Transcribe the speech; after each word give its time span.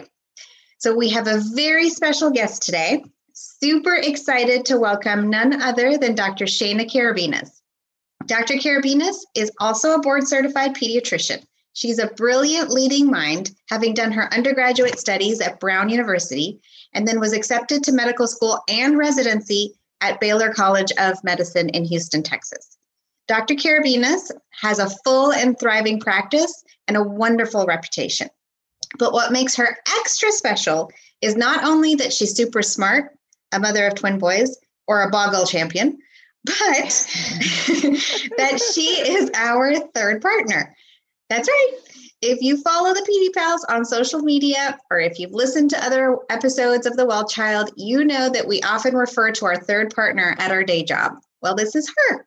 So, 0.78 0.94
we 0.94 1.08
have 1.10 1.26
a 1.26 1.42
very 1.54 1.90
special 1.90 2.30
guest 2.30 2.62
today. 2.62 3.04
Super 3.32 3.94
excited 3.94 4.64
to 4.66 4.78
welcome 4.78 5.30
none 5.30 5.60
other 5.60 5.98
than 5.98 6.14
Dr. 6.14 6.44
Shaina 6.44 6.90
Karabinas. 6.90 7.60
Dr. 8.26 8.54
Karabinas 8.54 9.16
is 9.34 9.52
also 9.60 9.94
a 9.94 10.00
board 10.00 10.26
certified 10.26 10.74
pediatrician. 10.74 11.44
She's 11.76 11.98
a 11.98 12.08
brilliant 12.08 12.70
leading 12.70 13.10
mind, 13.10 13.50
having 13.68 13.92
done 13.92 14.10
her 14.12 14.32
undergraduate 14.32 14.98
studies 14.98 15.40
at 15.42 15.60
Brown 15.60 15.90
University 15.90 16.58
and 16.94 17.06
then 17.06 17.20
was 17.20 17.34
accepted 17.34 17.84
to 17.84 17.92
medical 17.92 18.26
school 18.26 18.62
and 18.68 18.96
residency 18.96 19.74
at 20.00 20.18
Baylor 20.18 20.52
College 20.52 20.90
of 20.98 21.22
Medicine 21.22 21.68
in 21.68 21.84
Houston, 21.84 22.22
Texas. 22.22 22.78
Dr. 23.28 23.54
Karabinas 23.54 24.30
has 24.60 24.78
a 24.78 24.90
full 25.04 25.32
and 25.32 25.58
thriving 25.58 26.00
practice 26.00 26.64
and 26.86 26.96
a 26.96 27.02
wonderful 27.02 27.66
reputation. 27.66 28.28
But 28.98 29.12
what 29.12 29.32
makes 29.32 29.56
her 29.56 29.76
extra 29.98 30.30
special 30.30 30.90
is 31.20 31.36
not 31.36 31.64
only 31.64 31.94
that 31.96 32.12
she's 32.12 32.36
super 32.36 32.62
smart, 32.62 33.16
a 33.52 33.58
mother 33.58 33.86
of 33.86 33.94
twin 33.94 34.18
boys, 34.18 34.56
or 34.86 35.02
a 35.02 35.10
boggle 35.10 35.46
champion, 35.46 35.98
but 36.44 36.54
that 38.36 38.60
she 38.72 38.82
is 38.82 39.30
our 39.34 39.74
third 39.94 40.22
partner. 40.22 40.74
That's 41.28 41.48
right. 41.48 41.72
If 42.22 42.40
you 42.40 42.62
follow 42.62 42.94
the 42.94 43.02
Pedipals 43.36 43.74
on 43.74 43.84
social 43.84 44.20
media, 44.20 44.78
or 44.90 45.00
if 45.00 45.18
you've 45.18 45.32
listened 45.32 45.70
to 45.70 45.84
other 45.84 46.16
episodes 46.30 46.86
of 46.86 46.96
The 46.96 47.04
Well 47.04 47.28
Child, 47.28 47.72
you 47.76 48.04
know 48.04 48.30
that 48.30 48.46
we 48.46 48.62
often 48.62 48.94
refer 48.94 49.32
to 49.32 49.44
our 49.44 49.56
third 49.56 49.94
partner 49.94 50.34
at 50.38 50.50
our 50.50 50.62
day 50.62 50.82
job. 50.82 51.12
Well, 51.42 51.54
this 51.54 51.74
is 51.74 51.92
her. 51.96 52.26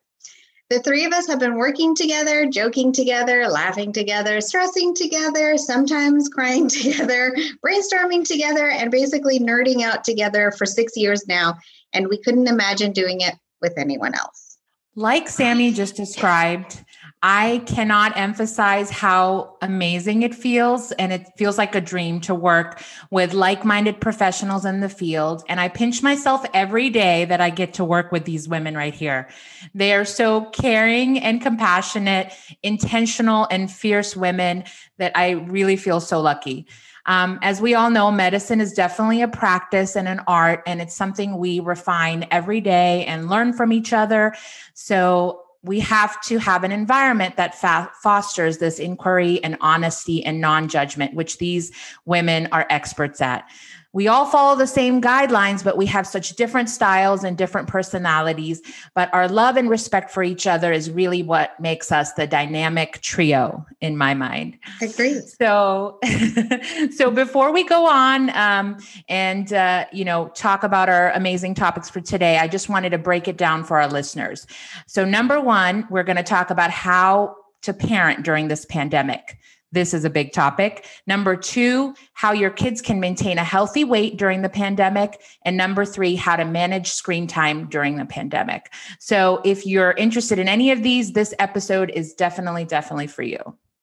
The 0.70 0.78
three 0.78 1.04
of 1.04 1.12
us 1.12 1.26
have 1.26 1.40
been 1.40 1.56
working 1.56 1.96
together, 1.96 2.46
joking 2.46 2.92
together, 2.92 3.48
laughing 3.48 3.92
together, 3.92 4.40
stressing 4.40 4.94
together, 4.94 5.58
sometimes 5.58 6.28
crying 6.28 6.68
together, 6.68 7.34
brainstorming 7.66 8.24
together, 8.24 8.70
and 8.70 8.88
basically 8.88 9.40
nerding 9.40 9.82
out 9.82 10.04
together 10.04 10.52
for 10.52 10.66
six 10.66 10.96
years 10.96 11.26
now. 11.26 11.56
And 11.92 12.06
we 12.06 12.18
couldn't 12.18 12.46
imagine 12.46 12.92
doing 12.92 13.20
it 13.20 13.34
with 13.60 13.76
anyone 13.78 14.14
else. 14.14 14.58
Like 14.94 15.28
Sammy 15.28 15.72
just 15.72 15.96
described, 15.96 16.84
I 17.22 17.62
cannot 17.66 18.16
emphasize 18.16 18.88
how 18.88 19.58
amazing 19.60 20.22
it 20.22 20.34
feels. 20.34 20.90
And 20.92 21.12
it 21.12 21.26
feels 21.36 21.58
like 21.58 21.74
a 21.74 21.80
dream 21.80 22.20
to 22.22 22.34
work 22.34 22.82
with 23.10 23.34
like 23.34 23.62
minded 23.62 24.00
professionals 24.00 24.64
in 24.64 24.80
the 24.80 24.88
field. 24.88 25.44
And 25.46 25.60
I 25.60 25.68
pinch 25.68 26.02
myself 26.02 26.46
every 26.54 26.88
day 26.88 27.26
that 27.26 27.40
I 27.40 27.50
get 27.50 27.74
to 27.74 27.84
work 27.84 28.10
with 28.10 28.24
these 28.24 28.48
women 28.48 28.74
right 28.74 28.94
here. 28.94 29.28
They 29.74 29.92
are 29.92 30.06
so 30.06 30.46
caring 30.46 31.18
and 31.18 31.42
compassionate, 31.42 32.32
intentional, 32.62 33.46
and 33.50 33.70
fierce 33.70 34.16
women 34.16 34.64
that 34.96 35.12
I 35.14 35.30
really 35.30 35.76
feel 35.76 36.00
so 36.00 36.22
lucky. 36.22 36.66
Um, 37.06 37.38
as 37.42 37.60
we 37.60 37.74
all 37.74 37.90
know, 37.90 38.10
medicine 38.10 38.60
is 38.60 38.72
definitely 38.72 39.22
a 39.22 39.28
practice 39.28 39.96
and 39.96 40.06
an 40.06 40.20
art, 40.26 40.62
and 40.66 40.80
it's 40.80 40.94
something 40.94 41.38
we 41.38 41.58
refine 41.58 42.26
every 42.30 42.60
day 42.60 43.04
and 43.06 43.28
learn 43.28 43.52
from 43.52 43.72
each 43.72 43.92
other. 43.92 44.34
So 44.74 45.39
we 45.62 45.80
have 45.80 46.20
to 46.22 46.38
have 46.38 46.64
an 46.64 46.72
environment 46.72 47.36
that 47.36 47.54
fa- 47.54 47.90
fosters 48.02 48.58
this 48.58 48.78
inquiry 48.78 49.42
and 49.44 49.56
honesty 49.60 50.24
and 50.24 50.40
non 50.40 50.68
judgment, 50.68 51.14
which 51.14 51.38
these 51.38 51.70
women 52.06 52.48
are 52.52 52.66
experts 52.70 53.20
at 53.20 53.48
we 53.92 54.06
all 54.06 54.24
follow 54.24 54.56
the 54.56 54.68
same 54.68 55.02
guidelines, 55.02 55.64
but 55.64 55.76
we 55.76 55.86
have 55.86 56.06
such 56.06 56.36
different 56.36 56.68
styles 56.68 57.24
and 57.24 57.36
different 57.36 57.66
personalities. 57.66 58.62
But 58.94 59.12
our 59.12 59.26
love 59.26 59.56
and 59.56 59.68
respect 59.68 60.10
for 60.10 60.22
each 60.22 60.46
other 60.46 60.72
is 60.72 60.90
really 60.90 61.24
what 61.24 61.58
makes 61.58 61.90
us 61.90 62.12
the 62.12 62.26
dynamic 62.26 63.00
trio 63.00 63.66
in 63.80 63.96
my 63.96 64.14
mind. 64.14 64.58
Agree. 64.80 65.20
So, 65.20 65.98
so 66.92 67.10
before 67.10 67.52
we 67.52 67.64
go 67.64 67.86
on 67.86 68.30
um, 68.36 68.78
and 69.08 69.52
uh, 69.52 69.86
you 69.92 70.04
know 70.04 70.28
talk 70.34 70.62
about 70.62 70.88
our 70.88 71.10
amazing 71.12 71.54
topics 71.54 71.90
for 71.90 72.00
today, 72.00 72.38
I 72.38 72.46
just 72.46 72.68
wanted 72.68 72.90
to 72.90 72.98
break 72.98 73.26
it 73.26 73.36
down 73.36 73.64
for 73.64 73.80
our 73.80 73.88
listeners. 73.88 74.46
So, 74.86 75.04
number 75.04 75.40
one, 75.40 75.86
we're 75.90 76.04
going 76.04 76.16
to 76.16 76.22
talk 76.22 76.50
about 76.50 76.70
how 76.70 77.34
to 77.62 77.74
parent 77.74 78.24
during 78.24 78.48
this 78.48 78.64
pandemic. 78.64 79.36
This 79.72 79.94
is 79.94 80.04
a 80.04 80.10
big 80.10 80.32
topic. 80.32 80.86
Number 81.06 81.36
two, 81.36 81.94
how 82.12 82.32
your 82.32 82.50
kids 82.50 82.82
can 82.82 82.98
maintain 82.98 83.38
a 83.38 83.44
healthy 83.44 83.84
weight 83.84 84.16
during 84.16 84.42
the 84.42 84.48
pandemic. 84.48 85.20
And 85.44 85.56
number 85.56 85.84
three, 85.84 86.16
how 86.16 86.36
to 86.36 86.44
manage 86.44 86.90
screen 86.90 87.26
time 87.26 87.68
during 87.68 87.96
the 87.96 88.04
pandemic. 88.04 88.72
So 88.98 89.40
if 89.44 89.66
you're 89.66 89.92
interested 89.92 90.38
in 90.38 90.48
any 90.48 90.70
of 90.72 90.82
these, 90.82 91.12
this 91.12 91.32
episode 91.38 91.90
is 91.90 92.14
definitely, 92.14 92.64
definitely 92.64 93.06
for 93.06 93.22
you. 93.22 93.38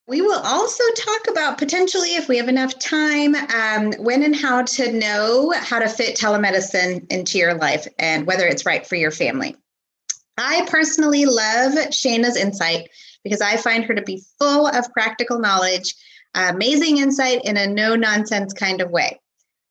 We 0.07 0.21
will 0.21 0.39
also 0.39 0.83
talk 0.95 1.27
about 1.29 1.57
potentially, 1.57 2.15
if 2.15 2.29
we 2.29 2.37
have 2.37 2.47
enough 2.47 2.79
time, 2.79 3.35
um, 3.35 3.91
when 3.99 4.23
and 4.23 4.33
how 4.35 4.61
to 4.61 4.91
know 4.93 5.51
how 5.51 5.79
to 5.79 5.89
fit 5.89 6.17
telemedicine 6.17 7.11
into 7.11 7.37
your 7.37 7.55
life 7.55 7.87
and 7.99 8.25
whether 8.25 8.47
it's 8.47 8.65
right 8.65 8.87
for 8.87 8.95
your 8.95 9.11
family. 9.11 9.57
I 10.37 10.65
personally 10.69 11.25
love 11.25 11.73
Shaina's 11.89 12.37
insight 12.37 12.89
because 13.23 13.41
I 13.41 13.57
find 13.57 13.83
her 13.85 13.95
to 13.95 14.01
be 14.01 14.23
full 14.39 14.67
of 14.67 14.91
practical 14.93 15.39
knowledge, 15.39 15.95
amazing 16.35 16.97
insight 16.97 17.41
in 17.45 17.57
a 17.57 17.67
no 17.67 17.95
nonsense 17.95 18.53
kind 18.53 18.81
of 18.81 18.91
way. 18.91 19.19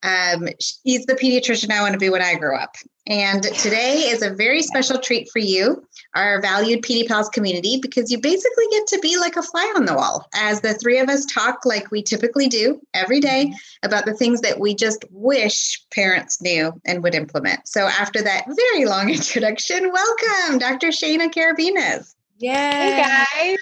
Um, 0.03 0.49
she's 0.61 1.07
the 1.07 1.15
pediatrician 1.15 1.71
I 1.71 1.81
want 1.81 1.95
to 1.95 1.99
be 1.99 2.11
when 2.11 2.23
I 2.23 2.35
grow 2.35 2.57
up. 2.57 2.77
And 3.09 3.43
today 3.43 4.09
is 4.09 4.23
a 4.23 4.35
very 4.35 4.63
special 4.63 4.99
treat 4.99 5.29
for 5.33 5.39
you, 5.39 5.87
our 6.15 6.41
valued 6.41 6.83
Pedipals 6.83 7.31
community, 7.31 7.79
because 7.81 8.11
you 8.11 8.21
basically 8.21 8.65
get 8.73 8.87
to 8.89 8.99
be 8.99 9.17
like 9.17 9.37
a 9.37 9.43
fly 9.43 9.73
on 9.77 9.85
the 9.85 9.95
wall 9.95 10.27
as 10.35 10.61
the 10.61 10.75
three 10.75 10.99
of 10.99 11.09
us 11.09 11.25
talk 11.25 11.65
like 11.65 11.91
we 11.93 12.03
typically 12.03 12.49
do 12.49 12.81
every 12.95 13.21
day 13.21 13.53
about 13.85 14.07
the 14.07 14.15
things 14.15 14.41
that 14.41 14.59
we 14.59 14.75
just 14.75 15.05
wish 15.11 15.81
parents 15.93 16.43
knew 16.43 16.73
and 16.85 17.03
would 17.05 17.15
implement. 17.15 17.67
So, 17.69 17.83
after 17.83 18.23
that 18.23 18.47
very 18.49 18.87
long 18.87 19.09
introduction, 19.15 19.93
welcome, 19.93 20.59
Dr. 20.59 20.89
Shaina 20.89 21.33
Karabinas. 21.33 22.16
Yay. 22.39 22.53
Hey 22.53 22.97
guys. 22.97 23.59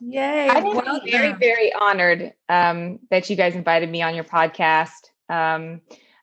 Yay. 0.00 0.48
I'm 0.48 0.64
well, 0.64 1.00
very, 1.04 1.32
very 1.32 1.72
honored 1.72 2.32
um, 2.48 3.00
that 3.10 3.28
you 3.28 3.34
guys 3.34 3.56
invited 3.56 3.90
me 3.90 4.02
on 4.02 4.14
your 4.14 4.24
podcast. 4.24 5.10
Um, 5.28 5.80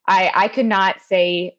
I, 0.07 0.31
I 0.33 0.47
could 0.47 0.65
not 0.65 1.01
say 1.01 1.57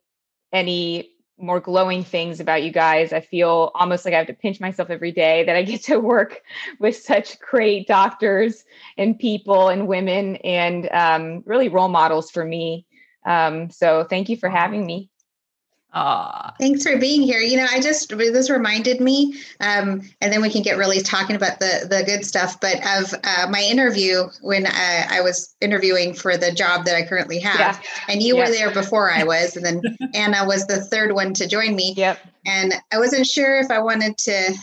any 0.51 1.11
more 1.39 1.61
glowing 1.61 2.03
things 2.03 2.41
about 2.41 2.63
you 2.63 2.73
guys. 2.73 3.13
I 3.13 3.21
feel 3.21 3.73
almost 3.75 4.07
like 4.07 4.15
I 4.15 4.19
have 4.19 4.29
to 4.29 4.35
pinch 4.35 4.59
myself 4.59 4.89
every 4.89 5.13
day 5.13 5.45
that 5.45 5.57
I 5.57 5.63
get 5.65 5.83
to 5.85 5.99
work 5.99 6.41
with 6.79 6.97
such 6.97 7.39
great 7.41 7.87
doctors 7.87 8.65
and 8.97 9.19
people 9.19 9.69
and 9.69 9.87
women 9.87 10.37
and 10.37 10.89
um, 10.93 11.43
really 11.45 11.69
role 11.69 11.89
models 11.89 12.31
for 12.31 12.45
me. 12.45 12.87
Um, 13.27 13.69
so 13.71 14.05
thank 14.09 14.31
you 14.31 14.37
for 14.39 14.49
having 14.49 14.87
me. 14.87 15.11
Aww. 15.95 16.57
Thanks 16.59 16.85
for 16.85 16.97
being 16.97 17.21
here. 17.21 17.41
You 17.41 17.59
know, 17.59 17.67
I 17.71 17.79
just 17.81 18.09
this 18.09 18.49
reminded 18.49 19.01
me, 19.01 19.35
um, 19.61 20.01
and 20.23 20.33
then 20.33 20.41
we 20.41 20.49
can 20.49 20.63
get 20.63 20.79
really 20.79 21.03
talking 21.03 21.37
about 21.37 21.59
the 21.59 21.87
the 21.89 22.03
good 22.05 22.25
stuff. 22.25 22.59
But 22.61 22.77
of 22.77 23.15
uh, 23.23 23.49
my 23.51 23.61
interview 23.61 24.25
when 24.41 24.67
I, 24.67 25.07
I, 25.11 25.21
was 25.21 25.55
interviewing 25.61 26.15
for 26.15 26.39
the 26.39 26.51
job 26.51 26.87
that 26.87 26.97
I 26.97 27.03
currently 27.07 27.41
have, 27.41 27.59
yeah. 27.59 27.79
and 28.09 28.23
you 28.23 28.39
were 28.39 28.49
there 28.49 28.73
before 28.73 29.11
I 29.11 29.25
was, 29.25 29.55
and 29.55 29.67
then 29.67 29.83
Anna 30.15 30.47
was 30.47 30.67
the 30.67 30.81
third 30.81 31.13
one 31.13 31.35
to 31.35 31.47
join 31.47 31.77
me. 31.77 31.93
Yep. 31.95 32.19
And 32.47 32.73
I 32.91 32.99
wasn't 32.99 33.27
sure 33.27 33.59
if 33.59 33.71
I 33.71 33.81
wanted 33.81 34.17
to 34.19 34.55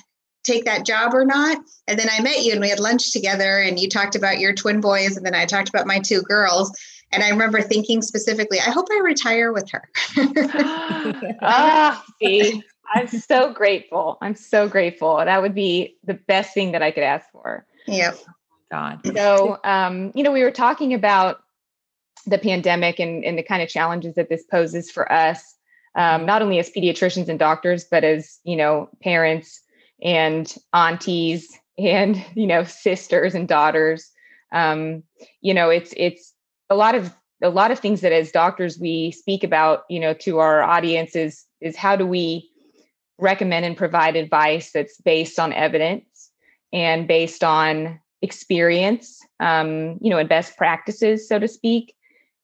take 0.43 0.65
that 0.65 0.85
job 0.85 1.13
or 1.13 1.25
not. 1.25 1.59
And 1.87 1.99
then 1.99 2.07
I 2.11 2.21
met 2.21 2.43
you, 2.43 2.53
and 2.53 2.61
we 2.61 2.69
had 2.69 2.79
lunch 2.79 3.11
together, 3.11 3.59
and 3.59 3.79
you 3.79 3.87
talked 3.87 4.15
about 4.15 4.39
your 4.39 4.53
twin 4.53 4.81
boys, 4.81 5.15
and 5.15 5.23
then 5.23 5.35
I 5.35 5.45
talked 5.45 5.69
about 5.69 5.85
my 5.85 5.99
two 5.99 6.23
girls. 6.23 6.71
And 7.11 7.23
I 7.23 7.29
remember 7.29 7.61
thinking 7.61 8.01
specifically, 8.01 8.59
I 8.59 8.69
hope 8.69 8.88
I 8.91 9.00
retire 9.03 9.51
with 9.51 9.69
her. 9.71 9.89
ah, 11.41 12.03
see, 12.21 12.63
I'm 12.94 13.07
so 13.07 13.53
grateful. 13.53 14.17
I'm 14.21 14.35
so 14.35 14.67
grateful. 14.67 15.17
That 15.17 15.41
would 15.41 15.56
be 15.56 15.97
the 16.03 16.13
best 16.13 16.53
thing 16.53 16.71
that 16.73 16.81
I 16.81 16.91
could 16.91 17.03
ask 17.03 17.29
for. 17.31 17.65
Yep. 17.88 18.17
God. 18.71 19.00
So, 19.15 19.57
um, 19.63 20.11
you 20.13 20.23
know, 20.23 20.31
we 20.31 20.44
were 20.44 20.51
talking 20.51 20.94
about 20.94 21.41
the 22.25 22.38
pandemic 22.38 23.00
and, 23.00 23.23
and 23.23 23.38
the 23.38 23.44
kind 23.44 23.63
of 23.63 23.69
challenges 23.69 24.15
that 24.15 24.29
this 24.29 24.44
poses 24.44 24.91
for 24.91 25.12
us, 25.12 25.55
um, 25.95 26.25
not 26.25 26.41
only 26.41 26.59
as 26.59 26.69
pediatricians 26.69 27.29
and 27.29 27.39
doctors, 27.39 27.85
but 27.85 28.03
as, 28.03 28.39
you 28.44 28.55
know, 28.55 28.89
parents 29.01 29.62
and 30.03 30.55
aunties 30.73 31.47
and, 31.77 32.23
you 32.35 32.47
know, 32.47 32.63
sisters 32.63 33.35
and 33.35 33.47
daughters. 33.47 34.12
Um, 34.51 35.03
you 35.41 35.53
know, 35.53 35.69
it's, 35.69 35.94
it's, 35.97 36.33
a 36.69 36.75
lot 36.75 36.95
of 36.95 37.13
a 37.42 37.50
lot 37.50 37.71
of 37.71 37.80
things 37.80 38.01
that 38.01 38.12
as 38.12 38.31
doctors 38.31 38.77
we 38.80 39.12
speak 39.12 39.44
about 39.44 39.83
you 39.89 40.00
know 40.00 40.13
to 40.13 40.39
our 40.39 40.62
audiences 40.62 41.45
is 41.62 41.75
how 41.75 41.95
do 41.95 42.06
we 42.06 42.50
recommend 43.18 43.66
and 43.66 43.77
provide 43.77 44.16
advice 44.16 44.71
that's 44.71 45.00
based 45.01 45.39
on 45.39 45.54
evidence 45.54 46.31
and 46.71 47.07
based 47.07 47.44
on 47.44 48.00
experience 48.21 49.19
um, 49.39 49.98
you 50.01 50.10
know 50.10 50.18
and 50.18 50.30
best 50.30 50.57
practices 50.57 51.27
so 51.27 51.39
to 51.39 51.48
speak. 51.48 51.95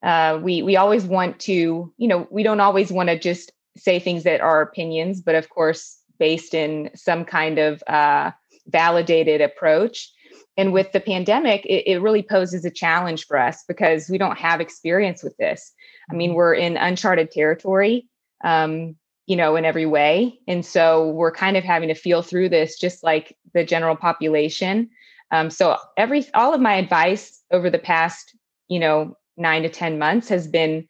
Uh, 0.04 0.40
we 0.42 0.62
we 0.62 0.76
always 0.76 1.06
want 1.06 1.40
to 1.40 1.92
you 1.98 2.08
know 2.08 2.28
we 2.30 2.44
don't 2.44 2.60
always 2.60 2.92
want 2.92 3.10
to 3.10 3.18
just 3.18 3.52
say 3.78 4.00
things 4.00 4.24
that 4.24 4.40
are 4.40 4.62
opinions 4.62 5.22
but 5.22 5.36
of 5.36 5.50
course 5.50 6.00
based 6.20 6.54
in 6.54 6.90
some 6.96 7.26
kind 7.26 7.58
of 7.58 7.84
uh, 7.88 8.32
validated 8.68 9.42
approach 9.42 10.12
and 10.58 10.72
with 10.72 10.92
the 10.92 11.00
pandemic, 11.00 11.66
it, 11.66 11.84
it, 11.86 12.02
really 12.02 12.24
poses 12.24 12.64
a 12.64 12.72
challenge 12.72 13.26
for 13.26 13.38
us 13.38 13.64
because 13.68 14.10
we 14.10 14.18
don't 14.18 14.38
have 14.38 14.62
experience 14.62 15.22
with 15.22 15.36
this. 15.38 15.74
I 16.10 16.16
mean, 16.16 16.30
mm-hmm. 16.30 16.38
we're 16.38 16.54
in 16.54 16.78
uncharted 16.78 17.32
territory, 17.32 18.08
um, 18.44 18.96
you 19.26 19.36
know, 19.36 19.56
in 19.56 19.66
every 19.66 19.86
way. 19.86 20.40
And 20.48 20.66
so 20.66 21.10
we're 21.10 21.32
kind 21.32 21.58
of 21.58 21.64
having 21.64 21.90
to 21.90 21.96
feel 21.96 22.22
through 22.22 22.50
this 22.50 22.80
just 22.80 23.04
like 23.04 23.36
the 23.54 23.66
general 23.66 23.96
population. 23.96 24.90
Um, 25.32 25.50
so 25.50 25.78
every 25.98 26.26
all 26.34 26.54
of 26.54 26.62
my 26.62 26.76
advice 26.76 27.42
over 27.52 27.70
the 27.70 27.80
past, 27.80 28.36
you 28.70 28.80
know, 28.80 29.18
nine 29.38 29.64
to 29.64 29.70
10 29.70 30.00
months 30.00 30.30
has 30.30 30.48
been 30.48 30.88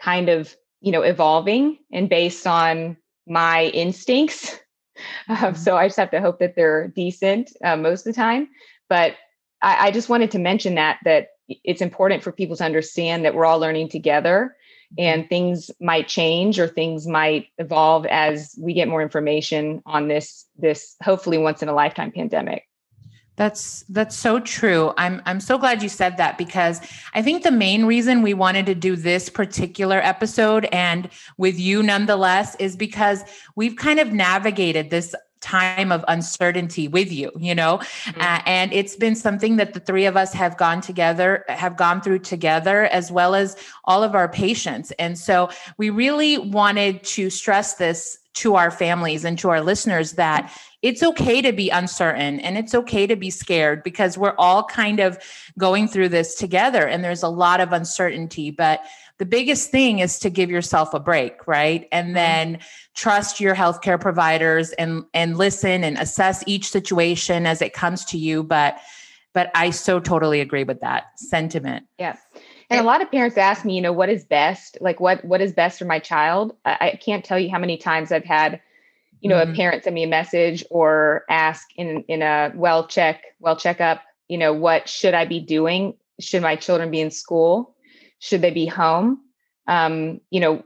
kind 0.00 0.28
of, 0.28 0.56
you 0.80 0.90
know, 0.90 1.02
evolving 1.02 1.78
and 1.92 2.08
based 2.08 2.46
on 2.46 2.96
my 3.26 3.66
instincts. 3.66 4.58
Um, 5.28 5.56
so 5.56 5.76
I 5.76 5.88
just 5.88 5.98
have 5.98 6.12
to 6.12 6.20
hope 6.20 6.38
that 6.38 6.54
they're 6.54 6.86
decent 6.86 7.50
uh, 7.64 7.76
most 7.76 8.06
of 8.06 8.14
the 8.14 8.16
time. 8.16 8.48
But 8.88 9.16
I, 9.62 9.88
I 9.88 9.90
just 9.90 10.08
wanted 10.08 10.30
to 10.32 10.38
mention 10.38 10.74
that 10.76 10.98
that 11.04 11.28
it's 11.48 11.82
important 11.82 12.22
for 12.22 12.32
people 12.32 12.56
to 12.56 12.64
understand 12.64 13.24
that 13.24 13.34
we're 13.34 13.44
all 13.44 13.58
learning 13.58 13.88
together 13.88 14.56
and 14.98 15.22
mm-hmm. 15.22 15.28
things 15.28 15.70
might 15.80 16.08
change 16.08 16.58
or 16.58 16.66
things 16.66 17.06
might 17.06 17.48
evolve 17.58 18.06
as 18.06 18.54
we 18.58 18.72
get 18.72 18.88
more 18.88 19.02
information 19.02 19.82
on 19.86 20.08
this 20.08 20.46
this 20.56 20.96
hopefully 21.02 21.38
once 21.38 21.62
in 21.62 21.68
a 21.68 21.74
lifetime 21.74 22.12
pandemic 22.12 22.66
that's 23.36 23.82
that's 23.88 24.14
so 24.14 24.38
true. 24.38 24.92
I'm 24.96 25.20
I'm 25.26 25.40
so 25.40 25.58
glad 25.58 25.82
you 25.82 25.88
said 25.88 26.18
that 26.18 26.38
because 26.38 26.80
I 27.14 27.22
think 27.22 27.42
the 27.42 27.50
main 27.50 27.84
reason 27.84 28.22
we 28.22 28.32
wanted 28.32 28.64
to 28.66 28.76
do 28.76 28.94
this 28.94 29.28
particular 29.28 29.98
episode 29.98 30.66
and 30.66 31.08
with 31.36 31.58
you 31.58 31.82
nonetheless 31.82 32.54
is 32.60 32.76
because 32.76 33.24
we've 33.56 33.74
kind 33.74 33.98
of 33.98 34.12
navigated 34.12 34.90
this 34.90 35.16
time 35.44 35.92
of 35.92 36.04
uncertainty 36.08 36.88
with 36.88 37.12
you 37.12 37.30
you 37.38 37.54
know? 37.54 37.78
Mm-hmm. 37.78 38.20
uh, 38.20 38.40
and 38.46 38.72
it's 38.72 38.96
been 38.96 39.14
something 39.14 39.56
that 39.56 39.74
the 39.74 39.80
three 39.80 40.06
of 40.06 40.16
us 40.16 40.32
have 40.32 40.56
gone 40.56 40.80
together 40.80 41.44
have 41.48 41.76
gone 41.76 42.00
through 42.00 42.20
together 42.20 42.84
as 42.84 43.12
well 43.12 43.34
as 43.34 43.56
all 43.84 44.02
of 44.02 44.14
our 44.14 44.28
patients. 44.28 44.90
And 44.92 45.18
so 45.18 45.50
we 45.76 45.90
really 45.90 46.38
wanted 46.38 47.02
to 47.04 47.30
stress 47.30 47.74
this 47.74 48.18
to 48.34 48.56
our 48.56 48.70
families 48.70 49.24
and 49.24 49.38
to 49.38 49.48
our 49.48 49.60
listeners 49.60 50.12
that 50.12 50.52
it's 50.82 51.02
okay 51.02 51.40
to 51.40 51.52
be 51.52 51.70
uncertain 51.70 52.40
and 52.40 52.58
it's 52.58 52.74
okay 52.74 53.06
to 53.06 53.16
be 53.16 53.30
scared 53.30 53.82
because 53.82 54.18
we're 54.18 54.34
all 54.38 54.64
kind 54.64 54.98
of 54.98 55.18
going 55.56 55.86
through 55.86 56.08
this 56.08 56.34
together 56.34 56.86
and 56.86 57.02
there's 57.04 57.22
a 57.22 57.28
lot 57.28 57.60
of 57.60 57.72
uncertainty. 57.72 58.50
But 58.50 58.84
the 59.18 59.26
biggest 59.26 59.70
thing 59.70 60.00
is 60.00 60.18
to 60.20 60.30
give 60.30 60.50
yourself 60.50 60.92
a 60.92 61.00
break, 61.00 61.46
right? 61.46 61.88
And 61.92 62.08
mm-hmm. 62.08 62.14
then 62.14 62.58
trust 62.94 63.40
your 63.40 63.54
healthcare 63.54 64.00
providers 64.00 64.72
and 64.72 65.04
and 65.14 65.36
listen 65.36 65.84
and 65.84 65.96
assess 65.98 66.42
each 66.46 66.68
situation 66.68 67.46
as 67.46 67.62
it 67.62 67.72
comes 67.72 68.04
to 68.06 68.18
you. 68.18 68.42
But 68.42 68.78
but 69.32 69.50
I 69.54 69.70
so 69.70 70.00
totally 70.00 70.40
agree 70.40 70.64
with 70.64 70.80
that 70.80 71.18
sentiment. 71.18 71.86
Yeah. 71.98 72.16
And 72.70 72.80
a 72.80 72.84
lot 72.84 73.02
of 73.02 73.10
parents 73.10 73.36
ask 73.36 73.64
me, 73.64 73.76
you 73.76 73.82
know, 73.82 73.92
what 73.92 74.08
is 74.08 74.24
best? 74.24 74.78
Like 74.80 74.98
what 74.98 75.24
what 75.24 75.40
is 75.40 75.52
best 75.52 75.78
for 75.78 75.84
my 75.84 75.98
child? 75.98 76.56
I, 76.64 76.76
I 76.80 77.00
can't 77.04 77.24
tell 77.24 77.38
you 77.38 77.50
how 77.50 77.58
many 77.58 77.76
times 77.76 78.10
I've 78.10 78.24
had, 78.24 78.60
you 79.20 79.28
know, 79.28 79.36
mm-hmm. 79.36 79.52
a 79.52 79.56
parent 79.56 79.84
send 79.84 79.94
me 79.94 80.04
a 80.04 80.08
message 80.08 80.64
or 80.70 81.24
ask 81.28 81.68
in 81.76 82.04
in 82.08 82.22
a 82.22 82.52
well 82.54 82.86
check, 82.88 83.22
well 83.38 83.56
checkup, 83.56 84.02
you 84.28 84.38
know, 84.38 84.52
what 84.52 84.88
should 84.88 85.14
I 85.14 85.24
be 85.24 85.40
doing? 85.40 85.94
Should 86.20 86.42
my 86.42 86.56
children 86.56 86.90
be 86.90 87.00
in 87.00 87.10
school? 87.10 87.73
Should 88.24 88.40
they 88.40 88.50
be 88.50 88.66
home? 88.66 89.20
Um, 89.66 90.20
you 90.30 90.40
know 90.40 90.64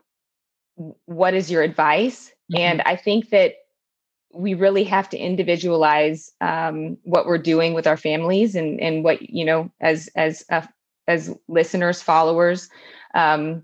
what 1.06 1.34
is 1.34 1.50
your 1.50 1.62
advice? 1.62 2.32
Mm-hmm. 2.50 2.62
and 2.62 2.82
i 2.86 2.96
think 2.96 3.28
that 3.28 3.56
we 4.32 4.54
really 4.54 4.84
have 4.84 5.08
to 5.10 5.18
individualize 5.18 6.30
um, 6.40 6.96
what 7.02 7.26
we're 7.26 7.36
doing 7.36 7.74
with 7.74 7.86
our 7.86 7.98
families 7.98 8.54
and 8.54 8.80
and 8.80 9.04
what 9.04 9.20
you 9.28 9.44
know 9.44 9.70
as 9.80 10.08
as 10.16 10.44
uh, 10.50 10.66
as 11.06 11.34
listeners 11.48 12.00
followers 12.00 12.70
um, 13.14 13.62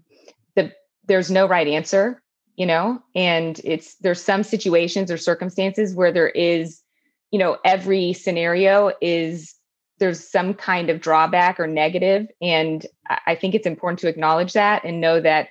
the 0.55 0.71
there's 1.07 1.31
no 1.31 1.49
right 1.49 1.67
answer 1.67 2.23
you 2.57 2.67
know? 2.67 3.03
And 3.15 3.61
it's 3.65 3.97
there's 3.97 4.23
some 4.23 4.43
situations 4.43 5.11
or 5.11 5.17
circumstances 5.17 5.95
where 5.95 6.13
there 6.13 6.29
is 6.31 6.81
you 7.31 7.39
know 7.39 7.59
every 7.65 8.13
scenario 8.13 8.93
is 9.01 9.55
there's 9.99 10.29
some 10.29 10.55
kind 10.55 10.91
of 10.91 11.01
drawback 11.01 11.59
or 11.61 11.67
negative 11.67 12.27
and 12.41 12.87
i 13.27 13.35
think 13.35 13.55
it's 13.55 13.67
important 13.67 13.99
to 13.99 14.09
acknowledge 14.09 14.53
that 14.53 14.85
and 14.85 15.01
know 15.01 15.21
that 15.21 15.49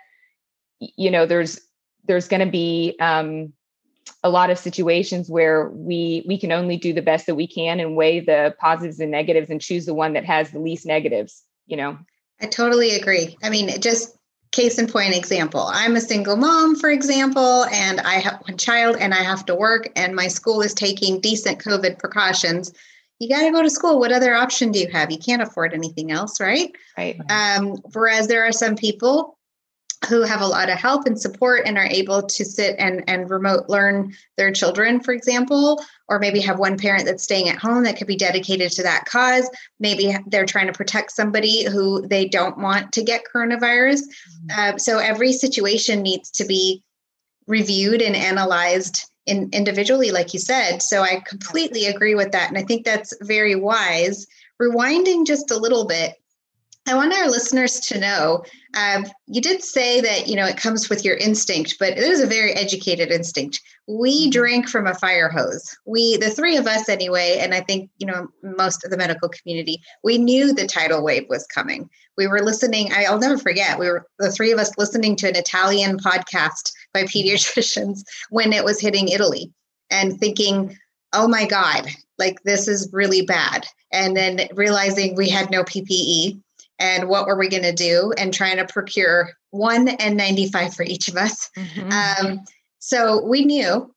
you 0.80 1.10
know 1.10 1.26
there's 1.26 1.60
there's 2.06 2.28
going 2.28 2.46
to 2.46 2.52
be 2.52 2.98
um, 3.00 3.54
a 4.24 4.30
lot 4.30 4.50
of 4.50 4.58
situations 4.58 5.30
where 5.30 5.70
we 5.70 6.24
we 6.28 6.38
can 6.38 6.52
only 6.52 6.78
do 6.78 6.94
the 6.94 7.02
best 7.02 7.26
that 7.26 7.36
we 7.36 7.48
can 7.48 7.80
and 7.80 7.96
weigh 7.96 8.20
the 8.20 8.54
positives 8.60 9.00
and 9.00 9.12
negatives 9.12 9.50
and 9.50 9.62
choose 9.62 9.86
the 9.86 9.94
one 9.94 10.14
that 10.14 10.26
has 10.26 10.52
the 10.52 10.60
least 10.60 10.86
negatives 10.86 11.44
you 11.66 11.78
know? 11.78 11.98
I 12.42 12.48
totally 12.48 12.92
agree. 12.96 13.38
I 13.42 13.50
mean 13.50 13.70
just 13.80 14.18
case 14.52 14.78
in 14.78 14.86
point 14.86 15.16
example 15.16 15.68
i'm 15.74 15.96
a 15.96 16.00
single 16.00 16.36
mom 16.36 16.76
for 16.76 16.92
example 16.92 17.66
and 17.74 18.00
i 18.02 18.20
have 18.20 18.40
one 18.48 18.56
child 18.56 18.96
and 19.00 19.12
i 19.12 19.18
have 19.18 19.44
to 19.44 19.56
work 19.56 19.90
and 19.96 20.16
my 20.16 20.28
school 20.28 20.62
is 20.62 20.76
taking 20.76 21.20
decent 21.20 21.58
covid 21.58 21.98
precautions 21.98 22.72
you 23.20 23.30
got 23.30 23.44
to 23.44 23.52
go 23.52 23.62
to 23.62 23.70
school. 23.70 24.00
What 24.00 24.12
other 24.12 24.34
option 24.34 24.72
do 24.72 24.80
you 24.80 24.90
have? 24.92 25.12
You 25.12 25.18
can't 25.18 25.42
afford 25.42 25.74
anything 25.74 26.12
else, 26.12 26.40
right? 26.40 26.72
Right. 26.98 27.20
Um, 27.30 27.78
whereas 27.94 28.28
there 28.28 28.44
are 28.44 28.52
some 28.52 28.76
people 28.76 29.38
who 30.10 30.22
have 30.24 30.42
a 30.42 30.48
lot 30.48 30.70
of 30.70 30.78
help 30.78 31.06
and 31.06 31.20
support 31.20 31.62
and 31.66 31.78
are 31.78 31.86
able 31.86 32.22
to 32.24 32.44
sit 32.44 32.76
and, 32.78 33.04
and 33.08 33.30
remote 33.30 33.70
learn 33.70 34.14
their 34.38 34.52
children, 34.52 35.00
for 35.00 35.14
example, 35.14 35.84
or 36.10 36.20
maybe 36.20 36.42
have 36.42 36.60
one 36.60 36.78
parent 36.78 37.06
that's 37.06 37.24
staying 37.24 37.48
at 37.50 37.58
home 37.58 37.84
that 37.84 37.98
could 37.98 38.08
be 38.08 38.16
dedicated 38.16 38.72
to 38.72 38.84
that 38.84 39.06
cause. 39.06 39.50
Maybe 39.80 40.16
they're 40.28 40.46
trying 40.46 40.68
to 40.68 40.74
protect 40.74 41.12
somebody 41.12 41.64
who 41.64 42.06
they 42.08 42.28
don't 42.28 42.58
want 42.58 42.92
to 42.94 43.04
get 43.04 43.24
coronavirus. 43.34 44.02
Mm-hmm. 44.02 44.76
Uh, 44.76 44.78
so 44.78 44.98
every 44.98 45.32
situation 45.32 46.02
needs 46.02 46.30
to 46.32 46.46
be 46.46 46.84
reviewed 47.48 48.02
and 48.02 48.16
analyzed 48.16 49.10
in, 49.26 49.50
individually, 49.54 50.12
like 50.12 50.34
you 50.34 50.40
said. 50.40 50.82
So 50.82 51.02
I 51.02 51.24
completely 51.26 51.86
agree 51.86 52.16
with 52.16 52.32
that. 52.32 52.50
And 52.50 52.58
I 52.58 52.64
think 52.64 52.86
that's 52.86 53.14
very 53.22 53.56
wise. 53.56 54.28
Rewinding 54.62 55.26
just 55.26 55.52
a 55.52 55.58
little 55.58 55.86
bit, 55.86 56.16
I 56.86 56.96
want 56.96 57.14
our 57.14 57.30
listeners 57.30 57.80
to 57.82 58.00
know 58.00 58.44
uh, 58.74 59.04
you 59.28 59.40
did 59.40 59.64
say 59.64 60.02
that 60.02 60.28
you 60.28 60.36
know 60.36 60.46
it 60.46 60.58
comes 60.58 60.90
with 60.90 61.06
your 61.06 61.16
instinct, 61.16 61.76
but 61.80 61.94
it 61.94 62.00
is 62.00 62.20
a 62.20 62.28
very 62.28 62.52
educated 62.54 63.10
instinct. 63.10 63.62
We 63.88 64.24
mm-hmm. 64.24 64.32
drank 64.32 64.68
from 64.68 64.88
a 64.88 64.96
fire 64.96 65.30
hose. 65.30 65.78
We, 65.86 66.18
the 66.18 66.30
three 66.30 66.58
of 66.58 66.68
us 66.68 66.90
anyway, 66.90 67.38
and 67.40 67.54
I 67.54 67.62
think 67.62 67.90
you 68.00 68.08
know 68.08 68.28
most 68.42 68.84
of 68.84 68.92
the 68.92 68.98
medical 68.98 69.30
community, 69.30 69.82
we 70.04 70.18
knew 70.18 70.54
the 70.54 70.68
tidal 70.68 71.04
wave 71.04 71.26
was 71.30 71.48
coming. 71.48 71.90
We 72.18 72.28
were 72.28 72.42
listening. 72.42 72.92
I'll 72.94 73.20
never 73.20 73.38
forget. 73.38 73.80
We 73.80 73.88
were 73.88 74.06
the 74.20 74.32
three 74.32 74.52
of 74.52 74.60
us 74.60 74.78
listening 74.78 75.16
to 75.18 75.30
an 75.30 75.38
Italian 75.38 76.00
podcast 76.00 76.74
by 76.94 77.04
mm-hmm. 77.04 77.18
pediatricians 77.18 78.02
when 78.30 78.52
it 78.52 78.66
was 78.66 78.82
hitting 78.82 79.08
Italy, 79.08 79.54
and 79.90 80.20
thinking, 80.20 80.78
"Oh 81.14 81.30
my 81.30 81.46
God, 81.46 81.88
like 82.18 82.44
this 82.44 82.68
is 82.68 82.90
really 82.92 83.22
bad." 83.22 83.68
And 83.94 84.18
then 84.18 84.48
realizing 84.56 85.16
we 85.16 85.30
had 85.30 85.52
no 85.52 85.64
PPE 85.64 86.42
and 86.84 87.08
what 87.08 87.26
were 87.26 87.38
we 87.38 87.48
going 87.48 87.64
to 87.64 87.72
do 87.72 88.12
and 88.18 88.34
trying 88.34 88.58
to 88.58 88.66
procure 88.66 89.32
one 89.52 89.88
N95 89.88 90.76
for 90.76 90.84
each 90.84 91.08
of 91.08 91.16
us. 91.16 91.50
Mm-hmm. 91.58 92.26
Um, 92.28 92.42
so 92.80 93.24
we 93.26 93.46
knew 93.46 93.90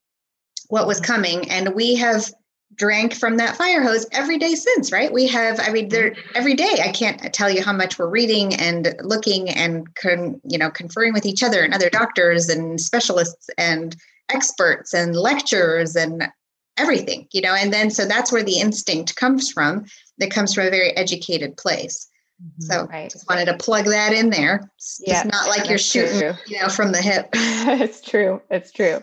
what 0.69 0.87
was 0.87 1.01
coming 1.01 1.51
and 1.51 1.75
we 1.75 1.97
have 1.97 2.33
drank 2.77 3.13
from 3.13 3.39
that 3.39 3.57
fire 3.57 3.83
hose 3.83 4.07
every 4.13 4.39
day 4.39 4.55
since 4.55 4.93
right? 4.93 5.13
We 5.13 5.27
have 5.29 5.59
i 5.61 5.71
mean 5.71 5.89
there 5.89 6.15
every 6.35 6.55
day 6.55 6.83
i 6.85 6.91
can't 6.91 7.33
tell 7.33 7.49
you 7.49 7.63
how 7.63 7.73
much 7.73 7.99
we're 7.99 8.09
reading 8.09 8.55
and 8.55 8.95
looking 9.03 9.49
and 9.49 9.95
con, 9.95 10.41
you 10.45 10.59
know 10.59 10.71
conferring 10.71 11.13
with 11.15 11.25
each 11.25 11.43
other 11.43 11.63
and 11.63 11.73
other 11.73 11.89
doctors 11.89 12.49
and 12.49 12.81
specialists 12.81 13.49
and 13.57 13.97
experts 14.29 14.93
and 14.93 15.17
lecturers 15.17 15.97
and 15.97 16.29
everything 16.77 17.27
you 17.33 17.41
know? 17.41 17.55
And 17.55 17.73
then 17.73 17.91
so 17.91 18.05
that's 18.05 18.31
where 18.31 18.45
the 18.45 18.61
instinct 18.61 19.17
comes 19.17 19.51
from. 19.51 19.87
That 20.19 20.31
comes 20.31 20.55
from 20.55 20.67
a 20.67 20.71
very 20.71 20.97
educated 20.97 21.57
place 21.57 22.09
Mm-hmm. 22.43 22.63
So 22.63 22.87
right. 22.87 23.11
just 23.11 23.29
wanted 23.29 23.47
to 23.47 23.57
plug 23.57 23.87
that 23.87 24.13
in 24.13 24.31
there. 24.31 24.71
It's 24.77 25.01
yeah, 25.07 25.23
not 25.23 25.49
like 25.49 25.69
you're 25.69 25.79
shooting, 25.79 26.19
true. 26.19 26.33
you 26.47 26.61
know, 26.61 26.69
from 26.69 26.93
the 26.93 27.01
hip. 27.01 27.31
it's 27.33 28.03
true. 28.03 28.43
It's 28.51 28.71
true. 28.71 29.01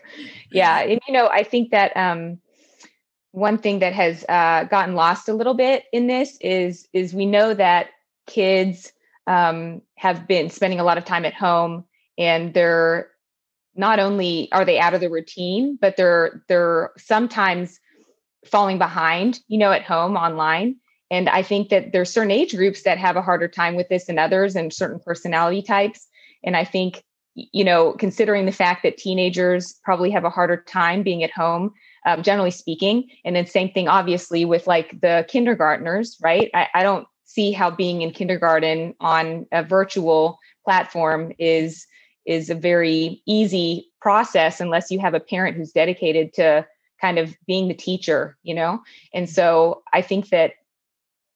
Yeah. 0.51 0.81
And, 0.81 0.99
you 1.07 1.13
know, 1.13 1.27
I 1.29 1.43
think 1.43 1.71
that 1.71 1.95
um, 1.97 2.39
one 3.31 3.57
thing 3.57 3.79
that 3.79 3.93
has 3.93 4.23
uh, 4.29 4.65
gotten 4.65 4.93
lost 4.93 5.29
a 5.29 5.33
little 5.33 5.55
bit 5.55 5.85
in 5.91 6.05
this 6.05 6.37
is, 6.41 6.87
is 6.93 7.13
we 7.13 7.25
know 7.25 7.55
that 7.55 7.87
kids 8.27 8.93
um, 9.25 9.81
have 9.95 10.27
been 10.27 10.51
spending 10.51 10.79
a 10.79 10.83
lot 10.83 10.99
of 10.99 11.05
time 11.05 11.25
at 11.25 11.33
home 11.33 11.85
and 12.17 12.53
they're 12.53 13.09
not 13.75 13.99
only 13.99 14.51
are 14.51 14.65
they 14.65 14.77
out 14.77 14.93
of 14.93 15.01
the 15.01 15.09
routine, 15.09 15.79
but 15.81 15.97
they're, 15.97 16.43
they're 16.47 16.91
sometimes 16.99 17.79
falling 18.45 18.77
behind, 18.77 19.39
you 19.47 19.57
know, 19.57 19.71
at 19.71 19.81
home 19.81 20.15
online 20.15 20.75
and 21.13 21.29
I 21.29 21.43
think 21.43 21.69
that 21.69 21.91
there's 21.91 22.09
certain 22.09 22.31
age 22.31 22.55
groups 22.55 22.81
that 22.81 22.97
have 22.97 23.15
a 23.15 23.21
harder 23.21 23.47
time 23.47 23.75
with 23.75 23.87
this 23.87 24.05
than 24.05 24.17
others 24.17 24.55
and 24.55 24.73
certain 24.73 24.99
personality 24.99 25.61
types. 25.61 26.07
And 26.43 26.57
I 26.57 26.65
think, 26.65 27.03
you 27.35 27.63
know, 27.63 27.93
considering 27.93 28.47
the 28.47 28.51
fact 28.51 28.81
that 28.81 28.97
teenagers 28.97 29.79
probably 29.83 30.09
have 30.09 30.23
a 30.23 30.31
harder 30.31 30.57
time 30.57 31.03
being 31.03 31.23
at 31.23 31.29
home, 31.29 31.71
um, 32.07 32.23
generally 32.23 32.49
speaking, 32.49 33.09
and 33.23 33.35
then 33.35 33.45
same 33.45 33.71
thing, 33.71 33.87
obviously, 33.87 34.43
with 34.43 34.65
like 34.65 35.01
the 35.01 35.23
kindergartners, 35.29 36.17
right? 36.19 36.49
I, 36.55 36.67
I 36.73 36.81
don't 36.81 37.07
see 37.25 37.51
how 37.51 37.69
being 37.69 38.01
in 38.01 38.09
kindergarten 38.09 38.95
on 38.99 39.45
a 39.51 39.63
virtual 39.63 40.39
platform 40.65 41.31
is 41.37 41.85
is 42.25 42.49
a 42.49 42.55
very 42.55 43.21
easy 43.27 43.91
process 44.01 44.59
unless 44.59 44.89
you 44.89 44.97
have 44.97 45.13
a 45.13 45.19
parent 45.19 45.57
who's 45.57 45.73
dedicated 45.73 46.33
to 46.33 46.65
kind 47.01 47.19
of 47.19 47.35
being 47.45 47.67
the 47.67 47.73
teacher 47.73 48.37
you 48.43 48.55
know 48.55 48.81
and 49.13 49.29
so 49.29 49.83
i 49.91 50.01
think 50.01 50.29
that 50.29 50.53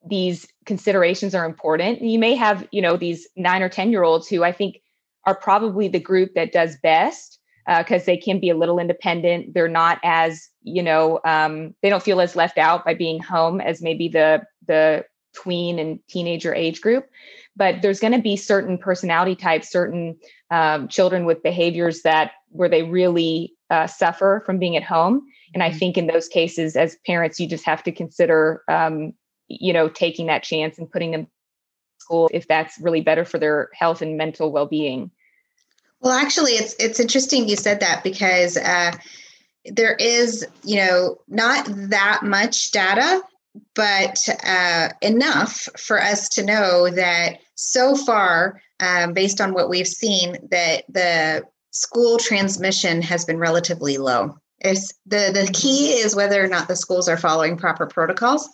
these 0.10 0.48
considerations 0.66 1.34
are 1.36 1.46
important. 1.46 2.02
You 2.02 2.20
may 2.20 2.36
have, 2.36 2.68
you 2.72 2.82
know, 2.82 2.98
these 2.98 3.28
nine 3.36 3.62
or 3.62 3.70
10 3.70 3.92
year 3.92 4.04
olds 4.04 4.28
who 4.28 4.44
I 4.44 4.52
think 4.52 4.82
are 5.26 5.36
probably 5.36 5.88
the 5.88 6.00
group 6.00 6.34
that 6.36 6.52
does 6.52 6.78
best 6.82 7.40
because 7.80 8.04
uh, 8.04 8.06
they 8.06 8.18
can 8.18 8.40
be 8.40 8.50
a 8.50 8.56
little 8.56 8.80
independent. 8.80 9.54
They're 9.54 9.68
not 9.68 10.00
as, 10.04 10.50
you 10.62 10.82
know, 10.82 11.20
um, 11.26 11.76
they 11.82 11.90
don't 11.90 12.04
feel 12.04 12.22
as 12.22 12.36
left 12.36 12.58
out 12.58 12.86
by 12.86 12.94
being 12.94 13.22
home 13.22 13.60
as 13.60 13.82
maybe 13.82 14.08
the 14.08 14.44
the 14.68 15.06
tween 15.36 15.78
and 15.78 16.00
teenager 16.08 16.54
age 16.54 16.82
group. 16.82 17.06
But 17.56 17.82
there's 17.82 18.00
going 18.00 18.14
to 18.14 18.22
be 18.22 18.38
certain 18.38 18.78
personality 18.78 19.36
types, 19.36 19.70
certain 19.70 20.18
um, 20.52 20.88
children 20.88 21.26
with 21.26 21.44
behaviors 21.44 22.04
that 22.04 22.32
where 22.50 22.70
they 22.70 22.84
really 22.84 23.54
uh, 23.70 23.88
suffer 23.88 24.44
from 24.46 24.60
being 24.60 24.78
at 24.78 24.84
home. 24.84 25.24
And 25.54 25.64
I 25.64 25.70
mm-hmm. 25.70 25.78
think 25.78 25.98
in 25.98 26.08
those 26.08 26.28
cases, 26.28 26.76
as 26.76 26.98
parents, 27.06 27.40
you 27.40 27.48
just 27.48 27.66
have 27.66 27.84
to 27.84 27.92
consider 27.92 28.64
um, 28.70 29.14
you 29.48 29.74
know 29.74 29.90
taking 29.90 30.28
that 30.28 30.44
chance 30.44 30.78
and 30.78 30.92
putting 30.92 31.12
them 31.12 31.22
in 31.22 31.28
school 32.00 32.30
if 32.34 32.48
that's 32.48 32.80
really 32.80 33.02
better 33.02 33.26
for 33.26 33.40
their 33.40 33.70
health 33.74 34.02
and 34.02 34.18
mental 34.18 34.52
well-being. 34.52 35.12
Well 36.02 36.14
actually 36.14 36.54
it's 36.54 36.76
it's 36.80 37.00
interesting 37.00 37.48
you 37.48 37.56
said 37.56 37.80
that 37.80 38.04
because 38.04 38.58
uh, 38.58 38.92
there 39.66 39.96
is 39.96 40.46
you 40.64 40.78
know 40.78 41.18
not 41.28 41.68
that 41.90 42.22
much 42.24 42.72
data 42.72 43.22
but 43.74 44.20
uh, 44.46 44.90
enough 45.02 45.68
for 45.78 46.02
us 46.02 46.30
to 46.30 46.46
know 46.46 46.90
that 46.90 47.40
so 47.56 47.96
far 47.96 48.62
um, 48.80 49.14
based 49.14 49.42
on 49.42 49.54
what 49.54 49.70
we've 49.70 49.88
seen 49.88 50.38
that 50.52 50.84
the 50.90 51.44
school 51.72 52.18
transmission 52.18 53.02
has 53.02 53.26
been 53.26 53.38
relatively 53.38 53.98
low. 53.98 54.38
It's 54.60 54.94
the 55.06 55.32
the 55.34 55.50
key 55.54 55.94
is 55.94 56.16
whether 56.16 56.44
or 56.44 56.48
not 56.48 56.68
the 56.68 56.76
schools 56.76 57.08
are 57.08 57.18
following 57.18 57.58
proper 57.58 57.86
protocols 57.86 58.50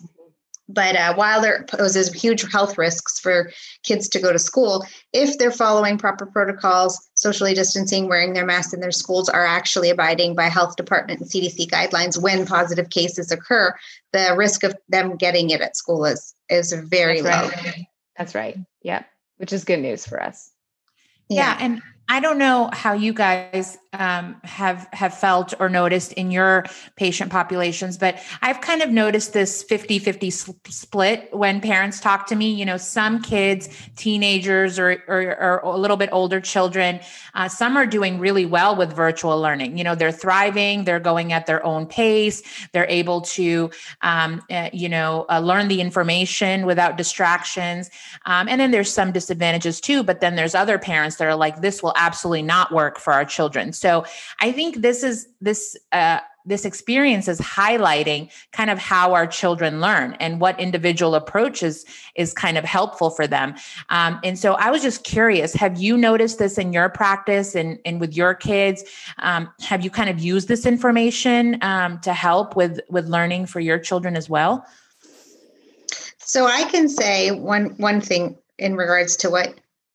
but 0.68 0.96
uh, 0.96 1.14
while 1.14 1.42
there 1.42 1.64
poses 1.68 2.12
huge 2.12 2.50
health 2.50 2.78
risks 2.78 3.18
for 3.18 3.50
kids 3.82 4.08
to 4.08 4.20
go 4.20 4.32
to 4.32 4.38
school, 4.38 4.84
if 5.12 5.36
they're 5.36 5.50
following 5.50 5.98
proper 5.98 6.24
protocols, 6.24 7.08
socially 7.14 7.52
distancing, 7.54 8.08
wearing 8.08 8.32
their 8.32 8.46
masks 8.46 8.72
in 8.72 8.80
their 8.80 8.90
schools, 8.90 9.28
are 9.28 9.44
actually 9.44 9.90
abiding 9.90 10.34
by 10.34 10.44
health 10.44 10.76
department 10.76 11.20
and 11.20 11.28
CDC 11.28 11.68
guidelines 11.68 12.20
when 12.20 12.46
positive 12.46 12.88
cases 12.90 13.30
occur, 13.30 13.74
the 14.12 14.34
risk 14.36 14.64
of 14.64 14.74
them 14.88 15.16
getting 15.16 15.50
it 15.50 15.60
at 15.60 15.76
school 15.76 16.04
is 16.04 16.34
is 16.48 16.72
very 16.72 17.20
That's 17.20 17.54
low. 17.54 17.62
Right. 17.62 17.86
That's 18.16 18.34
right. 18.34 18.56
Yeah, 18.82 19.02
which 19.36 19.52
is 19.52 19.64
good 19.64 19.80
news 19.80 20.06
for 20.06 20.22
us. 20.22 20.50
Yeah, 21.28 21.58
yeah 21.58 21.64
and 21.64 21.82
I 22.08 22.20
don't 22.20 22.38
know 22.38 22.68
how 22.72 22.92
you 22.92 23.14
guys 23.14 23.78
um, 23.94 24.36
have 24.42 24.88
have 24.92 25.14
felt 25.16 25.54
or 25.58 25.68
noticed 25.68 26.12
in 26.12 26.30
your 26.30 26.64
patient 26.96 27.30
populations, 27.30 27.96
but 27.96 28.18
I've 28.42 28.60
kind 28.60 28.82
of 28.82 28.90
noticed 28.90 29.32
this 29.32 29.64
50-50 29.64 30.70
split 30.70 31.28
when 31.32 31.60
parents 31.60 32.00
talk 32.00 32.26
to 32.26 32.36
me. 32.36 32.52
You 32.52 32.66
know, 32.66 32.76
some 32.76 33.22
kids, 33.22 33.68
teenagers 33.96 34.78
or, 34.78 35.02
or, 35.08 35.20
or 35.40 35.58
a 35.60 35.78
little 35.78 35.96
bit 35.96 36.10
older 36.12 36.40
children, 36.40 37.00
uh, 37.34 37.48
some 37.48 37.76
are 37.76 37.86
doing 37.86 38.18
really 38.18 38.44
well 38.44 38.76
with 38.76 38.92
virtual 38.92 39.40
learning. 39.40 39.78
You 39.78 39.84
know, 39.84 39.94
they're 39.94 40.12
thriving, 40.12 40.84
they're 40.84 41.00
going 41.00 41.32
at 41.32 41.46
their 41.46 41.64
own 41.64 41.86
pace, 41.86 42.42
they're 42.72 42.88
able 42.88 43.22
to, 43.22 43.70
um, 44.02 44.42
uh, 44.50 44.68
you 44.72 44.88
know, 44.88 45.24
uh, 45.30 45.40
learn 45.40 45.68
the 45.68 45.80
information 45.80 46.66
without 46.66 46.96
distractions. 46.96 47.90
Um, 48.26 48.48
and 48.48 48.60
then 48.60 48.72
there's 48.72 48.92
some 48.92 49.12
disadvantages 49.12 49.80
too, 49.80 50.02
but 50.02 50.20
then 50.20 50.36
there's 50.36 50.54
other 50.54 50.78
parents 50.78 51.16
that 51.16 51.28
are 51.28 51.36
like, 51.36 51.60
this 51.60 51.82
will 51.82 51.93
absolutely 51.96 52.42
not 52.42 52.72
work 52.72 52.98
for 52.98 53.12
our 53.12 53.24
children. 53.24 53.72
So 53.72 54.04
I 54.40 54.52
think 54.52 54.76
this 54.76 55.02
is 55.02 55.28
this 55.40 55.76
uh, 55.92 56.20
this 56.44 56.64
experience 56.64 57.26
is 57.26 57.40
highlighting 57.40 58.30
kind 58.52 58.68
of 58.68 58.78
how 58.78 59.14
our 59.14 59.26
children 59.26 59.80
learn 59.80 60.14
and 60.20 60.40
what 60.40 60.58
individual 60.60 61.14
approaches 61.14 61.86
is 62.16 62.34
kind 62.34 62.58
of 62.58 62.64
helpful 62.64 63.10
for 63.10 63.26
them. 63.26 63.54
Um, 63.88 64.20
and 64.22 64.38
so 64.38 64.54
I 64.54 64.70
was 64.70 64.82
just 64.82 65.04
curious, 65.04 65.54
have 65.54 65.80
you 65.80 65.96
noticed 65.96 66.38
this 66.38 66.58
in 66.58 66.72
your 66.72 66.90
practice 66.90 67.54
and, 67.54 67.78
and 67.86 67.98
with 67.98 68.14
your 68.14 68.34
kids? 68.34 68.84
Um, 69.18 69.50
have 69.62 69.82
you 69.82 69.90
kind 69.90 70.10
of 70.10 70.18
used 70.18 70.48
this 70.48 70.66
information 70.66 71.58
um, 71.62 71.98
to 72.00 72.12
help 72.12 72.56
with, 72.56 72.80
with 72.90 73.08
learning 73.08 73.46
for 73.46 73.60
your 73.60 73.78
children 73.78 74.14
as 74.14 74.28
well? 74.28 74.66
So 76.18 76.46
I 76.46 76.64
can 76.64 76.88
say 76.88 77.30
one, 77.30 77.70
one 77.78 78.00
thing 78.00 78.36
in 78.58 78.76
regards 78.76 79.16
to 79.16 79.30
what 79.30 79.54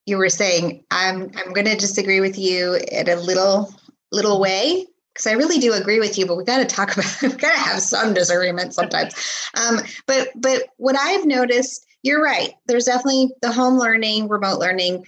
you 0.10 0.18
were 0.18 0.30
saying, 0.30 0.84
I'm 0.92 1.32
I'm 1.38 1.54
going 1.54 1.68
to 1.68 1.75
disagree 1.75 2.20
with 2.20 2.38
you 2.38 2.75
in 2.92 3.08
a 3.08 3.16
little 3.16 3.74
little 4.12 4.42
way 4.42 4.86
because 5.13 5.28
I 5.28 5.34
really 5.34 5.60
do 5.60 5.74
agree 5.74 6.00
with 6.00 6.18
you, 6.18 6.25
but 6.25 6.36
we 6.36 6.44
got 6.44 6.58
to 6.58 6.66
talk 6.66 6.94
about 6.94 7.22
we 7.22 7.30
got 7.30 7.54
to 7.54 7.70
have 7.70 7.80
some 7.80 8.13
disagreement 8.13 8.74
sometimes. 8.74 9.13
Um, 9.56 9.80
but 10.08 10.30
but 10.36 10.63
what 10.78 10.98
I've 10.98 11.25
noticed, 11.25 11.86
you're 12.04 12.24
right. 12.24 12.54
There's 12.66 12.86
definitely 12.86 13.30
the 13.42 13.51
home 13.51 13.78
learning, 13.78 14.28
remote 14.28 14.60
learning. 14.60 15.06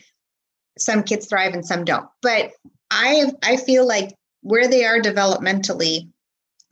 Some 0.77 1.03
kids 1.03 1.25
thrive 1.25 1.53
and 1.53 1.65
some 1.65 1.83
don't. 1.83 2.07
But 2.21 2.51
I 2.91 3.31
I 3.43 3.57
feel 3.57 3.87
like 3.87 4.15
where 4.41 4.67
they 4.67 4.85
are 4.85 4.99
developmentally 4.99 6.09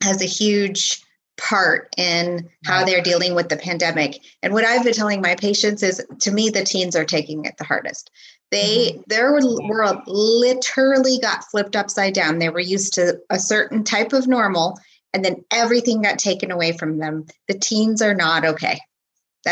has 0.02 0.22
a 0.22 0.26
huge 0.26 1.04
part 1.40 1.94
in 1.98 2.50
how 2.66 2.86
they're 2.86 3.02
dealing 3.02 3.36
with 3.36 3.50
the 3.50 3.58
pandemic. 3.58 4.20
And 4.44 4.54
what 4.54 4.66
I've 4.66 4.84
been 4.84 4.94
telling 4.94 5.22
my 5.22 5.36
patients 5.36 5.82
is 5.84 6.06
to 6.22 6.32
me, 6.32 6.50
the 6.50 6.64
teens 6.64 6.96
are 6.96 7.06
taking 7.06 7.46
it 7.46 7.56
the 7.58 7.64
hardest. 7.64 8.12
They 8.52 8.92
mm-hmm. 8.92 9.02
their 9.08 9.34
world 9.34 10.02
literally 10.08 11.20
got 11.22 11.46
flipped 11.46 11.76
upside 11.76 12.14
down. 12.14 12.40
They 12.40 12.50
were 12.50 12.60
used 12.60 12.94
to 12.96 13.20
a 13.30 13.40
certain 13.40 13.84
type 13.84 14.14
of 14.14 14.28
normal, 14.28 14.80
and 15.14 15.24
then 15.24 15.44
everything 15.52 16.02
got 16.02 16.20
taken 16.20 16.52
away 16.52 16.74
from 16.78 16.98
them. 16.98 17.26
The 17.48 17.58
teens 17.58 18.02
are 18.02 18.16
not 18.16 18.46
okay. 18.46 18.80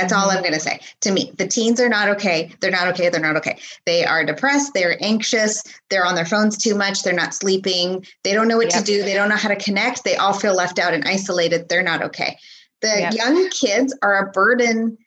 That's 0.02 0.14
all 0.14 0.30
I'm 0.30 0.38
mm-hmm. 0.38 0.44
going 0.44 0.54
to 0.54 0.60
say. 0.60 0.80
To 1.02 1.12
me, 1.12 1.32
the 1.38 1.48
teens 1.48 1.82
are 1.82 1.90
not 1.90 2.10
okay. 2.10 2.54
They're 2.60 2.72
not 2.72 2.88
okay. 2.90 3.10
They're 3.10 3.22
not 3.22 3.36
okay. 3.38 3.60
They 3.86 4.06
are 4.06 4.24
depressed. 4.24 4.74
They're 4.74 4.98
anxious. 5.04 5.64
They're 5.90 6.06
on 6.06 6.16
their 6.16 6.26
phones 6.26 6.58
too 6.58 6.76
much. 6.76 7.04
They're 7.04 7.14
not 7.14 7.34
sleeping. 7.34 8.06
They 8.24 8.34
don't 8.34 8.48
know 8.48 8.58
what 8.58 8.72
yep. 8.72 8.80
to 8.80 8.86
do. 8.86 9.04
They 9.04 9.14
don't 9.14 9.30
know 9.30 9.36
how 9.36 9.50
to 9.50 9.56
connect. 9.56 10.04
They 10.04 10.16
all 10.16 10.34
feel 10.34 10.56
left 10.56 10.80
out 10.80 10.94
and 10.94 11.04
isolated. 11.06 11.68
They're 11.68 11.84
not 11.84 12.04
okay. 12.04 12.38
The 12.82 13.00
yep. 13.00 13.14
young 13.14 13.50
kids 13.50 13.98
are 14.02 14.28
a 14.28 14.32
burden 14.32 14.98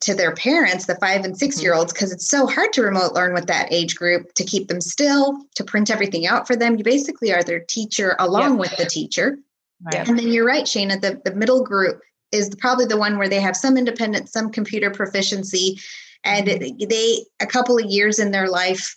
to 0.00 0.14
their 0.14 0.32
parents, 0.34 0.86
the 0.86 0.94
five 0.96 1.24
and 1.24 1.36
six 1.36 1.60
year 1.60 1.74
olds, 1.74 1.92
because 1.92 2.10
mm-hmm. 2.10 2.16
it's 2.16 2.28
so 2.28 2.46
hard 2.46 2.72
to 2.74 2.82
remote 2.82 3.14
learn 3.14 3.34
with 3.34 3.46
that 3.46 3.72
age 3.72 3.96
group 3.96 4.32
to 4.34 4.44
keep 4.44 4.68
them 4.68 4.80
still, 4.80 5.44
to 5.56 5.64
print 5.64 5.90
everything 5.90 6.26
out 6.26 6.46
for 6.46 6.54
them. 6.54 6.76
You 6.76 6.84
basically 6.84 7.32
are 7.32 7.42
their 7.42 7.60
teacher 7.60 8.14
along 8.18 8.52
yep. 8.52 8.60
with 8.60 8.76
the 8.76 8.86
teacher. 8.86 9.38
Right. 9.82 10.08
And 10.08 10.18
then 10.18 10.28
you're 10.28 10.46
right, 10.46 10.64
Shaina, 10.64 11.00
the, 11.00 11.20
the 11.24 11.34
middle 11.34 11.62
group 11.62 12.00
is 12.32 12.54
probably 12.58 12.84
the 12.84 12.96
one 12.96 13.18
where 13.18 13.28
they 13.28 13.40
have 13.40 13.56
some 13.56 13.76
independence, 13.76 14.32
some 14.32 14.50
computer 14.50 14.90
proficiency, 14.90 15.78
and 16.24 16.46
mm-hmm. 16.48 16.88
they 16.88 17.24
a 17.40 17.46
couple 17.46 17.78
of 17.78 17.86
years 17.86 18.18
in 18.18 18.30
their 18.30 18.48
life 18.48 18.96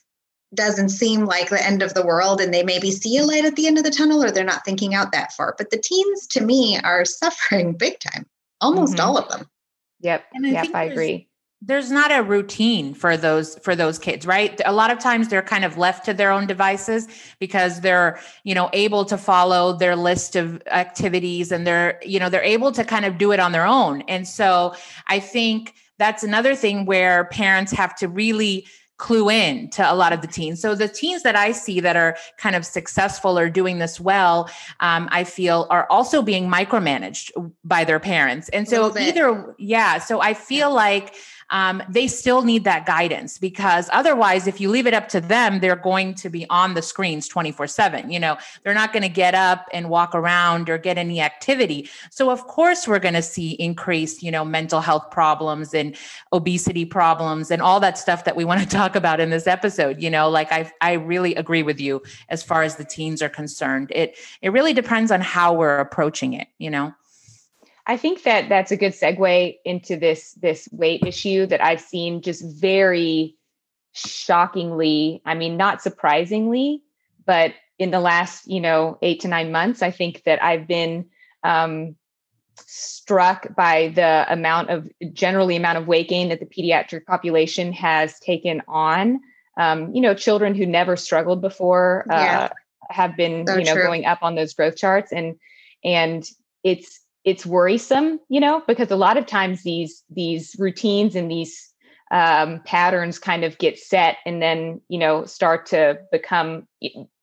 doesn't 0.53 0.89
seem 0.89 1.25
like 1.25 1.49
the 1.49 1.65
end 1.65 1.81
of 1.81 1.93
the 1.93 2.05
world 2.05 2.41
and 2.41 2.53
they 2.53 2.63
maybe 2.63 2.91
see 2.91 3.17
a 3.17 3.23
light 3.23 3.45
at 3.45 3.55
the 3.55 3.67
end 3.67 3.77
of 3.77 3.83
the 3.83 3.91
tunnel 3.91 4.23
or 4.23 4.31
they're 4.31 4.43
not 4.43 4.65
thinking 4.65 4.93
out 4.93 5.11
that 5.11 5.31
far 5.33 5.55
but 5.57 5.69
the 5.69 5.77
teens 5.77 6.27
to 6.27 6.41
me 6.41 6.77
are 6.83 7.05
suffering 7.05 7.73
big 7.73 7.99
time 7.99 8.25
almost 8.59 8.95
mm-hmm. 8.95 9.07
all 9.07 9.17
of 9.17 9.29
them 9.29 9.47
yep 10.01 10.25
I 10.35 10.47
yep 10.47 10.67
i 10.73 10.83
agree 10.83 11.29
there's 11.61 11.91
not 11.91 12.11
a 12.11 12.23
routine 12.23 12.93
for 12.93 13.15
those 13.15 13.57
for 13.59 13.75
those 13.75 13.99
kids 13.99 14.25
right 14.25 14.59
a 14.65 14.73
lot 14.73 14.89
of 14.89 14.97
times 14.97 15.27
they're 15.27 15.41
kind 15.43 15.63
of 15.63 15.77
left 15.77 16.03
to 16.05 16.13
their 16.13 16.31
own 16.31 16.47
devices 16.47 17.07
because 17.39 17.81
they're 17.81 18.19
you 18.43 18.55
know 18.55 18.69
able 18.73 19.05
to 19.05 19.17
follow 19.17 19.73
their 19.73 19.95
list 19.95 20.35
of 20.35 20.61
activities 20.67 21.51
and 21.51 21.67
they're 21.67 21.99
you 22.03 22.19
know 22.19 22.29
they're 22.29 22.43
able 22.43 22.71
to 22.71 22.83
kind 22.83 23.05
of 23.05 23.17
do 23.17 23.31
it 23.31 23.39
on 23.39 23.51
their 23.51 23.65
own 23.65 24.01
and 24.03 24.27
so 24.27 24.73
i 25.07 25.19
think 25.19 25.75
that's 25.97 26.23
another 26.23 26.55
thing 26.55 26.85
where 26.85 27.25
parents 27.25 27.71
have 27.71 27.95
to 27.95 28.07
really 28.07 28.65
clue 29.01 29.29
in 29.29 29.67
to 29.71 29.91
a 29.91 29.95
lot 29.95 30.13
of 30.13 30.21
the 30.21 30.27
teens. 30.27 30.61
So 30.61 30.75
the 30.75 30.87
teens 30.87 31.23
that 31.23 31.35
I 31.35 31.53
see 31.53 31.79
that 31.79 31.95
are 31.95 32.15
kind 32.37 32.55
of 32.55 32.63
successful 32.63 33.37
or 33.37 33.49
doing 33.49 33.79
this 33.79 33.99
well, 33.99 34.47
um, 34.79 35.09
I 35.11 35.23
feel 35.23 35.65
are 35.71 35.87
also 35.89 36.21
being 36.21 36.47
micromanaged 36.47 37.31
by 37.63 37.83
their 37.83 37.99
parents. 37.99 38.47
And 38.49 38.69
so 38.69 38.95
either, 38.95 39.55
yeah. 39.57 39.97
So 39.97 40.21
I 40.21 40.35
feel 40.35 40.71
like 40.71 41.15
um, 41.51 41.83
they 41.89 42.07
still 42.07 42.41
need 42.41 42.63
that 42.63 42.85
guidance 42.85 43.37
because 43.37 43.89
otherwise, 43.91 44.47
if 44.47 44.59
you 44.59 44.69
leave 44.69 44.87
it 44.87 44.93
up 44.93 45.09
to 45.09 45.21
them, 45.21 45.59
they're 45.59 45.75
going 45.75 46.13
to 46.15 46.29
be 46.29 46.45
on 46.49 46.73
the 46.73 46.81
screens 46.81 47.27
24 47.27 47.67
7. 47.67 48.09
You 48.09 48.19
know, 48.19 48.37
they're 48.63 48.73
not 48.73 48.93
going 48.93 49.03
to 49.03 49.09
get 49.09 49.35
up 49.35 49.67
and 49.73 49.89
walk 49.89 50.15
around 50.15 50.69
or 50.69 50.77
get 50.77 50.97
any 50.97 51.21
activity. 51.21 51.89
So, 52.09 52.31
of 52.31 52.47
course, 52.47 52.87
we're 52.87 52.99
going 52.99 53.13
to 53.13 53.21
see 53.21 53.51
increased, 53.51 54.23
you 54.23 54.31
know, 54.31 54.45
mental 54.45 54.81
health 54.81 55.11
problems 55.11 55.73
and 55.73 55.95
obesity 56.33 56.85
problems 56.85 57.51
and 57.51 57.61
all 57.61 57.79
that 57.81 57.97
stuff 57.97 58.23
that 58.23 58.35
we 58.35 58.45
want 58.45 58.61
to 58.61 58.67
talk 58.77 58.95
about 58.95 59.19
in 59.19 59.29
this 59.29 59.47
episode. 59.47 60.01
You 60.01 60.09
know, 60.09 60.29
like 60.29 60.51
I, 60.51 60.71
I 60.79 60.93
really 60.93 61.35
agree 61.35 61.63
with 61.63 61.79
you 61.79 62.01
as 62.29 62.41
far 62.41 62.63
as 62.63 62.77
the 62.77 62.85
teens 62.85 63.21
are 63.21 63.29
concerned. 63.29 63.91
It, 63.93 64.17
it 64.41 64.49
really 64.49 64.73
depends 64.73 65.11
on 65.11 65.21
how 65.21 65.53
we're 65.53 65.79
approaching 65.79 66.33
it, 66.33 66.47
you 66.57 66.69
know? 66.69 66.93
I 67.91 67.97
think 67.97 68.23
that 68.23 68.47
that's 68.47 68.71
a 68.71 68.77
good 68.77 68.93
segue 68.93 69.57
into 69.65 69.97
this 69.97 70.31
this 70.35 70.69
weight 70.71 71.03
issue 71.05 71.45
that 71.47 71.61
I've 71.61 71.81
seen 71.81 72.21
just 72.21 72.41
very 72.41 73.35
shockingly, 73.91 75.21
I 75.25 75.35
mean 75.35 75.57
not 75.57 75.81
surprisingly, 75.81 76.83
but 77.25 77.53
in 77.77 77.91
the 77.91 77.99
last, 77.99 78.47
you 78.47 78.61
know, 78.61 78.97
8 79.01 79.19
to 79.19 79.27
9 79.27 79.51
months, 79.51 79.81
I 79.81 79.91
think 79.91 80.23
that 80.23 80.41
I've 80.41 80.67
been 80.67 81.07
um, 81.43 81.97
struck 82.55 83.53
by 83.57 83.89
the 83.93 84.25
amount 84.29 84.69
of 84.69 84.87
generally 85.11 85.57
amount 85.57 85.77
of 85.77 85.85
weight 85.85 86.07
gain 86.07 86.29
that 86.29 86.39
the 86.39 86.45
pediatric 86.45 87.05
population 87.05 87.73
has 87.73 88.17
taken 88.19 88.61
on. 88.69 89.19
Um, 89.57 89.93
you 89.93 89.99
know, 89.99 90.13
children 90.13 90.55
who 90.55 90.65
never 90.65 90.95
struggled 90.95 91.41
before 91.41 92.05
uh, 92.09 92.15
yeah. 92.15 92.49
have 92.89 93.17
been, 93.17 93.45
so 93.45 93.57
you 93.57 93.65
know, 93.65 93.73
true. 93.73 93.83
going 93.83 94.05
up 94.05 94.19
on 94.21 94.35
those 94.35 94.53
growth 94.53 94.77
charts 94.77 95.11
and 95.11 95.35
and 95.83 96.25
it's 96.63 97.00
it's 97.23 97.45
worrisome, 97.45 98.19
you 98.29 98.39
know, 98.39 98.63
because 98.67 98.91
a 98.91 98.95
lot 98.95 99.17
of 99.17 99.25
times 99.25 99.63
these 99.63 100.03
these 100.09 100.55
routines 100.57 101.15
and 101.15 101.29
these 101.29 101.71
um, 102.11 102.61
patterns 102.65 103.19
kind 103.19 103.43
of 103.43 103.57
get 103.57 103.79
set 103.79 104.17
and 104.25 104.41
then 104.41 104.81
you 104.89 104.99
know 104.99 105.25
start 105.25 105.65
to 105.67 105.99
become 106.11 106.67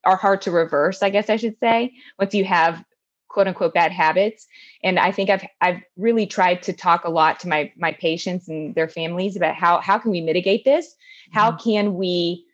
are 0.05 0.17
hard 0.17 0.41
to 0.43 0.51
reverse. 0.51 1.03
I 1.03 1.11
guess 1.11 1.29
I 1.29 1.37
should 1.37 1.59
say 1.59 1.93
once 2.19 2.35
you 2.35 2.45
have 2.45 2.85
quote 3.29 3.47
unquote 3.47 3.75
bad 3.75 3.93
habits. 3.93 4.47
And 4.83 4.99
I 4.99 5.13
think 5.13 5.31
I've 5.31 5.45
I've 5.61 5.83
really 5.97 6.27
tried 6.27 6.63
to 6.65 6.73
talk 6.73 7.05
a 7.05 7.11
lot 7.11 7.41
to 7.41 7.49
my 7.49 7.73
my 7.77 7.93
patients 7.93 8.49
and 8.49 8.75
their 8.75 8.89
families 8.89 9.37
about 9.37 9.55
how 9.55 9.81
how 9.81 9.99
can 9.99 10.11
we 10.11 10.21
mitigate 10.21 10.65
this? 10.65 10.95
How 11.33 11.53
mm-hmm. 11.53 11.71
can 11.71 11.95
we 11.95 12.45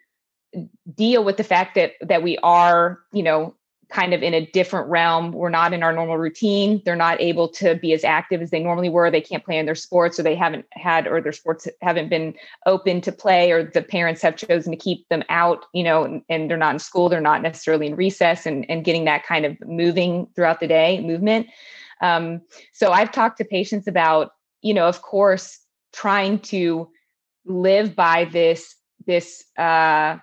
deal 0.94 1.24
with 1.24 1.36
the 1.36 1.44
fact 1.44 1.74
that 1.74 1.92
that 2.00 2.22
we 2.22 2.38
are 2.38 3.00
you 3.12 3.22
know 3.22 3.54
kind 3.94 4.12
of 4.12 4.24
in 4.24 4.34
a 4.34 4.44
different 4.46 4.88
realm. 4.88 5.30
We're 5.30 5.50
not 5.50 5.72
in 5.72 5.84
our 5.84 5.92
normal 5.92 6.18
routine. 6.18 6.82
They're 6.84 6.96
not 6.96 7.20
able 7.20 7.48
to 7.50 7.76
be 7.76 7.92
as 7.92 8.02
active 8.02 8.42
as 8.42 8.50
they 8.50 8.58
normally 8.58 8.88
were. 8.88 9.08
They 9.08 9.20
can't 9.20 9.44
play 9.44 9.56
in 9.56 9.66
their 9.66 9.76
sports, 9.76 10.18
or 10.18 10.24
they 10.24 10.34
haven't 10.34 10.66
had, 10.72 11.06
or 11.06 11.20
their 11.20 11.32
sports 11.32 11.68
haven't 11.80 12.08
been 12.08 12.34
open 12.66 13.00
to 13.02 13.12
play, 13.12 13.52
or 13.52 13.62
the 13.62 13.82
parents 13.82 14.20
have 14.22 14.34
chosen 14.34 14.72
to 14.72 14.76
keep 14.76 15.08
them 15.10 15.22
out, 15.28 15.66
you 15.72 15.84
know, 15.84 16.02
and, 16.02 16.22
and 16.28 16.50
they're 16.50 16.56
not 16.56 16.74
in 16.74 16.80
school. 16.80 17.08
They're 17.08 17.20
not 17.20 17.40
necessarily 17.40 17.86
in 17.86 17.94
recess 17.94 18.46
and, 18.46 18.68
and 18.68 18.84
getting 18.84 19.04
that 19.04 19.24
kind 19.24 19.46
of 19.46 19.56
moving 19.64 20.26
throughout 20.34 20.58
the 20.58 20.66
day 20.66 21.00
movement. 21.00 21.46
Um, 22.00 22.40
so 22.72 22.90
I've 22.90 23.12
talked 23.12 23.38
to 23.38 23.44
patients 23.44 23.86
about, 23.86 24.32
you 24.60 24.74
know, 24.74 24.88
of 24.88 25.02
course, 25.02 25.60
trying 25.92 26.40
to 26.40 26.90
live 27.46 27.94
by 27.94 28.24
this, 28.24 28.74
this, 29.06 29.44
uh, 29.56 30.18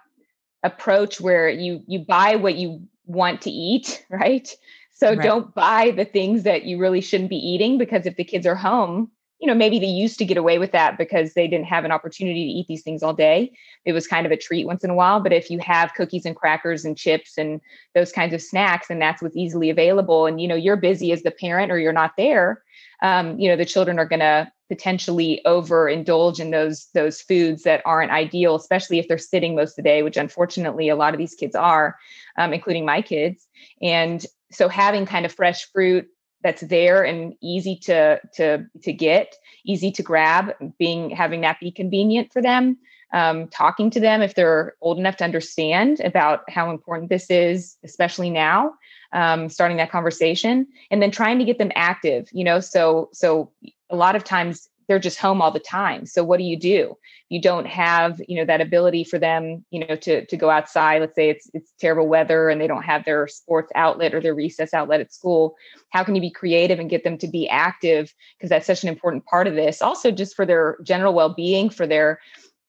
approach 0.64 1.20
where 1.20 1.50
you 1.50 1.82
you 1.88 1.98
buy 1.98 2.36
what 2.36 2.54
you 2.54 2.80
want 3.12 3.42
to 3.42 3.52
eat, 3.52 4.06
right? 4.10 4.50
So 4.94 5.10
right. 5.10 5.22
don't 5.22 5.54
buy 5.56 5.92
the 5.92 6.06
things 6.06 6.44
that 6.44 6.64
you 6.64 6.78
really 6.78 7.02
shouldn't 7.02 7.30
be 7.30 7.38
eating 7.38 7.78
because 7.78 8.06
if 8.06 8.16
the 8.16 8.24
kids 8.24 8.46
are 8.46 8.56
home, 8.56 9.12
you 9.40 9.48
know, 9.48 9.56
maybe 9.56 9.80
they 9.80 9.88
used 9.88 10.20
to 10.20 10.26
get 10.26 10.38
away 10.38 10.60
with 10.60 10.72
that 10.72 11.00
because 11.00 11.34
they 11.34 11.48
didn't 11.48 11.66
have 11.66 11.84
an 11.84 11.92
opportunity 11.92 12.46
to 12.46 12.52
eat 12.52 12.68
these 12.68 12.84
things 12.84 13.02
all 13.02 13.14
day. 13.14 13.52
It 13.86 13.94
was 13.94 14.06
kind 14.06 14.28
of 14.28 14.32
a 14.32 14.38
treat 14.38 14.68
once 14.68 14.84
in 14.84 14.92
a 14.92 14.94
while. 14.94 15.20
But 15.20 15.34
if 15.34 15.50
you 15.50 15.58
have 15.58 15.96
cookies 15.96 16.28
and 16.28 16.36
crackers 16.36 16.86
and 16.86 16.96
chips 16.96 17.40
and 17.40 17.60
those 17.96 18.12
kinds 18.12 18.36
of 18.36 18.42
snacks, 18.44 18.92
and 18.92 19.02
that's 19.02 19.20
what's 19.20 19.36
easily 19.36 19.72
available, 19.72 20.28
and 20.28 20.40
you 20.40 20.48
know, 20.48 20.56
you're 20.56 20.76
busy 20.78 21.12
as 21.12 21.24
the 21.24 21.32
parent 21.32 21.72
or 21.72 21.80
you're 21.80 21.92
not 21.92 22.12
there, 22.18 22.62
um, 23.02 23.40
you 23.40 23.50
know, 23.50 23.56
the 23.56 23.66
children 23.66 23.98
are 23.98 24.06
going 24.06 24.20
to 24.20 24.52
potentially 24.72 25.42
overindulge 25.46 26.40
in 26.40 26.52
those 26.52 26.88
those 26.94 27.22
foods 27.22 27.64
that 27.64 27.82
aren't 27.84 28.10
ideal, 28.12 28.56
especially 28.56 29.00
if 29.00 29.08
they're 29.10 29.18
sitting 29.18 29.54
most 29.54 29.72
of 29.72 29.84
the 29.84 29.90
day, 29.90 30.02
which 30.02 30.16
unfortunately 30.16 30.88
a 30.88 30.96
lot 30.96 31.14
of 31.14 31.18
these 31.18 31.36
kids 31.36 31.56
are, 31.56 31.98
um, 32.38 32.54
including 32.54 32.86
my 32.86 33.02
kids. 33.02 33.48
And 33.82 34.26
so 34.50 34.70
having 34.70 35.06
kind 35.06 35.26
of 35.26 35.34
fresh 35.34 35.70
fruit 35.74 36.08
that's 36.42 36.62
there 36.62 37.04
and 37.04 37.34
easy 37.42 37.76
to 37.76 38.22
to 38.36 38.66
to 38.82 38.94
get, 38.94 39.36
easy 39.66 39.92
to 39.92 40.02
grab, 40.02 40.54
being 40.80 41.10
having 41.10 41.42
that 41.42 41.60
be 41.60 41.70
convenient 41.70 42.32
for 42.32 42.42
them. 42.42 42.78
Um, 43.14 43.50
talking 43.50 43.92
to 43.92 44.00
them 44.00 44.22
if 44.22 44.36
they're 44.36 44.76
old 44.80 44.98
enough 44.98 45.18
to 45.18 45.26
understand 45.26 46.00
about 46.00 46.50
how 46.50 46.72
important 46.72 47.10
this 47.10 47.30
is, 47.30 47.76
especially 47.84 48.30
now, 48.30 48.72
um, 49.12 49.50
starting 49.50 49.76
that 49.78 49.92
conversation, 49.92 50.66
and 50.90 51.02
then 51.02 51.12
trying 51.12 51.38
to 51.40 51.44
get 51.44 51.58
them 51.58 51.74
active. 51.76 52.30
You 52.32 52.46
know, 52.46 52.62
so 52.62 53.10
so 53.12 53.52
a 53.92 53.96
lot 53.96 54.16
of 54.16 54.24
times 54.24 54.70
they're 54.88 55.00
just 55.00 55.20
home 55.20 55.42
all 55.42 55.52
the 55.52 55.60
time. 55.60 56.06
So 56.06 56.22
what 56.22 56.38
do 56.38 56.44
you 56.44 56.60
do? 56.60 56.98
You 57.30 57.42
don't 57.42 57.66
have 57.66 58.20
you 58.28 58.36
know 58.36 58.46
that 58.46 58.60
ability 58.60 59.06
for 59.06 59.18
them 59.18 59.64
you 59.72 59.86
know 59.88 59.96
to 59.96 60.26
to 60.26 60.38
go 60.38 60.50
outside. 60.50 61.00
Let's 61.00 61.16
say 61.16 61.30
it's 61.30 61.50
it's 61.54 61.72
terrible 61.80 62.08
weather 62.08 62.50
and 62.50 62.60
they 62.60 62.68
don't 62.68 62.84
have 62.84 63.06
their 63.06 63.28
sports 63.28 63.72
outlet 63.74 64.14
or 64.14 64.20
their 64.20 64.36
recess 64.36 64.74
outlet 64.74 65.00
at 65.00 65.14
school. 65.14 65.56
How 65.92 66.04
can 66.04 66.16
you 66.16 66.22
be 66.22 66.30
creative 66.30 66.78
and 66.78 66.90
get 66.90 67.06
them 67.06 67.18
to 67.20 67.28
be 67.28 67.48
active? 67.48 68.14
Because 68.38 68.50
that's 68.50 68.68
such 68.68 68.84
an 68.84 68.90
important 68.90 69.26
part 69.26 69.48
of 69.48 69.56
this. 69.56 69.82
Also 69.82 70.12
just 70.12 70.36
for 70.36 70.46
their 70.46 70.78
general 70.84 71.14
well-being 71.14 71.70
for 71.70 71.88
their 71.88 72.20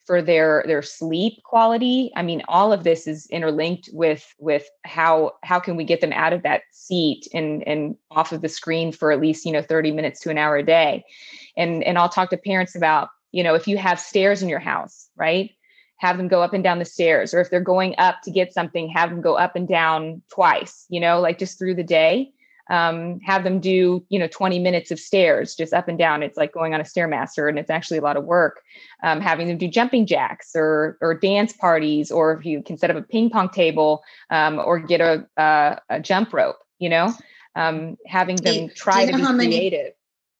for 0.05 0.21
their 0.21 0.65
their 0.67 0.83
sleep 0.83 1.43
quality. 1.45 2.11
I 2.17 2.23
mean 2.23 2.43
all 2.49 2.73
of 2.73 2.85
this 2.85 3.07
is 3.07 3.27
interlinked 3.27 3.89
with 3.93 4.35
with 4.39 4.69
how 4.85 5.33
how 5.43 5.61
can 5.61 5.77
we 5.77 5.85
get 5.85 6.01
them 6.01 6.13
out 6.13 6.33
of 6.33 6.43
that 6.43 6.63
seat 6.73 7.27
and 7.33 7.67
and 7.67 7.97
off 8.11 8.33
of 8.33 8.43
the 8.43 8.49
screen 8.49 8.93
for 8.93 9.13
at 9.13 9.21
least 9.21 9.45
you 9.45 9.53
know 9.53 9.63
30 9.63 9.93
minutes 9.93 10.21
to 10.21 10.31
an 10.31 10.39
hour 10.39 10.57
a 10.57 10.63
day. 10.63 11.05
And 11.57 11.83
and 11.85 11.99
i'll 11.99 12.09
talk 12.09 12.31
to 12.31 12.37
parents 12.37 12.75
about 12.75 13.09
you 13.31 13.43
know 13.43 13.55
if 13.55 13.69
you 13.69 13.79
have 13.79 14.01
stairs 14.01 14.43
in 14.43 14.49
your 14.49 14.61
house 14.61 15.09
right? 15.17 15.51
Have 15.99 16.17
them 16.17 16.27
go 16.27 16.43
up 16.43 16.53
and 16.53 16.65
down 16.65 16.81
the 16.81 16.85
stairs 16.85 17.33
or 17.33 17.41
if 17.41 17.49
they're 17.49 17.61
going 17.61 17.95
up 17.97 18.23
to 18.25 18.31
get 18.33 18.53
something 18.53 18.89
have 18.89 19.11
them 19.11 19.21
go 19.21 19.35
up 19.35 19.55
and 19.55 19.69
down 19.69 20.21
twice 20.33 20.85
you 20.89 20.99
know 20.99 21.21
like 21.21 21.39
just 21.39 21.59
through 21.59 21.77
the 21.77 21.85
day 21.85 22.33
um, 22.73 23.21
have 23.21 23.45
them 23.45 23.61
do 23.61 24.05
you 24.09 24.19
know 24.19 24.27
20 24.27 24.59
minutes 24.59 24.91
of 24.91 24.99
stairs 24.99 25.55
just 25.55 25.73
up 25.73 25.87
and 25.87 25.99
down 25.99 26.23
it's 26.23 26.37
like 26.37 26.53
going 26.53 26.75
on 26.75 26.81
a 26.81 26.85
stairmaster 26.85 27.49
and 27.49 27.59
it's 27.59 27.71
actually 27.71 27.99
a 27.99 28.03
lot 28.03 28.17
of 28.17 28.25
work 28.25 28.63
um, 29.05 29.21
having 29.21 29.47
them 29.47 29.59
do 29.59 29.69
jumping 29.69 30.05
jacks 30.05 30.51
or 30.57 30.99
or 31.01 31.15
dance 31.15 31.53
parties 31.53 32.11
or 32.11 32.33
if 32.33 32.45
you 32.45 32.63
can 32.63 32.77
set 32.77 32.91
up 32.91 32.97
a 32.97 33.03
ping 33.03 33.31
pong 33.31 33.49
table 33.49 34.03
um, 34.31 34.59
or 34.59 34.81
get 34.81 35.01
a, 35.01 35.25
a, 35.37 35.79
a, 35.91 36.01
jump 36.01 36.33
rope 36.33 36.57
you 36.81 36.89
know 36.89 37.13
um, 37.55 37.97
having 38.07 38.37
them 38.37 38.69
try 38.75 39.07
to 39.07 39.17
be 39.17 39.23
creative 39.23 39.93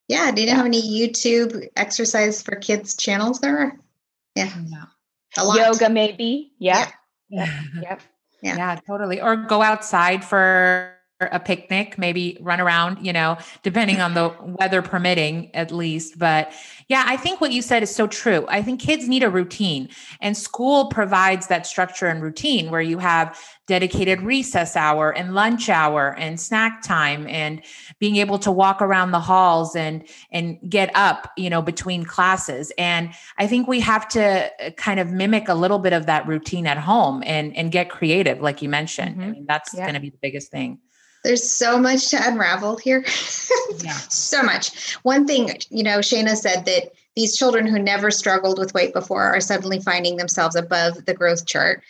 Yeah. 0.07 0.31
Do 0.31 0.41
you 0.41 0.47
know 0.47 0.55
how 0.55 0.63
many 0.63 0.81
YouTube 0.81 1.67
exercise 1.75 2.41
for 2.41 2.55
kids 2.55 2.95
channels 2.95 3.39
there 3.39 3.57
are? 3.57 3.73
Yeah. 4.35 4.51
Yeah. 4.67 4.83
A 5.37 5.45
lot. 5.45 5.57
Yoga, 5.57 5.89
maybe. 5.89 6.51
Yeah. 6.59 6.89
Yeah. 7.29 7.61
Yep. 7.81 8.01
Yeah. 8.41 8.57
yeah, 8.57 8.79
totally. 8.85 9.21
Or 9.21 9.37
go 9.37 9.61
outside 9.61 10.25
for 10.25 10.93
a 11.21 11.39
picnic, 11.39 11.97
maybe 11.97 12.37
run 12.41 12.59
around, 12.59 13.05
you 13.05 13.13
know, 13.13 13.37
depending 13.61 14.01
on 14.01 14.13
the 14.13 14.33
weather 14.59 14.81
permitting 14.81 15.53
at 15.55 15.71
least. 15.71 16.17
But 16.17 16.51
yeah, 16.89 17.03
I 17.07 17.17
think 17.17 17.39
what 17.39 17.51
you 17.51 17.61
said 17.61 17.83
is 17.83 17.93
so 17.93 18.07
true. 18.07 18.45
I 18.49 18.61
think 18.61 18.81
kids 18.81 19.07
need 19.07 19.23
a 19.23 19.29
routine 19.29 19.89
and 20.21 20.35
school 20.35 20.87
provides 20.87 21.47
that 21.47 21.65
structure 21.65 22.07
and 22.07 22.21
routine 22.21 22.71
where 22.71 22.81
you 22.81 22.97
have 22.97 23.39
dedicated 23.67 24.21
recess 24.21 24.75
hour 24.75 25.11
and 25.15 25.33
lunch 25.33 25.69
hour 25.69 26.13
and 26.17 26.39
snack 26.39 26.81
time 26.81 27.25
and 27.27 27.61
being 27.99 28.17
able 28.17 28.37
to 28.39 28.51
walk 28.51 28.81
around 28.81 29.11
the 29.11 29.19
halls 29.19 29.75
and 29.75 30.05
and 30.31 30.57
get 30.67 30.91
up, 30.95 31.31
you 31.37 31.49
know, 31.49 31.61
between 31.61 32.03
classes. 32.03 32.71
And 32.77 33.13
I 33.37 33.47
think 33.47 33.67
we 33.67 33.79
have 33.79 34.07
to 34.09 34.51
uh, 34.61 34.71
kind 34.71 34.99
of 34.99 35.11
mimic 35.11 35.47
a 35.47 35.53
little 35.53 35.79
bit 35.79 35.93
of 35.93 36.05
that 36.07 36.27
routine 36.27 36.67
at 36.67 36.77
home 36.77 37.23
and 37.25 37.55
and 37.55 37.71
get 37.71 37.89
creative 37.89 38.41
like 38.41 38.61
you 38.61 38.67
mentioned. 38.67 39.21
I 39.21 39.25
Mhm. 39.25 39.31
mean, 39.31 39.45
that's 39.47 39.73
Yeah. 39.73 39.81
going 39.85 39.93
to 39.93 40.01
be 40.01 40.09
the 40.09 40.19
biggest 40.21 40.51
thing. 40.51 40.79
There's 41.23 41.49
so 41.49 41.79
much 41.79 42.09
to 42.09 42.17
unravel 42.27 42.77
here. 42.77 43.03
Yeah. 43.83 43.97
so 44.09 44.43
much. 44.43 44.93
One 45.03 45.25
thing, 45.25 45.49
you 45.69 45.83
know, 45.83 45.99
Shaina 45.99 46.35
said 46.35 46.65
that 46.65 46.91
these 47.15 47.35
children 47.35 47.65
who 47.65 47.79
never 47.79 48.11
struggled 48.11 48.59
with 48.59 48.73
weight 48.73 48.93
before 48.93 49.23
are 49.23 49.39
suddenly 49.39 49.79
finding 49.79 50.17
themselves 50.17 50.55
above 50.55 51.05
the 51.05 51.13
growth 51.13 51.45
chart. 51.45 51.81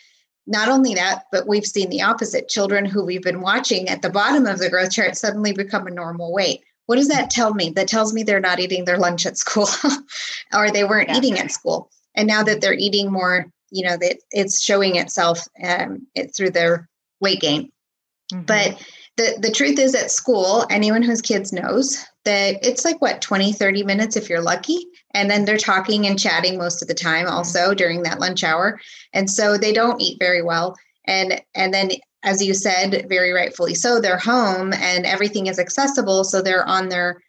Not 0.46 0.68
only 0.68 0.94
that, 0.94 1.24
but 1.32 1.46
we've 1.46 1.66
seen 1.66 1.90
the 1.90 2.02
opposite. 2.02 2.48
Children 2.48 2.84
who 2.84 3.04
we've 3.04 3.22
been 3.22 3.40
watching 3.42 3.88
at 3.88 4.02
the 4.02 4.10
bottom 4.10 4.46
of 4.46 4.58
the 4.58 4.70
growth 4.70 4.92
chart 4.92 5.16
suddenly 5.16 5.52
become 5.52 5.86
a 5.86 5.90
normal 5.90 6.32
weight. 6.32 6.62
What 6.86 6.96
does 6.96 7.08
that 7.08 7.30
tell 7.30 7.54
me? 7.54 7.70
That 7.70 7.88
tells 7.88 8.12
me 8.14 8.22
they're 8.22 8.40
not 8.40 8.60
eating 8.60 8.84
their 8.84 8.98
lunch 8.98 9.26
at 9.26 9.36
school 9.38 9.68
or 10.54 10.70
they 10.70 10.84
weren't 10.84 11.08
Yeah. 11.10 11.18
eating 11.18 11.38
at 11.38 11.50
school. 11.52 11.90
And 12.14 12.26
now 12.26 12.42
that 12.44 12.60
they're 12.60 12.72
eating 12.74 13.10
more, 13.12 13.46
you 13.70 13.84
know, 13.86 13.96
that 13.96 14.18
it's 14.30 14.60
showing 14.62 14.96
itself 14.96 15.46
um, 15.62 16.06
it, 16.14 16.34
through 16.34 16.50
their 16.50 16.88
weight 17.20 17.40
gain. 17.40 17.72
Mhm. 18.32 18.46
But 18.46 18.82
the, 19.16 19.38
the 19.40 19.50
truth 19.50 19.78
is 19.78 19.94
at 19.94 20.10
school, 20.10 20.66
anyone 20.70 21.02
whose 21.02 21.22
kids 21.22 21.52
knows 21.52 22.04
that 22.24 22.56
it's 22.62 22.84
like 22.84 23.00
what, 23.00 23.20
20, 23.22 23.52
30 23.52 23.84
minutes 23.84 24.16
if 24.16 24.28
you're 24.28 24.40
lucky. 24.40 24.86
And 25.12 25.30
then 25.30 25.44
they're 25.44 25.56
talking 25.56 26.06
and 26.06 26.18
chatting 26.18 26.58
most 26.58 26.82
of 26.82 26.88
the 26.88 26.94
time 26.94 27.28
also 27.28 27.74
during 27.74 28.02
that 28.02 28.18
lunch 28.18 28.42
hour. 28.42 28.80
And 29.12 29.30
so 29.30 29.56
they 29.56 29.72
don't 29.72 30.00
eat 30.00 30.18
very 30.18 30.42
well. 30.42 30.74
And 31.06 31.40
and 31.54 31.72
then 31.72 31.90
as 32.24 32.42
you 32.42 32.54
said, 32.54 33.06
very 33.08 33.32
rightfully 33.32 33.74
so, 33.74 34.00
they're 34.00 34.18
home 34.18 34.72
and 34.72 35.04
everything 35.04 35.46
is 35.46 35.58
accessible. 35.58 36.24
So 36.24 36.40
they're 36.40 36.66
on 36.66 36.88
their 36.88 37.20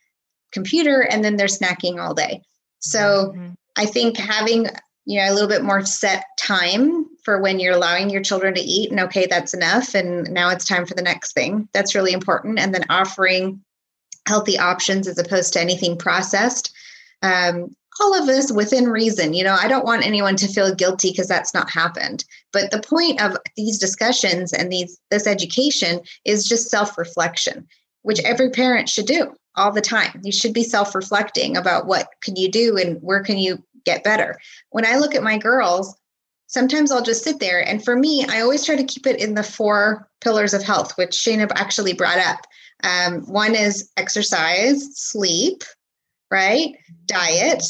computer 0.54 1.02
and 1.02 1.24
then 1.24 1.36
they're 1.36 1.48
snacking 1.48 2.02
all 2.02 2.14
day. 2.14 2.42
So 2.80 3.34
Mhm. 3.36 3.56
I 3.76 3.86
think 3.86 4.18
having 4.18 4.70
you 5.06 5.20
know 5.20 5.32
a 5.32 5.34
little 5.34 5.50
bit 5.50 5.64
more 5.64 5.86
set 5.86 6.24
time 6.40 7.06
for 7.26 7.42
when 7.42 7.60
you're 7.60 7.74
allowing 7.74 8.12
your 8.12 8.22
children 8.22 8.54
to 8.54 8.62
eat 8.62 8.92
and 8.92 9.00
okay 9.00 9.26
that's 9.26 9.54
enough 9.54 9.96
and 9.96 10.32
now 10.32 10.50
it's 10.50 10.64
time 10.64 10.86
for 10.86 10.94
the 10.94 11.02
next 11.02 11.34
thing. 11.34 11.68
That's 11.74 11.96
really 11.96 12.14
important. 12.14 12.60
And 12.60 12.74
then 12.74 12.86
offering 12.90 13.62
healthy 14.28 14.58
options 14.58 15.08
as 15.08 15.18
opposed 15.18 15.54
to 15.54 15.62
anything 15.62 15.98
processed 15.98 16.72
um, 17.22 17.76
all 18.02 18.20
of 18.20 18.28
this 18.28 18.52
within 18.52 18.88
reason. 18.88 19.34
You 19.34 19.44
know 19.44 19.58
i 19.60 19.68
don't 19.68 19.86
want 19.86 20.06
anyone 20.06 20.36
to 20.38 20.48
feel 20.48 20.74
guilty 20.74 21.10
because 21.10 21.28
that's 21.28 21.54
not 21.54 21.70
happened. 21.70 22.24
But 22.54 22.70
the 22.70 22.82
point 22.82 23.22
of 23.22 23.38
these 23.58 23.80
discussions 23.80 24.54
and 24.54 24.72
these 24.72 24.98
this 25.10 25.28
education 25.28 26.02
is 26.24 26.46
just 26.46 26.70
self-reflection 26.70 27.68
which 28.04 28.20
every 28.20 28.52
parent 28.52 28.88
should 28.88 29.08
do 29.08 29.34
all 29.56 29.72
the 29.72 29.82
time. 29.82 30.22
You 30.24 30.32
should 30.32 30.54
be 30.54 30.62
self-reflecting 30.62 31.58
about 31.58 31.88
what 31.88 32.08
can 32.22 32.36
you 32.36 32.52
do 32.52 32.78
and 32.78 33.02
where 33.02 33.24
can 33.24 33.40
you 33.40 33.64
get 33.84 34.04
better. 34.04 34.40
When 34.70 34.86
i 34.86 34.98
look 34.98 35.16
at 35.16 35.24
my 35.24 35.40
girls 35.40 35.96
sometimes 36.48 36.92
i'll 36.92 37.02
just 37.04 37.24
sit 37.24 37.40
there. 37.40 37.66
And 37.68 37.84
for 37.84 37.96
me 37.96 38.26
i 38.30 38.42
always 38.42 38.66
try 38.66 38.76
to 38.76 38.84
keep 38.84 39.06
it 39.08 39.20
in 39.20 39.34
the 39.36 39.44
four 39.44 40.10
pillars 40.22 40.54
of 40.54 40.64
health 40.64 40.98
which 40.98 41.12
shaina 41.12 41.50
actually 41.56 41.94
brought 41.94 42.20
up. 42.20 42.40
Um, 42.84 43.22
one 43.22 43.56
is 43.56 43.90
exercise 43.98 44.86
sleep 44.98 45.64
right? 46.32 46.76
Diet 47.06 47.64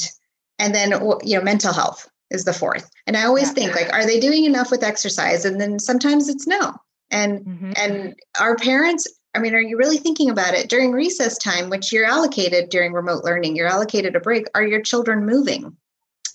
and 0.59 0.73
then 0.73 0.91
you 1.23 1.37
know 1.37 1.43
mental 1.43 1.73
health 1.73 2.09
is 2.31 2.45
the 2.45 2.53
fourth. 2.53 2.89
And 3.05 3.15
i 3.17 3.23
always 3.25 3.49
Yeah. 3.49 3.53
think 3.53 3.75
like 3.75 3.93
are 3.93 4.05
they 4.05 4.19
doing 4.19 4.45
enough 4.45 4.71
with 4.71 4.83
exercise? 4.83 5.45
And 5.45 5.59
then 5.61 5.77
sometimes 5.79 6.29
it's 6.29 6.47
no. 6.47 6.73
And 7.11 7.45
Mhm. 7.45 7.73
and 7.77 8.15
our 8.39 8.55
parents 8.55 9.07
i 9.35 9.39
mean 9.39 9.53
are 9.53 9.61
you 9.61 9.77
really 9.77 9.97
thinking 9.97 10.29
about 10.29 10.53
it? 10.53 10.69
During 10.69 10.91
recess 10.93 11.37
time 11.37 11.69
which 11.69 11.91
you're 11.91 12.05
allocated 12.05 12.69
during 12.69 12.93
remote 12.93 13.23
learning 13.23 13.55
you're 13.55 13.67
allocated 13.67 14.15
a 14.15 14.19
break 14.19 14.45
are 14.55 14.65
your 14.65 14.81
children 14.81 15.25
moving? 15.25 15.75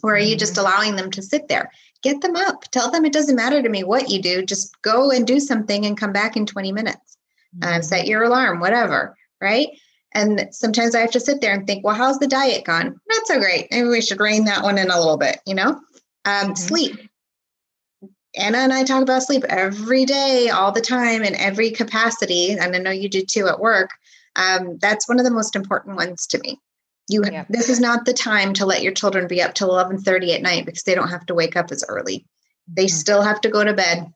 Or 0.02 0.14
are 0.14 0.18
you 0.18 0.36
just 0.36 0.56
allowing 0.58 0.96
them 0.96 1.10
to 1.12 1.22
sit 1.22 1.48
there 1.48 1.70
get 2.02 2.20
them 2.20 2.36
up 2.36 2.62
tell 2.70 2.90
them 2.90 3.04
it 3.04 3.12
doesn't 3.12 3.36
matter 3.36 3.62
to 3.62 3.68
me 3.68 3.84
what 3.84 4.10
you 4.10 4.20
do 4.20 4.44
just 4.44 4.80
go 4.82 5.10
and 5.10 5.26
do 5.26 5.40
something 5.40 5.86
and 5.86 5.98
come 5.98 6.12
back 6.12 6.36
in 6.36 6.46
20 6.46 6.72
minutes 6.72 7.16
uh, 7.62 7.80
set 7.80 8.06
your 8.06 8.22
alarm 8.22 8.60
whatever 8.60 9.16
right 9.40 9.68
and 10.14 10.48
sometimes 10.52 10.94
i 10.94 11.00
have 11.00 11.10
to 11.10 11.20
sit 11.20 11.40
there 11.40 11.52
and 11.52 11.66
think 11.66 11.84
well 11.84 11.94
how's 11.94 12.18
the 12.18 12.26
diet 12.26 12.64
gone 12.64 12.98
not 13.08 13.26
so 13.26 13.38
great 13.38 13.66
maybe 13.70 13.88
we 13.88 14.00
should 14.00 14.20
rein 14.20 14.44
that 14.44 14.62
one 14.62 14.78
in 14.78 14.90
a 14.90 14.98
little 14.98 15.18
bit 15.18 15.38
you 15.46 15.54
know 15.54 15.80
um, 16.26 16.52
Mhm. 16.52 16.58
sleep 16.58 17.10
Anna 18.36 18.58
and 18.58 18.72
I 18.72 18.84
talk 18.84 19.02
about 19.02 19.24
sleep 19.24 19.44
every 19.48 20.04
day, 20.04 20.50
all 20.50 20.70
the 20.70 20.80
time, 20.80 21.22
in 21.24 21.34
every 21.34 21.70
capacity. 21.70 22.52
And 22.52 22.74
I 22.74 22.78
know 22.78 22.90
you 22.90 23.08
do 23.08 23.22
too 23.22 23.48
at 23.48 23.58
work. 23.58 23.90
Um, 24.36 24.78
that's 24.78 25.08
one 25.08 25.18
of 25.18 25.24
the 25.24 25.32
most 25.32 25.56
important 25.56 25.96
ones 25.96 26.26
to 26.28 26.38
me. 26.38 26.60
You, 27.10 27.24
Yeah. 27.24 27.44
this 27.48 27.68
is 27.68 27.80
not 27.80 28.04
the 28.04 28.12
time 28.12 28.52
to 28.54 28.66
let 28.66 28.82
your 28.82 28.92
children 28.92 29.26
be 29.26 29.42
up 29.42 29.54
till 29.54 29.70
eleven 29.70 29.98
thirty 30.00 30.32
at 30.32 30.42
night 30.42 30.64
because 30.64 30.84
they 30.84 30.94
don't 30.94 31.08
have 31.08 31.26
to 31.26 31.34
wake 31.34 31.56
up 31.56 31.72
as 31.72 31.84
early. 31.88 32.24
They 32.68 32.86
Mhm. 32.86 32.90
still 32.90 33.22
have 33.22 33.40
to 33.40 33.48
go 33.50 33.64
to 33.64 33.72
bed 33.74 34.12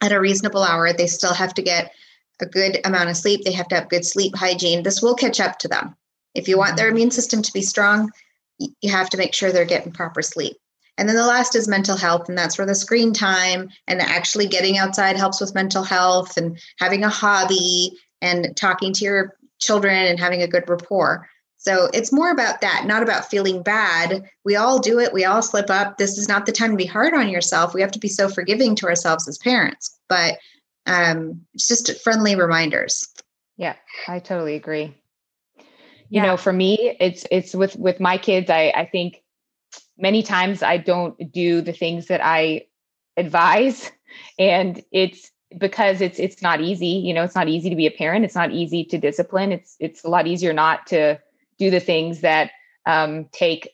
at 0.00 0.12
a 0.12 0.20
reasonable 0.20 0.64
hour. 0.64 0.92
They 0.92 1.06
still 1.06 1.34
have 1.34 1.54
to 1.54 1.62
get 1.62 1.92
a 2.40 2.46
good 2.46 2.80
amount 2.84 3.10
of 3.10 3.16
sleep. 3.16 3.44
They 3.44 3.52
have 3.52 3.68
to 3.68 3.76
have 3.76 3.88
good 3.88 4.04
sleep 4.04 4.34
hygiene. 4.34 4.82
This 4.82 5.00
will 5.00 5.14
catch 5.14 5.38
up 5.38 5.60
to 5.60 5.68
them. 5.68 5.94
If 6.34 6.48
you 6.48 6.58
want 6.58 6.76
their 6.76 6.88
Mhm. 6.88 6.92
immune 6.92 7.10
system 7.12 7.42
to 7.42 7.52
be 7.52 7.62
strong, 7.62 8.10
you 8.58 8.90
have 8.90 9.08
to 9.10 9.16
make 9.16 9.34
sure 9.34 9.52
they're 9.52 9.64
getting 9.64 9.92
proper 9.92 10.22
sleep. 10.22 10.56
And 10.98 11.08
then 11.08 11.14
the 11.16 11.26
last 11.26 11.54
is 11.54 11.68
mental 11.68 11.96
health, 11.96 12.28
and 12.28 12.36
that's 12.36 12.58
where 12.58 12.66
the 12.66 12.74
screen 12.74 13.12
time 13.12 13.68
and 13.86 14.00
actually 14.02 14.46
getting 14.46 14.78
outside 14.78 15.16
helps 15.16 15.40
with 15.40 15.54
mental 15.54 15.84
health 15.84 16.36
and 16.36 16.58
having 16.80 17.04
a 17.04 17.08
hobby 17.08 17.96
and 18.20 18.56
talking 18.56 18.92
to 18.94 19.04
your 19.04 19.36
children 19.60 20.06
and 20.06 20.18
having 20.18 20.42
a 20.42 20.48
good 20.48 20.68
rapport. 20.68 21.28
So 21.62 21.88
it's 21.94 22.12
more 22.12 22.32
about 22.32 22.60
that, 22.60 22.86
not 22.86 23.04
about 23.04 23.30
feeling 23.30 23.62
bad. 23.62 24.28
We 24.44 24.56
all 24.56 24.80
do 24.80 24.98
it, 24.98 25.12
we 25.12 25.24
all 25.24 25.42
slip 25.42 25.70
up. 25.70 25.96
This 25.96 26.18
is 26.18 26.26
not 26.28 26.44
the 26.44 26.50
time 26.50 26.72
to 26.72 26.76
be 26.76 26.86
hard 26.86 27.14
on 27.14 27.28
yourself. 27.28 27.72
We 27.72 27.80
have 27.82 27.92
to 27.92 28.00
be 28.00 28.08
so 28.08 28.28
forgiving 28.28 28.74
to 28.76 28.86
ourselves 28.86 29.28
as 29.28 29.38
parents, 29.38 29.96
but 30.08 30.38
um, 30.86 31.40
it's 31.54 31.68
just 31.68 32.02
friendly 32.02 32.34
reminders. 32.34 33.06
Yeah, 33.56 33.76
I 34.08 34.18
totally 34.18 34.56
agree. 34.56 34.96
Yeah. 35.56 35.64
You 36.10 36.22
know, 36.22 36.36
for 36.36 36.52
me, 36.52 36.96
it's 36.98 37.24
it's 37.30 37.54
with 37.54 37.76
with 37.76 38.00
my 38.00 38.18
kids. 38.18 38.50
I 38.50 38.72
I 38.74 38.84
think 38.84 39.22
many 39.96 40.24
times 40.24 40.64
I 40.64 40.78
don't 40.78 41.30
do 41.30 41.60
the 41.60 41.72
things 41.72 42.06
that 42.08 42.24
I 42.24 42.62
advise, 43.16 43.92
and 44.36 44.82
it's 44.90 45.30
because 45.56 46.00
it's 46.00 46.18
it's 46.18 46.42
not 46.42 46.60
easy. 46.60 46.86
You 46.86 47.14
know, 47.14 47.22
it's 47.22 47.36
not 47.36 47.48
easy 47.48 47.70
to 47.70 47.76
be 47.76 47.86
a 47.86 47.92
parent. 47.92 48.24
It's 48.24 48.34
not 48.34 48.50
easy 48.50 48.84
to 48.86 48.98
discipline. 48.98 49.52
It's 49.52 49.76
it's 49.78 50.02
a 50.02 50.08
lot 50.08 50.26
easier 50.26 50.52
not 50.52 50.88
to 50.88 51.20
do 51.62 51.70
the 51.70 51.80
things 51.80 52.20
that 52.20 52.50
um, 52.86 53.26
take 53.32 53.70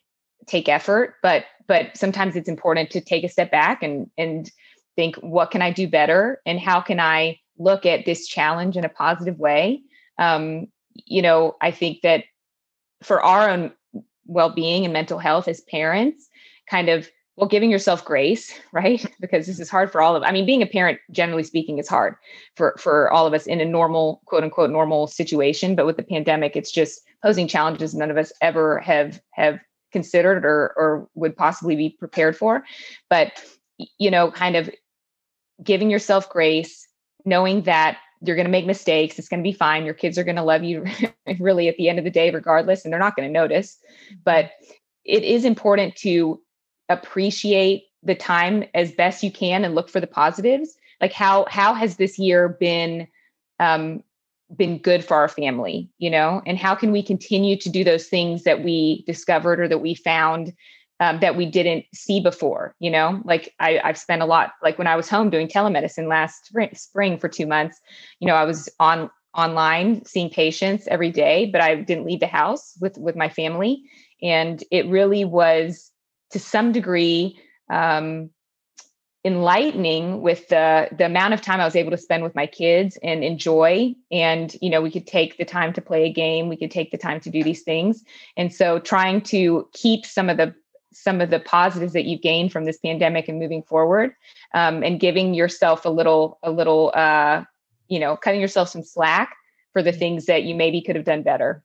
take 0.46 0.68
effort. 0.68 1.14
But 1.22 1.44
but 1.68 1.96
sometimes 1.96 2.34
it's 2.34 2.48
important 2.48 2.90
to 2.90 3.00
take 3.00 3.24
a 3.24 3.28
step 3.28 3.50
back 3.50 3.82
and 3.82 4.10
and 4.18 4.50
think 4.98 5.14
what 5.16 5.52
can 5.52 5.62
i 5.62 5.70
do 5.70 5.86
better 5.86 6.42
and 6.44 6.58
how 6.58 6.80
can 6.80 6.98
i 6.98 7.38
look 7.56 7.86
at 7.86 8.04
this 8.04 8.26
challenge 8.26 8.76
in 8.76 8.84
a 8.84 8.88
positive 8.88 9.38
way 9.38 9.80
um, 10.18 10.66
you 11.06 11.22
know 11.22 11.54
i 11.60 11.70
think 11.70 12.00
that 12.02 12.24
for 13.00 13.22
our 13.22 13.48
own 13.48 13.70
well-being 14.26 14.84
and 14.84 14.92
mental 14.92 15.20
health 15.20 15.46
as 15.46 15.60
parents 15.70 16.28
kind 16.68 16.88
of 16.88 17.08
well 17.38 17.48
giving 17.48 17.70
yourself 17.70 18.04
grace 18.04 18.52
right 18.72 19.06
because 19.20 19.46
this 19.46 19.58
is 19.58 19.70
hard 19.70 19.90
for 19.90 20.02
all 20.02 20.14
of 20.16 20.22
i 20.22 20.32
mean 20.32 20.44
being 20.44 20.62
a 20.62 20.66
parent 20.66 20.98
generally 21.10 21.42
speaking 21.42 21.78
is 21.78 21.88
hard 21.88 22.14
for 22.56 22.74
for 22.78 23.10
all 23.10 23.26
of 23.26 23.32
us 23.32 23.46
in 23.46 23.60
a 23.60 23.64
normal 23.64 24.20
quote 24.26 24.44
unquote 24.44 24.70
normal 24.70 25.06
situation 25.06 25.74
but 25.74 25.86
with 25.86 25.96
the 25.96 26.02
pandemic 26.02 26.56
it's 26.56 26.72
just 26.72 27.00
posing 27.22 27.48
challenges 27.48 27.94
none 27.94 28.10
of 28.10 28.16
us 28.16 28.32
ever 28.42 28.78
have 28.80 29.20
have 29.32 29.58
considered 29.90 30.44
or 30.44 30.74
or 30.76 31.08
would 31.14 31.34
possibly 31.36 31.74
be 31.74 31.90
prepared 31.98 32.36
for 32.36 32.62
but 33.08 33.32
you 33.98 34.10
know 34.10 34.30
kind 34.30 34.56
of 34.56 34.68
giving 35.62 35.90
yourself 35.90 36.28
grace, 36.28 36.86
knowing 37.24 37.62
that 37.62 37.98
you're 38.22 38.36
going 38.36 38.46
to 38.46 38.50
make 38.52 38.66
mistakes. 38.66 39.18
It's 39.18 39.28
going 39.28 39.42
to 39.42 39.48
be 39.48 39.52
fine. 39.52 39.84
Your 39.84 39.94
kids 39.94 40.18
are 40.18 40.24
going 40.24 40.36
to 40.36 40.42
love 40.42 40.64
you 40.64 40.84
really 41.38 41.68
at 41.68 41.76
the 41.76 41.88
end 41.88 41.98
of 41.98 42.04
the 42.04 42.10
day, 42.10 42.30
regardless, 42.30 42.84
and 42.84 42.92
they're 42.92 43.00
not 43.00 43.16
going 43.16 43.28
to 43.28 43.32
notice. 43.32 43.78
But 44.24 44.50
it 45.04 45.22
is 45.22 45.44
important 45.44 45.94
to 45.96 46.40
appreciate 46.88 47.84
the 48.02 48.14
time 48.14 48.64
as 48.74 48.92
best 48.92 49.22
you 49.22 49.30
can 49.30 49.64
and 49.64 49.74
look 49.74 49.88
for 49.88 50.00
the 50.00 50.06
positives. 50.06 50.76
Like 51.00 51.12
how 51.12 51.46
how 51.48 51.74
has 51.74 51.96
this 51.96 52.18
year 52.18 52.48
been 52.48 53.06
um, 53.60 54.02
been 54.56 54.78
good 54.78 55.04
for 55.04 55.14
our 55.14 55.28
family 55.28 55.90
you 55.98 56.10
know? 56.10 56.42
And 56.46 56.58
how 56.58 56.74
can 56.74 56.92
we 56.92 57.02
continue 57.02 57.56
to 57.58 57.68
do 57.68 57.84
those 57.84 58.06
things 58.06 58.44
that 58.44 58.62
we 58.62 59.04
discovered 59.06 59.60
or 59.60 59.68
that 59.68 59.78
we 59.78 59.94
found 59.94 60.52
um, 61.00 61.20
that 61.20 61.36
we 61.36 61.46
didn't 61.46 61.84
see 61.94 62.20
before 62.20 62.74
you 62.78 62.90
know? 62.90 63.20
Like 63.24 63.54
I, 63.60 63.80
i've 63.84 63.98
spent 63.98 64.22
a 64.22 64.26
lot 64.26 64.52
like 64.62 64.78
when 64.78 64.86
i 64.86 64.96
was 64.96 65.08
home 65.08 65.30
doing 65.30 65.48
telemedicine 65.48 66.08
last 66.08 66.46
spring, 66.46 66.70
spring 66.74 67.18
for 67.18 67.28
two 67.28 67.46
months 67.46 67.80
you 68.20 68.26
know 68.26 68.34
i 68.34 68.44
was 68.44 68.68
on 68.80 69.10
online 69.34 70.04
seeing 70.04 70.30
patients 70.30 70.88
every 70.88 71.10
day 71.10 71.46
but 71.52 71.60
i 71.60 71.74
didn't 71.76 72.06
leave 72.06 72.20
the 72.20 72.26
house 72.26 72.74
with 72.80 72.96
with 72.98 73.14
my 73.14 73.28
family. 73.28 73.82
And 74.22 74.64
it 74.70 74.88
really 74.88 75.24
was 75.24 75.87
to 76.30 76.38
some 76.38 76.72
degree 76.72 77.38
um, 77.70 78.30
enlightening 79.24 80.22
with 80.22 80.48
the 80.48 80.88
the 80.96 81.04
amount 81.04 81.34
of 81.34 81.42
time 81.42 81.60
I 81.60 81.64
was 81.64 81.76
able 81.76 81.90
to 81.90 81.98
spend 81.98 82.22
with 82.22 82.34
my 82.34 82.46
kids 82.46 82.98
and 83.02 83.24
enjoy. 83.24 83.94
And 84.10 84.54
you 84.62 84.70
know 84.70 84.80
we 84.80 84.90
could 84.90 85.06
take 85.06 85.36
the 85.36 85.44
time 85.44 85.72
to 85.74 85.80
play 85.80 86.04
a 86.04 86.12
game 86.12 86.48
we 86.48 86.56
could 86.56 86.70
take 86.70 86.90
the 86.90 86.98
time 86.98 87.20
to 87.20 87.30
do 87.30 87.42
these 87.42 87.62
things. 87.62 88.04
And 88.36 88.54
so 88.54 88.78
trying 88.78 89.20
to 89.22 89.68
keep 89.72 90.06
some 90.06 90.30
of 90.30 90.36
the 90.36 90.54
some 90.92 91.20
of 91.20 91.30
the 91.30 91.40
positives 91.40 91.92
that 91.92 92.06
you've 92.06 92.22
gained 92.22 92.52
from 92.52 92.64
this 92.64 92.78
pandemic 92.78 93.28
and 93.28 93.38
moving 93.38 93.62
forward 93.62 94.14
um, 94.54 94.82
and 94.82 94.98
giving 94.98 95.34
yourself 95.34 95.84
a 95.84 95.90
little 95.90 96.38
a 96.42 96.50
little 96.50 96.92
uh, 96.94 97.44
you 97.88 97.98
know 97.98 98.16
cutting 98.16 98.40
yourself 98.40 98.68
some 98.68 98.82
slack 98.82 99.34
for 99.72 99.82
the 99.82 99.92
things 99.92 100.26
that 100.26 100.44
you 100.44 100.54
maybe 100.54 100.80
could 100.80 100.96
have 100.96 101.04
done 101.04 101.22
better 101.22 101.62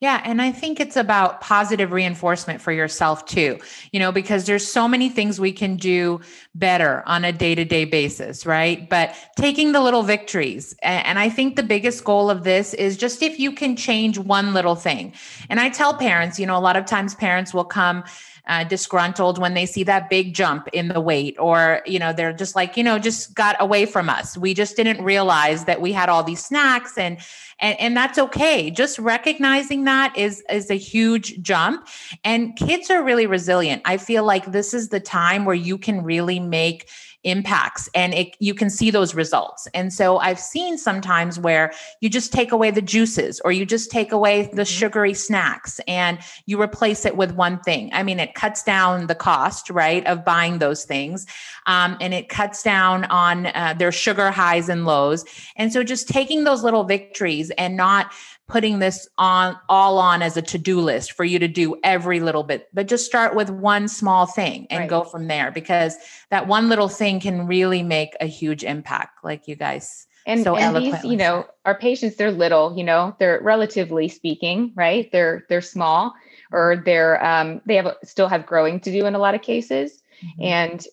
yeah. 0.00 0.20
And 0.24 0.42
I 0.42 0.52
think 0.52 0.80
it's 0.80 0.96
about 0.96 1.40
positive 1.40 1.90
reinforcement 1.90 2.60
for 2.60 2.72
yourself 2.72 3.24
too, 3.24 3.58
you 3.90 4.00
know, 4.00 4.12
because 4.12 4.44
there's 4.44 4.66
so 4.66 4.86
many 4.86 5.08
things 5.08 5.40
we 5.40 5.52
can 5.52 5.76
do 5.76 6.20
better 6.54 7.02
on 7.06 7.24
a 7.24 7.32
day 7.32 7.54
to 7.54 7.64
day 7.64 7.84
basis, 7.84 8.44
right? 8.44 8.88
But 8.90 9.14
taking 9.38 9.72
the 9.72 9.80
little 9.80 10.02
victories. 10.02 10.74
And 10.82 11.18
I 11.18 11.30
think 11.30 11.56
the 11.56 11.62
biggest 11.62 12.04
goal 12.04 12.28
of 12.28 12.44
this 12.44 12.74
is 12.74 12.96
just 12.96 13.22
if 13.22 13.38
you 13.38 13.52
can 13.52 13.76
change 13.76 14.18
one 14.18 14.52
little 14.52 14.74
thing. 14.74 15.14
And 15.48 15.58
I 15.58 15.70
tell 15.70 15.94
parents, 15.94 16.38
you 16.38 16.46
know, 16.46 16.58
a 16.58 16.60
lot 16.60 16.76
of 16.76 16.84
times 16.84 17.14
parents 17.14 17.54
will 17.54 17.64
come 17.64 18.04
uh, 18.46 18.64
disgruntled 18.64 19.38
when 19.38 19.54
they 19.54 19.66
see 19.66 19.82
that 19.84 20.10
big 20.10 20.34
jump 20.34 20.68
in 20.72 20.88
the 20.88 21.00
weight, 21.00 21.36
or, 21.38 21.80
you 21.86 21.98
know, 21.98 22.12
they're 22.12 22.32
just 22.32 22.54
like, 22.54 22.76
you 22.76 22.84
know, 22.84 22.98
just 22.98 23.34
got 23.34 23.56
away 23.58 23.86
from 23.86 24.08
us. 24.08 24.36
We 24.36 24.52
just 24.52 24.76
didn't 24.76 25.02
realize 25.02 25.64
that 25.64 25.80
we 25.80 25.92
had 25.92 26.08
all 26.08 26.22
these 26.22 26.44
snacks 26.44 26.98
and, 26.98 27.18
and, 27.58 27.80
and 27.80 27.96
that's 27.96 28.18
okay. 28.18 28.70
Just 28.70 28.98
recognizing 28.98 29.84
that 29.84 30.16
is, 30.16 30.42
is 30.50 30.70
a 30.70 30.74
huge 30.74 31.40
jump. 31.40 31.88
And 32.22 32.54
kids 32.56 32.90
are 32.90 33.02
really 33.02 33.26
resilient. 33.26 33.82
I 33.84 33.96
feel 33.96 34.24
like 34.24 34.52
this 34.52 34.74
is 34.74 34.88
the 34.88 35.00
time 35.00 35.44
where 35.44 35.54
you 35.54 35.78
can 35.78 36.02
really 36.02 36.40
make 36.40 36.88
impacts 37.24 37.88
and 37.94 38.14
it, 38.14 38.36
you 38.38 38.54
can 38.54 38.70
see 38.70 38.90
those 38.90 39.14
results. 39.14 39.66
And 39.74 39.92
so 39.92 40.18
I've 40.18 40.38
seen 40.38 40.78
sometimes 40.78 41.38
where 41.38 41.72
you 42.00 42.08
just 42.08 42.32
take 42.32 42.52
away 42.52 42.70
the 42.70 42.82
juices 42.82 43.40
or 43.44 43.52
you 43.52 43.66
just 43.66 43.90
take 43.90 44.12
away 44.12 44.42
the 44.42 44.48
mm-hmm. 44.48 44.64
sugary 44.64 45.14
snacks 45.14 45.80
and 45.88 46.18
you 46.46 46.60
replace 46.60 47.04
it 47.04 47.16
with 47.16 47.32
one 47.32 47.58
thing. 47.60 47.90
I 47.92 48.02
mean, 48.02 48.20
it 48.20 48.34
cuts 48.34 48.62
down 48.62 49.06
the 49.06 49.14
cost, 49.14 49.70
right, 49.70 50.06
of 50.06 50.24
buying 50.24 50.58
those 50.58 50.84
things. 50.84 51.26
Um, 51.66 51.96
and 52.00 52.14
it 52.14 52.28
cuts 52.28 52.62
down 52.62 53.04
on 53.06 53.46
uh, 53.46 53.74
their 53.76 53.92
sugar 53.92 54.30
highs 54.30 54.68
and 54.68 54.84
lows. 54.84 55.24
And 55.56 55.72
so 55.72 55.82
just 55.82 56.08
taking 56.08 56.44
those 56.44 56.62
little 56.62 56.84
victories 56.84 57.50
and 57.52 57.76
not 57.76 58.12
putting 58.46 58.78
this 58.78 59.08
on 59.16 59.56
all 59.68 59.98
on 59.98 60.22
as 60.22 60.36
a 60.36 60.42
to-do 60.42 60.80
list 60.80 61.12
for 61.12 61.24
you 61.24 61.38
to 61.38 61.48
do 61.48 61.76
every 61.82 62.20
little 62.20 62.42
bit 62.42 62.68
but 62.74 62.86
just 62.86 63.06
start 63.06 63.34
with 63.34 63.48
one 63.48 63.88
small 63.88 64.26
thing 64.26 64.66
and 64.70 64.80
right. 64.80 64.90
go 64.90 65.02
from 65.02 65.28
there 65.28 65.50
because 65.50 65.96
that 66.30 66.46
one 66.46 66.68
little 66.68 66.88
thing 66.88 67.20
can 67.20 67.46
really 67.46 67.82
make 67.82 68.14
a 68.20 68.26
huge 68.26 68.62
impact 68.62 69.24
like 69.24 69.48
you 69.48 69.56
guys 69.56 70.06
and, 70.26 70.42
so 70.42 70.56
and 70.56 70.76
these 70.76 71.04
you 71.04 71.16
know 71.16 71.46
our 71.64 71.76
patients 71.76 72.16
they're 72.16 72.30
little 72.30 72.76
you 72.76 72.84
know 72.84 73.16
they're 73.18 73.40
relatively 73.42 74.08
speaking 74.08 74.72
right 74.74 75.10
they're 75.12 75.44
they're 75.48 75.60
small 75.60 76.14
or 76.52 76.82
they're 76.84 77.24
um, 77.24 77.60
they 77.66 77.76
have 77.76 77.94
still 78.04 78.28
have 78.28 78.46
growing 78.46 78.80
to 78.80 78.92
do 78.92 79.06
in 79.06 79.14
a 79.14 79.18
lot 79.18 79.34
of 79.34 79.42
cases 79.42 80.02
mm-hmm. 80.22 80.42
and 80.42 80.86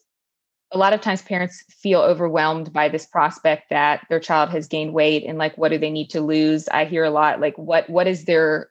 a 0.71 0.77
lot 0.77 0.93
of 0.93 1.01
times 1.01 1.21
parents 1.21 1.63
feel 1.69 2.01
overwhelmed 2.01 2.71
by 2.71 2.87
this 2.87 3.05
prospect 3.05 3.69
that 3.69 4.05
their 4.09 4.19
child 4.19 4.49
has 4.49 4.67
gained 4.67 4.93
weight 4.93 5.25
and 5.25 5.37
like 5.37 5.57
what 5.57 5.69
do 5.69 5.77
they 5.77 5.89
need 5.89 6.09
to 6.11 6.21
lose? 6.21 6.67
I 6.69 6.85
hear 6.85 7.03
a 7.03 7.09
lot 7.09 7.41
like 7.41 7.57
what 7.57 7.89
what 7.89 8.07
is 8.07 8.25
their 8.25 8.69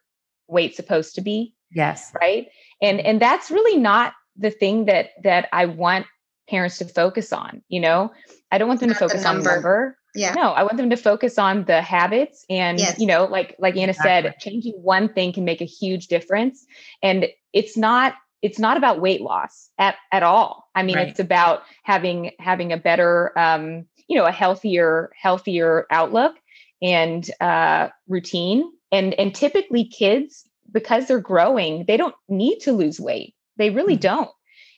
weight 0.48 0.74
supposed 0.74 1.14
to 1.16 1.20
be? 1.20 1.54
Yes. 1.70 2.12
Right? 2.20 2.48
And 2.80 3.00
and 3.00 3.20
that's 3.20 3.50
really 3.50 3.78
not 3.78 4.14
the 4.36 4.50
thing 4.50 4.86
that 4.86 5.10
that 5.22 5.48
i 5.52 5.66
want 5.66 6.06
parents 6.48 6.78
to 6.78 6.84
focus 6.84 7.32
on 7.32 7.62
you 7.68 7.80
know? 7.80 8.12
I 8.50 8.58
don't 8.58 8.68
want 8.68 8.80
them 8.80 8.88
not 8.88 8.94
to 8.94 9.00
focus 9.00 9.22
the 9.22 9.28
on 9.28 9.42
number. 9.42 9.96
yeah. 10.14 10.32
No 10.32 10.52
i 10.52 10.62
want 10.62 10.76
them 10.76 10.90
to 10.90 10.96
focus 10.96 11.38
on 11.38 11.64
the 11.64 11.82
habits 11.82 12.44
and 12.48 12.78
yes. 12.78 12.98
you 12.98 13.06
know 13.06 13.26
like 13.26 13.56
like 13.58 13.76
anna 13.76 13.90
exactly. 13.90 14.30
said 14.30 14.40
changing 14.40 14.72
one 14.74 15.12
thing 15.12 15.32
can 15.32 15.44
make 15.44 15.60
a 15.60 15.66
huge 15.66 16.06
difference. 16.06 16.64
And 17.02 17.26
it's 17.52 17.76
not 17.76 18.14
it's 18.42 18.58
not 18.58 18.76
about 18.76 19.00
weight 19.00 19.20
loss 19.20 19.70
at, 19.78 19.96
at 20.12 20.22
all. 20.22 20.68
I 20.74 20.82
mean, 20.82 20.96
right. 20.96 21.08
it's 21.08 21.20
about 21.20 21.62
having 21.82 22.32
having 22.38 22.72
a 22.72 22.76
better, 22.76 23.38
um, 23.38 23.86
you 24.08 24.16
know, 24.16 24.24
a 24.24 24.32
healthier 24.32 25.10
healthier 25.20 25.86
outlook 25.90 26.34
and 26.82 27.28
uh, 27.40 27.88
routine. 28.08 28.70
And 28.92 29.14
and 29.14 29.34
typically, 29.34 29.84
kids 29.84 30.48
because 30.72 31.06
they're 31.06 31.20
growing, 31.20 31.84
they 31.86 31.96
don't 31.96 32.14
need 32.28 32.60
to 32.60 32.72
lose 32.72 33.00
weight. 33.00 33.34
They 33.56 33.70
really 33.70 33.94
mm-hmm. 33.94 34.00
don't. 34.00 34.30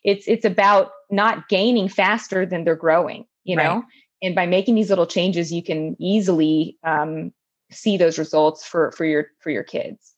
It's 0.05 0.27
it's 0.27 0.45
about 0.45 0.91
not 1.11 1.49
gaining 1.49 1.89
faster 1.89 2.45
than 2.45 2.65
they're 2.65 2.77
growing. 2.77 3.27
You 3.45 3.57
right. 3.57 3.65
know, 3.65 3.85
and 4.23 4.35
by 4.35 4.47
making 4.47 4.75
these 4.75 4.89
little 4.89 5.07
changes, 5.07 5.53
you 5.53 5.63
can 5.63 5.97
easily 5.99 6.79
um, 6.85 7.33
see 7.71 7.97
those 7.97 8.19
results 8.19 8.65
for 8.65 8.93
for 8.93 9.05
your 9.05 9.27
for 9.41 9.51
your 9.51 9.65
kids. 9.65 10.12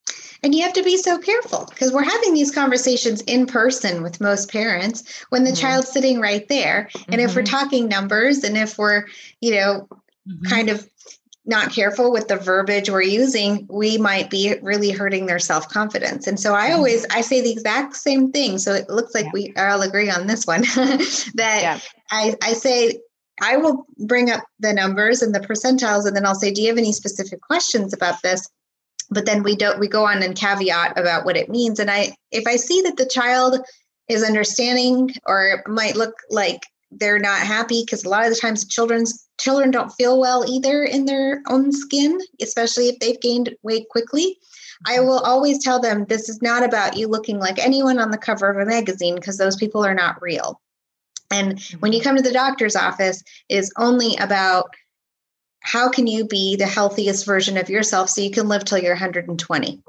And 0.45 0.55
you 0.55 0.63
have 0.63 0.75
to 0.75 0.83
be 0.83 0.99
so 0.99 1.19
careful 1.19 1.65
because 1.71 1.91
we're 1.91 2.05
having 2.05 2.35
these 2.35 2.51
conversations 2.51 3.23
in 3.23 3.47
person 3.47 4.03
with 4.03 4.21
most 4.21 4.53
parents 4.53 5.25
when 5.31 5.43
the 5.43 5.51
mm-hmm. 5.51 5.61
child's 5.61 5.91
sitting 5.91 6.21
right 6.21 6.47
there. 6.49 6.91
And 6.95 7.03
mm-hmm. 7.07 7.21
if 7.21 7.35
we're 7.35 7.43
mm-hmm. 7.43 7.57
talking 7.57 7.89
numbers 7.89 8.45
and 8.45 8.55
if 8.55 8.77
we're, 8.77 9.07
you 9.41 9.53
know, 9.53 9.89
mm-hmm. 10.29 10.45
kind 10.45 10.69
of 10.69 10.87
not 11.47 11.73
careful 11.73 12.13
with 12.13 12.29
the 12.29 12.37
verbiage 12.37 12.91
we're 12.91 13.01
using, 13.01 13.67
we 13.71 13.97
might 13.97 14.29
be 14.29 14.55
really 14.61 14.91
hurting 14.91 15.25
their 15.25 15.39
self-confidence. 15.39 16.27
And 16.27 16.39
so 16.39 16.55
I 16.55 16.67
mm-hmm. 16.67 16.77
always 16.77 17.07
I 17.07 17.23
say 17.23 17.41
the 17.41 17.51
exact 17.53 17.97
same 17.97 18.31
thing. 18.31 18.59
So 18.59 18.75
it 18.75 18.91
looks 18.91 19.15
like 19.15 19.25
yeah. 19.25 19.31
we 19.33 19.55
all 19.57 19.81
agree 19.81 20.11
on 20.11 20.27
this 20.27 20.47
one 20.47 20.61
that 20.63 21.59
yeah. 21.63 21.79
I, 22.11 22.35
I 22.43 22.53
say 22.53 23.01
I 23.41 23.57
will 23.57 23.87
bring 23.97 24.31
up 24.31 24.45
the 24.61 24.75
numbers 24.75 25.23
and 25.23 25.35
the 25.35 25.41
percentiles 25.41 26.07
and 26.07 26.15
then 26.15 26.27
I'll 26.27 26.35
say, 26.35 26.51
do 26.51 26.61
you 26.61 26.69
have 26.69 26.77
any 26.77 26.93
specific 26.93 27.41
questions 27.41 27.95
about 27.95 28.21
this? 28.23 28.47
But 29.15 29.27
then 29.27 29.43
we 29.43 29.57
don't 29.57 29.79
we 29.79 29.89
go 29.89 30.07
on 30.07 30.23
and 30.23 30.37
caveat 30.37 30.99
about 30.99 31.25
what 31.25 31.37
it 31.37 31.49
means. 31.49 31.79
And 31.79 31.91
i 31.91 32.15
if 32.31 32.47
i 32.47 32.57
see 32.57 32.83
that 32.83 32.97
the 32.97 33.07
child 33.07 33.61
is 34.09 34.23
understanding 34.23 35.11
or 35.27 35.63
might 35.67 35.97
look 35.97 36.15
like 36.31 36.67
they're 36.91 37.19
not 37.19 37.41
happy 37.41 37.83
because 37.85 38.05
a 38.05 38.09
lot 38.09 38.25
of 38.25 38.31
the 38.31 38.39
times 38.39 38.67
children's 38.67 39.27
children 39.41 39.71
don't 39.71 39.91
feel 39.91 40.21
well 40.21 40.45
either 40.47 40.85
in 40.85 41.07
their 41.07 41.43
own 41.49 41.73
skin 41.73 42.19
especially 42.41 42.89
if 42.89 42.99
they've 42.99 43.21
gained 43.21 43.55
weight 43.63 43.89
quickly. 43.91 44.39
I 44.87 45.01
will 45.01 45.21
always 45.21 45.63
tell 45.63 45.81
them 45.81 46.05
this 46.05 46.29
is 46.29 46.43
not 46.43 46.65
about 46.65 46.97
you 46.97 47.09
looking 47.09 47.39
like 47.39 47.59
anyone 47.59 47.99
on 47.99 48.11
the 48.11 48.19
cover 48.19 48.51
of 48.51 48.59
a 48.59 48.69
magazine 48.69 49.15
because 49.15 49.39
those 49.39 49.57
people 49.57 49.85
are 49.85 49.95
not 49.95 50.21
real. 50.21 50.61
And 51.31 51.61
when 51.81 51.93
you 51.93 52.01
mm-hmm. 52.01 52.09
come 52.09 52.17
to 52.17 52.23
the 52.23 52.33
doctor's 52.33 52.77
office 52.77 53.23
is 53.49 53.73
only 53.77 54.17
about 54.17 54.67
how 55.65 55.89
can 55.89 56.07
you 56.07 56.27
be 56.27 56.57
the 56.57 56.67
healthiest 56.67 57.25
version 57.25 57.57
of 57.57 57.71
yourself 57.71 58.11
so 58.11 58.21
you 58.21 58.31
can 58.31 58.49
live 58.49 58.65
till 58.65 58.79
you're 58.79 58.93
120 58.93 59.83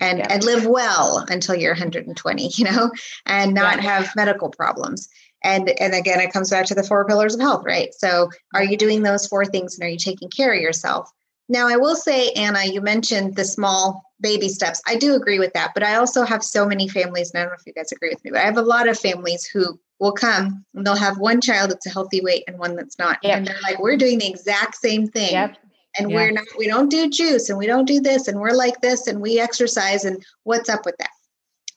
and 0.00 0.18
yeah. 0.18 0.26
and 0.30 0.44
live 0.44 0.66
well 0.66 1.24
until 1.28 1.54
you're 1.54 1.72
120 1.72 2.50
you 2.54 2.64
know 2.64 2.90
and 3.26 3.54
not 3.54 3.76
yeah. 3.76 3.82
have 3.82 4.16
medical 4.16 4.50
problems. 4.50 5.08
And 5.42 5.68
and 5.80 5.94
again 5.94 6.20
it 6.20 6.32
comes 6.32 6.50
back 6.50 6.66
to 6.66 6.74
the 6.74 6.84
four 6.84 7.04
pillars 7.06 7.34
of 7.34 7.40
health 7.40 7.64
right? 7.64 7.92
So 7.94 8.28
are 8.54 8.62
you 8.62 8.76
doing 8.76 9.02
those 9.02 9.26
four 9.26 9.44
things 9.44 9.74
and 9.74 9.84
are 9.84 9.90
you 9.90 9.98
taking 9.98 10.30
care 10.30 10.52
of 10.52 10.60
yourself? 10.60 11.10
Now 11.48 11.66
i 11.66 11.76
will 11.76 11.96
say 11.96 12.30
anna 12.32 12.64
you 12.64 12.80
mentioned 12.80 13.34
the 13.34 13.44
small 13.44 14.04
baby 14.20 14.48
steps. 14.48 14.80
I 14.86 14.96
do 14.96 15.14
agree 15.14 15.38
with 15.38 15.52
that 15.54 15.72
but 15.74 15.82
i 15.82 15.96
also 15.96 16.24
have 16.24 16.44
so 16.44 16.66
many 16.66 16.88
families 16.88 17.32
and 17.32 17.40
i 17.40 17.42
don't 17.42 17.52
know 17.52 17.56
if 17.58 17.66
you 17.66 17.72
guys 17.72 17.90
agree 17.90 18.10
with 18.10 18.24
me 18.24 18.30
but 18.30 18.40
i 18.40 18.44
have 18.44 18.56
a 18.56 18.62
lot 18.62 18.88
of 18.88 18.98
families 18.98 19.44
who 19.44 19.80
will 20.02 20.12
come 20.12 20.64
and 20.74 20.84
they'll 20.84 20.96
have 20.96 21.18
one 21.18 21.40
child 21.40 21.70
that's 21.70 21.86
a 21.86 21.90
healthy 21.90 22.20
weight 22.20 22.42
and 22.48 22.58
one 22.58 22.74
that's 22.74 22.98
not. 22.98 23.18
Yep. 23.22 23.36
And 23.36 23.46
they're 23.46 23.60
like, 23.62 23.78
we're 23.78 23.96
doing 23.96 24.18
the 24.18 24.28
exact 24.28 24.74
same 24.74 25.06
thing. 25.06 25.30
Yep. 25.30 25.56
And 25.96 26.10
yep. 26.10 26.16
we're 26.16 26.30
not, 26.32 26.44
we 26.58 26.66
don't 26.66 26.90
do 26.90 27.08
juice 27.08 27.48
and 27.48 27.56
we 27.56 27.68
don't 27.68 27.84
do 27.84 28.00
this 28.00 28.26
and 28.26 28.40
we're 28.40 28.50
like 28.50 28.80
this 28.80 29.06
and 29.06 29.20
we 29.20 29.38
exercise 29.38 30.04
and 30.04 30.20
what's 30.42 30.68
up 30.68 30.84
with 30.84 30.96
that? 30.98 31.10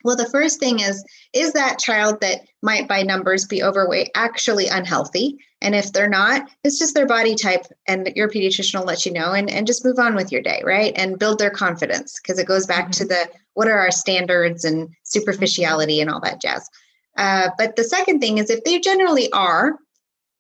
Well, 0.03 0.15
the 0.15 0.29
first 0.29 0.59
thing 0.59 0.79
is, 0.79 1.03
is 1.33 1.53
that 1.53 1.77
child 1.77 2.19
that 2.21 2.41
might 2.63 2.87
by 2.87 3.03
numbers 3.03 3.45
be 3.45 3.61
overweight 3.61 4.09
actually 4.15 4.67
unhealthy? 4.69 5.37
And 5.61 5.75
if 5.75 5.93
they're 5.93 6.09
not, 6.09 6.49
it's 6.63 6.79
just 6.79 6.95
their 6.95 7.07
body 7.07 7.35
type 7.35 7.65
and 7.87 8.11
your 8.15 8.29
pediatrician 8.29 8.79
will 8.79 8.87
let 8.87 9.05
you 9.05 9.13
know 9.13 9.33
and, 9.33 9.51
and 9.51 9.67
just 9.67 9.85
move 9.85 9.99
on 9.99 10.15
with 10.15 10.31
your 10.31 10.41
day, 10.41 10.63
right? 10.65 10.93
And 10.95 11.19
build 11.19 11.37
their 11.37 11.51
confidence 11.51 12.19
because 12.19 12.39
it 12.39 12.47
goes 12.47 12.65
back 12.65 12.85
mm-hmm. 12.85 13.03
to 13.03 13.05
the 13.05 13.29
what 13.53 13.67
are 13.67 13.77
our 13.77 13.91
standards 13.91 14.65
and 14.65 14.89
superficiality 15.03 16.01
and 16.01 16.09
all 16.09 16.21
that 16.21 16.41
jazz. 16.41 16.67
Uh, 17.17 17.49
but 17.57 17.75
the 17.75 17.83
second 17.83 18.19
thing 18.19 18.37
is 18.37 18.49
if 18.49 18.63
they 18.63 18.79
generally 18.79 19.31
are, 19.31 19.77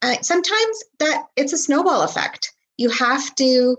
uh, 0.01 0.15
sometimes 0.21 0.83
that 0.99 1.23
it's 1.35 1.53
a 1.53 1.57
snowball 1.57 2.01
effect. 2.03 2.53
You 2.77 2.89
have 2.89 3.33
to 3.35 3.77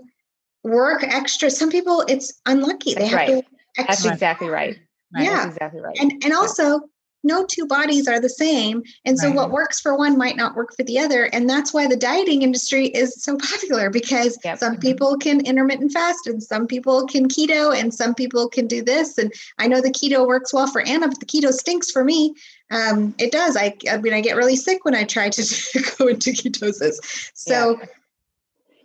work 0.63 1.03
extra. 1.03 1.49
Some 1.49 1.69
people 1.69 2.03
it's 2.07 2.33
unlucky. 2.45 2.93
They 2.95 3.05
have 3.07 3.17
right. 3.17 3.27
to 3.27 3.43
That's 3.77 3.89
extra. 3.89 4.11
exactly 4.13 4.49
right. 4.49 4.77
Right. 5.13 5.23
Yeah. 5.23 5.35
That's 5.35 5.55
exactly 5.55 5.81
right. 5.81 5.97
And 5.99 6.11
and 6.23 6.33
also 6.33 6.81
no 7.23 7.45
two 7.45 7.65
bodies 7.65 8.07
are 8.07 8.19
the 8.19 8.29
same. 8.29 8.83
And 9.05 9.19
so 9.19 9.27
Right. 9.27 9.35
what 9.35 9.51
works 9.51 9.79
for 9.79 9.97
one 9.97 10.17
might 10.17 10.37
not 10.37 10.55
work 10.55 10.75
for 10.75 10.83
the 10.83 10.99
other. 10.99 11.25
And 11.25 11.49
that's 11.49 11.73
why 11.73 11.87
the 11.87 11.95
dieting 11.95 12.41
industry 12.41 12.87
is 12.87 13.21
so 13.21 13.37
popular 13.51 13.89
because 13.89 14.37
Yep. 14.43 14.59
some 14.59 14.77
people 14.77 15.17
can 15.17 15.41
intermittent 15.41 15.91
fast 15.91 16.27
and 16.27 16.41
some 16.41 16.67
people 16.67 17.05
can 17.05 17.27
keto 17.27 17.77
and 17.77 17.93
some 17.93 18.15
people 18.15 18.47
can 18.49 18.67
do 18.67 18.81
this. 18.81 19.17
And 19.17 19.31
I 19.57 19.67
know 19.67 19.81
the 19.81 19.91
keto 19.91 20.25
works 20.25 20.53
well 20.53 20.67
for 20.67 20.81
Anna, 20.81 21.07
but 21.07 21.19
the 21.19 21.25
keto 21.25 21.51
stinks 21.51 21.91
for 21.91 22.03
me. 22.03 22.33
Um, 22.69 23.15
it 23.17 23.31
does. 23.31 23.55
I, 23.55 23.75
I 23.89 23.97
mean, 23.97 24.13
I 24.13 24.21
get 24.21 24.35
really 24.35 24.55
sick 24.55 24.83
when 24.83 24.95
I 24.95 25.03
try 25.05 25.29
to 25.29 25.41
go 25.97 26.07
into 26.07 26.31
ketosis. 26.31 27.31
So 27.33 27.79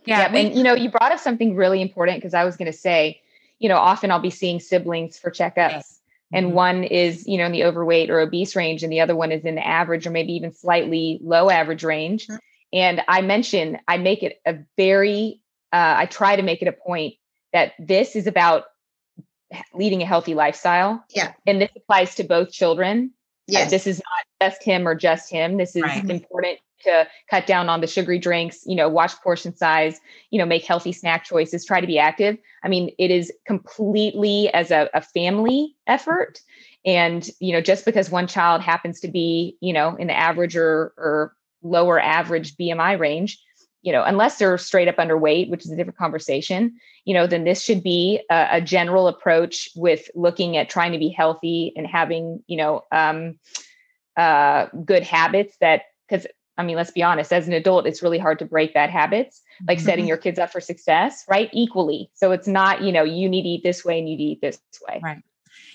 Yeah. 0.06 0.30
yeah, 0.30 0.34
and 0.34 0.54
you 0.54 0.62
know, 0.62 0.74
you 0.74 0.90
brought 0.90 1.12
up 1.12 1.18
something 1.18 1.54
really 1.56 1.80
important 1.82 2.18
because 2.18 2.34
I 2.34 2.44
was 2.44 2.56
going 2.56 2.70
to 2.70 2.76
say, 2.76 3.20
you 3.58 3.68
know, 3.68 3.76
often 3.76 4.10
I'll 4.10 4.20
be 4.20 4.30
seeing 4.30 4.60
siblings 4.60 5.18
for 5.18 5.30
checkups, 5.30 5.70
Yes. 5.70 6.00
and 6.32 6.46
Mhm. 6.46 6.52
one 6.54 6.84
is, 6.84 7.26
you 7.26 7.38
know, 7.38 7.46
in 7.46 7.52
the 7.52 7.64
overweight 7.64 8.10
or 8.10 8.18
obese 8.20 8.56
range, 8.56 8.82
and 8.82 8.92
the 8.92 9.00
other 9.00 9.14
one 9.16 9.30
is 9.32 9.44
in 9.44 9.54
the 9.54 9.66
average 9.66 10.06
or 10.06 10.10
maybe 10.10 10.32
even 10.34 10.52
slightly 10.52 11.18
low 11.22 11.50
average 11.50 11.84
range. 11.84 12.26
Mhm. 12.26 12.38
And 12.72 13.02
I 13.06 13.20
mention, 13.20 13.78
I 13.86 13.98
make 13.98 14.22
it 14.22 14.40
a 14.46 14.56
very, 14.76 15.40
uh, 15.72 15.94
I 15.98 16.06
try 16.06 16.36
to 16.36 16.42
make 16.42 16.62
it 16.62 16.68
a 16.68 16.72
point 16.72 17.14
that 17.52 17.74
this 17.78 18.16
is 18.16 18.26
about 18.26 18.64
leading 19.74 20.02
a 20.02 20.06
healthy 20.06 20.34
lifestyle. 20.34 21.04
Yeah. 21.10 21.32
And 21.46 21.60
this 21.60 21.70
applies 21.76 22.14
to 22.16 22.24
both 22.24 22.50
children. 22.50 23.12
Uh, 23.48 23.58
yes, 23.58 23.70
this 23.70 23.86
is 23.86 23.98
not 23.98 24.48
just 24.48 24.62
him 24.62 24.86
or 24.86 24.94
just 24.94 25.30
him. 25.30 25.56
This 25.56 25.74
is 25.76 25.82
Right. 25.82 26.08
important 26.08 26.58
to 26.84 27.06
cut 27.30 27.46
down 27.46 27.68
on 27.68 27.80
the 27.80 27.86
sugary 27.86 28.18
drinks, 28.18 28.64
you 28.66 28.74
know, 28.74 28.88
watch 28.88 29.12
portion 29.22 29.54
size, 29.54 30.00
you 30.30 30.38
know, 30.38 30.46
make 30.46 30.64
healthy 30.64 30.92
snack 30.92 31.24
choices, 31.24 31.64
try 31.64 31.80
to 31.80 31.86
be 31.86 31.98
active. 31.98 32.36
I 32.64 32.68
mean, 32.68 32.90
it 32.98 33.10
is 33.10 33.32
completely 33.46 34.52
as 34.52 34.70
a, 34.70 34.88
a 34.94 35.00
family 35.00 35.74
effort. 35.86 36.40
And, 36.84 37.28
you 37.38 37.52
know, 37.52 37.60
just 37.60 37.84
because 37.84 38.10
one 38.10 38.26
child 38.26 38.62
happens 38.62 39.00
to 39.00 39.08
be, 39.08 39.56
you 39.60 39.72
know, 39.72 39.94
in 39.96 40.08
the 40.08 40.16
average 40.16 40.56
or, 40.56 40.92
or 40.96 41.36
lower 41.62 42.00
average 42.00 42.56
BMI 42.56 42.98
range, 42.98 43.40
you 43.82 43.92
know, 43.92 44.02
unless 44.04 44.38
they're 44.38 44.58
straight 44.58 44.88
up 44.88 44.96
underweight, 44.96 45.50
which 45.50 45.64
is 45.64 45.70
a 45.72 45.76
different 45.76 45.98
conversation, 45.98 46.74
you 47.04 47.12
know, 47.14 47.26
then 47.26 47.44
this 47.44 47.62
should 47.62 47.82
be 47.82 48.20
a, 48.30 48.48
a 48.52 48.60
general 48.60 49.08
approach 49.08 49.68
with 49.74 50.08
looking 50.14 50.56
at 50.56 50.70
trying 50.70 50.92
to 50.92 50.98
be 50.98 51.08
healthy 51.08 51.72
and 51.76 51.86
having, 51.86 52.42
you 52.46 52.56
know, 52.56 52.82
um, 52.92 53.38
uh, 54.16 54.66
good 54.84 55.02
habits 55.02 55.56
that, 55.60 55.82
because 56.08 56.26
I 56.58 56.62
mean, 56.62 56.76
let's 56.76 56.90
be 56.90 57.02
honest, 57.02 57.32
as 57.32 57.46
an 57.46 57.54
adult, 57.54 57.86
it's 57.86 58.02
really 58.02 58.18
hard 58.18 58.38
to 58.40 58.44
break 58.44 58.74
bad 58.74 58.90
habits, 58.90 59.40
like 59.66 59.80
setting 59.80 60.04
Mhm. 60.04 60.08
your 60.08 60.18
kids 60.18 60.38
up 60.38 60.52
for 60.52 60.60
success, 60.60 61.24
right? 61.28 61.48
Equally. 61.52 62.10
So 62.14 62.30
it's 62.30 62.46
not, 62.46 62.82
you 62.82 62.92
know, 62.92 63.02
you 63.02 63.28
need 63.28 63.42
to 63.42 63.48
eat 63.48 63.62
this 63.62 63.84
way 63.84 63.98
and 63.98 64.08
you 64.08 64.16
need 64.16 64.24
to 64.24 64.32
eat 64.32 64.40
this 64.42 64.60
way. 64.86 65.00
Right. 65.02 65.22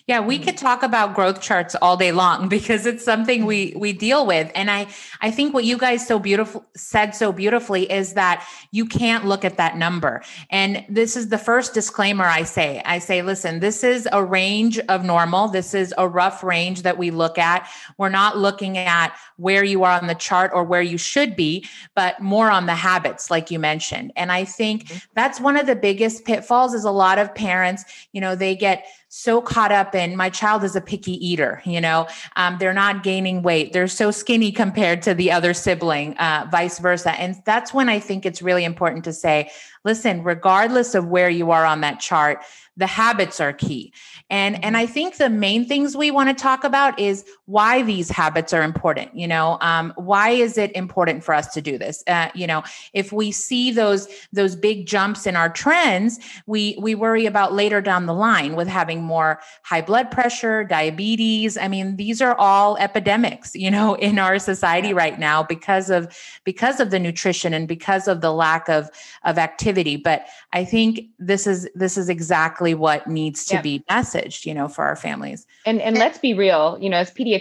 Yeah, 0.08 0.22
we 0.22 0.40
could 0.40 0.56
talk 0.56 0.84
about 0.84 1.14
growth 1.14 1.42
charts 1.42 1.76
all 1.82 1.98
day 1.98 2.14
long 2.14 2.48
because 2.58 2.86
it's 2.86 3.04
something 3.04 3.46
we 3.46 3.74
we 3.76 3.92
deal 3.92 4.26
with. 4.26 4.50
And 4.56 4.72
I 4.72 4.88
I 5.20 5.32
think 5.32 5.54
what 5.54 5.66
you 5.66 5.78
guys 5.78 6.08
so 6.08 6.18
beautiful 6.18 6.66
said 6.76 7.14
so 7.14 7.34
beautifully 7.34 7.92
is 7.92 8.14
that 8.14 8.48
you 8.72 8.86
can't 8.86 9.26
look 9.26 9.44
at 9.44 9.58
that 9.58 9.78
number. 9.78 10.24
And 10.50 10.86
this 10.88 11.18
is 11.18 11.28
the 11.28 11.38
first 11.38 11.74
disclaimer 11.74 12.24
I 12.24 12.44
say. 12.44 12.82
I 12.86 13.00
say, 13.00 13.22
listen, 13.22 13.60
this 13.60 13.84
is 13.84 14.08
a 14.14 14.24
range 14.24 14.80
of 14.80 15.04
normal. 15.04 15.50
This 15.50 15.74
is 15.74 15.94
a 15.98 16.08
rough 16.08 16.42
range 16.42 16.84
that 16.84 16.98
we 16.98 17.12
look 17.12 17.38
at. 17.38 17.70
We're 17.98 18.10
not 18.10 18.38
looking 18.38 18.78
at 18.78 19.14
where 19.36 19.64
you 19.64 19.84
are 19.84 20.00
on 20.00 20.08
the 20.08 20.16
chart 20.16 20.52
or 20.54 20.64
where 20.64 20.82
you 20.82 20.98
should 20.98 21.36
be, 21.36 21.68
but 21.96 22.20
more 22.22 22.50
on 22.50 22.66
the 22.66 22.76
habits 22.76 23.30
like 23.30 23.52
you 23.52 23.60
mentioned. 23.60 24.14
And 24.16 24.32
I 24.32 24.46
think 24.46 24.86
mm-hmm. 24.86 24.98
that's 25.16 25.42
one 25.42 25.58
of 25.58 25.68
the 25.68 25.76
biggest 25.76 26.24
pitfalls 26.24 26.74
is 26.74 26.86
a 26.86 26.92
lot 26.92 27.20
of 27.20 27.36
parents, 27.36 27.84
you 28.14 28.22
know, 28.22 28.36
they 28.36 28.56
get 28.56 28.88
so 29.10 29.42
caught 29.42 29.72
up 29.72 29.96
in 29.96 30.16
my 30.16 30.30
child 30.30 30.64
is 30.64 30.76
a 30.76 30.82
picky 30.82 31.14
eater 31.26 31.62
you 31.66 31.82
know? 31.82 32.08
Um, 32.36 32.58
they're 32.60 32.74
not 32.74 33.04
gaining 33.04 33.42
weight. 33.42 33.74
They're 33.74 33.88
so 33.88 34.12
skinny 34.12 34.52
compared 34.52 35.02
to 35.04 35.14
the 35.14 35.32
other 35.32 35.54
sibling 35.54 36.18
uh, 36.18 36.48
vice 36.52 36.80
versa. 36.80 37.12
And 37.12 37.36
that's 37.46 37.74
when 37.74 37.90
i 37.90 38.00
think 38.00 38.26
it's 38.26 38.42
really 38.42 38.64
important 38.64 39.04
to 39.06 39.14
say 39.14 39.50
listen 39.84 40.24
regardless 40.24 40.96
of 40.96 41.08
where 41.08 41.30
you 41.30 41.52
are 41.52 41.66
on 41.66 41.82
that 41.82 42.00
chart 42.00 42.44
the 42.76 42.88
habits 42.88 43.40
are 43.40 43.54
key. 43.54 43.92
And 44.30 44.64
and 44.64 44.78
i 44.78 44.86
think 44.86 45.18
the 45.18 45.30
main 45.30 45.66
things 45.66 45.98
we 45.98 46.12
want 46.12 46.30
to 46.30 46.36
talk 46.42 46.64
about 46.64 47.00
is 47.00 47.26
why 47.48 47.82
these 47.82 48.10
habits 48.10 48.54
are 48.54 48.62
important 48.62 49.10
you 49.16 49.28
know 49.28 49.58
um, 49.62 49.92
why 49.96 50.30
is 50.30 50.58
it 50.58 50.72
important 50.76 51.24
for 51.24 51.34
us 51.34 51.48
to 51.54 51.62
do 51.62 51.78
this? 51.78 52.04
Uh, 52.08 52.30
you 52.36 52.46
know 52.46 52.62
if 52.94 53.12
we 53.12 53.32
see 53.32 53.72
those 53.72 54.08
those 54.32 54.56
big 54.56 54.86
jumps 54.86 55.26
in 55.26 55.36
our 55.36 55.50
trends 55.50 56.20
we 56.46 56.78
we 56.80 56.94
worry 56.94 57.26
about 57.26 57.54
later 57.54 57.82
down 57.82 58.06
the 58.06 58.14
line 58.14 58.56
with 58.56 58.68
having 58.68 59.02
more 59.02 59.40
high 59.64 59.82
blood 59.82 60.12
pressure 60.12 60.64
diabetes. 60.64 61.58
I 61.58 61.68
mean 61.68 61.96
these 61.96 62.22
are 62.22 62.36
all 62.38 62.78
epidemics 62.78 63.56
you 63.56 63.72
know 63.72 63.96
in 64.08 64.20
our 64.20 64.40
society 64.40 64.94
right 64.94 65.18
now 65.18 65.42
because 65.44 65.90
of 65.90 66.16
because 66.44 66.80
of 66.80 66.92
the 66.92 67.00
nutrition 67.00 67.54
and 67.54 67.68
because 67.68 68.08
of 68.08 68.22
the 68.22 68.32
lack 68.34 68.68
of 68.70 68.90
of 69.24 69.38
activity. 69.38 69.96
But 69.96 70.26
i 70.54 70.64
think 70.66 71.02
this 71.18 71.48
is 71.48 71.70
this 71.76 71.98
is 71.98 72.10
exactly 72.10 72.74
what 72.74 73.08
needs 73.08 73.46
to 73.46 73.56
Yeah. 73.56 73.62
be 73.62 73.84
messaged 73.90 74.46
you 74.46 74.54
know 74.54 74.68
for 74.68 74.84
our 74.84 74.96
families. 74.96 75.48
And 75.66 75.82
and 75.82 75.98
let's 75.98 76.18
be 76.18 76.34
real, 76.34 76.78
you 76.82 76.90
know, 76.90 76.98
as 76.98 77.12
pediatricians, 77.12 77.37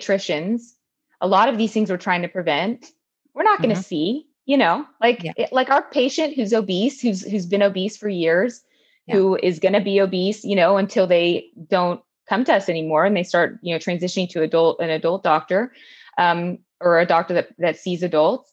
a 1.21 1.27
lot 1.27 1.49
of 1.49 1.59
these 1.59 1.73
things 1.73 1.91
we're 1.91 1.97
trying 1.97 2.23
to 2.23 2.29
prevent, 2.29 2.87
we're 3.35 3.43
not 3.43 3.63
going 3.63 3.75
to 3.75 3.83
see, 3.83 4.27
you 4.45 4.57
know, 4.57 4.87
like 5.01 5.23
Yeah. 5.23 5.33
it- 5.37 5.53
like 5.53 5.71
our 5.71 5.83
patient 5.91 6.35
who's 6.35 6.53
obese, 6.53 7.01
who's 7.01 7.23
who's 7.31 7.47
been 7.47 7.63
obese 7.63 7.97
for 7.97 8.09
years, 8.09 8.63
Yeah. 9.07 9.15
who 9.17 9.37
is 9.43 9.59
going 9.59 9.73
to 9.75 9.81
be 9.81 10.01
obese, 10.01 10.45
you 10.45 10.57
know, 10.57 10.77
until 10.77 11.07
they 11.07 11.49
don't 11.69 12.01
come 12.29 12.45
to 12.45 12.55
us 12.55 12.69
anymore 12.69 13.05
and 13.05 13.17
they 13.17 13.23
start, 13.23 13.59
you 13.63 13.73
know, 13.75 13.79
transitioning 13.79 14.29
to 14.31 14.43
adult 14.43 14.81
an 14.81 14.91
adult 14.91 15.23
doctor 15.23 15.73
um, 16.19 16.59
or 16.81 16.99
a 16.99 17.07
doctor 17.07 17.35
that 17.35 17.49
that 17.59 17.77
sees 17.79 18.03
adults. 18.03 18.53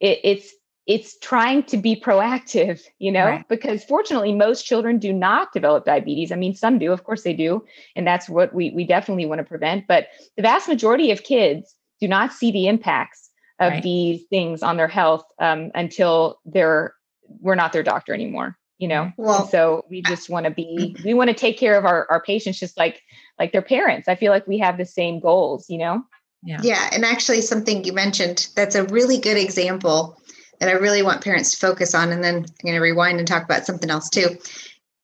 It, 0.00 0.20
it's 0.22 0.54
it's 0.88 1.18
trying 1.18 1.62
to 1.64 1.76
be 1.76 1.94
proactive, 2.00 2.80
you 2.98 3.12
know, 3.12 3.26
Right. 3.26 3.48
because 3.48 3.84
fortunately 3.84 4.32
most 4.34 4.64
children 4.64 4.98
do 4.98 5.12
not 5.12 5.52
develop 5.52 5.84
diabetes. 5.84 6.32
I 6.32 6.36
mean, 6.36 6.54
some 6.54 6.78
do, 6.78 6.90
of 6.92 7.04
course 7.04 7.22
they 7.24 7.34
do, 7.34 7.62
and 7.94 8.06
that's 8.06 8.26
what 8.28 8.54
we 8.54 8.70
we 8.70 8.84
definitely 8.84 9.26
want 9.26 9.38
to 9.40 9.44
prevent. 9.44 9.86
But 9.86 10.08
the 10.36 10.42
vast 10.42 10.66
majority 10.66 11.10
of 11.12 11.22
kids 11.22 11.74
do 12.00 12.08
not 12.08 12.32
see 12.32 12.50
the 12.50 12.66
impacts 12.68 13.30
of 13.60 13.72
Right. 13.72 13.82
these 13.82 14.22
things 14.30 14.62
on 14.62 14.76
their 14.78 14.88
health 14.88 15.24
um, 15.38 15.70
until 15.74 16.40
they're 16.46 16.94
we're 17.42 17.54
not 17.54 17.72
their 17.74 17.82
doctor 17.82 18.14
anymore. 18.14 18.56
You 18.78 18.88
know, 18.88 19.12
Well- 19.18 19.46
so 19.48 19.84
we 19.90 20.00
just 20.02 20.30
want 20.30 20.44
to 20.44 20.50
be 20.50 20.96
we 21.04 21.12
want 21.12 21.28
to 21.28 21.34
take 21.34 21.58
care 21.58 21.76
of 21.76 21.84
our 21.84 22.06
our 22.10 22.22
patients 22.22 22.58
just 22.58 22.78
like 22.78 23.02
like 23.38 23.52
their 23.52 23.62
parents. 23.62 24.08
I 24.08 24.14
feel 24.14 24.32
like 24.32 24.46
we 24.46 24.56
have 24.58 24.78
the 24.78 24.86
same 24.86 25.20
goals. 25.20 25.68
You 25.68 25.78
know. 25.78 26.02
yeah 26.44 26.60
Yeah, 26.62 26.88
and 26.92 27.04
actually, 27.04 27.42
something 27.42 27.84
you 27.84 27.92
mentioned 27.92 28.48
that's 28.56 28.74
a 28.76 28.84
really 28.84 29.18
good 29.18 29.36
example 29.36 30.16
that 30.60 30.68
I 30.68 30.72
really 30.72 31.02
want 31.02 31.22
parents 31.22 31.50
to 31.52 31.56
focus 31.56 31.94
on. 31.94 32.10
And 32.12 32.22
then 32.22 32.36
I'm 32.36 32.44
going 32.64 32.74
to 32.74 32.80
rewind 32.80 33.18
and 33.18 33.28
talk 33.28 33.44
about 33.44 33.66
something 33.66 33.90
else 33.90 34.08
too. 34.08 34.36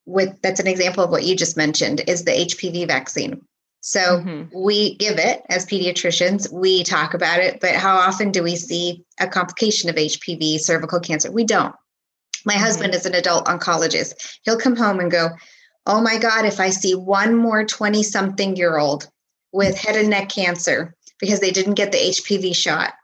With 0.07 0.41
that's 0.43 0.61
an 0.61 0.67
example 0.67 1.05
of 1.05 1.11
what 1.11 1.25
you 1.25 1.35
just 1.37 1.57
mentioned 1.57 2.03
is 2.07 2.25
the 2.25 2.33
HPV 2.33 2.87
vaccine. 2.87 3.41
So 3.81 4.01
Mhm. 4.01 4.49
we 4.55 4.97
give 4.97 5.19
it 5.19 5.43
as 5.51 5.67
pediatricians, 5.67 6.51
we 6.51 6.85
talk 6.85 7.13
about 7.13 7.41
it, 7.41 7.61
but 7.61 7.75
how 7.75 7.97
often 7.97 8.31
do 8.31 8.43
we 8.43 8.57
see 8.57 9.05
a 9.21 9.29
complication 9.29 9.91
of 9.91 9.99
HPV, 9.99 10.59
cervical 10.59 11.01
cancer? 11.01 11.31
We 11.31 11.45
don't. 11.45 11.75
My 12.47 12.55
husband 12.55 12.95
is 12.95 13.07
an 13.07 13.15
adult 13.15 13.47
oncologist. 13.47 14.15
He'll 14.43 14.59
come 14.59 14.77
home 14.77 15.01
and 15.01 15.11
go, 15.11 15.31
Oh 15.87 16.01
my 16.01 16.17
God, 16.17 16.47
if 16.47 16.61
I 16.61 16.71
see 16.71 16.95
one 16.95 17.35
more 17.37 17.63
20 17.65 18.03
something 18.03 18.57
year 18.57 18.79
old 18.79 19.07
with 19.53 19.77
head 19.77 19.97
and 19.97 20.09
neck 20.09 20.31
cancer 20.31 20.95
because 21.21 21.41
they 21.41 21.51
didn't 21.51 21.75
get 21.75 21.93
the 21.93 21.99
HPV 21.99 22.55
shot, 22.55 22.95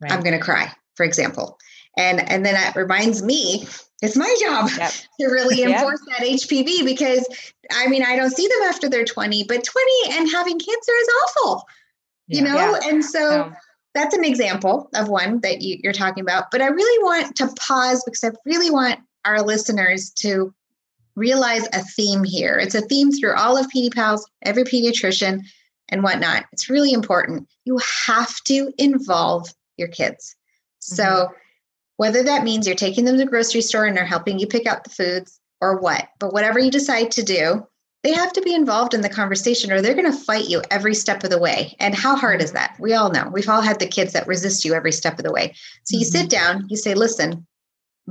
right. 0.00 0.12
I'm 0.12 0.20
going 0.20 0.38
to 0.38 0.44
cry, 0.44 0.70
for 0.94 1.04
example. 1.04 1.58
And, 1.98 2.20
and 2.30 2.46
then 2.46 2.54
that 2.54 2.76
reminds 2.76 3.22
me, 3.22 3.66
it's 4.00 4.16
my 4.16 4.34
job 4.40 4.70
Yep. 4.78 4.92
to 5.20 5.26
really 5.26 5.60
Yeah. 5.60 5.80
enforce 5.80 6.00
that 6.08 6.20
HPV 6.26 6.84
because 6.84 7.26
I 7.70 7.88
mean, 7.88 8.02
I 8.02 8.16
don't 8.16 8.30
see 8.30 8.46
them 8.46 8.62
after 8.68 8.88
they're 8.88 9.04
20, 9.04 9.44
but 9.44 9.62
20 9.64 10.18
and 10.18 10.30
having 10.30 10.58
cancer 10.58 10.92
is 11.00 11.08
awful, 11.24 11.66
you 12.28 12.44
Yeah. 12.44 12.54
know? 12.54 12.78
And 12.84 13.04
so 13.04 13.52
that's 13.94 14.14
an 14.14 14.24
example 14.24 14.88
of 14.94 15.08
one 15.08 15.40
that 15.40 15.60
you, 15.60 15.78
you're 15.82 15.92
talking 15.92 16.22
about. 16.22 16.50
But 16.50 16.62
I 16.62 16.68
really 16.68 17.04
want 17.04 17.36
to 17.36 17.48
pause 17.58 18.02
because 18.04 18.24
I 18.24 18.30
really 18.46 18.70
want 18.70 19.00
our 19.24 19.42
listeners 19.42 20.10
to 20.20 20.54
realize 21.16 21.66
a 21.72 21.82
theme 21.82 22.22
here. 22.22 22.56
It's 22.58 22.76
a 22.76 22.80
theme 22.80 23.10
through 23.10 23.34
all 23.34 23.56
of 23.56 23.66
Pedipals, 23.70 24.20
every 24.42 24.62
pediatrician, 24.64 25.42
and 25.88 26.02
whatnot. 26.04 26.44
It's 26.52 26.70
really 26.70 26.92
important. 26.92 27.48
You 27.64 27.78
have 28.06 28.34
to 28.44 28.72
involve 28.78 29.52
your 29.76 29.88
kids. 29.88 30.36
So 30.78 31.02
mm-hmm. 31.02 31.34
Whether 31.98 32.22
that 32.22 32.44
means 32.44 32.66
you're 32.66 32.74
taking 32.74 33.04
them 33.04 33.16
to 33.16 33.24
the 33.24 33.30
grocery 33.30 33.60
store 33.60 33.84
and 33.84 33.96
they're 33.96 34.06
helping 34.06 34.38
you 34.38 34.46
pick 34.46 34.66
out 34.66 34.84
the 34.84 34.90
foods 34.90 35.38
or 35.60 35.78
what, 35.78 36.08
but 36.18 36.32
whatever 36.32 36.58
you 36.58 36.70
decide 36.70 37.10
to 37.10 37.22
do, 37.22 37.66
they 38.04 38.12
have 38.12 38.32
to 38.32 38.40
be 38.40 38.54
involved 38.54 38.94
in 38.94 39.02
the 39.02 39.08
conversation 39.08 39.70
or 39.70 39.82
they're 39.82 39.94
going 39.94 40.10
to 40.10 40.18
fight 40.18 40.48
you 40.48 40.62
every 40.70 40.94
step 40.94 41.22
of 41.24 41.30
the 41.30 41.38
way. 41.38 41.76
And 41.80 41.94
how 41.94 42.16
hard 42.16 42.40
is 42.40 42.52
that? 42.52 42.76
We 42.78 42.94
all 42.94 43.10
know. 43.10 43.28
We've 43.32 43.48
all 43.48 43.60
had 43.60 43.80
the 43.80 43.86
kids 43.86 44.12
that 44.14 44.26
resist 44.26 44.64
you 44.64 44.74
every 44.74 44.92
step 44.92 45.18
of 45.18 45.24
the 45.24 45.32
way. 45.32 45.54
So 45.84 45.98
you 45.98 46.04
sit 46.04 46.30
down, 46.30 46.66
you 46.68 46.76
say, 46.76 46.94
listen, 46.94 47.46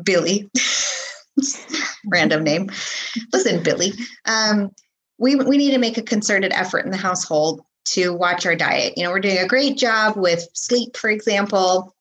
Billy, 0.03 0.49
Random 2.05 2.43
name. 2.43 2.70
Listen, 3.34 3.64
Billy. 3.64 3.93
Um, 4.26 4.72
we 5.18 5.36
we 5.36 5.57
need 5.57 5.72
to 5.72 5.80
make 5.80 5.97
a 5.97 6.03
concerted 6.03 6.51
effort 6.53 6.86
in 6.86 6.91
the 6.91 6.97
household 6.97 7.62
to 7.86 8.14
watch 8.14 8.45
our 8.45 8.55
diet. 8.55 8.93
You 8.97 9.03
know, 9.03 9.12
we're 9.12 9.20
doing 9.20 9.38
a 9.38 9.47
great 9.47 9.78
job 9.78 10.16
with 10.18 10.47
sleep, 10.53 10.97
for 10.97 11.09
example. 11.09 11.95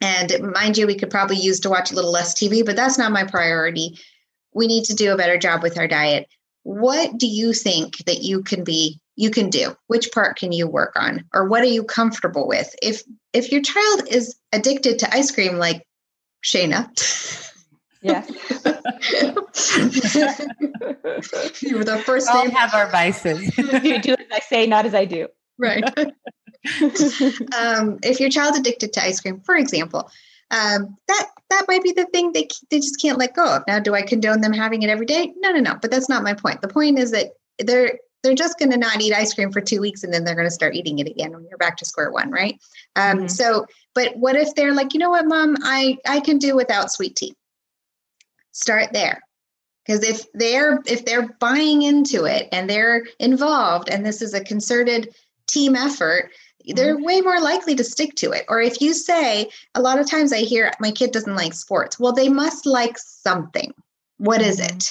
And 0.00 0.52
mind 0.54 0.78
you, 0.78 0.86
we 0.86 0.94
could 0.96 1.10
probably 1.10 1.36
use 1.36 1.60
to 1.60 1.70
watch 1.70 1.92
a 1.92 1.94
little 1.94 2.12
less 2.12 2.34
TV, 2.34 2.64
but 2.64 2.76
that's 2.76 2.96
not 2.98 3.12
my 3.12 3.24
priority. 3.24 3.98
We 4.54 4.66
need 4.66 4.84
to 4.84 4.94
do 4.94 5.12
a 5.12 5.16
better 5.16 5.36
job 5.38 5.62
with 5.62 5.78
our 5.78 5.86
diet. 5.86 6.26
What 6.62 7.18
do 7.18 7.26
you 7.26 7.52
think 7.52 7.98
that 8.06 8.22
you 8.22 8.42
can 8.42 8.64
be 8.64 8.98
you 9.16 9.30
can 9.30 9.50
do? 9.50 9.76
Which 9.88 10.12
part 10.12 10.36
can 10.38 10.52
you 10.52 10.66
work 10.66 10.94
on? 10.96 11.24
Or 11.34 11.46
what 11.48 11.60
are 11.62 11.66
you 11.66 11.84
comfortable 11.84 12.48
with? 12.48 12.74
If 12.82 13.02
if 13.32 13.52
your 13.52 13.60
child 13.62 14.08
is 14.10 14.36
addicted 14.52 14.98
to 15.00 15.14
ice 15.14 15.30
cream 15.30 15.56
like 15.58 15.84
Shaina, 16.42 16.88
Yeah. 18.02 18.24
you 21.60 21.76
were 21.76 21.84
the 21.84 22.02
first 22.04 22.28
all 22.30 22.44
name. 22.44 22.52
have 22.52 22.72
our 22.74 22.90
vices. 22.90 23.56
you 23.58 24.00
do 24.00 24.12
as 24.12 24.26
I 24.32 24.40
say, 24.40 24.66
not 24.66 24.86
as 24.86 24.94
I 24.94 25.04
do. 25.04 25.28
Right. 25.58 25.84
um, 27.58 27.98
if 28.02 28.20
your 28.20 28.30
child's 28.30 28.58
addicted 28.58 28.92
to 28.92 29.02
ice 29.02 29.20
cream, 29.20 29.40
for 29.40 29.56
example, 29.56 30.10
um, 30.50 30.96
that 31.08 31.28
that 31.48 31.64
might 31.68 31.82
be 31.82 31.92
the 31.92 32.06
thing 32.06 32.32
they 32.32 32.48
they 32.70 32.78
just 32.78 33.00
can't 33.00 33.18
let 33.18 33.34
go 33.34 33.44
of. 33.44 33.62
Now, 33.66 33.78
do 33.78 33.94
I 33.94 34.02
condone 34.02 34.40
them 34.40 34.52
having 34.52 34.82
it 34.82 34.90
every 34.90 35.06
day? 35.06 35.32
No, 35.36 35.52
no, 35.52 35.60
no. 35.60 35.76
But 35.80 35.90
that's 35.90 36.08
not 36.08 36.22
my 36.22 36.34
point. 36.34 36.60
The 36.60 36.68
point 36.68 36.98
is 36.98 37.12
that 37.12 37.28
they're 37.58 37.98
they're 38.22 38.34
just 38.34 38.58
going 38.58 38.70
to 38.70 38.76
not 38.76 39.00
eat 39.00 39.14
ice 39.14 39.32
cream 39.32 39.50
for 39.50 39.60
two 39.60 39.80
weeks 39.80 40.04
and 40.04 40.12
then 40.12 40.24
they're 40.24 40.34
going 40.34 40.46
to 40.46 40.50
start 40.50 40.74
eating 40.74 40.98
it 40.98 41.06
again 41.06 41.32
when 41.32 41.46
you're 41.48 41.56
back 41.56 41.78
to 41.78 41.86
square 41.86 42.10
one, 42.12 42.30
right? 42.30 42.60
Um, 42.96 43.20
Mhm. 43.20 43.30
So, 43.30 43.66
but 43.94 44.14
what 44.16 44.36
if 44.36 44.54
they're 44.54 44.74
like, 44.74 44.92
you 44.92 45.00
know 45.00 45.10
what, 45.10 45.26
mom, 45.26 45.56
I 45.62 45.96
I 46.06 46.20
can 46.20 46.38
do 46.38 46.54
without 46.54 46.92
sweet 46.92 47.16
tea. 47.16 47.34
Start 48.52 48.92
there. 48.92 49.20
Because 49.86 50.02
if 50.02 50.26
they're 50.34 50.80
if 50.86 51.04
they're 51.04 51.28
buying 51.40 51.82
into 51.82 52.24
it 52.24 52.48
and 52.52 52.68
they're 52.68 53.04
involved 53.18 53.88
and 53.88 54.04
this 54.04 54.20
is 54.20 54.34
a 54.34 54.44
concerted 54.44 55.14
team 55.46 55.74
effort, 55.74 56.30
they're 56.66 56.98
way 56.98 57.20
more 57.20 57.40
likely 57.40 57.74
to 57.76 57.84
stick 57.84 58.14
to 58.16 58.32
it. 58.32 58.44
Or 58.48 58.60
if 58.60 58.80
you 58.80 58.94
say, 58.94 59.50
a 59.74 59.80
lot 59.80 59.98
of 59.98 60.10
times 60.10 60.32
I 60.32 60.38
hear 60.38 60.72
my 60.80 60.90
kid 60.90 61.12
doesn't 61.12 61.36
like 61.36 61.54
sports. 61.54 61.98
Well, 61.98 62.12
they 62.12 62.28
must 62.28 62.66
like 62.66 62.96
something. 62.98 63.72
What 64.18 64.42
is 64.42 64.60
Mhm. 64.60 64.70
it? 64.70 64.90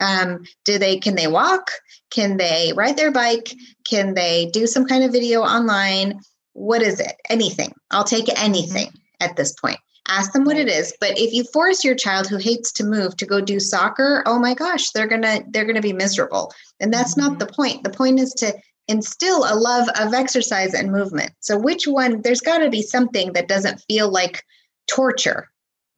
Um, 0.00 0.44
do 0.64 0.78
they 0.78 0.98
can 0.98 1.14
they 1.14 1.28
walk? 1.28 1.70
Can 2.10 2.36
they 2.36 2.72
ride 2.76 2.96
their 2.96 3.12
bike? 3.12 3.54
Can 3.88 4.14
they 4.14 4.50
do 4.52 4.66
some 4.66 4.86
kind 4.86 5.04
of 5.04 5.12
video 5.12 5.42
online? 5.42 6.20
What 6.52 6.82
is 6.82 7.00
it? 7.00 7.14
Anything. 7.30 7.72
I'll 7.90 8.04
take 8.04 8.28
anything 8.40 8.90
at 9.20 9.36
this 9.36 9.52
point. 9.52 9.78
Ask 10.06 10.32
them 10.32 10.44
what 10.44 10.58
it 10.58 10.68
is. 10.68 10.92
But 11.00 11.18
if 11.18 11.32
you 11.32 11.44
force 11.44 11.82
your 11.82 11.94
child 11.94 12.26
who 12.26 12.36
hates 12.36 12.72
to 12.72 12.84
move 12.84 13.16
to 13.16 13.26
go 13.26 13.40
do 13.40 13.58
soccer, 13.58 14.22
oh 14.26 14.38
my 14.38 14.54
gosh, 14.54 14.90
they're 14.90 15.06
gonna 15.06 15.40
they're 15.48 15.64
gonna 15.64 15.80
be 15.80 15.92
miserable. 15.94 16.52
And 16.80 16.92
that's 16.92 17.16
not 17.16 17.38
the 17.38 17.46
point. 17.46 17.84
The 17.84 17.90
point 17.90 18.20
is 18.20 18.32
to 18.34 18.54
instill 18.88 19.44
a 19.44 19.54
love 19.54 19.88
of 20.00 20.12
exercise 20.14 20.74
and 20.74 20.92
movement. 20.92 21.32
So 21.40 21.58
which 21.58 21.86
one 21.86 22.22
there's 22.22 22.40
got 22.40 22.58
to 22.58 22.70
be 22.70 22.82
something 22.82 23.32
that 23.32 23.48
doesn't 23.48 23.82
feel 23.88 24.10
like 24.10 24.44
torture 24.86 25.48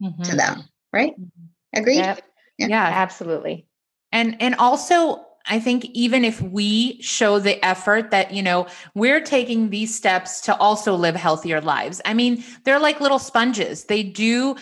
to 0.03 0.09
Mhm. 0.09 0.37
them, 0.37 0.68
right? 0.93 1.18
Mhm. 1.18 1.30
Agreed? 1.74 1.97
Yep, 1.97 2.24
Yeah. 2.59 2.66
Yeah. 2.68 2.91
absolutely. 2.93 3.66
And 4.12 4.41
and 4.41 4.55
also 4.57 5.26
I 5.49 5.61
think 5.61 5.84
even 5.87 6.24
if 6.24 6.43
we 6.43 7.01
show 7.01 7.39
the 7.39 7.64
effort 7.64 8.11
that, 8.11 8.32
you 8.32 8.43
know, 8.43 8.66
we're 8.95 9.20
taking 9.20 9.70
these 9.70 9.95
steps 9.95 10.41
to 10.43 10.57
also 10.57 10.97
live 10.97 11.14
healthier 11.14 11.61
lives. 11.61 12.01
I 12.05 12.14
mean, 12.14 12.43
they're 12.64 12.80
like 12.80 13.01
little 13.01 13.20
sponges. 13.20 13.84
They 13.84 14.03
do 14.03 14.57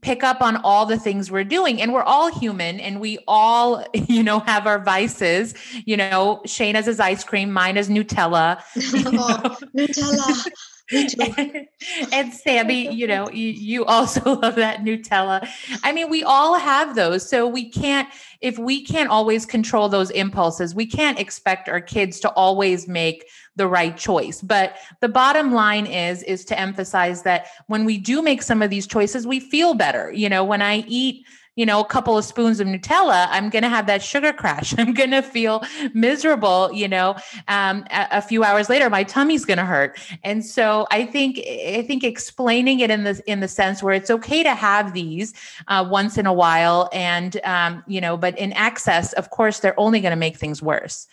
pick 0.00 0.22
up 0.22 0.40
on 0.40 0.56
all 0.58 0.86
the 0.86 0.98
things 0.98 1.30
we're 1.30 1.44
doing 1.44 1.80
and 1.80 1.92
we're 1.92 2.02
all 2.02 2.32
human 2.32 2.80
and 2.80 3.00
we 3.00 3.18
all, 3.26 3.84
you 3.94 4.22
know, 4.22 4.40
have 4.40 4.66
our 4.66 4.78
vices. 4.78 5.54
You 5.84 5.96
know, 5.96 6.40
Shaina's 6.46 6.88
is 6.88 7.00
ice 7.00 7.24
cream, 7.24 7.52
mine 7.52 7.76
is 7.76 7.88
Nutella. 7.88 8.60
oh, 8.76 9.56
Nutella. 9.76 10.50
Too. 10.88 11.66
and 12.14 12.32
Sammy, 12.32 12.90
you 12.90 13.06
know, 13.06 13.28
you, 13.28 13.48
you 13.48 13.84
also 13.84 14.36
love 14.36 14.54
that 14.54 14.80
Nutella. 14.80 15.46
I 15.84 15.92
mean, 15.92 16.08
we 16.08 16.22
all 16.22 16.58
have 16.58 16.94
those. 16.94 17.28
So 17.28 17.46
we 17.46 17.68
can't, 17.68 18.08
if 18.40 18.58
we 18.58 18.82
can't 18.82 19.10
always 19.10 19.44
control 19.44 19.90
those 19.90 20.10
impulses, 20.10 20.74
we 20.74 20.86
can't 20.86 21.18
expect 21.18 21.68
our 21.68 21.82
kids 21.82 22.20
to 22.20 22.30
always 22.30 22.88
make 22.88 23.26
the 23.58 23.68
right 23.68 23.96
choice. 23.96 24.40
But 24.40 24.76
the 25.00 25.08
bottom 25.08 25.52
line 25.52 25.86
is, 25.86 26.22
is 26.22 26.44
to 26.46 26.58
emphasize 26.58 27.22
that 27.24 27.48
when 27.66 27.84
we 27.84 27.98
do 27.98 28.22
make 28.22 28.42
some 28.42 28.62
of 28.62 28.70
these 28.70 28.86
choices, 28.86 29.26
we 29.26 29.40
feel 29.40 29.74
better. 29.74 30.10
You 30.12 30.28
know, 30.28 30.42
when 30.42 30.62
I 30.62 30.84
eat, 30.86 31.26
you 31.56 31.66
know, 31.66 31.80
a 31.80 31.84
couple 31.84 32.16
of 32.16 32.24
spoons 32.24 32.60
of 32.60 32.68
Nutella, 32.68 33.26
I'm 33.30 33.50
going 33.50 33.64
to 33.64 33.68
have 33.68 33.88
that 33.88 34.00
sugar 34.00 34.32
crash. 34.32 34.72
I'm 34.78 34.94
going 34.94 35.10
to 35.10 35.22
feel 35.22 35.64
miserable, 35.92 36.70
you 36.72 36.86
know, 36.86 37.16
um, 37.48 37.84
a, 37.90 38.06
a 38.12 38.22
few 38.22 38.44
hours 38.44 38.70
later, 38.70 38.88
my 38.88 39.02
tummy's 39.02 39.44
going 39.44 39.58
to 39.58 39.64
hurt. 39.64 39.98
And 40.22 40.46
so 40.46 40.86
I 40.92 41.04
think, 41.04 41.40
I 41.40 41.84
think 41.86 42.04
explaining 42.04 42.78
it 42.78 42.92
in 42.92 43.02
the, 43.02 43.20
in 43.26 43.40
the 43.40 43.48
sense 43.48 43.82
where 43.82 43.92
it's 43.92 44.08
okay 44.08 44.44
to 44.44 44.54
have 44.54 44.94
these 44.94 45.34
uh, 45.66 45.86
once 45.90 46.16
in 46.16 46.26
a 46.26 46.32
while 46.32 46.88
and, 46.92 47.40
um, 47.42 47.82
you 47.88 48.00
know, 48.00 48.16
but 48.16 48.38
in 48.38 48.52
excess, 48.52 49.12
of 49.14 49.30
course, 49.30 49.58
they're 49.58 49.78
only 49.80 50.00
going 50.00 50.12
to 50.12 50.16
make 50.16 50.36
things 50.36 50.62
worse. 50.62 51.08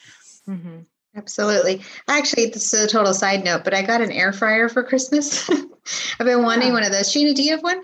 Mm-hmm. 0.47 0.81
Absolutely. 1.15 1.81
Actually, 2.07 2.47
this 2.47 2.73
is 2.73 2.83
a 2.83 2.87
total 2.87 3.13
side 3.13 3.43
note, 3.43 3.63
but 3.63 3.73
I 3.73 3.81
got 3.81 4.01
an 4.01 4.11
air 4.11 4.33
fryer 4.33 4.67
for 4.69 4.83
Christmas. 4.83 5.49
I've 6.19 6.25
been 6.25 6.43
wanting 6.43 6.67
Yeah. 6.69 6.73
one 6.73 6.83
of 6.83 6.91
those. 6.91 7.11
Sheena, 7.11 7.33
do 7.33 7.43
you 7.43 7.51
have 7.51 7.63
one? 7.63 7.81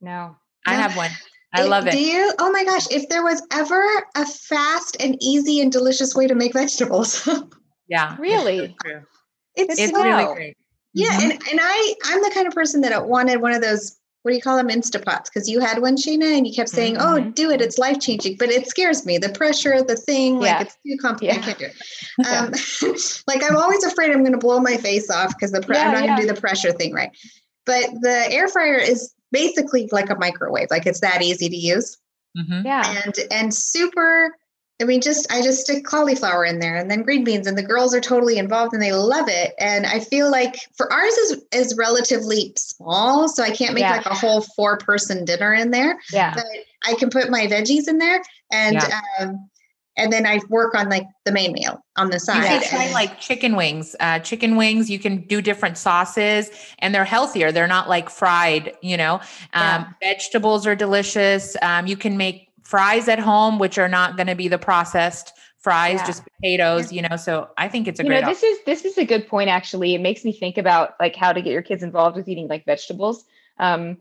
No. 0.00 0.36
I 0.66 0.72
Yeah. 0.74 0.82
have 0.82 0.96
one. 0.96 1.10
I 1.54 1.62
It- 1.62 1.68
love 1.68 1.86
it. 1.86 1.92
Do 1.92 2.00
you? 2.00 2.32
Oh 2.38 2.50
my 2.50 2.64
gosh. 2.64 2.86
If 2.90 3.08
there 3.08 3.22
was 3.22 3.40
ever 3.52 3.82
a 4.16 4.26
fast 4.26 4.96
and 5.00 5.16
easy 5.22 5.60
and 5.60 5.70
delicious 5.70 6.14
way 6.14 6.26
to 6.26 6.34
make 6.34 6.52
vegetables, 6.54 7.28
Yeah. 7.88 8.16
Really? 8.18 8.74
True. 8.84 9.02
it's, 9.54 9.78
It's 9.78 9.92
so- 9.92 10.02
really 10.02 10.34
great. 10.34 10.56
Yeah, 10.92 11.10
Mhm. 11.10 11.22
and, 11.24 11.32
and 11.32 11.60
I 11.62 11.94
I'm 12.06 12.22
the 12.22 12.30
kind 12.34 12.46
of 12.48 12.54
person 12.54 12.80
that 12.80 13.06
wanted 13.06 13.40
one 13.42 13.52
of 13.52 13.60
those 13.62 13.96
what 14.26 14.32
do 14.32 14.36
you 14.36 14.42
call 14.42 14.56
them? 14.56 14.66
Instapots 14.70 15.26
because 15.26 15.48
you 15.48 15.60
had 15.60 15.80
one 15.80 15.96
Sheena 15.96 16.36
and 16.36 16.44
you 16.48 16.52
kept 16.52 16.68
saying 16.68 16.96
oh 16.96 17.20
Mhm. 17.20 17.32
do 17.36 17.48
it. 17.52 17.60
It's 17.60 17.78
life 17.78 18.00
changing 18.00 18.36
but 18.40 18.48
it 18.48 18.66
scares 18.66 19.06
me. 19.06 19.18
The 19.18 19.28
pressure 19.28 19.80
the 19.84 19.94
thing 19.94 20.40
like 20.40 20.62
it's 20.62 20.76
too 20.84 20.96
complicated 21.00 21.42
I 21.44 21.46
can't 21.46 21.58
do 21.60 21.64
it. 21.66 21.74
Um, 22.26 22.52
like 23.28 23.44
I'm 23.44 23.56
always 23.56 23.84
afraid 23.84 24.10
I'm 24.10 24.22
going 24.24 24.32
to 24.32 24.38
blow 24.38 24.58
my 24.58 24.78
face 24.78 25.08
off 25.10 25.28
because 25.36 25.52
the 25.52 25.60
pre- 25.60 25.76
I'm 25.76 25.92
Yeah, 25.92 26.00
not 26.00 26.06
going 26.06 26.16
to 26.16 26.22
do 26.26 26.34
the 26.34 26.40
pressure 26.40 26.72
thing 26.72 26.92
right? 26.92 27.10
But 27.66 27.84
the 28.00 28.26
air 28.32 28.48
fryer 28.48 28.74
is 28.78 29.14
basically 29.30 29.88
like 29.92 30.10
a 30.10 30.16
microwave 30.16 30.68
like 30.72 30.86
it's 30.86 31.00
that 31.02 31.22
easy 31.22 31.48
to 31.48 31.56
use. 31.56 31.96
Mhm. 32.36 32.64
Yeah. 32.64 33.02
and 33.04 33.14
and 33.30 33.54
super 33.54 34.36
i 34.80 34.84
mean 34.84 35.00
just 35.00 35.30
i 35.32 35.42
just 35.42 35.60
stick 35.62 35.84
cauliflower 35.84 36.44
in 36.44 36.58
there 36.58 36.76
and 36.76 36.90
then 36.90 37.02
green 37.02 37.24
beans 37.24 37.46
and 37.46 37.56
the 37.56 37.62
girls 37.62 37.94
are 37.94 38.00
totally 38.00 38.38
involved 38.38 38.72
and 38.72 38.82
they 38.82 38.92
love 38.92 39.28
it 39.28 39.54
and 39.58 39.86
i 39.86 40.00
feel 40.00 40.30
like 40.30 40.56
for 40.76 40.92
ours 40.92 41.12
is 41.14 41.42
is 41.52 41.76
relatively 41.76 42.52
small 42.56 43.28
so 43.28 43.42
i 43.42 43.50
can't 43.50 43.74
make 43.74 43.82
Yeah. 43.82 43.96
like 43.96 44.06
a 44.06 44.14
whole 44.14 44.40
four 44.40 44.78
person 44.78 45.24
dinner 45.24 45.52
in 45.54 45.70
there 45.70 45.98
Yeah. 46.12 46.34
but 46.34 46.44
i 46.86 46.94
can 46.94 47.10
put 47.10 47.30
my 47.30 47.46
veggies 47.46 47.88
in 47.88 47.98
there 47.98 48.22
and 48.52 48.78
um 49.20 49.48
and 49.96 50.12
then 50.12 50.26
i 50.26 50.40
work 50.50 50.74
on 50.74 50.88
like 50.90 51.06
the 51.24 51.32
main 51.32 51.52
meal 51.52 51.82
on 51.96 52.10
the 52.10 52.20
side. 52.20 52.52
You 52.52 52.58
could 52.60 52.68
try 52.68 52.90
like 52.92 53.18
chicken 53.18 53.56
wings. 53.56 53.96
Uh, 53.98 54.18
chicken 54.18 54.56
wings, 54.56 54.90
you 54.90 54.98
can 54.98 55.22
do 55.26 55.40
different 55.40 55.78
sauces 55.78 56.50
and 56.78 56.94
they're 56.94 57.06
healthier. 57.06 57.50
They're 57.50 57.66
not 57.66 57.88
like 57.88 58.10
fried, 58.10 58.74
you 58.82 58.96
know. 58.98 59.20
Um, 59.54 59.94
Vegetables 60.02 60.66
are 60.66 60.76
delicious. 60.76 61.56
Um, 61.62 61.86
you 61.86 61.96
can 61.96 62.16
make 62.18 62.45
fries 62.66 63.06
at 63.08 63.20
home, 63.20 63.58
which 63.58 63.78
are 63.78 63.88
not 63.88 64.16
going 64.16 64.26
to 64.26 64.34
be 64.34 64.48
the 64.48 64.58
processed 64.58 65.32
fries, 65.58 66.00
Yeah. 66.00 66.06
just 66.06 66.22
potatoes, 66.24 66.92
you 66.92 67.02
know. 67.02 67.16
So 67.16 67.48
I 67.56 67.68
think 67.68 67.86
it's 67.86 68.00
a 68.00 68.02
you 68.02 68.08
great 68.08 68.22
know 68.22 68.28
this 68.28 68.42
is 68.42 68.58
this 68.66 68.84
is 68.84 68.98
a 68.98 69.04
good 69.04 69.26
point 69.28 69.48
actually 69.48 69.94
it 69.94 70.00
makes 70.00 70.24
me 70.24 70.32
think 70.32 70.58
about 70.58 70.94
like 71.00 71.16
how 71.16 71.32
to 71.32 71.40
get 71.40 71.52
your 71.52 71.62
kids 71.62 71.82
involved 71.82 72.16
with 72.16 72.28
eating 72.28 72.48
like 72.48 72.64
vegetables 72.64 73.24
um 73.58 73.96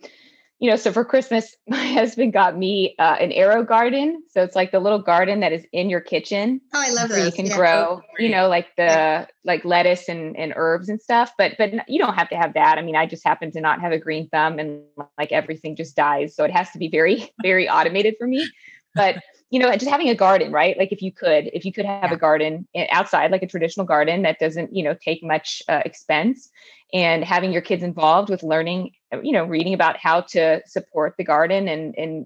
you 0.60 0.70
know 0.70 0.76
so 0.76 0.92
for 0.92 1.04
christmas 1.04 1.56
my 1.68 1.86
husband 1.94 2.34
got 2.34 2.58
me 2.58 2.96
uh, 3.00 3.16
an 3.20 3.32
AeroGarden. 3.32 4.16
So 4.30 4.42
it's 4.44 4.56
like 4.56 4.72
the 4.72 4.80
little 4.80 5.00
garden 5.02 5.40
that 5.42 5.52
is 5.52 5.66
in 5.72 5.90
your 5.90 6.02
kitchen. 6.02 6.62
Oh 6.74 6.82
i 6.82 6.92
love 6.92 7.10
where 7.10 7.26
you 7.26 7.32
can 7.32 7.46
yeah. 7.48 7.56
grow 7.56 8.02
you 8.20 8.30
know 8.30 8.48
like 8.48 8.68
the 8.78 8.84
Yeah. 8.84 9.26
like 9.44 9.66
lettuce 9.66 10.08
and, 10.08 10.38
and 10.38 10.54
herbs 10.56 10.90
and 10.90 11.02
stuff 11.02 11.34
but 11.38 11.54
but 11.58 11.72
you 11.90 12.00
don't 12.00 12.16
have 12.16 12.30
to 12.30 12.36
have 12.36 12.54
that. 12.54 12.78
I 12.78 12.82
mean 12.82 12.96
i 12.96 13.06
just 13.06 13.24
happen 13.26 13.52
to 13.52 13.62
not 13.62 13.82
have 13.82 13.92
a 13.92 14.00
green 14.00 14.30
thumb 14.30 14.60
and 14.60 14.82
like 15.18 15.32
everything 15.32 15.76
just 15.76 15.96
dies. 15.96 16.36
So 16.36 16.44
it 16.44 16.52
has 16.52 16.70
to 16.72 16.80
be 16.80 16.90
very 16.90 17.30
very 17.42 17.68
automated 17.70 18.16
for 18.20 18.28
me. 18.28 18.48
But 18.96 19.18
you 19.52 19.60
know 19.60 19.72
just 19.74 19.90
having 19.90 20.10
a 20.10 20.16
garden 20.16 20.52
right 20.52 20.78
like 20.78 20.92
if 20.92 21.02
you 21.02 21.12
could 21.12 21.50
if 21.54 21.66
you 21.66 21.72
could 21.72 21.86
have 21.86 22.12
Yeah. 22.12 22.12
a 22.12 22.18
garden 22.18 22.68
outside 22.92 23.32
like 23.32 23.44
a 23.44 23.48
traditional 23.48 23.86
garden 23.86 24.24
that 24.24 24.40
doesn't 24.40 24.76
you 24.76 24.84
know 24.84 24.94
take 24.94 25.24
much 25.24 25.62
uh, 25.68 25.82
expense 25.86 26.50
and 26.94 27.24
having 27.24 27.52
your 27.52 27.62
kids 27.62 27.84
involved 27.84 28.30
with 28.30 28.44
learning 28.44 28.92
uh, 29.14 29.22
you 29.22 29.32
know 29.32 29.46
reading 29.46 29.74
about 29.74 29.98
how 29.98 30.22
to 30.22 30.62
support 30.66 31.16
the 31.18 31.24
garden 31.24 31.68
and 31.68 31.96
and 31.98 32.26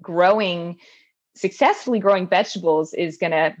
growing 0.00 0.78
successfully 1.34 1.98
growing 1.98 2.26
vegetables 2.28 2.94
is 2.94 3.16
going 3.16 3.32
to 3.32 3.54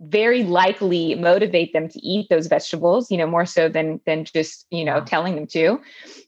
very 0.00 0.42
likely 0.42 1.14
motivate 1.14 1.72
them 1.72 1.88
to 1.88 1.98
eat 2.00 2.28
those 2.28 2.46
vegetables 2.48 3.10
you 3.10 3.16
know 3.16 3.26
more 3.26 3.46
so 3.46 3.68
than 3.68 4.00
than 4.06 4.24
just 4.24 4.66
you 4.70 4.84
know 4.84 4.96
Yeah. 4.96 5.04
telling 5.04 5.34
them 5.34 5.46
to 5.46 5.80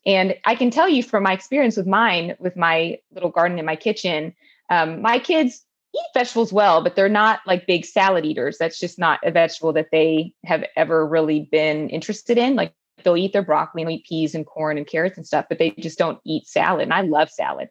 and 0.07 0.35
i 0.45 0.55
can 0.55 0.71
tell 0.71 0.89
you 0.89 1.03
from 1.03 1.23
my 1.25 1.33
experience 1.33 1.77
with 1.77 1.87
mine 1.87 2.35
with 2.39 2.57
my 2.57 2.99
little 3.13 3.31
garden 3.31 3.59
in 3.59 3.65
my 3.65 3.77
kitchen 3.77 4.33
Um, 4.71 5.03
my 5.03 5.19
kids 5.19 5.65
eat 5.95 6.05
vegetables 6.15 6.53
well, 6.53 6.83
but 6.83 6.97
they're 6.97 7.09
not 7.09 7.41
like 7.47 7.67
big 7.67 7.85
salad 7.85 8.25
eaters. 8.25 8.59
That's 8.59 8.79
just 8.79 8.99
not 8.99 9.21
a 9.25 9.31
vegetable 9.31 9.73
that 9.75 9.89
they 9.93 10.33
have 10.45 10.65
ever 10.77 11.07
really 11.07 11.49
been 11.51 11.89
interested 11.89 12.39
in. 12.39 12.55
Like 12.55 12.73
they'll 13.03 13.17
eat 13.17 13.33
their 13.33 13.43
broccoli 13.43 13.83
and 13.83 13.91
eat 13.91 14.07
peas 14.07 14.35
and 14.35 14.47
corn 14.47 14.79
and 14.79 14.87
carrots 14.87 15.17
and 15.17 15.27
stuff, 15.27 15.47
but 15.49 15.59
they 15.59 15.71
just 15.79 15.99
don't 15.99 16.19
eat 16.25 16.47
salad. 16.47 16.83
And 16.83 16.95
I 16.95 17.03
love 17.03 17.31
salad. 17.31 17.69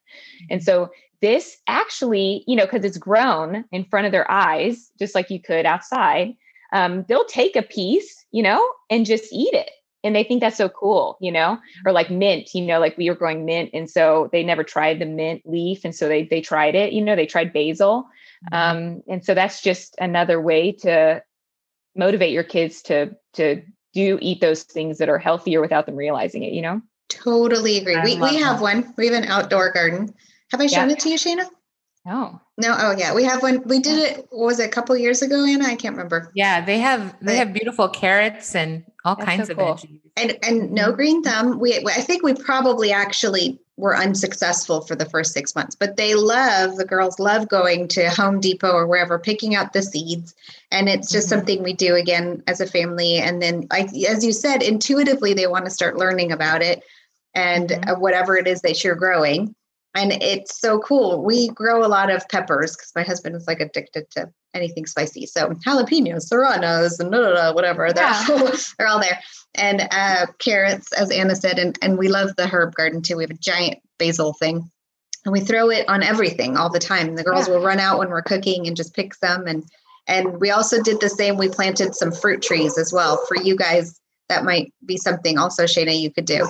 And 0.49 0.63
so 0.63 0.89
this 1.21 1.57
actually, 1.67 2.43
you 2.47 2.55
know, 2.55 2.65
because 2.65 2.85
it's 2.85 2.97
grown 2.97 3.65
in 3.71 3.85
front 3.85 4.05
of 4.05 4.11
their 4.11 4.29
eyes, 4.29 4.91
just 4.99 5.15
like 5.15 5.29
you 5.29 5.41
could 5.41 5.65
outside, 5.65 6.33
um, 6.73 7.05
they'll 7.07 7.25
take 7.25 7.55
a 7.55 7.61
piece, 7.61 8.25
you 8.31 8.43
know, 8.43 8.67
and 8.89 9.05
just 9.05 9.31
eat 9.31 9.53
it. 9.53 9.71
And 10.05 10.15
they 10.15 10.23
think 10.23 10.39
that's 10.39 10.57
so 10.57 10.69
cool, 10.69 11.17
you 11.19 11.31
know, 11.31 11.57
or 11.85 11.91
like 11.91 12.09
mint, 12.09 12.53
you 12.53 12.61
know, 12.61 12.79
like 12.79 12.97
we 12.97 13.09
were 13.09 13.15
growing 13.15 13.43
mint. 13.43 13.71
And 13.73 13.89
so 13.89 14.29
they 14.31 14.43
never 14.43 14.63
tried 14.63 14.99
the 14.99 15.05
mint 15.05 15.41
leaf. 15.45 15.83
And 15.83 15.95
so 15.95 16.07
they 16.07 16.23
they 16.23 16.41
tried 16.41 16.75
it, 16.75 16.93
you 16.93 17.01
know, 17.01 17.15
they 17.15 17.25
tried 17.25 17.51
basil. 17.51 18.07
Mm-hmm. 18.51 18.77
Um, 18.77 19.03
and 19.07 19.25
so 19.25 19.33
that's 19.33 19.61
just 19.61 19.95
another 19.99 20.39
way 20.39 20.71
to 20.71 21.23
motivate 21.95 22.31
your 22.31 22.43
kids 22.43 22.81
to 22.83 23.15
to 23.33 23.61
do 23.93 24.19
eat 24.21 24.41
those 24.41 24.63
things 24.63 24.99
that 24.99 25.09
are 25.09 25.17
healthier 25.17 25.61
without 25.61 25.85
them 25.85 25.95
realizing 25.95 26.43
it, 26.43 26.53
you 26.53 26.61
know? 26.61 26.81
Totally 27.09 27.77
agree. 27.77 27.95
I 27.95 28.03
we 28.03 28.19
we 28.19 28.35
have 28.37 28.57
that. 28.57 28.61
one. 28.61 28.93
We 28.97 29.07
have 29.07 29.15
an 29.15 29.29
outdoor 29.29 29.71
garden. 29.71 30.13
Have 30.51 30.61
I 30.61 30.67
shown 30.67 30.89
yeah. 30.89 30.95
it 30.95 30.99
to 30.99 31.09
you, 31.09 31.17
Shaina? 31.17 31.45
No. 32.05 32.39
No. 32.57 32.75
Oh 32.77 32.95
yeah, 32.97 33.13
we 33.15 33.23
have 33.23 33.41
one. 33.41 33.63
We 33.65 33.79
did 33.79 33.97
it. 33.99 34.27
was 34.31 34.59
it 34.59 34.67
a 34.67 34.71
couple 34.71 34.95
years 34.95 35.21
ago, 35.21 35.43
Anna? 35.43 35.65
I 35.65 35.75
can't 35.75 35.95
remember. 35.95 36.31
Yeah, 36.35 36.63
they 36.63 36.79
have 36.79 37.15
they 37.21 37.37
have 37.37 37.53
beautiful 37.53 37.89
carrots 37.89 38.55
and 38.55 38.83
all 39.05 39.15
That's 39.15 39.25
kinds 39.25 39.47
so 39.47 39.53
of 39.53 39.57
cool. 39.57 39.67
veggies. 39.67 39.99
And 40.17 40.37
and 40.43 40.71
no 40.71 40.87
mm-hmm. 40.87 40.95
green 40.95 41.23
thumb. 41.23 41.59
We 41.59 41.77
I 41.77 42.01
think 42.01 42.23
we 42.23 42.33
probably 42.33 42.91
actually 42.91 43.59
were 43.77 43.95
unsuccessful 43.95 44.81
for 44.81 44.95
the 44.95 45.05
first 45.05 45.33
six 45.33 45.53
months, 45.55 45.75
but 45.75 45.97
they 45.97 46.15
love 46.15 46.77
the 46.77 46.85
girls 46.85 47.19
love 47.19 47.47
going 47.47 47.87
to 47.89 48.09
Home 48.09 48.39
Depot 48.39 48.71
or 48.71 48.87
wherever, 48.87 49.19
picking 49.19 49.55
out 49.55 49.73
the 49.73 49.81
seeds, 49.81 50.33
and 50.71 50.89
it's 50.89 51.11
just 51.11 51.27
mm-hmm. 51.27 51.37
something 51.37 51.63
we 51.63 51.73
do 51.73 51.95
again 51.95 52.43
as 52.47 52.59
a 52.59 52.67
family. 52.67 53.17
And 53.17 53.41
then, 53.41 53.67
like 53.71 53.93
as 53.95 54.25
you 54.25 54.33
said, 54.33 54.63
intuitively 54.63 55.33
they 55.33 55.47
want 55.47 55.65
to 55.65 55.71
start 55.71 55.97
learning 55.97 56.31
about 56.31 56.61
it 56.61 56.83
and 57.35 57.69
mm-hmm. 57.69 57.99
Whatever 57.99 58.37
it 58.37 58.47
is 58.47 58.61
that 58.61 58.83
you're 58.83 58.95
growing 58.95 59.53
and 59.95 60.11
it's 60.11 60.59
so 60.59 60.79
cool. 60.79 61.23
We 61.23 61.47
grow 61.47 61.85
a 61.85 61.87
lot 61.87 62.11
of 62.11 62.27
peppers 62.27 62.75
because 62.75 62.91
my 62.95 63.03
husband 63.03 63.35
is 63.35 63.47
like 63.47 63.61
addicted 63.61 64.11
to 64.11 64.29
anything 64.53 64.85
spicy. 64.85 65.25
So 65.25 65.49
jalapenos, 65.49 66.27
serranos, 66.27 66.99
and 66.99 67.09
blah, 67.09 67.21
blah, 67.21 67.31
blah, 67.31 67.53
whatever, 67.53 67.91
they're, 67.93 68.03
yeah. 68.03 68.25
all, 68.29 68.51
they're 68.77 68.87
all 68.87 68.99
there. 68.99 69.19
And 69.55 69.87
uh, 69.91 70.27
carrots, 70.39 70.91
as 70.93 71.11
Anna 71.11 71.35
said, 71.35 71.59
and, 71.59 71.79
and 71.81 71.97
we 71.97 72.09
love 72.09 72.35
the 72.35 72.47
herb 72.47 72.75
garden 72.75 73.01
too. 73.01 73.17
We 73.17 73.23
have 73.23 73.31
a 73.31 73.35
giant 73.35 73.79
basil 73.97 74.33
thing. 74.33 74.69
And 75.23 75.31
we 75.31 75.39
throw 75.39 75.71
it 75.71 75.87
on 75.87 76.03
everything 76.03 76.57
all 76.57 76.69
the 76.69 76.77
time. 76.77 77.15
The 77.15 77.23
girls 77.23 77.47
yeah. 77.47 77.55
will 77.55 77.63
run 77.63 77.79
out 77.79 77.97
when 77.97 78.09
we're 78.09 78.21
cooking 78.21 78.67
and 78.67 78.77
just 78.77 78.93
pick 78.93 79.13
some. 79.15 79.47
And 79.47 79.63
and 80.07 80.39
we 80.39 80.51
also 80.51 80.83
did 80.83 80.99
the 80.99 81.09
same. 81.09 81.35
We 81.37 81.49
planted 81.49 81.95
some 81.95 82.11
fruit 82.11 82.43
trees 82.43 82.77
as 82.77 82.93
well. 82.93 83.17
For 83.27 83.37
you 83.37 83.55
guys, 83.55 83.99
that 84.29 84.43
might 84.43 84.71
be 84.85 84.97
something 84.97 85.39
also, 85.39 85.63
Shaina, 85.63 85.99
you 85.99 86.11
could 86.11 86.25
do. 86.25 86.47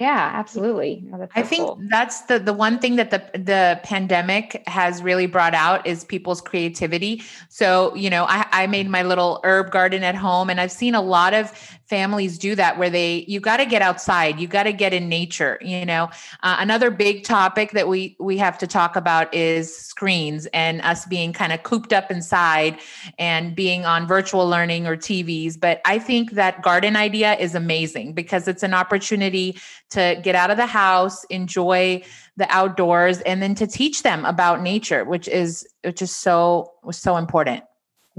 Yeah, 0.00 0.30
absolutely. 0.32 1.04
Oh, 1.12 1.18
so 1.18 1.28
I 1.34 1.42
think 1.42 1.66
cool. 1.66 1.78
that's 1.90 2.22
the 2.22 2.38
the 2.38 2.54
one 2.54 2.78
thing 2.78 2.96
that 2.96 3.10
the 3.10 3.18
the 3.38 3.78
pandemic 3.82 4.62
has 4.66 5.02
really 5.02 5.26
brought 5.26 5.52
out 5.52 5.86
is 5.86 6.04
people's 6.04 6.40
creativity. 6.40 7.22
So, 7.50 7.94
you 7.94 8.08
know, 8.08 8.24
I, 8.26 8.46
I 8.50 8.66
made 8.66 8.88
my 8.88 9.02
little 9.02 9.40
herb 9.44 9.70
garden 9.70 10.02
at 10.02 10.14
home 10.14 10.48
and 10.48 10.58
I've 10.58 10.72
seen 10.72 10.94
a 10.94 11.02
lot 11.02 11.34
of 11.34 11.52
families 11.90 12.38
do 12.38 12.54
that 12.54 12.78
where 12.78 12.88
they 12.88 13.24
you 13.26 13.40
got 13.40 13.56
to 13.56 13.66
get 13.66 13.82
outside 13.82 14.38
you 14.38 14.46
got 14.46 14.62
to 14.62 14.72
get 14.72 14.94
in 14.94 15.08
nature 15.08 15.58
you 15.60 15.84
know? 15.84 16.08
Uh, 16.44 16.56
another 16.60 16.88
big 16.88 17.24
topic 17.24 17.72
that 17.72 17.88
we 17.88 18.16
we 18.20 18.38
have 18.38 18.56
to 18.56 18.66
talk 18.66 18.94
about 18.94 19.34
is 19.34 19.76
screens 19.76 20.46
and 20.54 20.80
us 20.82 21.04
being 21.04 21.32
kind 21.32 21.52
of 21.52 21.64
cooped 21.64 21.92
up 21.92 22.08
inside 22.08 22.78
and 23.18 23.56
being 23.56 23.84
on 23.84 24.06
virtual 24.06 24.48
learning 24.48 24.86
or 24.86 24.96
tvs 24.96 25.58
but 25.58 25.80
i 25.84 25.98
think 25.98 26.30
that 26.30 26.62
garden 26.62 26.94
idea 26.94 27.34
is 27.38 27.56
amazing 27.56 28.12
because 28.12 28.46
it's 28.46 28.62
an 28.62 28.72
opportunity 28.72 29.58
to 29.88 30.18
get 30.22 30.36
out 30.36 30.52
of 30.52 30.56
the 30.56 30.66
house 30.66 31.24
enjoy 31.24 32.00
the 32.36 32.46
outdoors 32.50 33.20
and 33.22 33.42
then 33.42 33.56
to 33.56 33.66
teach 33.66 34.04
them 34.04 34.24
about 34.24 34.62
nature 34.62 35.04
which 35.04 35.26
is 35.26 35.66
which 35.82 36.00
is 36.00 36.14
so 36.14 36.70
was 36.84 36.96
so 36.96 37.16
important 37.16 37.64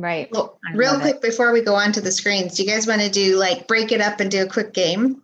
Right. 0.01 0.29
Well, 0.31 0.57
real 0.73 0.99
quick 0.99 1.17
it. 1.17 1.21
before 1.21 1.53
we 1.53 1.61
go 1.61 1.75
on 1.75 1.91
to 1.91 2.01
the 2.01 2.11
screens, 2.11 2.55
do 2.55 2.63
you 2.63 2.69
guys 2.69 2.87
want 2.87 3.01
to 3.01 3.09
do 3.09 3.37
like 3.37 3.67
break 3.67 3.91
it 3.91 4.01
up 4.01 4.19
and 4.19 4.31
do 4.31 4.41
a 4.41 4.47
quick 4.47 4.73
game? 4.73 5.21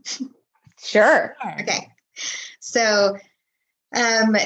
Sure. 0.79 1.35
Okay. 1.59 1.89
So 2.59 3.17
um 3.95 4.37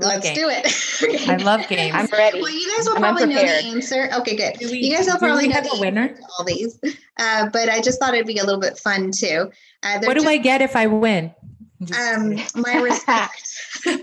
let's 0.00 0.26
games. 0.26 0.38
do 0.38 0.48
it. 0.48 1.20
okay. 1.20 1.30
I 1.30 1.36
love 1.36 1.68
games. 1.68 1.94
I'm 1.94 2.06
ready. 2.06 2.40
Well, 2.40 2.50
you 2.50 2.74
guys 2.74 2.86
will 2.86 2.96
I'm 2.96 3.02
probably 3.02 3.34
know 3.34 3.42
the 3.42 3.64
answer. 3.66 4.08
Okay, 4.20 4.34
good. 4.34 4.56
We, 4.60 4.78
you 4.78 4.96
guys 4.96 5.06
will 5.06 5.18
probably 5.18 5.48
know 5.48 5.60
the 5.60 5.76
winner. 5.78 6.18
all 6.38 6.46
these, 6.46 6.80
uh, 7.18 7.50
but 7.52 7.68
I 7.68 7.82
just 7.82 8.00
thought 8.00 8.14
it'd 8.14 8.26
be 8.26 8.38
a 8.38 8.44
little 8.44 8.60
bit 8.60 8.78
fun 8.78 9.10
too. 9.10 9.50
Uh, 9.82 9.98
what 10.04 10.14
do 10.14 10.20
just, 10.20 10.26
I 10.26 10.38
get 10.38 10.62
if 10.62 10.74
I 10.74 10.86
win? 10.86 11.34
Um, 11.80 12.36
my 12.54 12.76
respect. 12.82 13.54
you 13.84 13.98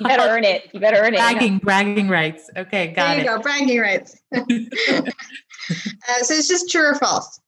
better 0.00 0.22
earn 0.22 0.44
it. 0.44 0.68
You 0.72 0.80
better 0.80 0.96
earn 0.98 1.14
it. 1.14 1.18
Bragging, 1.18 1.58
bragging 1.58 2.08
rights. 2.08 2.50
Okay, 2.56 2.88
got 2.88 3.08
there 3.08 3.16
you 3.16 3.22
it. 3.22 3.26
go, 3.26 3.40
bragging 3.40 3.78
rights. 3.80 4.16
uh, 4.34 4.42
so 6.22 6.34
it's 6.34 6.48
just 6.48 6.70
true 6.70 6.86
or 6.86 6.94
false. 6.96 7.40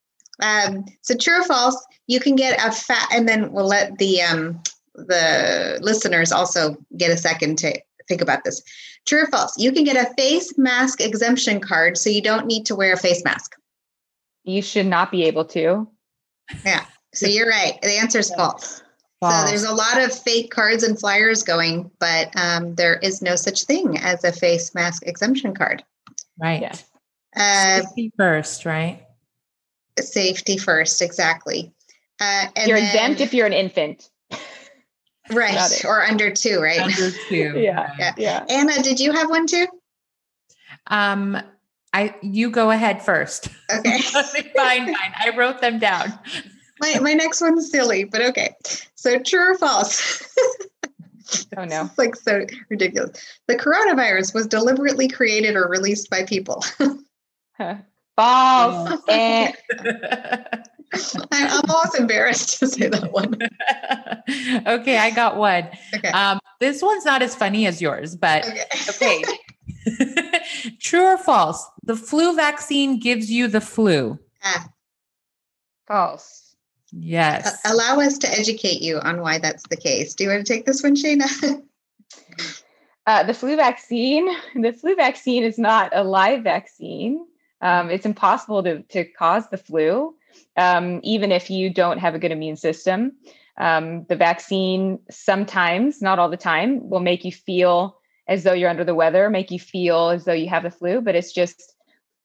Um, 0.43 0.85
so 1.03 1.17
true 1.17 1.41
or 1.41 1.45
false, 1.45 1.85
you 2.07 2.21
can 2.21 2.37
get 2.37 2.65
a 2.65 2.71
fat, 2.71 3.09
and 3.13 3.29
then 3.29 3.53
we'll 3.53 3.67
let 3.67 3.99
the 3.99 4.23
um, 4.23 4.63
the 4.95 5.79
listeners 5.83 6.33
also 6.33 6.77
get 6.97 7.11
a 7.11 7.17
second 7.17 7.59
to 7.59 7.81
think 8.07 8.21
about 8.21 8.45
this. 8.45 8.63
True 9.07 9.25
or 9.25 9.27
false? 9.27 9.57
You 9.57 9.73
can 9.73 9.85
get 9.85 9.97
a 9.97 10.13
face 10.15 10.57
mask 10.59 11.01
exemption 11.01 11.61
card, 11.61 11.99
so 11.99 12.11
you 12.11 12.23
don't 12.23 12.47
need 12.47 12.67
to 12.67 12.77
wear 12.77 12.93
a 12.93 12.97
face 12.97 13.25
mask. 13.25 13.57
You 14.45 14.63
should 14.63 14.87
not 14.87 15.11
be 15.11 15.25
able 15.25 15.45
to. 15.47 15.89
Yeah. 16.65 16.87
So 17.17 17.27
you're 17.27 17.49
right. 17.49 17.81
The 17.83 17.99
answer 17.99 18.19
is 18.19 18.31
false. 18.35 18.83
false. 19.21 19.41
So 19.41 19.47
there's 19.49 19.65
a 19.65 19.75
lot 19.75 20.03
of 20.03 20.17
fake 20.17 20.51
cards 20.51 20.83
and 20.83 20.99
flyers 20.99 21.43
going, 21.43 21.91
but 21.99 22.29
um, 22.37 22.75
there 22.75 22.97
is 22.97 23.23
no 23.23 23.37
such 23.37 23.65
thing 23.65 23.99
as 23.99 24.23
a 24.23 24.33
face 24.33 24.75
mask 24.75 25.03
exemption 25.07 25.55
card. 25.55 25.83
Right. 26.39 26.61
Yeah. 26.61 26.77
Uh, 27.35 27.83
safety 27.83 28.13
first, 28.17 28.67
right? 28.67 29.03
Safety 29.99 30.59
first, 30.59 31.01
exactly. 31.01 31.73
Uh, 32.21 32.47
you're 32.67 32.79
then, 32.79 32.87
exempt 32.87 33.21
if 33.23 33.33
you're 33.33 33.47
an 33.47 33.55
infant. 33.55 34.11
Right. 35.31 35.85
Or 35.85 36.03
under 36.03 36.31
two, 36.31 36.61
right? 36.61 36.81
Under 36.81 37.11
two. 37.29 37.55
yeah. 37.57 37.95
yeah. 37.99 38.13
Yeah. 38.17 38.45
Anna, 38.49 38.83
did 38.83 39.01
you 39.01 39.13
have 39.13 39.31
one 39.31 39.47
too? 39.47 39.67
Um, 40.89 41.41
I 41.95 42.15
you 42.23 42.51
go 42.51 42.71
ahead 42.71 43.03
first. 43.03 43.49
Okay. 43.75 43.99
fine, 44.03 44.45
fine. 44.55 44.95
I 44.95 45.33
wrote 45.35 45.63
them 45.63 45.79
down 45.79 46.13
my, 46.81 46.99
my 47.01 47.15
next 47.15 47.41
one's 47.41 47.71
silly, 47.71 48.05
but 48.05 48.23
okay. 48.23 48.55
So 48.95 49.19
true 49.19 49.53
or 49.53 49.59
false? 49.59 50.23
oh 51.57 51.65
no. 51.65 51.85
It's 51.85 51.99
like 51.99 52.17
so 52.17 52.47
ridiculous. 52.69 53.23
The 53.47 53.57
coronavirus 53.57 54.35
was 54.35 54.47
deliberately 54.47 55.09
created 55.09 55.57
or 55.57 55.69
released 55.69 56.11
by 56.11 56.25
people. 56.25 56.65
False. 58.17 59.03
eh. 59.09 59.53
I'm 61.33 61.61
almost 61.69 61.99
embarrassed 61.99 62.59
to 62.61 62.67
say 62.69 62.89
that 62.89 63.13
one. 63.13 63.35
okay, 64.67 64.99
I 64.99 65.11
got 65.11 65.37
one. 65.37 65.69
Okay. 65.95 66.09
Um, 66.11 66.39
this 66.61 66.81
one's 66.81 67.05
not 67.05 67.23
as 67.23 67.35
funny 67.35 67.67
as 67.67 67.83
yours, 67.83 68.15
but 68.17 68.47
okay. 68.47 68.65
okay. 68.89 69.23
True 70.81 71.05
or 71.05 71.19
false? 71.19 71.67
The 71.83 71.97
flu 71.97 72.35
vaccine 72.35 72.99
gives 72.99 73.31
you 73.31 73.49
the 73.49 73.61
flu. 73.61 74.19
Ah. 74.43 74.69
False. 75.87 76.46
Yes. 76.93 77.61
allow 77.65 78.01
us 78.01 78.19
to 78.19 78.31
educate 78.31 78.81
you 78.81 78.99
on 78.99 79.21
why 79.21 79.39
that's 79.39 79.67
the 79.69 79.77
case. 79.77 80.15
Do 80.15 80.25
you 80.25 80.31
want 80.31 80.47
to 80.47 80.53
take 80.53 80.67
this 80.67 80.83
one, 80.83 80.95
Shaina? 80.95 81.63
uh, 83.07 83.23
the 83.25 83.35
flu 83.35 83.57
vaccine, 83.57 84.29
the 84.55 84.73
flu 84.73 84.95
vaccine 84.95 85.43
is 85.43 85.59
not 85.59 85.91
a 85.95 86.05
live 86.05 86.43
vaccine. 86.43 87.27
Um, 87.61 87.91
it's 87.91 88.07
impossible 88.07 88.63
to, 88.65 88.83
to 88.83 89.05
cause 89.05 89.49
the 89.49 89.57
flu, 89.57 90.15
um, 90.57 91.01
even 91.03 91.33
if 91.33 91.51
you 91.51 91.71
don't 91.71 91.99
have 91.99 92.15
a 92.15 92.19
good 92.19 92.33
immune 92.33 92.57
system. 92.57 93.13
Um, 93.59 94.05
the 94.05 94.17
vaccine 94.17 94.99
sometimes, 95.11 96.03
not 96.03 96.19
all 96.19 96.29
the 96.29 96.37
time, 96.37 96.91
will 96.91 97.01
make 97.01 97.25
you 97.25 97.33
feel 97.33 97.99
as 98.29 98.45
though 98.45 98.53
you're 98.53 98.69
under 98.71 98.85
the 98.85 98.95
weather, 98.95 99.31
make 99.31 99.51
you 99.51 99.59
feel 99.59 100.11
as 100.11 100.25
though 100.25 100.33
you 100.33 100.49
have 100.49 100.65
the 100.65 100.71
flu, 100.71 101.01
but 101.01 101.15
it's 101.15 101.33
just 101.33 101.75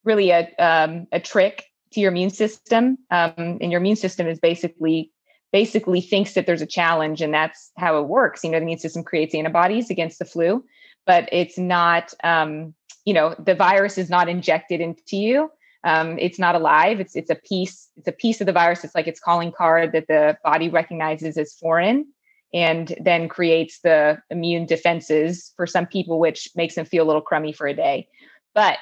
really 0.03 0.31
a, 0.31 0.51
um, 0.59 1.07
a 1.11 1.19
trick 1.19 1.70
to 1.93 1.99
your 1.99 2.11
immune 2.11 2.29
system 2.29 2.97
um, 3.09 3.33
and 3.37 3.71
your 3.71 3.81
immune 3.81 3.95
system 3.95 4.27
is 4.27 4.39
basically 4.39 5.11
basically 5.51 5.99
thinks 5.99 6.33
that 6.33 6.45
there's 6.45 6.61
a 6.61 6.67
challenge 6.67 7.21
and 7.21 7.33
that's 7.33 7.71
how 7.77 7.99
it 7.99 8.07
works. 8.07 8.43
You 8.43 8.51
know 8.51 8.59
the 8.59 8.63
immune 8.63 8.79
system 8.79 9.03
creates 9.03 9.35
antibodies 9.35 9.89
against 9.89 10.19
the 10.19 10.25
flu 10.25 10.63
but 11.05 11.27
it's 11.31 11.57
not 11.57 12.13
um, 12.23 12.73
you 13.05 13.13
know 13.13 13.35
the 13.39 13.55
virus 13.55 13.97
is 13.97 14.09
not 14.09 14.29
injected 14.29 14.81
into 14.81 15.17
you. 15.17 15.51
Um, 15.83 16.19
it's 16.19 16.37
not 16.37 16.55
alive. 16.55 16.99
It's 16.99 17.15
it's 17.15 17.29
a 17.29 17.35
piece 17.35 17.89
it's 17.97 18.07
a 18.07 18.11
piece 18.11 18.41
of 18.41 18.47
the 18.47 18.53
virus. 18.53 18.83
It's 18.83 18.95
like 18.95 19.07
its 19.07 19.19
calling 19.19 19.51
card 19.51 19.91
that 19.93 20.07
the 20.07 20.37
body 20.43 20.69
recognizes 20.69 21.37
as 21.37 21.53
foreign 21.53 22.05
and 22.53 22.93
then 23.01 23.29
creates 23.29 23.79
the 23.79 24.21
immune 24.29 24.65
defenses 24.65 25.53
for 25.55 25.65
some 25.65 25.87
people, 25.87 26.19
which 26.19 26.49
makes 26.55 26.75
them 26.75 26.85
feel 26.85 27.05
a 27.05 27.07
little 27.07 27.21
crummy 27.21 27.53
for 27.53 27.65
a 27.65 27.73
day. 27.73 28.07
But 28.53 28.79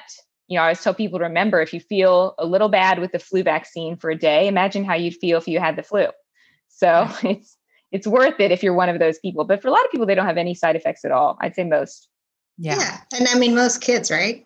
you 0.50 0.56
know, 0.56 0.62
I 0.62 0.64
always 0.66 0.82
tell 0.82 0.92
people 0.92 1.20
to 1.20 1.24
remember 1.24 1.62
if 1.62 1.72
you 1.72 1.78
feel 1.78 2.34
a 2.36 2.44
little 2.44 2.68
bad 2.68 2.98
with 2.98 3.12
the 3.12 3.20
flu 3.20 3.44
vaccine 3.44 3.96
for 3.96 4.10
a 4.10 4.18
day, 4.18 4.48
imagine 4.48 4.84
how 4.84 4.94
you'd 4.94 5.14
feel 5.14 5.38
if 5.38 5.46
you 5.46 5.60
had 5.60 5.76
the 5.76 5.84
flu. 5.84 6.08
So 6.68 7.08
it's 7.22 7.56
it's 7.92 8.06
worth 8.06 8.38
it 8.40 8.50
if 8.50 8.62
you're 8.62 8.74
one 8.74 8.88
of 8.88 8.98
those 8.98 9.18
people. 9.20 9.44
But 9.44 9.62
for 9.62 9.68
a 9.68 9.70
lot 9.70 9.84
of 9.84 9.90
people, 9.92 10.06
they 10.06 10.14
don't 10.14 10.26
have 10.26 10.36
any 10.36 10.54
side 10.54 10.74
effects 10.74 11.04
at 11.04 11.12
all. 11.12 11.38
I'd 11.40 11.54
say 11.54 11.64
most. 11.64 12.08
Yeah. 12.58 12.76
yeah. 12.76 13.00
And 13.16 13.28
I 13.28 13.38
mean 13.38 13.54
most 13.54 13.80
kids, 13.80 14.10
right? 14.10 14.44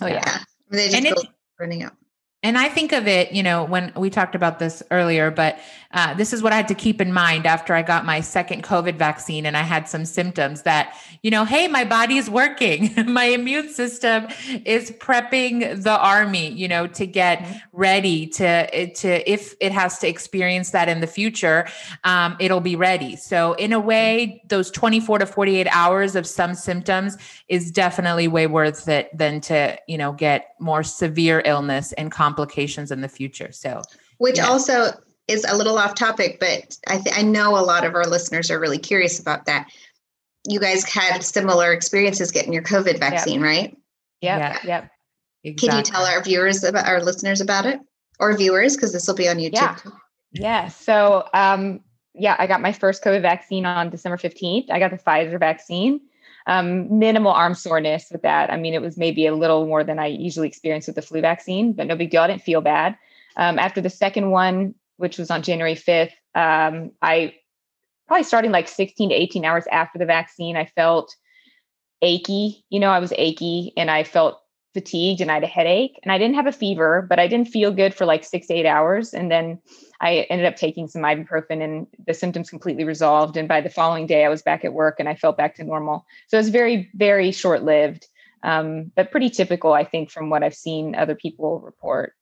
Oh 0.00 0.08
yeah. 0.08 0.22
yeah. 0.26 0.38
They 0.70 0.88
just 0.88 1.06
and 1.06 1.14
go 1.14 1.22
running 1.60 1.84
out. 1.84 1.94
And 2.42 2.58
I 2.58 2.68
think 2.68 2.92
of 2.92 3.06
it, 3.06 3.32
you 3.32 3.42
know, 3.42 3.64
when 3.64 3.92
we 3.96 4.10
talked 4.10 4.34
about 4.34 4.58
this 4.58 4.82
earlier, 4.90 5.30
but 5.30 5.58
uh, 5.96 6.14
this 6.14 6.32
is 6.32 6.42
what 6.42 6.52
I 6.52 6.56
had 6.56 6.68
to 6.68 6.74
keep 6.74 7.00
in 7.00 7.12
mind 7.12 7.46
after 7.46 7.74
I 7.74 7.82
got 7.82 8.04
my 8.04 8.20
second 8.20 8.62
COVID 8.62 8.96
vaccine 8.96 9.46
and 9.46 9.56
I 9.56 9.62
had 9.62 9.88
some 9.88 10.04
symptoms 10.04 10.62
that, 10.62 10.96
you 11.22 11.30
know, 11.30 11.44
hey, 11.44 11.66
my 11.66 11.84
body 11.84 12.16
is 12.16 12.30
working. 12.30 12.94
my 13.06 13.24
immune 13.24 13.68
system 13.68 14.28
is 14.64 14.92
prepping 14.92 15.82
the 15.82 15.98
army, 15.98 16.50
you 16.50 16.68
know, 16.68 16.86
to 16.86 17.06
get 17.06 17.40
mm-hmm. 17.40 17.56
ready 17.72 18.26
to, 18.28 18.94
to 18.94 19.30
if 19.30 19.54
it 19.60 19.72
has 19.72 19.98
to 19.98 20.08
experience 20.08 20.70
that 20.70 20.88
in 20.88 21.00
the 21.00 21.06
future, 21.08 21.66
um, 22.04 22.36
it'll 22.38 22.60
be 22.60 22.76
ready. 22.76 23.16
So, 23.16 23.54
in 23.54 23.72
a 23.72 23.80
way, 23.80 24.42
those 24.48 24.70
24 24.70 25.18
to 25.20 25.26
48 25.26 25.66
hours 25.70 26.14
of 26.14 26.26
some 26.26 26.54
symptoms 26.54 27.16
is 27.48 27.70
definitely 27.70 28.28
way 28.28 28.46
worth 28.46 28.88
it 28.88 29.16
than 29.16 29.40
to, 29.42 29.78
you 29.88 29.98
know, 29.98 30.12
get 30.12 30.54
more 30.60 30.82
severe 30.82 31.42
illness 31.44 31.92
and 31.94 32.12
complications 32.12 32.36
complications 32.36 32.90
in 32.90 33.00
the 33.00 33.08
future. 33.08 33.52
So, 33.52 33.82
which 34.18 34.38
yeah. 34.38 34.46
also 34.46 34.92
is 35.28 35.44
a 35.44 35.56
little 35.56 35.78
off 35.78 35.94
topic, 35.94 36.38
but 36.38 36.76
I 36.86 36.98
th- 36.98 37.16
I 37.16 37.22
know 37.22 37.56
a 37.56 37.64
lot 37.64 37.84
of 37.84 37.94
our 37.94 38.06
listeners 38.06 38.50
are 38.50 38.60
really 38.60 38.78
curious 38.78 39.18
about 39.18 39.46
that. 39.46 39.66
You 40.48 40.60
guys 40.60 40.84
had 40.84 41.24
similar 41.24 41.72
experiences 41.72 42.30
getting 42.30 42.52
your 42.52 42.62
COVID 42.62 43.00
vaccine, 43.00 43.40
yep. 43.40 43.42
right? 43.42 43.78
Yep, 44.20 44.38
yeah. 44.38 44.58
Yep. 44.64 44.90
Exactly. 45.44 45.68
Can 45.68 45.76
you 45.78 45.82
tell 45.82 46.04
our 46.04 46.22
viewers 46.22 46.64
about 46.64 46.86
our 46.86 47.02
listeners 47.02 47.40
about 47.40 47.66
it, 47.66 47.80
or 48.20 48.36
viewers, 48.36 48.76
because 48.76 48.92
this 48.92 49.06
will 49.06 49.16
be 49.16 49.28
on 49.28 49.36
YouTube? 49.36 49.52
Yeah. 49.52 49.76
Yeah. 50.32 50.68
So, 50.68 51.28
um, 51.34 51.80
yeah, 52.14 52.36
I 52.38 52.46
got 52.46 52.60
my 52.60 52.72
first 52.72 53.02
COVID 53.02 53.22
vaccine 53.22 53.66
on 53.66 53.90
December 53.90 54.18
fifteenth. 54.18 54.70
I 54.70 54.78
got 54.78 54.90
the 54.90 54.98
Pfizer 54.98 55.38
vaccine 55.38 56.00
um, 56.46 56.98
minimal 56.98 57.32
arm 57.32 57.54
soreness 57.54 58.06
with 58.10 58.22
that. 58.22 58.52
I 58.52 58.56
mean, 58.56 58.74
it 58.74 58.80
was 58.80 58.96
maybe 58.96 59.26
a 59.26 59.34
little 59.34 59.66
more 59.66 59.82
than 59.82 59.98
I 59.98 60.06
usually 60.06 60.48
experience 60.48 60.86
with 60.86 60.96
the 60.96 61.02
flu 61.02 61.20
vaccine, 61.20 61.72
but 61.72 61.86
no 61.86 61.96
big 61.96 62.10
deal. 62.10 62.22
I 62.22 62.28
didn't 62.28 62.42
feel 62.42 62.60
bad. 62.60 62.96
Um, 63.36 63.58
after 63.58 63.80
the 63.80 63.90
second 63.90 64.30
one, 64.30 64.74
which 64.96 65.18
was 65.18 65.30
on 65.30 65.42
January 65.42 65.74
5th, 65.74 66.12
um, 66.34 66.92
I 67.02 67.34
probably 68.06 68.24
starting 68.24 68.52
like 68.52 68.68
16 68.68 69.10
to 69.10 69.14
18 69.14 69.44
hours 69.44 69.64
after 69.70 69.98
the 69.98 70.06
vaccine, 70.06 70.56
I 70.56 70.66
felt 70.66 71.14
achy. 72.02 72.64
You 72.70 72.80
know, 72.80 72.90
I 72.90 72.98
was 72.98 73.12
achy 73.16 73.72
and 73.76 73.90
I 73.90 74.04
felt 74.04 74.40
fatigued 74.74 75.22
and 75.22 75.30
I 75.30 75.34
had 75.34 75.42
a 75.42 75.48
headache 75.48 75.98
and 76.02 76.12
I 76.12 76.18
didn't 76.18 76.34
have 76.34 76.46
a 76.46 76.52
fever, 76.52 77.04
but 77.08 77.18
I 77.18 77.26
didn't 77.26 77.48
feel 77.48 77.72
good 77.72 77.94
for 77.94 78.04
like 78.04 78.24
six 78.24 78.46
to 78.48 78.54
eight 78.54 78.66
hours. 78.66 79.14
And 79.14 79.30
then 79.30 79.58
I 80.00 80.26
ended 80.28 80.46
up 80.46 80.56
taking 80.56 80.86
some 80.86 81.02
ibuprofen 81.02 81.62
and 81.62 81.86
the 82.06 82.12
symptoms 82.12 82.50
completely 82.50 82.84
resolved. 82.84 83.36
And 83.38 83.48
by 83.48 83.62
the 83.62 83.70
following 83.70 84.06
day, 84.06 84.24
I 84.24 84.28
was 84.28 84.42
back 84.42 84.64
at 84.64 84.74
work 84.74 84.96
and 84.98 85.08
I 85.08 85.14
felt 85.14 85.38
back 85.38 85.54
to 85.56 85.64
normal. 85.64 86.04
So 86.28 86.36
it 86.36 86.40
was 86.40 86.50
very, 86.50 86.90
very 86.94 87.32
short 87.32 87.62
lived, 87.62 88.06
um, 88.42 88.92
but 88.94 89.10
pretty 89.10 89.30
typical, 89.30 89.72
I 89.72 89.84
think, 89.84 90.10
from 90.10 90.28
what 90.28 90.42
I've 90.42 90.54
seen 90.54 90.94
other 90.94 91.14
people 91.14 91.60
report. 91.60 92.12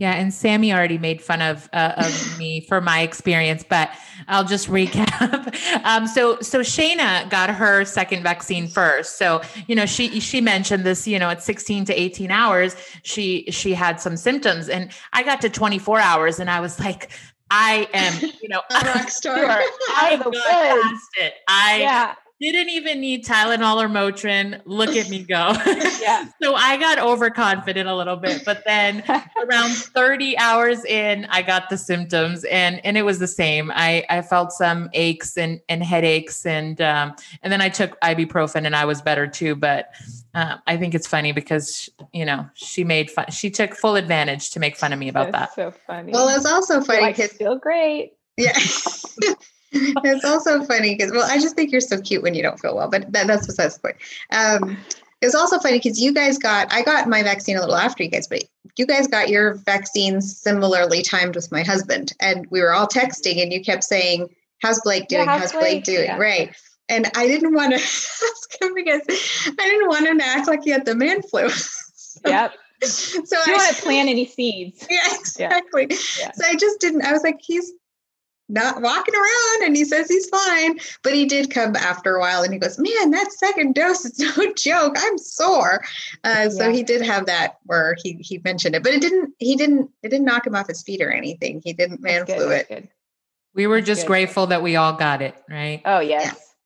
Yeah, 0.00 0.12
and 0.12 0.32
Sammy 0.32 0.72
already 0.72 0.96
made 0.96 1.20
fun 1.20 1.42
of 1.42 1.68
uh, 1.74 1.92
of 1.98 2.38
me 2.38 2.62
for 2.62 2.80
my 2.80 3.02
experience, 3.02 3.62
but 3.62 3.90
I'll 4.28 4.44
just 4.44 4.66
recap. 4.68 5.54
um, 5.84 6.06
so 6.06 6.40
so 6.40 6.60
Shaina 6.60 7.28
got 7.28 7.50
her 7.50 7.84
second 7.84 8.22
vaccine 8.22 8.66
first. 8.66 9.18
So 9.18 9.42
you 9.68 9.76
know 9.76 9.84
she 9.84 10.18
she 10.18 10.40
mentioned 10.40 10.84
this. 10.84 11.06
You 11.06 11.18
know, 11.18 11.28
at 11.28 11.42
16 11.42 11.84
to 11.84 12.00
18 12.00 12.30
hours, 12.30 12.76
she 13.02 13.44
she 13.50 13.74
had 13.74 14.00
some 14.00 14.16
symptoms, 14.16 14.70
and 14.70 14.90
I 15.12 15.22
got 15.22 15.42
to 15.42 15.50
24 15.50 16.00
hours, 16.00 16.40
and 16.40 16.48
I 16.50 16.60
was 16.60 16.80
like, 16.80 17.10
I 17.50 17.86
am 17.92 18.32
you 18.42 18.48
know 18.48 18.62
a 18.70 18.82
rock 18.86 19.10
star. 19.10 19.36
I 19.36 20.16
got 20.16 20.32
past 20.32 21.10
it. 21.18 21.34
I 21.46 21.78
yeah 21.82 22.14
didn't 22.40 22.70
even 22.70 23.00
need 23.00 23.24
Tylenol 23.24 23.82
or 23.82 23.88
Motrin. 23.88 24.62
Look 24.64 24.96
at 24.96 25.10
me 25.10 25.22
go. 25.22 25.52
yeah. 26.00 26.26
so 26.42 26.54
I 26.54 26.78
got 26.78 26.98
overconfident 26.98 27.88
a 27.88 27.94
little 27.94 28.16
bit, 28.16 28.44
but 28.46 28.62
then 28.64 29.04
around 29.44 29.72
30 29.72 30.38
hours 30.38 30.84
in, 30.86 31.26
I 31.26 31.42
got 31.42 31.68
the 31.68 31.76
symptoms 31.76 32.44
and 32.44 32.80
and 32.84 32.96
it 32.96 33.02
was 33.02 33.18
the 33.18 33.26
same. 33.26 33.70
I 33.74 34.04
I 34.08 34.22
felt 34.22 34.52
some 34.52 34.88
aches 34.94 35.36
and 35.36 35.60
and 35.68 35.82
headaches 35.82 36.46
and 36.46 36.80
um 36.80 37.14
and 37.42 37.52
then 37.52 37.60
I 37.60 37.68
took 37.68 38.00
ibuprofen 38.00 38.64
and 38.64 38.74
I 38.74 38.86
was 38.86 39.02
better 39.02 39.26
too, 39.26 39.54
but 39.54 39.90
uh, 40.34 40.56
I 40.66 40.76
think 40.76 40.94
it's 40.94 41.06
funny 41.06 41.32
because 41.32 41.90
you 42.12 42.24
know 42.24 42.48
she 42.54 42.84
made 42.84 43.10
fun. 43.10 43.30
She 43.30 43.50
took 43.50 43.74
full 43.74 43.96
advantage 43.96 44.50
to 44.50 44.60
make 44.60 44.76
fun 44.76 44.92
of 44.92 44.98
me 44.98 45.08
about 45.08 45.32
That's 45.32 45.56
that. 45.56 45.72
So 45.72 45.78
funny. 45.86 46.12
Well, 46.12 46.34
it's 46.34 46.46
also 46.46 46.80
funny 46.80 47.08
because 47.08 47.32
feel 47.32 47.58
great. 47.58 48.12
Yeah. 48.36 48.52
it's 50.04 50.24
also 50.24 50.64
funny 50.64 50.96
because 50.96 51.12
well, 51.12 51.28
I 51.30 51.38
just 51.38 51.54
think 51.54 51.70
you're 51.70 51.80
so 51.80 52.00
cute 52.00 52.22
when 52.22 52.34
you 52.34 52.42
don't 52.42 52.58
feel 52.58 52.76
well, 52.76 52.88
but 52.88 53.10
that, 53.12 53.26
that's 53.26 53.46
besides 53.46 53.76
the 53.76 53.80
point. 53.80 53.96
Um, 54.32 54.76
it's 55.22 55.34
also 55.34 55.58
funny 55.58 55.78
because 55.78 56.00
you 56.00 56.12
guys 56.12 56.38
got 56.38 56.72
I 56.72 56.82
got 56.82 57.08
my 57.08 57.22
vaccine 57.22 57.56
a 57.56 57.60
little 57.60 57.76
after 57.76 58.02
you 58.02 58.10
guys, 58.10 58.26
but 58.26 58.44
you 58.76 58.86
guys 58.86 59.06
got 59.06 59.28
your 59.28 59.54
vaccines 59.54 60.36
similarly 60.36 61.02
timed 61.02 61.36
with 61.36 61.52
my 61.52 61.62
husband, 61.62 62.12
and 62.20 62.46
we 62.50 62.60
were 62.60 62.72
all 62.72 62.86
texting, 62.86 63.42
and 63.42 63.52
you 63.52 63.62
kept 63.62 63.84
saying, 63.84 64.28
"How's 64.62 64.80
Blake 64.80 65.08
doing? 65.08 65.26
Yeah, 65.26 65.38
how's, 65.38 65.52
how's, 65.52 65.52
Blake, 65.52 65.84
Blake 65.84 65.84
doing?" 65.84 66.06
Yeah. 66.06 66.16
Right. 66.16 66.56
And 66.88 67.08
I 67.14 67.28
didn't 67.28 67.54
want 67.54 67.70
to 67.70 67.76
ask 67.80 68.60
him 68.62 68.74
because 68.74 69.02
I 69.46 69.68
didn't 69.68 69.88
want 69.88 70.06
him 70.06 70.18
to 70.18 70.24
act 70.24 70.48
like 70.48 70.64
he 70.64 70.70
had 70.70 70.84
the 70.84 70.96
man 70.96 71.22
flu. 71.22 71.48
so, 71.48 72.20
yep. 72.26 72.52
So 72.82 73.20
you 73.20 73.42
I 73.46 73.52
want 73.52 73.76
to 73.76 73.82
plant 73.82 74.08
any 74.08 74.26
seeds. 74.26 74.86
Yeah, 74.90 74.98
exactly. 75.12 75.86
Yeah. 76.18 76.32
So 76.32 76.44
I 76.48 76.56
just 76.56 76.80
didn't. 76.80 77.04
I 77.04 77.12
was 77.12 77.22
like, 77.22 77.38
he's 77.40 77.72
not 78.50 78.82
walking 78.82 79.14
around 79.14 79.66
and 79.66 79.76
he 79.76 79.84
says 79.84 80.08
he's 80.08 80.28
fine. 80.28 80.78
But 81.02 81.14
he 81.14 81.26
did 81.26 81.50
come 81.50 81.76
after 81.76 82.16
a 82.16 82.20
while 82.20 82.42
and 82.42 82.52
he 82.52 82.58
goes 82.58 82.78
man 82.78 83.10
that 83.10 83.32
second 83.32 83.74
dose 83.74 84.04
is 84.04 84.18
no 84.36 84.52
joke. 84.54 84.96
I'm 84.98 85.18
sore. 85.18 85.82
Uh, 86.24 86.50
so 86.50 86.70
he 86.70 86.82
did 86.82 87.02
have 87.02 87.26
that 87.26 87.58
where 87.64 87.96
he 88.02 88.14
he 88.20 88.40
mentioned 88.44 88.74
it 88.74 88.82
but 88.82 88.92
it 88.92 89.00
didn't 89.00 89.34
he 89.38 89.56
didn't 89.56 89.90
it 90.02 90.08
didn't 90.08 90.26
knock 90.26 90.46
him 90.46 90.54
off 90.54 90.68
his 90.68 90.82
feet 90.82 91.00
or 91.00 91.10
anything. 91.10 91.60
He 91.64 91.72
didn't 91.72 92.00
man 92.00 92.26
flu 92.26 92.50
it. 92.50 92.88
we 93.54 93.66
were 93.66 93.80
just 93.80 94.06
grateful 94.06 94.46
that 94.48 94.62
we 94.62 94.76
all 94.76 94.94
got 94.94 95.22
it 95.22 95.34
right? 95.48 95.82
Oh 95.84 96.00
yes. 96.00 96.46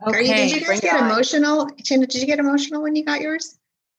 Yeah. 0.00 0.08
okay. 0.08 0.22
You, 0.22 0.34
did 0.34 0.50
you 0.50 0.58
guys 0.58 0.66
Bring 0.66 0.80
get 0.80 1.00
emotional? 1.00 1.70
Chanda, 1.84 2.06
did 2.08 2.20
you 2.20 2.26
get 2.26 2.40
emotional 2.40 2.82
when 2.82 2.96
you 2.96 3.04
got 3.04 3.20
yours? 3.20 3.56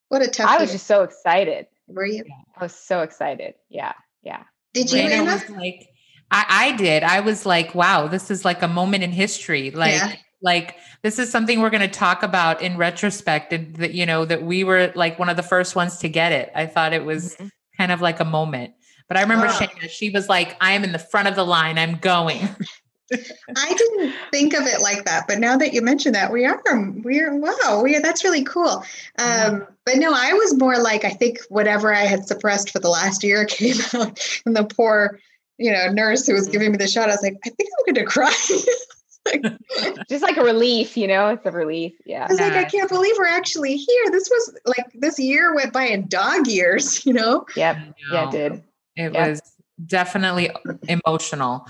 What 0.09 0.21
a 0.21 0.27
tough 0.27 0.49
i 0.49 0.57
was 0.57 0.73
just 0.73 0.85
so 0.85 1.03
excited. 1.03 1.67
Were 1.87 2.05
you? 2.05 2.25
I 2.57 2.63
was 2.63 2.75
so 2.75 2.99
excited. 2.99 3.55
Yeah 3.69 3.93
yeah. 4.23 4.43
Did 4.73 4.91
you 4.91 5.03
Raina? 5.03 5.25
was 5.25 5.49
like 5.51 5.89
I, 6.33 6.45
I 6.49 6.71
did. 6.75 7.03
I 7.03 7.19
was 7.19 7.45
like, 7.45 7.75
wow, 7.75 8.07
this 8.07 8.31
is 8.31 8.43
like 8.43 8.63
a 8.63 8.67
moment 8.67 9.03
in 9.03 9.11
history. 9.11 9.69
Like, 9.69 9.93
yeah. 9.93 10.15
like 10.41 10.77
this 11.03 11.19
is 11.19 11.29
something 11.29 11.61
we're 11.61 11.69
going 11.69 11.81
to 11.81 11.87
talk 11.87 12.23
about 12.23 12.61
in 12.61 12.75
retrospect. 12.75 13.53
And 13.53 13.75
that, 13.75 13.93
you 13.93 14.07
know, 14.07 14.25
that 14.25 14.41
we 14.41 14.63
were 14.63 14.91
like 14.95 15.19
one 15.19 15.29
of 15.29 15.37
the 15.37 15.43
first 15.43 15.75
ones 15.75 15.97
to 15.99 16.09
get 16.09 16.31
it. 16.31 16.51
I 16.55 16.65
thought 16.65 16.91
it 16.91 17.05
was 17.05 17.35
mm-hmm. 17.35 17.47
kind 17.77 17.91
of 17.91 18.01
like 18.01 18.19
a 18.19 18.25
moment. 18.25 18.73
But 19.07 19.17
I 19.17 19.21
remember 19.21 19.45
oh. 19.45 19.51
Shaina, 19.51 19.89
she 19.89 20.09
was 20.09 20.27
like, 20.27 20.57
I 20.59 20.71
am 20.71 20.83
in 20.83 20.91
the 20.91 20.99
front 20.99 21.27
of 21.27 21.35
the 21.35 21.45
line. 21.45 21.77
I'm 21.77 21.97
going. 21.97 22.39
I 23.55 23.73
didn't 23.73 24.15
think 24.31 24.55
of 24.55 24.65
it 24.65 24.81
like 24.81 25.05
that, 25.05 25.25
but 25.27 25.37
now 25.37 25.55
that 25.57 25.73
you 25.73 25.83
mention 25.83 26.13
that, 26.13 26.31
we 26.31 26.45
are 26.45 26.59
we 27.03 27.19
are 27.19 27.35
wow, 27.35 27.81
we 27.83 27.95
are, 27.95 28.01
that's 28.01 28.23
really 28.23 28.43
cool. 28.43 28.83
Um, 29.19 29.67
But 29.85 29.97
no, 29.97 30.13
I 30.15 30.33
was 30.33 30.57
more 30.57 30.79
like 30.79 31.05
I 31.05 31.09
think 31.09 31.39
whatever 31.49 31.93
I 31.93 32.05
had 32.05 32.25
suppressed 32.25 32.71
for 32.71 32.79
the 32.79 32.89
last 32.89 33.23
year 33.23 33.45
came 33.49 33.75
out, 33.93 34.19
and 34.47 34.55
the 34.55 34.63
poor 34.63 35.19
you 35.57 35.71
know, 35.71 35.87
nurse 35.91 36.25
who 36.25 36.33
was 36.33 36.43
mm-hmm. 36.43 36.51
giving 36.51 36.71
me 36.71 36.77
the 36.77 36.87
shot, 36.87 37.09
I 37.09 37.13
was 37.13 37.23
like, 37.23 37.37
I 37.45 37.49
think 37.49 37.69
I'm 37.69 37.93
going 37.93 38.05
to 38.05 38.11
cry. 38.11 38.33
like, 39.25 39.43
just 40.09 40.23
like 40.23 40.37
a 40.37 40.43
relief, 40.43 40.97
you 40.97 41.07
know, 41.07 41.29
it's 41.29 41.45
a 41.45 41.51
relief. 41.51 41.93
Yeah. 42.05 42.25
I 42.25 42.31
was 42.31 42.39
like, 42.39 42.53
I 42.53 42.63
can't 42.65 42.89
believe 42.89 43.15
we're 43.17 43.27
actually 43.27 43.77
here. 43.77 44.11
This 44.11 44.29
was 44.29 44.59
like 44.65 44.91
this 44.95 45.19
year 45.19 45.55
went 45.55 45.73
by 45.73 45.83
in 45.83 46.07
dog 46.07 46.47
years, 46.47 47.05
you 47.05 47.13
know? 47.13 47.45
Yep. 47.55 47.77
Yeah, 48.11 48.27
it 48.27 48.31
did. 48.31 48.53
It 48.95 49.13
yep. 49.13 49.29
was 49.29 49.41
definitely 49.85 50.49
emotional. 50.87 51.67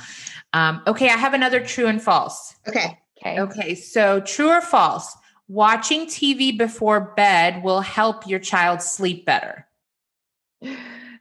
Um, 0.53 0.81
okay, 0.87 1.09
I 1.09 1.17
have 1.17 1.33
another 1.33 1.63
true 1.63 1.87
and 1.87 2.01
false. 2.01 2.55
Okay. 2.67 2.99
Okay. 3.17 3.39
Okay. 3.39 3.75
So 3.75 4.19
true 4.19 4.49
or 4.49 4.61
false? 4.61 5.15
Watching 5.47 6.07
TV 6.07 6.57
before 6.57 7.13
bed 7.15 7.63
will 7.63 7.81
help 7.81 8.27
your 8.27 8.39
child 8.39 8.81
sleep 8.81 9.25
better. 9.25 9.67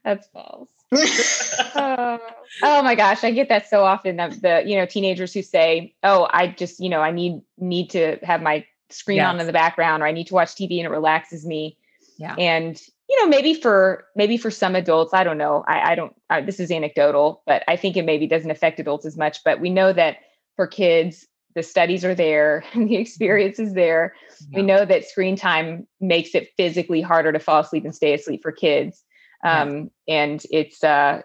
That's 0.05 0.27
false. 0.29 0.69
Uh, 0.93 2.19
oh 2.63 2.83
my 2.83 2.95
gosh, 2.95 3.25
I 3.25 3.31
get 3.31 3.49
that 3.49 3.69
so 3.69 3.85
often. 3.85 4.17
The, 4.17 4.39
the, 4.41 4.63
you 4.67 4.77
know 4.77 4.87
teenagers 4.87 5.33
who 5.33 5.43
say, 5.43 5.95
"Oh, 6.03 6.29
I 6.31 6.49
just 6.49 6.81
you 6.81 6.89
know 6.89 7.01
I 7.01 7.11
need 7.11 7.41
need 7.59 7.91
to 7.91 8.19
have 8.23 8.43
my 8.43 8.65
screen 8.91 9.17
yes. 9.17 9.29
on 9.29 9.41
in 9.41 9.47
the 9.47 9.53
background, 9.53 10.03
or 10.03 10.07
I 10.07 10.13
need 10.13 10.27
to 10.29 10.35
watch 10.35 10.51
TV 10.51 10.79
and 10.79 10.87
it 10.87 10.91
relaxes 10.91 11.47
me." 11.47 11.77
Yeah, 12.19 12.35
and 12.39 12.81
you 13.09 13.21
know 13.21 13.29
maybe 13.29 13.55
for 13.55 14.05
maybe 14.15 14.37
for 14.37 14.51
some 14.51 14.77
adults, 14.77 15.15
I 15.15 15.25
don't 15.25 15.39
know. 15.39 15.65
I, 15.67 15.93
I 15.93 15.95
don't. 15.95 16.15
I, 16.31 16.43
this 16.43 16.61
is 16.61 16.71
anecdotal, 16.71 17.43
but 17.47 17.63
I 17.69 17.77
think 17.77 17.97
it 17.97 18.05
maybe 18.05 18.27
doesn't 18.27 18.51
affect 18.51 18.79
adults 18.79 19.07
as 19.07 19.17
much. 19.17 19.43
But 19.45 19.61
we 19.61 19.71
know 19.71 19.93
that 19.93 20.19
for 20.57 20.67
kids. 20.67 21.27
The 21.55 21.63
studies 21.63 22.03
are 22.03 22.15
there, 22.15 22.65
and 22.73 22.89
the 22.89 22.97
experience 22.97 23.59
is 23.59 23.75
there. 23.75 24.15
Yeah. 24.49 24.61
We 24.61 24.63
know 24.63 24.85
that 24.87 25.05
screen 25.05 25.37
time 25.37 25.87
makes 26.01 26.35
it 26.35 26.49
physically 26.57 27.03
harder 27.03 27.31
to 27.31 27.39
fall 27.39 27.61
asleep 27.61 27.85
and 27.85 27.95
stay 27.95 28.15
asleep 28.15 28.41
for 28.43 28.53
kids, 28.53 29.05
um, 29.43 29.91
yeah. 30.07 30.15
and 30.15 30.43
it's 30.51 30.83
uh, 30.85 31.23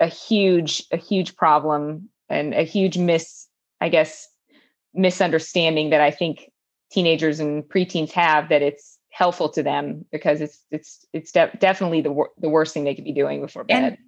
a 0.00 0.06
huge, 0.06 0.84
a 0.92 0.96
huge 0.96 1.36
problem 1.36 2.08
and 2.28 2.54
a 2.54 2.62
huge 2.62 2.98
miss, 2.98 3.46
I 3.80 3.88
guess, 3.88 4.28
misunderstanding 4.94 5.90
that 5.90 6.00
I 6.00 6.10
think 6.10 6.50
teenagers 6.90 7.40
and 7.40 7.62
preteens 7.64 8.12
have 8.12 8.48
that 8.48 8.62
it's 8.62 8.98
helpful 9.10 9.48
to 9.48 9.62
them 9.62 10.04
because 10.12 10.40
it's 10.40 10.62
it's 10.70 11.06
it's 11.12 11.32
de- 11.32 11.56
definitely 11.58 12.02
the 12.02 12.12
wor- 12.12 12.30
the 12.38 12.48
worst 12.48 12.74
thing 12.74 12.84
they 12.84 12.94
could 12.94 13.04
be 13.04 13.12
doing 13.12 13.40
before 13.40 13.64
bed. 13.64 13.82
And, 13.82 13.98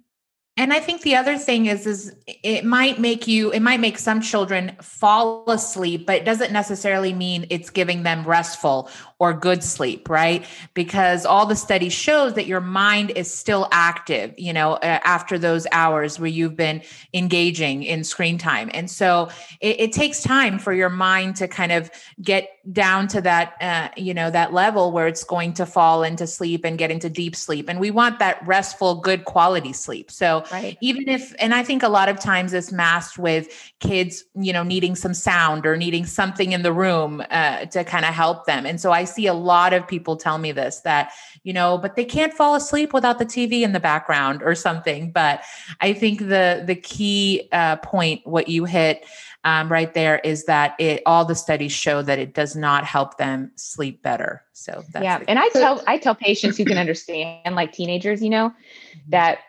and 0.57 0.73
I 0.73 0.79
think 0.79 1.01
the 1.01 1.15
other 1.15 1.37
thing 1.37 1.65
is 1.65 1.87
is 1.87 2.15
it 2.27 2.65
might 2.65 2.99
make 2.99 3.27
you 3.27 3.51
it 3.51 3.61
might 3.61 3.79
make 3.79 3.97
some 3.97 4.21
children 4.21 4.75
fall 4.81 5.49
asleep, 5.49 6.05
but 6.05 6.17
it 6.17 6.25
doesn't 6.25 6.51
necessarily 6.51 7.13
mean 7.13 7.47
it's 7.49 7.69
giving 7.69 8.03
them 8.03 8.25
restful 8.25 8.89
or 9.19 9.33
good 9.33 9.61
sleep, 9.61 10.09
right? 10.09 10.45
Because 10.73 11.25
all 11.25 11.45
the 11.45 11.55
studies 11.55 11.91
shows 11.91 12.35
that 12.35 12.47
your 12.47 12.61
mind 12.61 13.11
is 13.11 13.31
still 13.31 13.67
active, 13.71 14.33
you 14.37 14.53
know, 14.53 14.77
after 14.81 15.37
those 15.37 15.67
hours 15.73 16.19
where 16.19 16.29
you've 16.29 16.55
been 16.55 16.81
engaging 17.13 17.83
in 17.83 18.05
screen 18.05 18.37
time. 18.37 18.71
And 18.73 18.89
so 18.89 19.29
it, 19.59 19.79
it 19.79 19.91
takes 19.91 20.23
time 20.23 20.57
for 20.57 20.73
your 20.73 20.89
mind 20.89 21.35
to 21.37 21.49
kind 21.49 21.73
of 21.73 21.91
get 22.21 22.49
down 22.71 23.09
to 23.09 23.21
that, 23.21 23.55
uh, 23.61 23.89
you 23.97 24.13
know, 24.13 24.29
that 24.31 24.53
level 24.53 24.93
where 24.93 25.07
it's 25.07 25.25
going 25.25 25.53
to 25.53 25.65
fall 25.65 26.03
into 26.03 26.25
sleep 26.25 26.63
and 26.63 26.77
get 26.77 26.89
into 26.89 27.09
deep 27.09 27.35
sleep. 27.35 27.67
And 27.67 27.79
we 27.79 27.91
want 27.91 28.19
that 28.19 28.45
restful, 28.47 28.95
good 28.95 29.25
quality 29.25 29.73
sleep. 29.73 30.11
So 30.11 30.45
right. 30.51 30.77
even 30.79 31.09
if, 31.09 31.33
and 31.39 31.53
I 31.53 31.63
think 31.63 31.83
a 31.83 31.89
lot 31.89 32.07
of 32.07 32.19
times 32.19 32.53
it's 32.53 32.71
masked 32.71 33.17
with 33.17 33.49
kids, 33.79 34.23
you 34.35 34.53
know, 34.53 34.63
needing 34.63 34.95
some 34.95 35.13
sound 35.13 35.65
or 35.65 35.75
needing 35.75 36.05
something 36.05 36.53
in 36.53 36.61
the 36.61 36.71
room 36.71 37.21
uh, 37.29 37.65
to 37.65 37.83
kind 37.83 38.05
of 38.05 38.13
help 38.13 38.45
them. 38.45 38.65
And 38.65 38.79
so 38.79 38.91
I 38.91 39.03
see 39.09 39.27
a 39.27 39.33
lot 39.33 39.73
of 39.73 39.87
people 39.87 40.15
tell 40.15 40.37
me 40.37 40.51
this 40.51 40.79
that, 40.81 41.11
you 41.43 41.53
know, 41.53 41.77
but 41.77 41.95
they 41.95 42.05
can't 42.05 42.33
fall 42.33 42.55
asleep 42.55 42.93
without 42.93 43.19
the 43.19 43.25
TV 43.25 43.61
in 43.61 43.71
the 43.71 43.79
background 43.79 44.41
or 44.43 44.55
something. 44.55 45.11
But 45.11 45.43
I 45.81 45.93
think 45.93 46.19
the 46.19 46.63
the 46.65 46.75
key 46.75 47.47
uh, 47.51 47.77
point, 47.77 48.25
what 48.25 48.47
you 48.47 48.65
hit 48.65 49.05
um, 49.43 49.71
right 49.71 49.93
there, 49.93 50.19
is 50.19 50.45
that 50.45 50.75
it 50.79 51.01
all 51.05 51.25
the 51.25 51.35
studies 51.35 51.71
show 51.71 52.01
that 52.01 52.19
it 52.19 52.33
does 52.33 52.55
not 52.55 52.85
help 52.85 53.17
them 53.17 53.51
sleep 53.55 54.01
better. 54.01 54.43
So 54.53 54.83
yeah, 55.01 55.21
and 55.27 55.39
I 55.39 55.49
tell 55.49 55.83
I 55.87 55.97
tell 55.97 56.15
patients 56.15 56.57
who 56.57 56.65
can 56.65 56.77
understand, 56.77 57.55
like 57.55 57.73
teenagers, 57.73 58.21
you 58.21 58.29
know, 58.29 58.49
mm-hmm. 58.49 59.09
that 59.09 59.39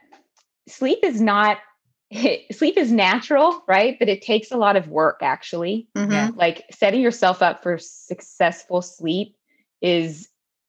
sleep 0.68 1.00
is 1.02 1.20
not 1.20 1.58
sleep 2.52 2.76
is 2.76 2.92
natural, 2.92 3.62
right? 3.66 3.98
But 3.98 4.08
it 4.08 4.22
takes 4.22 4.50
a 4.50 4.56
lot 4.56 4.76
of 4.76 4.88
work 4.88 5.18
actually. 5.22 5.88
Mm-hmm. 5.96 6.36
Like 6.36 6.64
setting 6.72 7.00
yourself 7.00 7.42
up 7.42 7.62
for 7.62 7.78
successful 7.78 8.82
sleep 8.82 9.36
is 9.81 10.28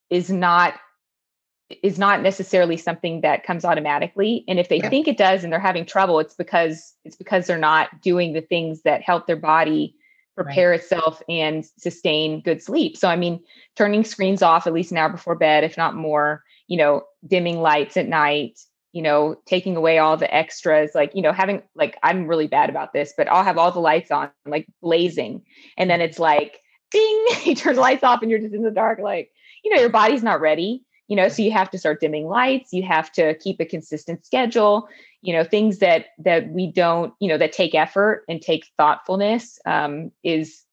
is 0.09 0.29
not 0.29 0.75
is 1.83 1.97
not 1.97 2.21
necessarily 2.21 2.75
something 2.77 3.21
that 3.21 3.45
comes 3.45 3.63
automatically 3.63 4.43
and 4.47 4.59
if 4.59 4.69
they 4.69 4.77
yeah. 4.77 4.89
think 4.89 5.07
it 5.07 5.17
does 5.17 5.43
and 5.43 5.51
they're 5.51 5.59
having 5.59 5.85
trouble 5.85 6.19
it's 6.19 6.35
because 6.35 6.93
it's 7.05 7.15
because 7.15 7.47
they're 7.47 7.57
not 7.57 8.01
doing 8.01 8.33
the 8.33 8.41
things 8.41 8.81
that 8.83 9.01
help 9.01 9.25
their 9.25 9.37
body 9.37 9.95
prepare 10.35 10.71
right. 10.71 10.79
itself 10.79 11.21
and 11.29 11.65
sustain 11.77 12.41
good 12.41 12.61
sleep 12.61 12.97
so 12.97 13.07
i 13.07 13.15
mean 13.15 13.41
turning 13.75 14.03
screens 14.03 14.41
off 14.41 14.67
at 14.67 14.73
least 14.73 14.91
an 14.91 14.97
hour 14.97 15.09
before 15.09 15.35
bed 15.35 15.63
if 15.63 15.77
not 15.77 15.95
more 15.95 16.43
you 16.67 16.77
know 16.77 17.03
dimming 17.27 17.61
lights 17.61 17.95
at 17.95 18.07
night 18.07 18.59
you 18.91 19.01
know 19.01 19.35
taking 19.45 19.75
away 19.75 19.97
all 19.97 20.17
the 20.17 20.33
extras 20.33 20.91
like 20.93 21.13
you 21.15 21.21
know 21.21 21.31
having 21.31 21.61
like 21.75 21.97
i'm 22.03 22.27
really 22.27 22.47
bad 22.47 22.69
about 22.69 22.93
this 22.93 23.13
but 23.15 23.27
i'll 23.29 23.43
have 23.43 23.57
all 23.57 23.71
the 23.71 23.79
lights 23.79 24.11
on 24.11 24.29
like 24.45 24.67
blazing 24.81 25.41
and 25.77 25.89
then 25.89 26.01
it's 26.01 26.19
like 26.19 26.60
ding, 26.91 27.25
you 27.45 27.55
turn 27.55 27.75
the 27.75 27.81
lights 27.81 28.03
off 28.03 28.21
and 28.21 28.29
you're 28.29 28.39
just 28.39 28.53
in 28.53 28.63
the 28.63 28.71
dark. 28.71 28.99
Like, 28.99 29.31
you 29.63 29.73
know, 29.73 29.81
your 29.81 29.89
body's 29.89 30.23
not 30.23 30.41
ready, 30.41 30.83
you 31.07 31.15
know, 31.15 31.29
so 31.29 31.41
you 31.41 31.51
have 31.51 31.69
to 31.71 31.77
start 31.77 31.99
dimming 31.99 32.27
lights. 32.27 32.71
You 32.71 32.83
have 32.83 33.11
to 33.13 33.35
keep 33.35 33.59
a 33.59 33.65
consistent 33.65 34.25
schedule, 34.25 34.87
you 35.21 35.33
know, 35.33 35.43
things 35.43 35.79
that, 35.79 36.07
that 36.19 36.49
we 36.49 36.71
don't, 36.71 37.13
you 37.19 37.27
know, 37.27 37.37
that 37.37 37.51
take 37.51 37.75
effort 37.75 38.23
and 38.29 38.41
take 38.41 38.67
thoughtfulness 38.77 39.59
um, 39.65 40.11
is, 40.23 40.63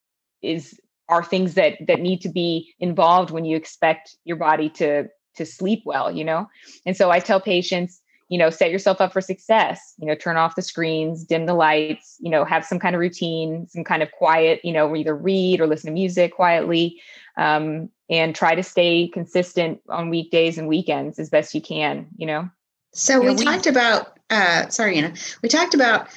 is, 0.41 0.79
are 1.07 1.23
things 1.23 1.55
that, 1.55 1.75
that 1.87 1.99
need 1.99 2.21
to 2.21 2.29
be 2.29 2.73
involved 2.79 3.31
when 3.31 3.45
you 3.45 3.57
expect 3.57 4.15
your 4.25 4.37
body 4.37 4.69
to, 4.69 5.07
to 5.35 5.45
sleep 5.45 5.81
well, 5.85 6.11
you 6.11 6.23
know? 6.23 6.47
And 6.85 6.95
so 6.95 7.09
I 7.09 7.19
tell 7.19 7.41
patients, 7.41 8.01
you 8.29 8.37
know 8.37 8.49
set 8.49 8.71
yourself 8.71 9.01
up 9.01 9.11
for 9.11 9.19
success 9.19 9.93
you 9.97 10.07
know 10.07 10.15
turn 10.15 10.37
off 10.37 10.55
the 10.55 10.61
screens 10.61 11.25
dim 11.25 11.45
the 11.45 11.53
lights 11.53 12.15
you 12.19 12.29
know 12.29 12.45
have 12.45 12.63
some 12.63 12.79
kind 12.79 12.95
of 12.95 13.01
routine 13.01 13.67
some 13.67 13.83
kind 13.83 14.01
of 14.01 14.11
quiet 14.11 14.61
you 14.63 14.71
know 14.71 14.95
either 14.95 15.15
read 15.15 15.59
or 15.59 15.67
listen 15.67 15.87
to 15.87 15.93
music 15.93 16.33
quietly 16.33 17.01
um, 17.37 17.89
and 18.09 18.35
try 18.35 18.55
to 18.55 18.63
stay 18.63 19.07
consistent 19.13 19.79
on 19.89 20.09
weekdays 20.09 20.57
and 20.57 20.67
weekends 20.67 21.19
as 21.19 21.29
best 21.29 21.53
you 21.53 21.61
can 21.61 22.07
you 22.17 22.25
know 22.25 22.49
so 22.93 23.21
you 23.21 23.29
we, 23.29 23.35
we 23.35 23.45
talked 23.45 23.67
about 23.67 24.17
uh 24.29 24.69
sorry 24.69 24.97
Anna. 24.97 25.13
we 25.43 25.49
talked 25.49 25.73
about 25.73 26.07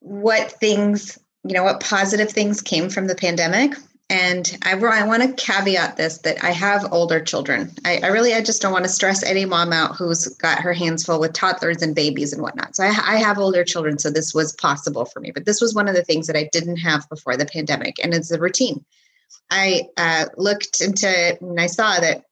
what 0.00 0.52
things 0.52 1.18
you 1.44 1.54
know 1.54 1.62
what 1.62 1.80
positive 1.80 2.30
things 2.30 2.62
came 2.62 2.88
from 2.88 3.06
the 3.06 3.14
pandemic 3.14 3.74
and 4.10 4.58
I, 4.62 4.72
I 4.72 5.06
want 5.06 5.22
to 5.22 5.32
caveat 5.32 5.96
this 5.96 6.18
that 6.18 6.44
I 6.44 6.50
have 6.50 6.92
older 6.92 7.20
children. 7.20 7.72
I, 7.84 8.00
I, 8.02 8.08
really, 8.08 8.34
I 8.34 8.42
just 8.42 8.60
don't 8.60 8.72
want 8.72 8.84
to 8.84 8.90
stress 8.90 9.22
any 9.22 9.46
mom 9.46 9.72
out 9.72 9.96
who's 9.96 10.28
got 10.28 10.60
her 10.60 10.74
hands 10.74 11.04
full 11.04 11.20
with 11.20 11.32
toddlers 11.32 11.80
and 11.80 11.94
babies 11.94 12.32
and 12.32 12.42
whatnot. 12.42 12.76
So 12.76 12.84
I, 12.84 12.88
I 12.88 13.16
have 13.16 13.38
older 13.38 13.64
children, 13.64 13.98
so 13.98 14.10
this 14.10 14.34
was 14.34 14.52
possible 14.52 15.06
for 15.06 15.20
me. 15.20 15.30
But 15.30 15.46
this 15.46 15.60
was 15.60 15.74
one 15.74 15.88
of 15.88 15.94
the 15.94 16.04
things 16.04 16.26
that 16.26 16.36
I 16.36 16.50
didn't 16.52 16.76
have 16.76 17.08
before 17.08 17.36
the 17.36 17.46
pandemic, 17.46 17.96
and 18.02 18.12
it's 18.12 18.30
a 18.30 18.38
routine. 18.38 18.84
I 19.50 19.88
uh, 19.96 20.26
looked 20.36 20.80
into 20.80 21.08
it 21.08 21.40
and 21.40 21.60
I 21.60 21.66
saw 21.66 21.98
that 21.98 22.24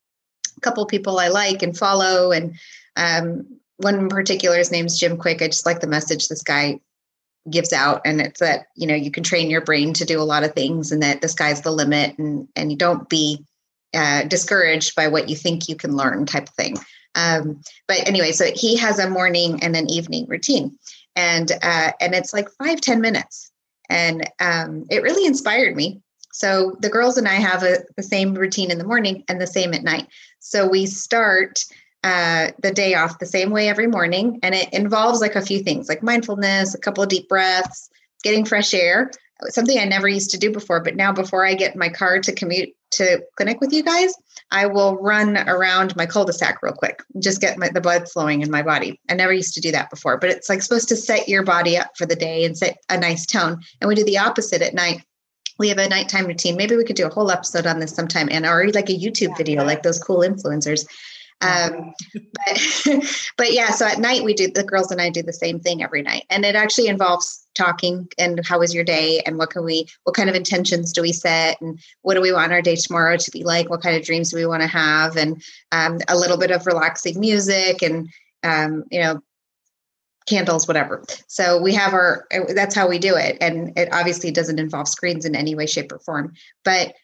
a 0.57 0.61
couple 0.61 0.85
people 0.87 1.19
I 1.19 1.29
like 1.29 1.63
and 1.63 1.77
follow, 1.77 2.33
and 2.33 2.55
um, 2.97 3.47
one 3.79 3.95
in 3.95 4.09
particular, 4.09 4.59
his 4.59 4.71
name's 4.71 4.99
Jim 4.99 5.17
Kwik. 5.17 5.41
I 5.41 5.47
just 5.47 5.67
like 5.67 5.81
the 5.81 5.87
message 5.87 6.29
this 6.29 6.43
guy 6.43 6.81
gives 7.51 7.73
out 7.73 8.01
and 8.05 8.21
it's 8.21 8.41
that 8.41 8.67
you 8.77 8.87
know 8.87 8.95
you 8.95 9.11
can 9.11 9.23
train 9.23 9.51
your 9.51 9.61
brain 9.61 9.93
to 9.95 10.05
do 10.05 10.21
a 10.21 10.25
lot 10.25 10.45
of 10.45 10.53
things 10.53 10.93
and 10.93 11.03
that 11.03 11.21
the 11.21 11.29
sky's 11.29 11.63
the 11.63 11.71
limit 11.71 12.17
and 12.19 12.49
and 12.55 12.71
you 12.71 12.79
don't 12.79 13.09
be 13.09 13.45
uh, 13.95 14.23
discouraged 14.25 14.95
by 14.95 15.09
what 15.09 15.29
you 15.29 15.37
think 15.37 15.69
you 15.69 15.77
can 15.77 15.97
learn 15.97 16.25
type 16.25 16.45
of 16.45 16.55
thing. 16.55 16.77
Um, 17.15 17.61
but 17.89 18.09
anyway 18.09 18.33
so 18.33 18.47
he 18.55 18.77
has 18.77 18.99
a 18.99 19.11
morning 19.11 19.63
and 19.63 19.77
an 19.77 19.91
evening 19.91 20.27
routine 20.29 20.79
and 21.17 21.51
uh, 21.63 21.93
and 22.01 22.15
it's 22.15 22.33
like 22.33 22.49
five 22.63 22.81
ten 22.81 23.01
minutes. 23.01 23.51
And 23.89 24.29
um, 24.41 24.87
it 24.91 25.03
really 25.03 25.27
inspired 25.27 25.77
me. 25.77 26.01
So 26.33 26.77
the 26.81 26.89
girls 26.89 27.19
and 27.19 27.29
i 27.29 27.35
have 27.35 27.63
a, 27.63 27.79
the 27.97 28.03
same 28.03 28.35
routine 28.35 28.71
in 28.71 28.79
the 28.79 28.87
morning 28.87 29.23
and 29.29 29.41
the 29.41 29.47
same 29.47 29.75
at 29.75 29.83
night. 29.83 30.07
So 30.39 30.67
we 30.67 30.87
start 30.87 31.63
uh, 32.05 32.49
the 32.63 32.73
day 32.73 32.95
off 32.95 33.19
the 33.19 33.27
same 33.27 33.51
way 33.51 33.69
every 33.69 33.87
morning. 33.87 34.39
And 34.43 34.55
it 34.55 34.73
involves 34.73 35.21
like 35.21 35.37
a 35.37 35.43
few 35.45 35.63
things 35.63 35.89
like 35.89 36.03
mindfulness, 36.03 36.75
a 36.75 36.79
couple 36.79 37.03
of 37.03 37.09
deep 37.09 37.29
breaths, 37.29 37.89
getting 38.23 38.45
fresh 38.45 38.75
air, 38.75 39.11
something 39.49 39.79
I 39.79 39.85
never 39.85 40.09
used 40.09 40.31
to 40.31 40.39
do 40.39 40.51
before. 40.53 40.81
But 40.81 40.97
now, 40.97 41.13
before 41.13 41.47
I 41.47 41.55
get 41.55 41.77
my 41.77 41.89
car 41.89 42.21
to 42.21 42.33
commute 42.33 42.71
to 42.93 43.23
clinic 43.37 43.61
with 43.61 43.73
you 43.73 43.83
guys, 43.83 44.13
I 44.51 44.67
will 44.67 44.97
run 44.97 45.39
around 45.49 45.97
my 45.97 46.05
cul-de-sac 46.05 46.63
real 46.63 46.75
quick, 46.75 47.03
just 47.19 47.41
get 47.41 47.57
my, 47.57 47.71
the 47.71 47.81
blood 47.81 48.07
flowing 48.07 48.43
in 48.43 48.51
my 48.51 48.63
body. 48.63 49.01
I 49.09 49.15
never 49.15 49.33
used 49.33 49.55
to 49.55 49.63
do 49.63 49.73
that 49.73 49.89
before, 49.89 50.19
but 50.19 50.29
it's 50.29 50.51
like 50.51 50.61
supposed 50.61 50.91
to 50.91 50.97
set 50.97 51.27
your 51.27 51.43
body 51.43 51.79
up 51.79 51.91
for 51.97 52.05
the 52.05 52.15
day 52.15 52.45
and 52.45 52.57
set 52.57 52.77
a 52.91 52.99
nice 52.99 53.25
tone. 53.25 53.61
And 53.81 53.89
we 53.89 53.95
do 53.95 54.05
the 54.05 54.19
opposite 54.19 54.61
at 54.61 54.75
night. 54.75 55.03
We 55.59 55.71
have 55.71 55.79
a 55.79 55.89
nighttime 55.89 56.27
routine. 56.27 56.57
Maybe 56.57 56.77
we 56.77 56.85
could 56.85 56.97
do 56.97 57.07
a 57.07 57.13
whole 57.13 57.31
episode 57.31 57.67
on 57.67 57.79
this 57.79 57.95
sometime, 57.95 58.29
and 58.31 58.45
or 58.45 58.69
like 58.73 58.91
a 58.91 58.99
YouTube 58.99 59.37
video, 59.39 59.65
like 59.65 59.83
those 59.83 59.99
cool 59.99 60.19
influencers. 60.19 60.87
Um, 61.43 61.93
but, 62.15 63.05
but 63.37 63.53
yeah, 63.53 63.71
so 63.71 63.87
at 63.87 63.99
night 63.99 64.25
we 64.25 64.35
do 64.35 64.49
the 64.49 64.65
girls 64.65 64.91
and 64.91 65.01
I 65.01 65.11
do 65.11 65.23
the 65.23 65.33
same 65.33 65.61
thing 65.61 65.83
every 65.83 66.03
night, 66.03 66.25
and 66.31 66.45
it 66.45 66.55
actually 66.55 66.87
involves 66.89 67.47
talking 67.55 68.09
and 68.19 68.45
how 68.47 68.59
was 68.61 68.75
your 68.75 68.85
day 68.85 69.21
and 69.27 69.37
what 69.37 69.51
can 69.51 69.63
we 69.63 69.87
what 70.05 70.17
kind 70.17 70.31
of 70.31 70.35
intentions 70.35 70.91
do 70.93 71.03
we 71.03 71.13
set 71.13 71.61
and 71.61 71.79
what 72.01 72.15
do 72.15 72.23
we 72.23 72.33
want 72.33 72.51
our 72.51 72.63
day 72.63 72.77
tomorrow 72.77 73.17
to 73.17 73.31
be 73.31 73.45
like? 73.45 73.69
What 73.69 73.83
kind 73.83 73.97
of 73.97 74.05
dreams 74.05 74.31
do 74.31 74.37
we 74.37 74.47
want 74.47 74.63
to 74.63 74.69
have? 74.69 75.17
And 75.17 75.43
um, 75.71 75.99
a 76.09 76.17
little 76.17 76.39
bit 76.39 76.51
of 76.51 76.67
relaxing 76.67 77.21
music 77.21 77.83
and 77.83 78.09
um, 78.43 78.85
you 78.91 79.01
know 79.01 79.21
candles 80.27 80.69
whatever. 80.69 81.03
So 81.27 81.61
we 81.61 81.75
have 81.75 81.93
our 81.93 82.27
that's 82.55 82.75
how 82.75 82.89
we 82.89 82.99
do 82.99 83.17
it. 83.17 83.39
And 83.41 83.77
it 83.77 83.89
obviously 83.93 84.31
doesn't 84.31 84.59
involve 84.59 84.89
screens 84.89 85.25
in 85.25 85.35
any 85.35 85.55
way 85.55 85.67
shape 85.67 85.93
or 85.93 85.99
form. 85.99 86.35
But 86.65 86.95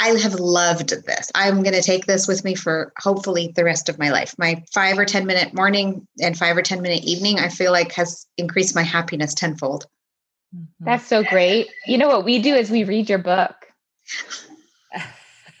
I 0.00 0.18
have 0.18 0.34
loved 0.34 0.90
this. 1.04 1.30
I'm 1.34 1.62
going 1.62 1.74
to 1.74 1.82
take 1.82 2.06
this 2.06 2.26
with 2.26 2.42
me 2.42 2.54
for 2.54 2.92
hopefully 2.98 3.52
the 3.54 3.64
rest 3.64 3.90
of 3.90 3.98
my 3.98 4.10
life. 4.10 4.34
My 4.38 4.64
five 4.72 4.98
or 4.98 5.04
10 5.04 5.26
minute 5.26 5.52
morning 5.52 6.08
and 6.22 6.36
five 6.38 6.56
or 6.56 6.62
10 6.62 6.80
minute 6.80 7.04
evening, 7.04 7.38
I 7.38 7.50
feel 7.50 7.70
like 7.70 7.92
has 7.92 8.26
increased 8.38 8.74
my 8.74 8.82
happiness 8.82 9.34
tenfold. 9.34 9.86
Mm-hmm. 10.56 10.84
That's 10.86 11.06
so 11.06 11.22
great. 11.22 11.68
You 11.86 11.98
know 11.98 12.08
what 12.08 12.24
we 12.24 12.38
do 12.38 12.54
is 12.54 12.70
we 12.70 12.84
read 12.84 13.10
your 13.10 13.18
book. 13.18 13.54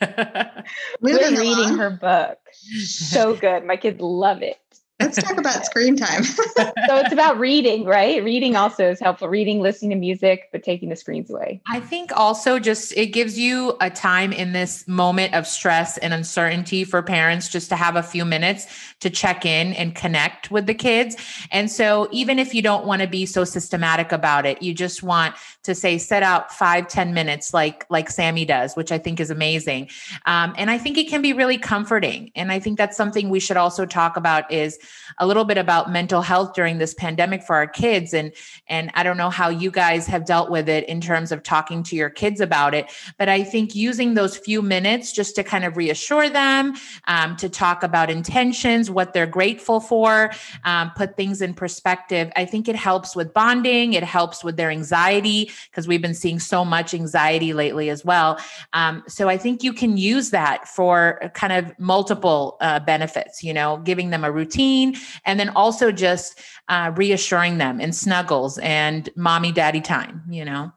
We're 0.00 1.30
reading 1.36 1.76
her 1.76 1.90
book. 1.90 2.38
So 2.86 3.34
good. 3.40 3.66
My 3.66 3.76
kids 3.76 4.00
love 4.00 4.42
it. 4.42 4.56
Let's 5.00 5.22
talk 5.22 5.38
about 5.38 5.64
screen 5.70 5.96
time. 5.96 6.22
so 6.24 6.72
it's 6.76 7.12
about 7.12 7.38
reading, 7.38 7.84
right? 7.84 8.22
Reading 8.22 8.56
also 8.56 8.90
is 8.90 9.00
helpful. 9.00 9.28
Reading, 9.28 9.60
listening 9.60 9.90
to 9.90 9.96
music, 9.96 10.48
but 10.52 10.62
taking 10.62 10.88
the 10.88 10.96
screens 10.96 11.30
away. 11.30 11.60
I 11.66 11.80
think 11.80 12.12
also 12.16 12.58
just 12.58 12.92
it 12.96 13.06
gives 13.06 13.38
you 13.38 13.76
a 13.80 13.90
time 13.90 14.32
in 14.32 14.52
this 14.52 14.86
moment 14.86 15.34
of 15.34 15.46
stress 15.46 15.98
and 15.98 16.12
uncertainty 16.12 16.84
for 16.84 17.02
parents 17.02 17.48
just 17.48 17.68
to 17.70 17.76
have 17.76 17.96
a 17.96 18.02
few 18.02 18.24
minutes 18.24 18.66
to 19.00 19.10
check 19.10 19.44
in 19.44 19.72
and 19.74 19.94
connect 19.94 20.50
with 20.50 20.66
the 20.66 20.74
kids. 20.74 21.16
And 21.50 21.70
so 21.70 22.08
even 22.12 22.38
if 22.38 22.54
you 22.54 22.62
don't 22.62 22.84
want 22.84 23.02
to 23.02 23.08
be 23.08 23.26
so 23.26 23.44
systematic 23.44 24.12
about 24.12 24.46
it, 24.46 24.62
you 24.62 24.74
just 24.74 25.02
want 25.02 25.34
to 25.62 25.74
say 25.74 25.98
set 25.98 26.22
out 26.22 26.52
five 26.52 26.88
ten 26.88 27.12
minutes 27.12 27.52
like 27.52 27.84
like 27.90 28.10
Sammy 28.10 28.44
does, 28.44 28.74
which 28.74 28.90
I 28.90 28.98
think 28.98 29.20
is 29.20 29.30
amazing. 29.30 29.90
Um, 30.26 30.54
and 30.56 30.70
I 30.70 30.78
think 30.78 30.96
it 30.96 31.08
can 31.08 31.20
be 31.20 31.32
really 31.32 31.58
comforting. 31.58 32.30
And 32.34 32.50
I 32.50 32.58
think 32.58 32.78
that's 32.78 32.96
something 32.96 33.28
we 33.28 33.40
should 33.40 33.58
also 33.58 33.84
talk 33.84 34.16
about 34.16 34.50
is 34.50 34.78
a 35.18 35.26
little 35.26 35.44
bit 35.44 35.58
about 35.58 35.90
mental 35.90 36.22
health 36.22 36.54
during 36.54 36.78
this 36.78 36.94
pandemic 36.94 37.42
for 37.42 37.56
our 37.56 37.66
kids. 37.66 38.14
And 38.14 38.32
and 38.68 38.90
I 38.94 39.02
don't 39.02 39.18
know 39.18 39.30
how 39.30 39.50
you 39.50 39.70
guys 39.70 40.06
have 40.06 40.24
dealt 40.24 40.50
with 40.50 40.68
it 40.68 40.88
in 40.88 41.00
terms 41.00 41.30
of 41.30 41.42
talking 41.42 41.82
to 41.84 41.96
your 41.96 42.10
kids 42.10 42.40
about 42.40 42.74
it, 42.74 42.90
but 43.18 43.28
I 43.28 43.44
think 43.44 43.74
using 43.74 44.14
those 44.14 44.36
few 44.36 44.62
minutes 44.62 45.12
just 45.12 45.34
to 45.36 45.44
kind 45.44 45.64
of 45.64 45.76
reassure 45.76 46.30
them, 46.30 46.74
um, 47.06 47.36
to 47.36 47.48
talk 47.48 47.82
about 47.82 48.10
intentions, 48.10 48.90
what 48.90 49.12
they're 49.12 49.26
grateful 49.26 49.80
for, 49.80 50.32
um, 50.64 50.90
put 50.96 51.16
things 51.16 51.42
in 51.42 51.54
perspective. 51.54 52.32
I 52.36 52.44
think 52.44 52.68
it 52.68 52.76
helps 52.76 53.14
with 53.14 53.34
bonding. 53.34 53.92
It 53.92 54.04
helps 54.04 54.42
with 54.42 54.56
their 54.56 54.70
anxiety 54.70 55.49
because 55.70 55.86
we've 55.86 56.02
been 56.02 56.14
seeing 56.14 56.38
so 56.38 56.64
much 56.64 56.94
anxiety 56.94 57.52
lately 57.52 57.90
as 57.90 58.04
well. 58.04 58.38
Um, 58.72 59.02
so 59.06 59.28
I 59.28 59.36
think 59.36 59.62
you 59.62 59.72
can 59.72 59.96
use 59.96 60.30
that 60.30 60.68
for 60.68 61.30
kind 61.34 61.52
of 61.52 61.78
multiple 61.78 62.56
uh, 62.60 62.80
benefits, 62.80 63.42
you 63.42 63.54
know, 63.54 63.78
giving 63.78 64.10
them 64.10 64.24
a 64.24 64.32
routine 64.32 64.96
and 65.24 65.38
then 65.38 65.50
also 65.50 65.92
just 65.92 66.40
uh, 66.68 66.92
reassuring 66.96 67.58
them 67.58 67.80
and 67.80 67.94
snuggles 67.94 68.58
and 68.58 69.08
mommy 69.16 69.52
daddy 69.52 69.80
time, 69.80 70.22
you 70.28 70.44
know. 70.44 70.72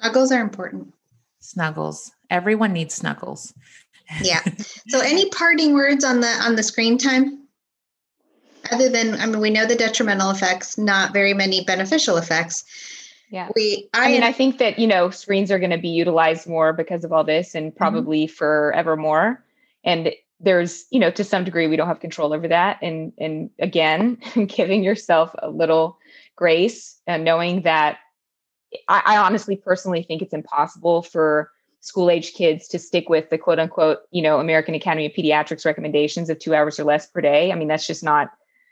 Snuggles 0.00 0.32
are 0.32 0.40
important. 0.40 0.92
Snuggles. 1.40 2.12
Everyone 2.30 2.72
needs 2.72 2.94
snuggles. 2.94 3.52
yeah. 4.22 4.40
So 4.88 5.00
any 5.00 5.28
parting 5.30 5.74
words 5.74 6.02
on 6.02 6.20
the 6.20 6.28
on 6.28 6.56
the 6.56 6.62
screen 6.62 6.96
time? 6.96 7.46
Other 8.70 8.88
than 8.88 9.14
I 9.14 9.26
mean 9.26 9.40
we 9.40 9.50
know 9.50 9.66
the 9.66 9.76
detrimental 9.76 10.30
effects, 10.30 10.78
not 10.78 11.12
very 11.12 11.34
many 11.34 11.64
beneficial 11.64 12.16
effects. 12.16 12.64
Yeah. 13.30 13.48
We 13.54 13.88
I, 13.92 14.08
I 14.08 14.12
mean 14.12 14.22
I 14.22 14.32
think 14.32 14.58
that, 14.58 14.78
you 14.78 14.86
know, 14.86 15.10
screens 15.10 15.50
are 15.50 15.58
going 15.58 15.70
to 15.70 15.78
be 15.78 15.88
utilized 15.88 16.46
more 16.46 16.72
because 16.72 17.04
of 17.04 17.12
all 17.12 17.24
this 17.24 17.54
and 17.54 17.70
mm-hmm. 17.70 17.76
probably 17.76 18.26
mm-hmm. 18.26 18.34
forevermore. 18.34 19.44
And 19.84 20.12
there's, 20.40 20.86
you 20.90 21.00
know, 21.00 21.10
to 21.10 21.24
some 21.24 21.44
degree 21.44 21.66
we 21.66 21.76
don't 21.76 21.88
have 21.88 22.00
control 22.00 22.32
over 22.32 22.48
that. 22.48 22.78
And 22.82 23.12
and 23.18 23.50
again, 23.58 24.18
giving 24.46 24.82
yourself 24.82 25.34
a 25.40 25.50
little 25.50 25.98
grace 26.36 27.00
and 27.06 27.24
knowing 27.24 27.62
that 27.62 27.98
I, 28.88 29.02
I 29.04 29.16
honestly 29.18 29.56
personally 29.56 30.02
think 30.02 30.22
it's 30.22 30.34
impossible 30.34 31.02
for 31.02 31.50
school 31.80 32.10
age 32.10 32.34
kids 32.34 32.68
to 32.68 32.78
stick 32.78 33.08
with 33.08 33.30
the 33.30 33.38
quote 33.38 33.58
unquote, 33.58 33.98
you 34.10 34.22
know, 34.22 34.40
American 34.40 34.74
Academy 34.74 35.06
of 35.06 35.12
Pediatrics 35.12 35.64
recommendations 35.64 36.30
of 36.30 36.38
two 36.38 36.54
hours 36.54 36.78
or 36.78 36.84
less 36.84 37.06
per 37.06 37.20
day. 37.20 37.52
I 37.52 37.54
mean, 37.54 37.68
that's 37.68 37.86
just 37.86 38.02
not 38.02 38.30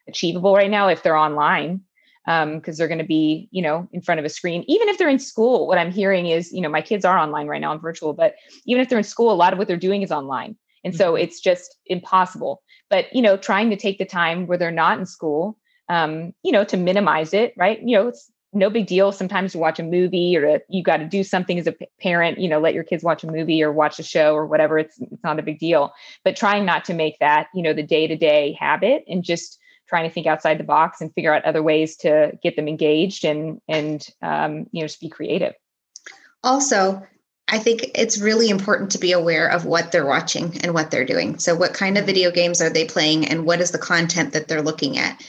achievable 0.09 0.55
right 0.55 0.71
now 0.71 0.89
if 0.89 1.03
they're 1.03 1.17
online 1.17 1.81
because 2.27 2.43
um, 2.45 2.75
they're 2.77 2.89
going 2.89 2.99
to 2.99 3.05
be, 3.05 3.49
you 3.53 3.63
know, 3.63 3.89
in 3.93 4.03
front 4.03 4.19
of 4.19 4.25
a 4.25 4.29
screen. 4.29 4.65
Even 4.67 4.89
if 4.89 4.99
they're 4.99 5.09
in 5.09 5.21
school, 5.21 5.69
what 5.69 5.79
I'm 5.79 5.93
hearing 5.93 6.27
is, 6.27 6.53
you 6.53 6.61
know, 6.61 6.69
my 6.69 6.83
kids 6.83 7.05
are 7.05 7.17
online 7.17 7.47
right 7.47 7.61
now 7.61 7.73
in 7.73 7.79
virtual, 7.79 8.15
but 8.15 8.35
even 8.67 8.83
if 8.83 8.89
they're 8.89 8.99
in 8.99 9.05
school, 9.05 9.31
a 9.31 9.35
lot 9.35 9.53
of 9.53 9.61
what 9.61 9.69
they're 9.69 9.77
doing 9.77 10.03
is 10.03 10.11
online. 10.11 10.57
And 10.85 10.93
so 10.95 11.13
mm-hmm. 11.13 11.23
it's 11.23 11.39
just 11.39 11.77
impossible. 11.87 12.63
But, 12.91 13.15
you 13.15 13.23
know, 13.23 13.37
trying 13.37 13.71
to 13.71 13.77
take 13.77 13.99
the 13.99 14.05
time 14.05 14.49
where 14.49 14.59
they're 14.59 14.73
not 14.73 14.99
in 14.99 15.07
school, 15.07 15.57
um, 15.89 16.33
you 16.43 16.51
know, 16.51 16.65
to 16.65 16.77
minimize 16.77 17.33
it, 17.33 17.55
right? 17.57 17.81
You 17.81 17.97
know, 17.97 18.09
it's 18.09 18.29
no 18.53 18.71
big 18.71 18.89
deal 18.89 19.13
sometimes 19.13 19.53
to 19.53 19.59
watch 19.59 19.79
a 19.79 19.85
movie 19.85 20.37
or 20.37 20.41
to, 20.41 20.65
you 20.69 20.83
got 20.83 20.97
to 20.97 21.05
do 21.05 21.23
something 21.23 21.61
as 21.61 21.69
a 21.69 21.75
parent, 22.01 22.39
you 22.39 22.49
know, 22.49 22.59
let 22.59 22.75
your 22.75 22.83
kids 22.83 23.05
watch 23.05 23.23
a 23.23 23.31
movie 23.31 23.63
or 23.63 23.71
watch 23.71 24.01
a 24.01 24.03
show 24.03 24.35
or 24.35 24.47
whatever. 24.47 24.81
It's, 24.81 24.99
it's 25.01 25.23
not 25.23 25.39
a 25.39 25.43
big 25.43 25.61
deal. 25.61 25.93
But 26.25 26.35
trying 26.35 26.65
not 26.65 26.85
to 26.87 26.95
make 26.95 27.21
that, 27.21 27.47
you 27.55 27.63
know, 27.63 27.73
the 27.73 27.85
day 27.85 28.09
to 28.09 28.17
day 28.17 28.57
habit 28.59 29.05
and 29.07 29.23
just, 29.23 29.61
trying 29.89 30.09
to 30.09 30.13
think 30.13 30.27
outside 30.27 30.59
the 30.59 30.65
box 30.65 31.01
and 31.01 31.13
figure 31.15 31.33
out 31.33 31.45
other 31.45 31.63
ways 31.63 31.97
to 31.97 32.33
get 32.43 32.57
them 32.57 32.69
engaged 32.69 33.25
and 33.25 33.61
and 33.69 34.09
um, 34.23 34.67
you 34.73 34.81
know 34.81 34.87
just 34.87 35.01
be 35.01 35.09
creative. 35.09 35.55
Also 36.43 37.03
i 37.49 37.59
think 37.59 37.93
it's 37.95 38.21
really 38.21 38.49
important 38.49 38.91
to 38.91 38.99
be 38.99 39.13
aware 39.13 39.49
of 39.49 39.65
what 39.65 39.93
they're 39.93 40.07
watching 40.07 40.59
and 40.63 40.75
what 40.75 40.91
they're 40.91 41.05
doing. 41.05 41.39
So 41.39 41.55
what 41.55 41.75
kind 41.75 41.97
of 41.97 42.05
video 42.05 42.31
games 42.31 42.61
are 42.61 42.71
they 42.71 42.85
playing 42.87 43.29
and 43.29 43.47
what 43.47 43.61
is 43.61 43.71
the 43.71 43.79
content 43.79 44.33
that 44.33 44.49
they're 44.49 44.63
looking 44.63 44.99
at? 44.99 45.23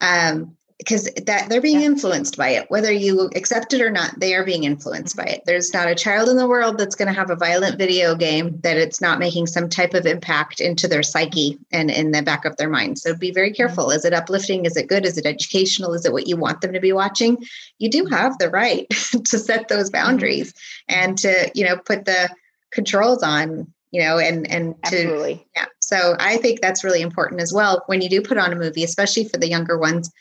Um, 0.00 0.56
because 0.80 1.04
that 1.26 1.48
they're 1.50 1.60
being 1.60 1.82
influenced 1.82 2.38
by 2.38 2.48
it 2.48 2.70
whether 2.70 2.90
you 2.90 3.28
accept 3.36 3.74
it 3.74 3.82
or 3.82 3.90
not 3.90 4.18
they 4.18 4.34
are 4.34 4.44
being 4.44 4.64
influenced 4.64 5.16
mm-hmm. 5.16 5.26
by 5.26 5.32
it. 5.32 5.42
There's 5.44 5.72
not 5.74 5.88
a 5.88 5.94
child 5.94 6.28
in 6.28 6.36
the 6.36 6.48
world 6.48 6.78
that's 6.78 6.94
going 6.94 7.08
to 7.08 7.18
have 7.18 7.30
a 7.30 7.36
violent 7.36 7.78
video 7.78 8.14
game 8.14 8.58
that 8.62 8.76
it's 8.76 9.00
not 9.00 9.18
making 9.18 9.46
some 9.46 9.68
type 9.68 9.94
of 9.94 10.06
impact 10.06 10.60
into 10.60 10.88
their 10.88 11.02
psyche 11.02 11.58
and 11.70 11.90
in 11.90 12.10
the 12.10 12.22
back 12.22 12.44
of 12.44 12.56
their 12.56 12.70
mind. 12.70 12.98
So 12.98 13.14
be 13.14 13.30
very 13.30 13.50
mm-hmm. 13.50 13.56
careful. 13.56 13.90
Is 13.90 14.04
it 14.04 14.14
uplifting? 14.14 14.64
Is 14.64 14.76
it 14.76 14.88
good? 14.88 15.04
Is 15.04 15.18
it 15.18 15.26
educational? 15.26 15.94
Is 15.94 16.04
it 16.04 16.12
what 16.12 16.26
you 16.26 16.36
want 16.36 16.60
them 16.60 16.72
to 16.72 16.80
be 16.80 16.92
watching? 16.92 17.38
You 17.78 17.90
do 17.90 18.04
mm-hmm. 18.04 18.14
have 18.14 18.38
the 18.38 18.50
right 18.50 18.88
to 19.24 19.38
set 19.38 19.68
those 19.68 19.90
boundaries 19.90 20.54
and 20.88 21.18
to 21.18 21.50
you 21.54 21.64
know 21.64 21.76
put 21.76 22.04
the 22.04 22.30
controls 22.72 23.22
on 23.22 23.72
you 23.90 24.00
know 24.02 24.18
and 24.18 24.48
and 24.50 24.74
to 24.84 24.96
Absolutely. 24.96 25.46
yeah. 25.56 25.66
So 25.80 26.14
i 26.20 26.36
think 26.36 26.60
that's 26.60 26.84
really 26.84 27.00
important 27.00 27.40
as 27.40 27.52
well 27.52 27.82
when 27.86 28.00
you 28.00 28.08
do 28.08 28.22
put 28.22 28.38
on 28.38 28.52
a 28.52 28.56
movie 28.56 28.84
especially 28.84 29.24
for 29.24 29.38
the 29.38 29.48
younger 29.48 29.76
ones 29.76 30.12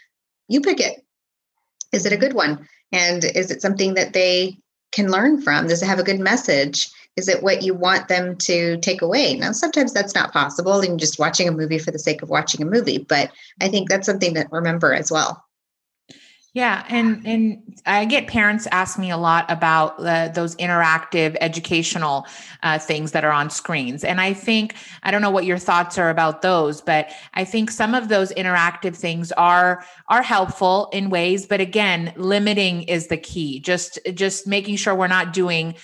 you 0.50 0.60
pick 0.60 0.82
it. 0.82 1.06
Is 1.94 2.06
it 2.06 2.14
a 2.14 2.18
good 2.18 2.34
one? 2.34 2.68
And 2.92 3.24
is 3.24 3.52
it 3.52 3.62
something 3.62 3.94
that 3.94 4.14
they 4.14 4.58
can 4.92 5.12
learn 5.12 5.42
from? 5.42 5.68
Does 5.68 5.82
it 5.82 5.88
have 5.88 6.00
a 6.00 6.04
good 6.04 6.20
message? 6.20 6.90
Is 7.16 7.28
it 7.28 7.44
what 7.44 7.64
you 7.64 7.74
want 7.74 8.08
them 8.08 8.36
to 8.38 8.78
take 8.78 9.02
away? 9.02 9.36
Now, 9.36 9.52
sometimes 9.52 9.94
that's 9.94 10.16
not 10.16 10.34
possible 10.34 10.82
and 10.82 11.00
just 11.00 11.20
watching 11.20 11.48
a 11.48 11.52
movie 11.52 11.80
for 11.80 11.92
the 11.92 12.00
sake 12.00 12.22
of 12.22 12.30
watching 12.30 12.62
a 12.62 12.70
movie, 12.70 13.00
but 13.00 13.32
I 13.62 13.68
think 13.70 13.90
that's 13.90 14.06
something 14.06 14.34
to 14.36 14.48
remember 14.52 14.94
as 14.94 15.12
well. 15.12 15.44
Yeah, 16.54 16.84
and 16.90 17.22
and 17.28 17.80
I 17.86 18.06
get 18.06 18.26
parents 18.28 18.68
ask 18.72 18.98
me 18.98 19.12
a 19.12 19.18
lot 19.18 19.46
about 19.52 20.00
those 20.34 20.56
interactive 20.56 21.38
educational 21.42 22.26
uh, 22.64 22.80
things 22.80 23.12
that 23.12 23.24
are 23.24 23.32
on 23.32 23.52
screens, 23.52 24.04
and 24.04 24.20
I 24.20 24.34
think 24.34 24.74
I 25.04 25.12
don't 25.12 25.22
know 25.22 25.30
what 25.30 25.46
your 25.46 25.60
thoughts 25.60 26.00
are 26.00 26.10
about 26.10 26.42
those, 26.42 26.82
but 26.82 27.12
I 27.36 27.46
think 27.46 27.70
some 27.70 27.94
of 27.94 28.08
those 28.10 28.32
interactive 28.34 28.96
things 28.96 29.32
are 29.34 29.86
are 30.08 30.24
helpful 30.24 30.90
in 30.92 31.12
ways, 31.12 31.46
but 31.46 31.62
again, 31.62 32.14
limiting 32.16 32.82
is 32.84 33.08
the 33.08 33.18
key. 33.18 33.60
Just 33.60 34.00
just 34.16 34.48
making 34.48 34.78
sure 34.78 34.96
we're 34.96 35.08
not 35.08 35.34
doing 35.34 35.76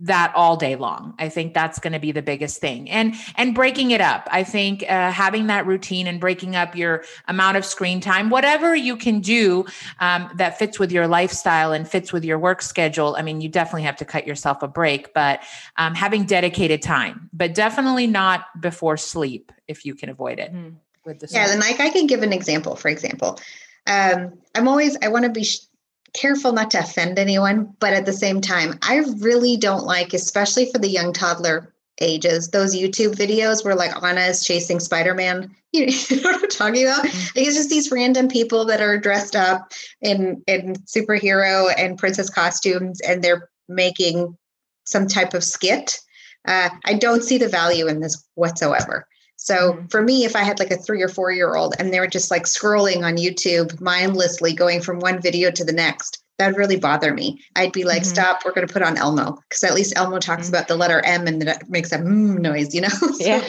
that 0.00 0.32
all 0.34 0.56
day 0.56 0.76
long. 0.76 1.14
I 1.18 1.28
think 1.28 1.54
that's 1.54 1.78
going 1.78 1.92
to 1.92 1.98
be 1.98 2.12
the 2.12 2.22
biggest 2.22 2.60
thing, 2.60 2.90
and 2.90 3.14
and 3.36 3.54
breaking 3.54 3.92
it 3.92 4.00
up. 4.00 4.28
I 4.30 4.44
think 4.44 4.82
uh, 4.88 5.10
having 5.10 5.46
that 5.46 5.66
routine 5.66 6.06
and 6.06 6.20
breaking 6.20 6.56
up 6.56 6.74
your 6.76 7.04
amount 7.28 7.56
of 7.56 7.64
screen 7.64 8.00
time, 8.00 8.30
whatever 8.30 8.74
you 8.74 8.96
can 8.96 9.20
do. 9.20 9.64
Um, 10.00 10.30
that 10.34 10.58
fits 10.58 10.78
with 10.78 10.92
your 10.92 11.06
lifestyle 11.06 11.72
and 11.72 11.88
fits 11.88 12.12
with 12.12 12.24
your 12.24 12.38
work 12.38 12.62
schedule, 12.62 13.16
I 13.16 13.22
mean, 13.22 13.40
you 13.40 13.48
definitely 13.48 13.82
have 13.82 13.96
to 13.96 14.04
cut 14.04 14.26
yourself 14.26 14.62
a 14.62 14.68
break, 14.68 15.14
but 15.14 15.42
um, 15.76 15.94
having 15.94 16.24
dedicated 16.24 16.82
time, 16.82 17.30
but 17.32 17.54
definitely 17.54 18.06
not 18.06 18.46
before 18.60 18.96
sleep 18.96 19.52
if 19.68 19.84
you 19.84 19.94
can 19.94 20.08
avoid 20.08 20.38
it. 20.38 20.52
Mm-hmm. 20.52 20.76
With 21.04 21.18
the 21.18 21.28
yeah, 21.30 21.50
and 21.50 21.60
like 21.60 21.80
I 21.80 21.90
can 21.90 22.06
give 22.06 22.22
an 22.22 22.32
example. 22.32 22.76
For 22.76 22.88
example, 22.88 23.40
um, 23.88 24.38
I'm 24.54 24.68
always 24.68 24.96
I 25.02 25.08
want 25.08 25.24
to 25.24 25.30
be 25.30 25.42
sh- 25.42 25.66
careful 26.14 26.52
not 26.52 26.70
to 26.72 26.80
offend 26.80 27.18
anyone, 27.18 27.74
but 27.80 27.92
at 27.92 28.06
the 28.06 28.12
same 28.12 28.40
time, 28.40 28.78
I 28.82 28.98
really 29.18 29.56
don't 29.56 29.84
like, 29.84 30.12
especially 30.12 30.70
for 30.70 30.78
the 30.78 30.88
young 30.88 31.12
toddler 31.12 31.72
ages, 32.00 32.50
those 32.50 32.76
YouTube 32.76 33.14
videos 33.14 33.64
where 33.64 33.74
like 33.74 34.02
Anna 34.02 34.22
is 34.22 34.44
chasing 34.44 34.80
Spider 34.80 35.14
Man 35.14 35.54
you 35.72 35.86
know 35.86 36.30
what 36.30 36.42
I'm 36.42 36.48
talking 36.50 36.84
about? 36.84 37.02
Mm-hmm. 37.06 37.38
Like 37.38 37.46
it's 37.46 37.56
just 37.56 37.70
these 37.70 37.90
random 37.90 38.28
people 38.28 38.66
that 38.66 38.82
are 38.82 38.98
dressed 38.98 39.34
up 39.34 39.72
in 40.02 40.42
in 40.46 40.74
superhero 40.84 41.72
and 41.78 41.96
princess 41.96 42.28
costumes, 42.28 43.00
and 43.00 43.24
they're 43.24 43.48
making 43.70 44.36
some 44.84 45.08
type 45.08 45.32
of 45.32 45.42
skit. 45.42 45.98
Uh, 46.46 46.68
I 46.84 46.92
don't 46.92 47.24
see 47.24 47.38
the 47.38 47.48
value 47.48 47.86
in 47.86 48.00
this 48.00 48.22
whatsoever. 48.34 49.06
So 49.42 49.72
mm-hmm. 49.72 49.86
for 49.86 50.00
me, 50.00 50.24
if 50.24 50.36
I 50.36 50.44
had 50.44 50.60
like 50.60 50.70
a 50.70 50.76
three 50.76 51.02
or 51.02 51.08
four 51.08 51.32
year 51.32 51.56
old 51.56 51.74
and 51.78 51.92
they 51.92 51.98
were 51.98 52.06
just 52.06 52.30
like 52.30 52.44
scrolling 52.44 53.02
on 53.02 53.16
YouTube 53.16 53.80
mindlessly, 53.80 54.52
going 54.52 54.80
from 54.80 55.00
one 55.00 55.20
video 55.20 55.50
to 55.50 55.64
the 55.64 55.72
next, 55.72 56.22
that'd 56.38 56.56
really 56.56 56.76
bother 56.76 57.12
me. 57.12 57.42
I'd 57.56 57.72
be 57.72 57.82
like, 57.82 58.02
mm-hmm. 58.02 58.12
stop, 58.12 58.44
we're 58.44 58.52
going 58.52 58.68
to 58.68 58.72
put 58.72 58.82
on 58.82 58.96
Elmo 58.96 59.40
because 59.48 59.64
at 59.64 59.74
least 59.74 59.94
Elmo 59.96 60.20
talks 60.20 60.46
mm-hmm. 60.46 60.54
about 60.54 60.68
the 60.68 60.76
letter 60.76 61.04
M 61.04 61.26
and 61.26 61.42
that 61.42 61.68
makes 61.68 61.90
a 61.90 61.98
mm 61.98 62.38
noise, 62.38 62.72
you 62.72 62.82
know? 62.82 62.88
so, 62.88 63.10
yeah. 63.18 63.44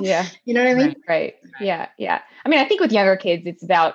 Yeah. 0.00 0.26
you 0.44 0.54
know 0.54 0.64
what 0.64 0.70
I 0.70 0.74
mean? 0.74 0.86
Right, 0.86 0.96
right. 1.08 1.34
Yeah. 1.60 1.88
Yeah. 1.96 2.20
I 2.44 2.48
mean, 2.48 2.58
I 2.58 2.64
think 2.64 2.80
with 2.80 2.90
younger 2.90 3.16
kids, 3.16 3.46
it's 3.46 3.62
about 3.62 3.94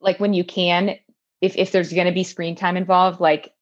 like 0.00 0.20
when 0.20 0.34
you 0.34 0.44
can, 0.44 0.96
if, 1.40 1.56
if 1.56 1.72
there's 1.72 1.92
going 1.92 2.06
to 2.06 2.12
be 2.12 2.22
screen 2.22 2.54
time 2.54 2.76
involved, 2.76 3.18
like 3.18 3.54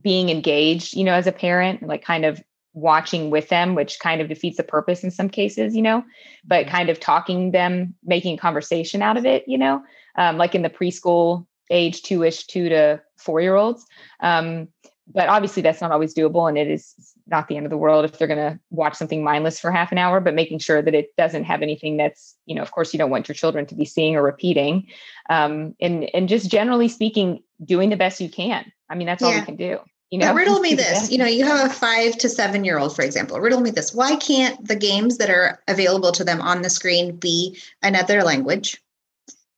being 0.00 0.30
engaged, 0.30 0.96
you 0.96 1.04
know, 1.04 1.14
as 1.14 1.28
a 1.28 1.32
parent, 1.32 1.84
like 1.84 2.04
kind 2.04 2.24
of 2.24 2.42
watching 2.74 3.30
with 3.30 3.48
them, 3.48 3.74
which 3.74 3.98
kind 4.00 4.20
of 4.20 4.28
defeats 4.28 4.56
the 4.56 4.62
purpose 4.62 5.04
in 5.04 5.10
some 5.10 5.28
cases, 5.28 5.74
you 5.74 5.82
know, 5.82 6.04
but 6.44 6.66
mm-hmm. 6.66 6.74
kind 6.74 6.88
of 6.88 7.00
talking 7.00 7.50
them, 7.50 7.94
making 8.04 8.36
conversation 8.36 9.02
out 9.02 9.16
of 9.16 9.26
it, 9.26 9.44
you 9.46 9.58
know, 9.58 9.82
um, 10.16 10.38
like 10.38 10.54
in 10.54 10.62
the 10.62 10.70
preschool 10.70 11.46
age, 11.70 12.02
two 12.02 12.22
ish, 12.22 12.46
two 12.46 12.68
to 12.68 13.00
four 13.16 13.40
year 13.40 13.56
olds. 13.56 13.86
Um, 14.20 14.68
but 15.12 15.28
obviously 15.28 15.62
that's 15.62 15.80
not 15.80 15.90
always 15.90 16.14
doable 16.14 16.48
and 16.48 16.56
it 16.56 16.68
is 16.68 16.94
not 17.26 17.48
the 17.48 17.56
end 17.56 17.66
of 17.66 17.70
the 17.70 17.76
world 17.76 18.04
if 18.04 18.18
they're 18.18 18.28
going 18.28 18.38
to 18.38 18.58
watch 18.70 18.94
something 18.94 19.22
mindless 19.22 19.58
for 19.58 19.70
half 19.70 19.92
an 19.92 19.98
hour 19.98 20.20
but 20.20 20.34
making 20.34 20.58
sure 20.58 20.82
that 20.82 20.94
it 20.94 21.14
doesn't 21.16 21.44
have 21.44 21.62
anything 21.62 21.96
that's 21.96 22.36
you 22.46 22.54
know 22.54 22.62
of 22.62 22.70
course 22.70 22.92
you 22.92 22.98
don't 22.98 23.10
want 23.10 23.28
your 23.28 23.34
children 23.34 23.66
to 23.66 23.74
be 23.74 23.84
seeing 23.84 24.16
or 24.16 24.22
repeating 24.22 24.86
um, 25.28 25.74
and 25.80 26.08
and 26.14 26.28
just 26.28 26.50
generally 26.50 26.88
speaking 26.88 27.42
doing 27.64 27.90
the 27.90 27.96
best 27.96 28.20
you 28.20 28.28
can 28.28 28.70
i 28.88 28.94
mean 28.94 29.06
that's 29.06 29.22
all 29.22 29.34
we 29.34 29.42
can 29.42 29.56
do 29.56 29.78
you 30.12 30.18
know 30.18 30.26
but 30.28 30.36
riddle 30.36 30.60
me 30.60 30.74
this 30.76 31.10
you 31.10 31.18
know 31.18 31.26
you 31.26 31.44
have 31.44 31.68
a 31.68 31.74
five 31.74 32.16
to 32.16 32.28
seven 32.28 32.64
year 32.64 32.78
old 32.78 32.94
for 32.94 33.02
example 33.02 33.40
riddle 33.40 33.60
me 33.60 33.70
this 33.70 33.92
why 33.92 34.14
can't 34.14 34.64
the 34.66 34.76
games 34.76 35.18
that 35.18 35.30
are 35.30 35.60
available 35.66 36.12
to 36.12 36.22
them 36.22 36.40
on 36.40 36.62
the 36.62 36.70
screen 36.70 37.16
be 37.16 37.58
another 37.82 38.22
language 38.22 38.80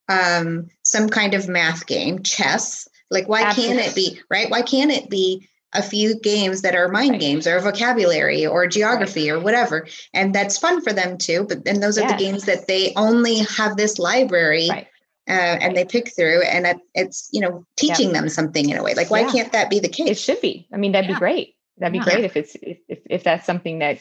um, 0.06 0.68
some 0.82 1.08
kind 1.08 1.32
of 1.34 1.48
math 1.48 1.86
game 1.86 2.22
chess 2.22 2.88
like, 3.14 3.28
why 3.28 3.42
Absolutely. 3.42 3.76
can't 3.76 3.88
it 3.88 3.94
be, 3.94 4.20
right? 4.30 4.50
Why 4.50 4.62
can't 4.62 4.90
it 4.90 5.08
be 5.08 5.48
a 5.72 5.82
few 5.82 6.18
games 6.20 6.62
that 6.62 6.74
are 6.74 6.88
mind 6.88 7.12
right. 7.12 7.20
games 7.20 7.46
or 7.46 7.58
vocabulary 7.60 8.46
or 8.46 8.66
geography 8.66 9.30
right. 9.30 9.36
or 9.36 9.40
whatever? 9.40 9.86
And 10.12 10.34
that's 10.34 10.58
fun 10.58 10.82
for 10.82 10.92
them 10.92 11.18
too. 11.18 11.46
But 11.48 11.64
then 11.64 11.80
those 11.80 11.98
are 11.98 12.02
yes. 12.02 12.12
the 12.12 12.24
games 12.24 12.44
that 12.44 12.66
they 12.66 12.92
only 12.96 13.38
have 13.56 13.76
this 13.76 13.98
library. 13.98 14.68
Right. 14.68 14.86
Uh, 15.26 15.56
and 15.60 15.74
they 15.74 15.86
pick 15.86 16.14
through 16.14 16.42
and 16.42 16.78
it's 16.94 17.30
you 17.32 17.40
know 17.40 17.64
teaching 17.76 18.12
them 18.12 18.28
something 18.28 18.68
in 18.68 18.76
a 18.76 18.82
way 18.82 18.92
like 18.92 19.10
why 19.10 19.20
yeah. 19.20 19.32
can't 19.32 19.52
that 19.52 19.70
be 19.70 19.80
the 19.80 19.88
case 19.88 20.10
it 20.10 20.18
should 20.18 20.38
be 20.42 20.68
i 20.70 20.76
mean 20.76 20.92
that'd 20.92 21.08
yeah. 21.08 21.16
be 21.16 21.18
great 21.18 21.56
that'd 21.78 21.92
be 21.92 21.98
yeah. 21.98 22.04
great 22.04 22.24
if 22.24 22.36
it's 22.36 22.54
if, 22.56 22.76
if, 22.90 22.98
if 23.08 23.24
that's 23.24 23.46
something 23.46 23.78
that 23.78 23.98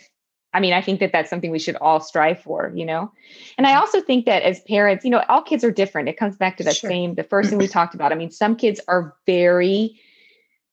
I 0.54 0.60
mean, 0.60 0.74
I 0.74 0.82
think 0.82 1.00
that 1.00 1.12
that's 1.12 1.30
something 1.30 1.50
we 1.50 1.60
should 1.60 1.76
all 1.78 2.00
strive 2.00 2.40
for, 2.40 2.72
you 2.76 2.86
know? 2.86 3.12
And 3.58 3.66
I 3.66 3.72
mm-hmm. 3.72 3.80
also 3.80 4.02
think 4.02 4.26
that 4.26 4.44
as 4.44 4.62
parents, 4.62 5.04
you 5.04 5.10
know, 5.10 5.24
all 5.28 5.42
kids 5.42 5.64
are 5.64 5.72
different. 5.72 6.10
It 6.10 6.18
comes 6.18 6.36
back 6.36 6.58
to 6.58 6.64
that 6.64 6.76
sure. 6.76 6.90
same, 6.90 7.16
the 7.16 7.24
first 7.24 7.50
thing 7.50 7.58
we 7.58 7.68
talked 7.80 7.96
about. 7.96 8.12
I 8.12 8.16
mean, 8.16 8.30
some 8.30 8.56
kids 8.56 8.80
are 8.88 9.16
very 9.26 10.00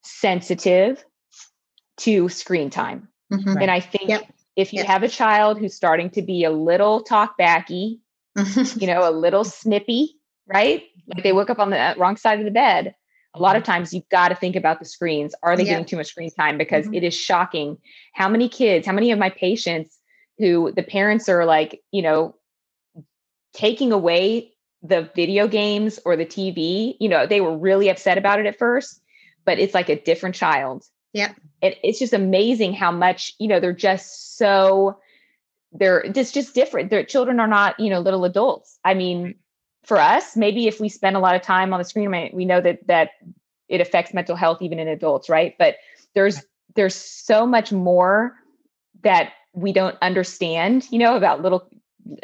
sensitive 0.02 1.02
to 1.98 2.28
screen 2.28 2.68
time. 2.68 3.08
Mm-hmm. 3.32 3.56
And 3.58 3.70
I 3.70 3.80
think 3.80 4.10
yep. 4.10 4.30
if 4.54 4.72
you 4.72 4.78
yep. 4.78 4.86
have 4.86 5.02
a 5.02 5.08
child 5.08 5.58
who's 5.58 5.74
starting 5.74 6.10
to 6.10 6.22
be 6.22 6.44
a 6.44 6.50
little 6.50 7.02
talk 7.02 7.38
backy, 7.38 8.00
you 8.76 8.86
know, 8.86 9.08
a 9.08 9.12
little 9.12 9.44
snippy, 9.44 10.16
right? 10.52 10.84
Like 11.06 11.22
they 11.22 11.32
woke 11.32 11.50
up 11.50 11.58
on 11.58 11.70
the 11.70 11.78
uh, 11.78 11.94
wrong 11.96 12.16
side 12.16 12.38
of 12.38 12.44
the 12.44 12.50
bed, 12.50 12.94
a 13.34 13.40
lot 13.40 13.56
of 13.56 13.62
mm-hmm. 13.62 13.72
times 13.72 13.94
you've 13.94 14.08
got 14.08 14.28
to 14.28 14.34
think 14.34 14.56
about 14.56 14.80
the 14.80 14.84
screens. 14.84 15.34
Are 15.42 15.56
they 15.56 15.64
yeah. 15.64 15.70
getting 15.70 15.86
too 15.86 15.96
much 15.96 16.08
screen 16.08 16.30
time? 16.30 16.58
Because 16.58 16.86
mm-hmm. 16.86 16.94
it 16.94 17.04
is 17.04 17.14
shocking 17.14 17.78
how 18.12 18.28
many 18.28 18.48
kids, 18.48 18.86
how 18.86 18.92
many 18.92 19.12
of 19.12 19.18
my 19.18 19.30
patients 19.30 19.98
who 20.38 20.72
the 20.74 20.82
parents 20.82 21.28
are 21.28 21.44
like, 21.44 21.80
you 21.92 22.02
know, 22.02 22.34
taking 23.52 23.92
away 23.92 24.52
the 24.82 25.10
video 25.14 25.46
games 25.46 26.00
or 26.04 26.16
the 26.16 26.26
TV, 26.26 26.96
you 26.98 27.08
know, 27.08 27.26
they 27.26 27.40
were 27.40 27.56
really 27.56 27.88
upset 27.88 28.18
about 28.18 28.40
it 28.40 28.46
at 28.46 28.58
first, 28.58 29.00
but 29.44 29.58
it's 29.58 29.74
like 29.74 29.88
a 29.88 30.00
different 30.00 30.34
child. 30.34 30.84
Yeah. 31.12 31.32
It, 31.60 31.78
it's 31.84 31.98
just 31.98 32.12
amazing 32.12 32.72
how 32.72 32.90
much, 32.90 33.34
you 33.38 33.48
know, 33.48 33.60
they're 33.60 33.72
just 33.72 34.38
so 34.38 34.98
they're 35.72 36.10
just 36.10 36.34
just 36.34 36.54
different. 36.54 36.90
Their 36.90 37.04
children 37.04 37.38
are 37.38 37.46
not, 37.46 37.78
you 37.78 37.90
know, 37.90 38.00
little 38.00 38.24
adults. 38.24 38.78
I 38.84 38.94
mean, 38.94 39.36
for 39.84 39.98
us 39.98 40.36
maybe 40.36 40.66
if 40.66 40.80
we 40.80 40.88
spend 40.88 41.16
a 41.16 41.20
lot 41.20 41.34
of 41.34 41.42
time 41.42 41.72
on 41.72 41.78
the 41.78 41.84
screen 41.84 42.30
we 42.32 42.44
know 42.44 42.60
that 42.60 42.86
that 42.86 43.10
it 43.70 43.80
affects 43.80 44.12
mental 44.12 44.36
health 44.36 44.60
even 44.60 44.78
in 44.78 44.88
adults 44.88 45.28
right? 45.28 45.54
But 45.58 45.76
there's 46.14 46.42
there's 46.74 46.94
so 46.94 47.46
much 47.46 47.72
more 47.72 48.36
that 49.02 49.32
we 49.54 49.72
don't 49.72 49.96
understand 50.02 50.86
you 50.90 50.98
know 50.98 51.16
about 51.16 51.42
little 51.42 51.68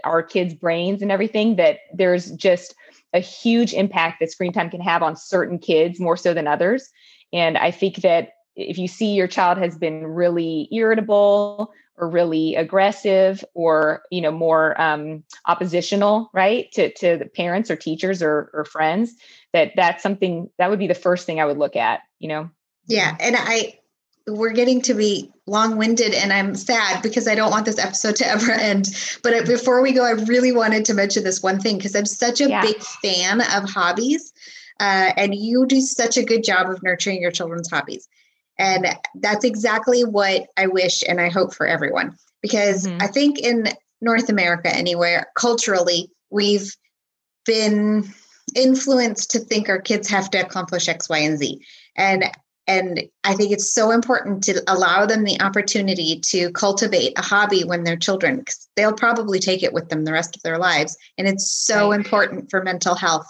our 0.04 0.22
kids 0.22 0.54
brains 0.54 1.00
and 1.00 1.12
everything 1.12 1.56
that 1.56 1.78
there's 1.94 2.32
just 2.32 2.74
a 3.12 3.20
huge 3.20 3.72
impact 3.72 4.20
that 4.20 4.30
screen 4.30 4.52
time 4.52 4.68
can 4.68 4.80
have 4.80 5.02
on 5.02 5.16
certain 5.16 5.58
kids 5.58 6.00
more 6.00 6.16
so 6.16 6.34
than 6.34 6.46
others. 6.46 6.90
And 7.32 7.56
i 7.56 7.70
think 7.70 7.96
that 7.96 8.30
if 8.56 8.78
you 8.78 8.88
see 8.88 9.14
your 9.14 9.28
child 9.28 9.58
has 9.58 9.76
been 9.78 10.06
really 10.06 10.68
irritable 10.72 11.72
or 11.98 12.08
really 12.08 12.54
aggressive 12.54 13.44
or 13.54 14.02
you 14.10 14.20
know 14.20 14.30
more 14.30 14.80
um, 14.80 15.22
oppositional 15.46 16.30
right 16.32 16.70
to, 16.72 16.92
to 16.94 17.16
the 17.16 17.26
parents 17.26 17.70
or 17.70 17.76
teachers 17.76 18.22
or, 18.22 18.50
or 18.52 18.64
friends 18.64 19.14
that 19.52 19.72
that's 19.76 20.02
something 20.02 20.50
that 20.58 20.70
would 20.70 20.78
be 20.78 20.86
the 20.86 20.94
first 20.94 21.26
thing 21.26 21.40
i 21.40 21.44
would 21.44 21.58
look 21.58 21.76
at 21.76 22.00
you 22.18 22.28
know 22.28 22.50
yeah 22.86 23.16
and 23.20 23.36
i 23.38 23.78
we're 24.28 24.52
getting 24.52 24.82
to 24.82 24.94
be 24.94 25.32
long-winded 25.46 26.12
and 26.12 26.32
i'm 26.32 26.54
sad 26.54 27.02
because 27.02 27.28
i 27.28 27.34
don't 27.34 27.50
want 27.50 27.64
this 27.64 27.78
episode 27.78 28.16
to 28.16 28.26
ever 28.30 28.52
end 28.52 28.88
but 29.22 29.46
before 29.46 29.82
we 29.82 29.92
go 29.92 30.04
i 30.04 30.10
really 30.10 30.52
wanted 30.52 30.84
to 30.84 30.94
mention 30.94 31.24
this 31.24 31.42
one 31.42 31.60
thing 31.60 31.76
because 31.76 31.94
i'm 31.94 32.06
such 32.06 32.40
a 32.40 32.48
yeah. 32.48 32.62
big 32.62 32.80
fan 32.82 33.40
of 33.40 33.68
hobbies 33.68 34.32
uh, 34.78 35.10
and 35.16 35.34
you 35.34 35.64
do 35.64 35.80
such 35.80 36.18
a 36.18 36.22
good 36.22 36.44
job 36.44 36.68
of 36.68 36.82
nurturing 36.82 37.22
your 37.22 37.30
children's 37.30 37.70
hobbies 37.70 38.08
and 38.58 38.86
that's 39.16 39.44
exactly 39.44 40.02
what 40.04 40.46
I 40.56 40.66
wish 40.66 41.02
and 41.06 41.20
I 41.20 41.28
hope 41.28 41.54
for 41.54 41.66
everyone. 41.66 42.16
Because 42.42 42.86
mm-hmm. 42.86 43.02
I 43.02 43.06
think 43.06 43.38
in 43.38 43.68
North 44.00 44.28
America, 44.28 44.74
anywhere, 44.74 45.26
culturally, 45.36 46.10
we've 46.30 46.74
been 47.44 48.08
influenced 48.54 49.30
to 49.32 49.38
think 49.40 49.68
our 49.68 49.80
kids 49.80 50.08
have 50.08 50.30
to 50.30 50.38
accomplish 50.38 50.88
X, 50.88 51.08
Y, 51.08 51.18
and 51.18 51.38
Z. 51.38 51.60
And 51.96 52.24
and 52.68 53.04
I 53.22 53.34
think 53.34 53.52
it's 53.52 53.72
so 53.72 53.92
important 53.92 54.42
to 54.44 54.60
allow 54.66 55.06
them 55.06 55.22
the 55.22 55.40
opportunity 55.40 56.20
to 56.26 56.50
cultivate 56.50 57.16
a 57.16 57.22
hobby 57.22 57.62
when 57.62 57.84
they're 57.84 57.96
children, 57.96 58.38
because 58.38 58.68
they'll 58.74 58.92
probably 58.92 59.38
take 59.38 59.62
it 59.62 59.72
with 59.72 59.88
them 59.88 60.04
the 60.04 60.12
rest 60.12 60.34
of 60.34 60.42
their 60.42 60.58
lives. 60.58 60.96
And 61.16 61.28
it's 61.28 61.48
so 61.48 61.90
right. 61.90 62.00
important 62.00 62.50
for 62.50 62.64
mental 62.64 62.96
health. 62.96 63.26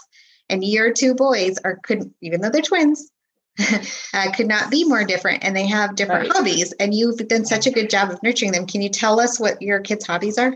And 0.49 0.63
your 0.63 0.91
two 0.91 1.13
boys 1.13 1.57
are 1.63 1.79
could 1.83 2.11
even 2.21 2.41
though 2.41 2.49
they're 2.49 2.61
twins, 2.61 3.11
uh, 4.13 4.31
could 4.31 4.47
not 4.47 4.69
be 4.69 4.83
more 4.83 5.03
different 5.03 5.43
and 5.43 5.55
they 5.55 5.65
have 5.65 5.95
different 5.95 6.27
right. 6.27 6.37
hobbies 6.37 6.73
and 6.73 6.93
you've 6.93 7.17
done 7.27 7.45
such 7.45 7.65
a 7.65 7.71
good 7.71 7.89
job 7.89 8.11
of 8.11 8.21
nurturing 8.21 8.51
them. 8.51 8.67
Can 8.67 8.81
you 8.81 8.89
tell 8.89 9.19
us 9.19 9.39
what 9.39 9.61
your 9.61 9.79
kids 9.79 10.05
hobbies 10.05 10.37
are? 10.37 10.53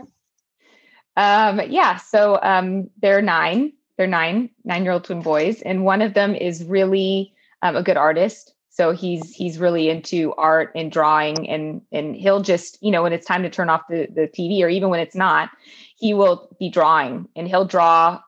Um, 1.16 1.60
yeah 1.68 1.96
so 1.96 2.38
um, 2.42 2.90
they're 3.00 3.22
nine. 3.22 3.72
They're 3.98 4.06
nine 4.06 4.50
nine 4.64 4.84
year 4.84 4.92
old 4.92 5.04
twin 5.04 5.22
boys 5.22 5.62
and 5.62 5.84
one 5.84 6.02
of 6.02 6.14
them 6.14 6.34
is 6.34 6.64
really 6.64 7.34
um, 7.62 7.76
a 7.76 7.82
good 7.82 7.96
artist. 7.96 8.54
So 8.70 8.92
he's 8.92 9.34
he's 9.34 9.58
really 9.58 9.90
into 9.90 10.32
art 10.34 10.72
and 10.74 10.90
drawing 10.90 11.48
and 11.48 11.82
and 11.92 12.16
he'll 12.16 12.40
just 12.40 12.78
you 12.82 12.90
know 12.90 13.02
when 13.02 13.12
it's 13.12 13.26
time 13.26 13.42
to 13.42 13.50
turn 13.50 13.68
off 13.68 13.82
the, 13.90 14.06
the 14.06 14.28
tv 14.28 14.62
or 14.62 14.68
even 14.68 14.88
when 14.88 15.00
it's 15.00 15.14
not 15.14 15.50
he 15.96 16.14
will 16.14 16.56
be 16.58 16.70
drawing 16.70 17.28
and 17.36 17.46
he'll 17.46 17.66
draw 17.66 18.18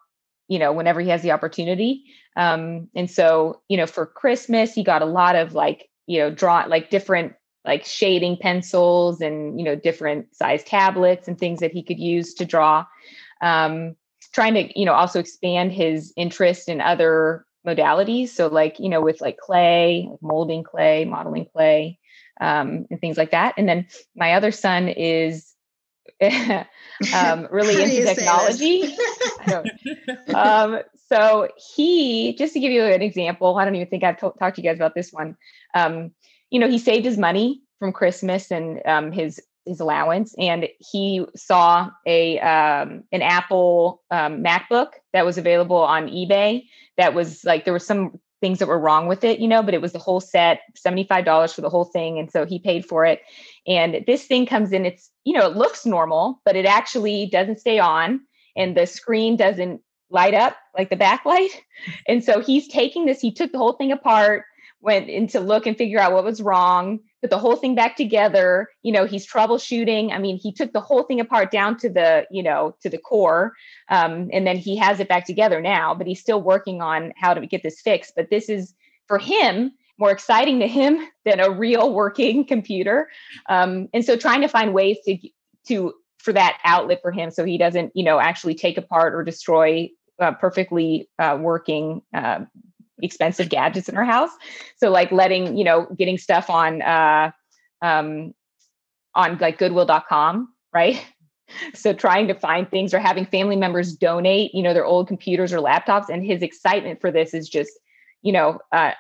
you 0.49 0.59
know 0.59 0.71
whenever 0.71 1.01
he 1.01 1.09
has 1.09 1.23
the 1.23 1.33
opportunity 1.33 2.05
um, 2.37 2.89
and 2.95 3.11
so, 3.11 3.61
you 3.69 3.77
know, 3.77 3.87
for 3.87 4.07
Christmas, 4.07 4.75
he 4.75 4.83
got 4.83 5.03
a 5.03 5.07
lot 5.07 5.37
of 5.37 5.55
like, 5.55 5.89
you 6.07 6.19
know, 6.19 6.31
draw 6.31 6.65
like 6.67 6.91
different 6.91 7.35
like 7.65 7.85
shading 7.85 8.37
pencils 8.37 9.21
and, 9.21 9.59
you 9.59 9.65
know, 9.65 9.75
different 9.75 10.35
size 10.35 10.63
tablets 10.65 11.29
and 11.29 11.39
things 11.39 11.61
that 11.61 11.73
he 11.73 11.83
could 11.83 11.99
use 11.99 12.35
to 12.35 12.45
draw. 12.45 12.85
Um, 13.41 13.97
trying 14.33 14.55
to, 14.55 14.79
you 14.79 14.85
know, 14.85 14.93
also 14.93 15.21
expand 15.21 15.73
his 15.73 16.13
interest 16.17 16.69
in 16.69 16.81
other 16.81 17.47
modalities. 17.67 18.31
So 18.31 18.49
like, 18.49 18.79
you 18.79 18.89
know, 18.89 19.01
with 19.01 19.21
like 19.21 19.39
clay, 19.39 20.09
molding 20.21 20.65
clay, 20.65 21.05
modeling 21.05 21.47
clay, 21.47 21.99
um, 22.41 22.87
and 22.91 23.01
things 23.01 23.17
like 23.17 23.31
that. 23.31 23.55
And 23.57 23.69
then 23.69 23.87
my 24.17 24.35
other 24.35 24.51
son 24.51 24.89
is 24.89 25.54
um, 27.15 27.49
really 27.51 27.83
into 27.83 28.15
technology. 28.15 28.97
um, 30.35 30.81
so 31.09 31.49
he, 31.75 32.35
just 32.37 32.55
to 32.55 32.61
give 32.61 32.73
you 32.73 32.85
an 32.85 33.03
example, 33.03 33.57
I 33.57 33.65
don't 33.65 33.75
even 33.75 33.89
think 33.89 34.05
I've 34.05 34.19
t- 34.19 34.29
talked 34.39 34.57
to 34.57 34.63
you 34.63 34.69
guys 34.69 34.77
about 34.77 34.95
this 34.95 35.13
one. 35.13 35.37
Um, 35.75 36.13
you 36.51 36.59
know, 36.59 36.69
he 36.69 36.79
saved 36.79 37.05
his 37.05 37.19
money 37.19 37.63
from 37.79 37.93
Christmas 37.93 38.51
and 38.51 38.81
um, 38.87 39.13
his 39.13 39.41
his 39.67 39.81
allowance, 39.81 40.35
and 40.39 40.69
he 40.79 41.25
saw 41.35 41.89
a 42.07 42.39
um, 42.41 43.05
an 43.13 43.23
Apple 43.23 44.03
um, 44.11 44.43
MacBook 44.43 44.89
that 45.13 45.25
was 45.25 45.39
available 45.39 45.79
on 45.79 46.09
eBay. 46.09 46.65
That 46.97 47.15
was 47.15 47.45
like 47.45 47.65
there 47.65 47.73
was 47.73 47.87
some 47.87 48.21
things 48.45 48.59
that 48.59 48.69
were 48.69 48.79
wrong 48.79 49.07
with 49.07 49.25
it, 49.25 49.39
you 49.41 49.49
know, 49.49 49.63
but 49.63 49.73
it 49.73 49.81
was 49.81 49.93
the 49.93 49.99
whole 49.99 50.21
set, 50.21 50.61
seventy 50.77 51.05
five 51.05 51.25
dollars 51.25 51.55
for 51.55 51.63
the 51.63 51.71
whole 51.71 51.87
thing, 51.87 52.19
and 52.19 52.31
so 52.31 52.45
he 52.45 52.59
paid 52.59 52.85
for 52.85 53.07
it. 53.07 53.23
And 53.67 54.05
this 54.07 54.27
thing 54.27 54.45
comes 54.45 54.71
in, 54.71 54.85
it's 54.85 55.11
you 55.25 55.33
know, 55.33 55.47
it 55.51 55.57
looks 55.57 55.87
normal, 55.87 56.43
but 56.45 56.55
it 56.55 56.67
actually 56.67 57.25
doesn't 57.33 57.59
stay 57.59 57.79
on, 57.79 58.21
and 58.55 58.77
the 58.77 58.87
screen 58.87 59.39
doesn't 59.39 59.81
light 60.11 60.35
up 60.35 60.59
like 60.77 60.91
the 60.91 60.97
backlight. 60.97 61.49
And 62.07 62.23
so 62.23 62.41
he's 62.41 62.69
taking 62.69 63.07
this, 63.07 63.19
he 63.19 63.33
took 63.33 63.51
the 63.51 63.57
whole 63.57 63.73
thing 63.73 63.91
apart, 63.91 64.45
went 64.83 65.09
in 65.09 65.27
to 65.29 65.41
look 65.41 65.67
and 65.67 65.75
figure 65.75 65.99
out 65.99 66.13
what 66.13 66.25
was 66.25 66.43
wrong, 66.43 67.01
put 67.25 67.31
the 67.31 67.39
whole 67.39 67.57
thing 67.57 67.75
back 67.75 67.97
together. 67.97 68.69
You 68.83 68.93
know, 68.93 69.07
he's 69.07 69.27
troubleshooting. 69.27 70.13
I 70.13 70.19
mean, 70.19 70.37
he 70.37 70.53
took 70.53 70.75
the 70.75 70.81
whole 70.81 71.05
thing 71.05 71.21
apart 71.21 71.51
down 71.51 71.79
to 71.79 71.89
the, 71.89 72.27
you 72.31 72.43
know, 72.43 72.77
to 72.83 72.91
the 72.91 72.99
core. 72.99 73.55
Um, 73.89 74.29
and 74.31 74.47
then 74.47 74.59
he 74.59 74.77
has 74.77 75.01
it 75.01 75.09
back 75.09 75.25
together 75.25 75.63
now, 75.63 75.95
but 75.95 76.07
he's 76.07 76.21
still 76.21 76.43
working 76.43 76.83
on 76.83 77.15
how 77.17 77.33
to 77.33 77.47
get 77.47 77.63
this 77.63 77.81
fixed. 77.81 78.13
But 78.15 78.29
this 78.29 78.51
is 78.51 78.75
for 79.09 79.19
him 79.19 79.73
more 79.97 80.11
exciting 80.11 80.61
to 80.61 80.69
him 80.69 80.99
than 81.25 81.41
a 81.41 81.51
real 81.51 81.95
working 81.95 82.45
computer. 82.45 83.09
Um, 83.49 83.89
and 83.95 84.05
so 84.05 84.19
trying 84.19 84.43
to 84.43 84.49
find 84.49 84.75
ways 84.75 84.99
to 85.07 85.17
to 85.69 85.95
for 86.19 86.35
that 86.35 86.59
outlet 86.65 87.01
for 87.01 87.11
him 87.11 87.31
so 87.31 87.45
he 87.45 87.57
doesn't 87.57 87.91
you 87.95 88.05
know 88.05 88.19
actually 88.19 88.55
take 88.55 88.77
apart 88.77 89.15
or 89.15 89.23
destroy 89.23 89.89
uh, 90.19 90.33
perfectly 90.33 91.09
uh, 91.19 91.39
working 91.41 92.03
uh, 92.15 92.41
expensive 93.03 93.49
gadgets 93.49 93.89
in 93.89 93.97
our 93.97 94.05
house. 94.05 94.31
So 94.77 94.91
like 94.91 95.11
letting 95.13 95.57
you 95.57 95.65
know 95.65 95.87
getting 95.97 96.19
stuff 96.19 96.51
on 96.51 96.83
uh 96.83 97.31
um 97.83 98.35
on 99.15 99.39
like 99.39 99.59
goodwill.com 99.59 100.49
right? 100.73 101.05
So 101.75 101.93
trying 101.93 102.27
to 102.29 102.35
find 102.35 102.69
things 102.69 102.95
or 102.95 102.99
having 102.99 103.27
family 103.27 103.55
members 103.55 103.95
donate 103.95 104.55
you 104.55 104.63
know 104.63 104.73
their 104.73 104.87
old 104.87 105.07
computers 105.07 105.53
or 105.53 105.59
laptops 105.59 106.09
and 106.09 106.25
his 106.25 106.43
excitement 106.43 107.03
for 107.03 107.11
this 107.11 107.35
is 107.35 107.51
just 107.51 107.71
you 108.23 108.33
know 108.33 108.59
uh, 108.73 108.93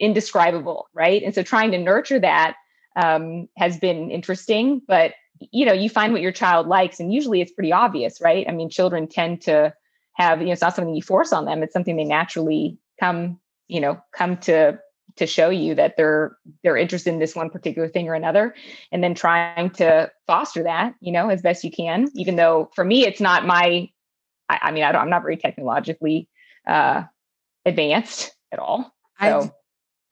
indescribable 0.00 0.88
right? 0.94 1.22
And 1.22 1.34
so 1.34 1.42
trying 1.42 1.70
to 1.72 1.78
nurture 1.78 2.18
that 2.18 2.54
um, 2.96 3.48
has 3.58 3.78
been 3.78 4.10
interesting 4.10 4.80
but 4.88 5.12
you 5.52 5.66
know 5.66 5.74
you 5.74 5.90
find 5.90 6.14
what 6.14 6.22
your 6.22 6.32
child 6.32 6.68
likes 6.68 7.00
and 7.00 7.12
usually 7.12 7.42
it's 7.42 7.52
pretty 7.52 7.70
obvious 7.70 8.18
right? 8.18 8.46
I 8.48 8.52
mean 8.52 8.70
children 8.70 9.06
tend 9.06 9.42
to 9.42 9.74
have 10.14 10.40
you 10.40 10.46
know 10.46 10.52
it's 10.52 10.62
not 10.62 10.74
something 10.74 10.94
you 10.94 11.02
force 11.02 11.34
on 11.34 11.44
them 11.44 11.62
it's 11.62 11.74
something 11.74 11.96
they 11.96 12.04
naturally 12.04 12.78
come 13.00 13.40
you 13.68 13.80
know 13.80 14.00
come 14.12 14.36
to 14.36 14.78
to 15.16 15.26
show 15.26 15.50
you 15.50 15.74
that 15.74 15.96
they're 15.96 16.36
they're 16.62 16.76
interested 16.76 17.12
in 17.12 17.18
this 17.18 17.34
one 17.34 17.50
particular 17.50 17.88
thing 17.88 18.08
or 18.08 18.14
another 18.14 18.54
and 18.92 19.02
then 19.02 19.14
trying 19.14 19.70
to 19.70 20.10
foster 20.26 20.62
that 20.62 20.94
you 21.00 21.10
know 21.10 21.30
as 21.30 21.42
best 21.42 21.64
you 21.64 21.70
can 21.70 22.08
even 22.14 22.36
though 22.36 22.70
for 22.74 22.84
me 22.84 23.04
it's 23.04 23.20
not 23.20 23.46
my 23.46 23.88
i, 24.48 24.58
I 24.62 24.70
mean 24.70 24.84
I 24.84 24.90
am 24.90 25.10
not 25.10 25.22
very 25.22 25.36
technologically 25.36 26.28
uh 26.66 27.02
advanced 27.64 28.34
at 28.52 28.58
all. 28.58 28.94
So 29.20 29.54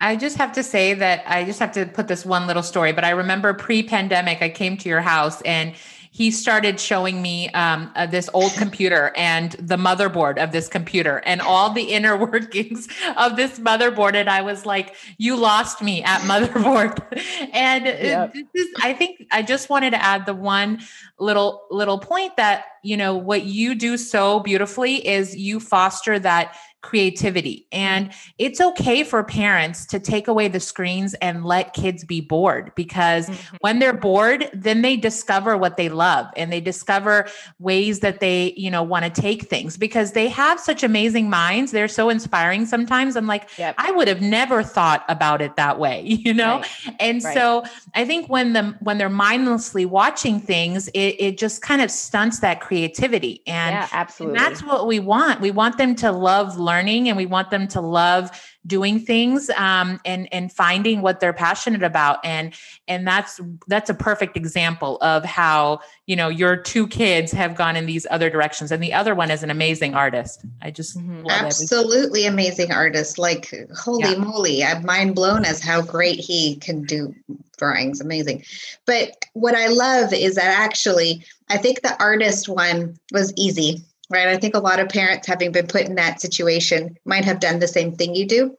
I 0.00 0.16
just 0.16 0.36
have 0.36 0.52
to 0.52 0.62
say 0.62 0.94
that 0.94 1.24
I 1.26 1.44
just 1.44 1.58
have 1.58 1.72
to 1.72 1.86
put 1.86 2.08
this 2.08 2.24
one 2.24 2.46
little 2.46 2.62
story, 2.62 2.92
but 2.92 3.04
I 3.04 3.10
remember 3.10 3.54
pre 3.54 3.82
pandemic, 3.82 4.42
I 4.42 4.48
came 4.48 4.76
to 4.78 4.88
your 4.88 5.00
house 5.00 5.40
and 5.42 5.74
he 6.18 6.32
started 6.32 6.80
showing 6.80 7.22
me 7.22 7.48
um, 7.50 7.92
uh, 7.94 8.04
this 8.04 8.28
old 8.34 8.50
computer 8.54 9.12
and 9.14 9.52
the 9.52 9.76
motherboard 9.76 10.36
of 10.36 10.50
this 10.50 10.66
computer 10.66 11.22
and 11.24 11.40
all 11.40 11.70
the 11.70 11.92
inner 11.92 12.16
workings 12.32 12.88
of 13.16 13.36
this 13.36 13.60
motherboard. 13.60 14.14
And 14.16 14.28
I 14.28 14.42
was 14.42 14.66
like, 14.66 14.96
you 15.18 15.36
lost 15.36 15.80
me 15.80 16.02
at 16.02 16.20
motherboard. 16.22 16.98
and 17.52 17.84
yep. 17.84 18.34
this 18.34 18.46
is, 18.52 18.66
I 18.82 18.94
think 18.94 19.28
I 19.30 19.42
just 19.42 19.70
wanted 19.70 19.90
to 19.90 20.02
add 20.02 20.26
the 20.26 20.34
one 20.34 20.80
little, 21.20 21.68
little 21.70 22.00
point 22.00 22.36
that, 22.36 22.64
you 22.82 22.96
know, 22.96 23.16
what 23.16 23.44
you 23.44 23.76
do 23.76 23.96
so 23.96 24.40
beautifully 24.40 25.06
is 25.06 25.36
you 25.36 25.60
foster 25.60 26.18
that 26.18 26.56
creativity. 26.80 27.66
And 27.72 28.12
it's 28.38 28.60
okay 28.60 29.02
for 29.02 29.24
parents 29.24 29.84
to 29.86 29.98
take 29.98 30.28
away 30.28 30.48
the 30.48 30.60
screens 30.60 31.14
and 31.14 31.44
let 31.44 31.74
kids 31.74 32.04
be 32.04 32.20
bored 32.20 32.72
because 32.76 33.28
mm-hmm. 33.28 33.56
when 33.60 33.78
they're 33.80 33.92
bored, 33.92 34.48
then 34.52 34.82
they 34.82 34.96
discover 34.96 35.56
what 35.56 35.76
they 35.76 35.88
love 35.88 36.26
and 36.36 36.52
they 36.52 36.60
discover 36.60 37.26
ways 37.58 38.00
that 38.00 38.20
they, 38.20 38.54
you 38.56 38.70
know, 38.70 38.82
want 38.82 39.04
to 39.04 39.20
take 39.20 39.42
things 39.48 39.76
because 39.76 40.12
they 40.12 40.28
have 40.28 40.60
such 40.60 40.84
amazing 40.84 41.28
minds. 41.28 41.72
They're 41.72 41.88
so 41.88 42.10
inspiring 42.10 42.64
sometimes. 42.64 43.16
I'm 43.16 43.26
like, 43.26 43.48
yep. 43.58 43.74
I 43.76 43.90
would 43.90 44.06
have 44.06 44.22
never 44.22 44.62
thought 44.62 45.04
about 45.08 45.42
it 45.42 45.56
that 45.56 45.80
way, 45.80 46.02
you 46.06 46.32
know? 46.32 46.58
Right. 46.58 46.96
And 47.00 47.24
right. 47.24 47.34
so 47.34 47.64
I 47.94 48.04
think 48.04 48.28
when 48.28 48.52
the 48.52 48.76
when 48.80 48.98
they're 48.98 49.08
mindlessly 49.08 49.84
watching 49.84 50.40
things, 50.40 50.88
it, 50.88 51.16
it 51.18 51.38
just 51.38 51.60
kind 51.60 51.82
of 51.82 51.90
stunts 51.90 52.38
that 52.40 52.60
creativity. 52.60 53.42
And, 53.46 53.74
yeah, 53.74 53.88
absolutely. 53.90 54.38
And 54.38 54.46
that's 54.46 54.62
what 54.62 54.86
we 54.86 55.00
want. 55.00 55.40
We 55.40 55.50
want 55.50 55.76
them 55.76 55.94
to 55.96 56.12
love 56.12 56.56
learning 56.68 57.08
and 57.08 57.16
we 57.16 57.26
want 57.26 57.50
them 57.50 57.66
to 57.66 57.80
love 57.80 58.30
doing 58.68 59.00
things 59.00 59.48
um, 59.56 59.98
and 60.04 60.32
and 60.32 60.52
finding 60.52 61.00
what 61.00 61.20
they're 61.20 61.32
passionate 61.32 61.82
about 61.82 62.24
and 62.24 62.54
and 62.86 63.06
that's 63.06 63.40
that's 63.66 63.88
a 63.88 63.94
perfect 63.94 64.36
example 64.36 64.98
of 65.00 65.24
how 65.24 65.80
you 66.06 66.14
know 66.14 66.28
your 66.28 66.56
two 66.56 66.86
kids 66.86 67.32
have 67.32 67.54
gone 67.54 67.76
in 67.76 67.86
these 67.86 68.06
other 68.10 68.28
directions 68.28 68.70
and 68.70 68.82
the 68.82 68.92
other 68.92 69.14
one 69.14 69.30
is 69.30 69.42
an 69.42 69.50
amazing 69.50 69.94
artist 69.94 70.44
i 70.60 70.70
just 70.70 70.98
mm-hmm. 70.98 71.26
absolutely 71.30 72.26
everything. 72.26 72.32
amazing 72.32 72.72
artist 72.72 73.18
like 73.18 73.52
holy 73.74 74.12
yeah. 74.12 74.18
moly 74.18 74.62
i'm 74.62 74.84
mind 74.84 75.14
blown 75.14 75.44
as 75.44 75.62
how 75.62 75.80
great 75.80 76.20
he 76.20 76.56
can 76.56 76.82
do 76.82 77.14
drawings 77.56 78.00
amazing 78.00 78.42
but 78.84 79.24
what 79.32 79.54
i 79.54 79.66
love 79.68 80.12
is 80.12 80.34
that 80.34 80.60
actually 80.60 81.24
i 81.48 81.56
think 81.56 81.80
the 81.80 81.96
artist 82.02 82.48
one 82.48 82.98
was 83.12 83.32
easy 83.36 83.82
right? 84.10 84.28
I 84.28 84.36
think 84.36 84.54
a 84.54 84.60
lot 84.60 84.80
of 84.80 84.88
parents, 84.88 85.26
having 85.26 85.52
been 85.52 85.66
put 85.66 85.86
in 85.86 85.96
that 85.96 86.20
situation, 86.20 86.96
might 87.04 87.24
have 87.24 87.40
done 87.40 87.58
the 87.58 87.68
same 87.68 87.94
thing 87.94 88.14
you 88.14 88.26
do 88.26 88.56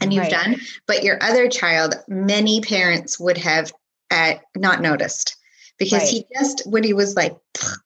and 0.00 0.12
you've 0.12 0.22
right. 0.22 0.30
done, 0.30 0.56
but 0.86 1.04
your 1.04 1.18
other 1.22 1.48
child, 1.48 1.94
many 2.08 2.60
parents 2.60 3.20
would 3.20 3.38
have 3.38 3.72
uh, 4.10 4.34
not 4.56 4.80
noticed 4.80 5.36
because 5.78 6.02
right. 6.02 6.08
he 6.08 6.26
just, 6.34 6.62
when 6.66 6.82
he 6.82 6.92
was 6.92 7.14
like 7.16 7.36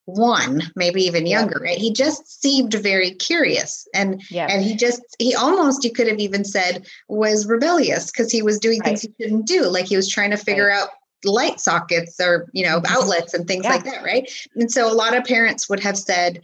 one, 0.04 0.62
maybe 0.76 1.02
even 1.02 1.26
younger, 1.26 1.58
right? 1.60 1.76
He 1.76 1.92
just 1.92 2.40
seemed 2.40 2.72
very 2.74 3.10
curious 3.10 3.86
and, 3.94 4.22
yeah. 4.30 4.46
and 4.48 4.62
he 4.64 4.76
just, 4.76 5.02
he 5.18 5.34
almost, 5.34 5.84
you 5.84 5.92
could 5.92 6.06
have 6.06 6.20
even 6.20 6.44
said 6.44 6.86
was 7.08 7.46
rebellious 7.46 8.10
because 8.10 8.30
he 8.30 8.42
was 8.42 8.58
doing 8.58 8.80
right. 8.80 8.98
things 8.98 9.02
he 9.02 9.12
shouldn't 9.20 9.46
do. 9.46 9.64
Like 9.64 9.86
he 9.86 9.96
was 9.96 10.08
trying 10.08 10.30
to 10.30 10.36
figure 10.36 10.70
out 10.70 10.90
light 11.24 11.60
sockets 11.60 12.20
or, 12.20 12.48
you 12.52 12.64
know, 12.64 12.80
mm-hmm. 12.80 12.96
outlets 12.96 13.34
and 13.34 13.46
things 13.46 13.64
yeah. 13.64 13.70
like 13.70 13.84
that. 13.84 14.04
Right. 14.04 14.30
And 14.54 14.70
so 14.70 14.90
a 14.90 14.94
lot 14.94 15.16
of 15.16 15.24
parents 15.24 15.68
would 15.68 15.80
have 15.80 15.98
said, 15.98 16.42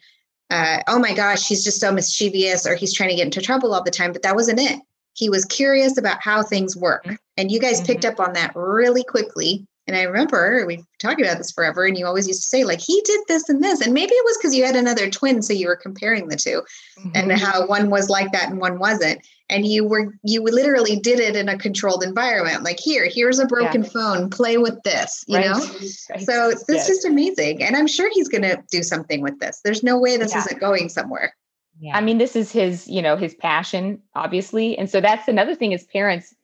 uh, 0.51 0.79
oh 0.87 0.99
my 0.99 1.15
gosh, 1.15 1.47
he's 1.47 1.65
just 1.65 1.81
so 1.81 1.93
mischievous 1.93 2.67
or 2.67 2.75
he's 2.75 2.95
trying 2.95 3.11
to 3.11 3.17
get 3.17 3.25
into 3.25 3.41
trouble 3.41 3.75
all 3.75 3.83
the 3.83 3.91
time. 3.91 4.13
But 4.13 4.23
that 4.23 4.37
wasn't 4.37 4.61
it. 4.61 4.81
He 5.15 5.31
was 5.31 5.45
curious 5.47 5.99
about 5.99 6.23
how 6.23 6.43
things 6.43 6.77
work. 6.77 7.05
Mm-hmm. 7.05 7.15
And 7.37 7.51
you 7.51 7.59
guys 7.59 7.79
mm-hmm. 7.79 7.87
picked 7.87 8.05
up 8.05 8.21
on 8.21 8.35
that 8.35 8.53
really 8.55 9.05
quickly. 9.05 9.67
And 9.89 9.97
I 9.97 10.03
remember 10.03 10.65
we've 10.67 10.85
talked 10.99 11.21
about 11.21 11.39
this 11.39 11.53
forever, 11.53 11.85
and 11.85 11.97
you 11.97 12.07
always 12.07 12.27
used 12.27 12.43
to 12.43 12.49
say, 12.49 12.65
like, 12.65 12.81
he 12.81 13.01
did 13.05 13.21
this 13.29 13.49
and 13.49 13.63
this. 13.63 13.81
And 13.81 13.95
maybe 13.95 14.15
it 14.15 14.25
was 14.25 14.37
because 14.37 14.55
you 14.55 14.65
had 14.65 14.75
another 14.75 15.09
twin, 15.09 15.43
so 15.43 15.53
you 15.53 15.69
were 15.69 15.77
comparing 15.77 16.27
the 16.27 16.35
2 16.35 16.63
mm-hmm. 16.99 17.11
and 17.15 17.33
how 17.33 17.67
one 17.67 17.89
was 17.89 18.11
like 18.11 18.33
that 18.33 18.51
and 18.51 18.61
one 18.61 18.81
wasn't 18.81 19.25
and 19.49 19.67
you 19.67 19.85
were 19.87 20.13
you 20.23 20.43
literally 20.43 20.99
did 20.99 21.21
it 21.21 21.37
in 21.37 21.49
a 21.49 21.59
controlled 21.59 22.03
environment 22.03 22.63
like 22.63 22.81
here 22.81 23.07
here's 23.07 23.39
a 23.39 23.47
broken 23.47 23.83
yeah. 23.83 23.89
phone 23.89 24.31
play 24.31 24.59
with 24.59 24.81
this 24.83 25.25
you 25.29 25.37
right. 25.37 25.47
know 25.47 25.59
right. 26.11 26.21
so 26.21 26.51
this 26.51 26.89
yes. 26.89 26.91
is 26.91 27.05
amazing 27.05 27.63
and 27.63 27.77
i'm 27.77 27.87
sure 27.87 28.11
he's 28.13 28.29
going 28.29 28.43
to 28.43 28.63
do 28.71 28.83
something 28.83 29.21
with 29.23 29.39
this 29.39 29.61
there's 29.65 29.83
no 29.83 29.99
way 29.99 30.17
this 30.17 30.33
yeah. 30.33 30.41
isn't 30.41 30.61
going 30.61 30.89
somewhere 30.89 31.35
yeah. 31.79 31.97
i 31.97 32.01
mean 32.01 32.19
this 32.19 32.37
is 32.37 32.51
his 32.51 32.89
you 32.89 33.03
know 33.03 33.17
his 33.17 33.35
passion 33.35 34.01
obviously 34.15 34.77
and 34.79 34.91
so 34.91 35.01
that's 35.01 35.29
another 35.29 35.55
thing 35.55 35.73
as 35.73 35.85
parents 35.85 36.35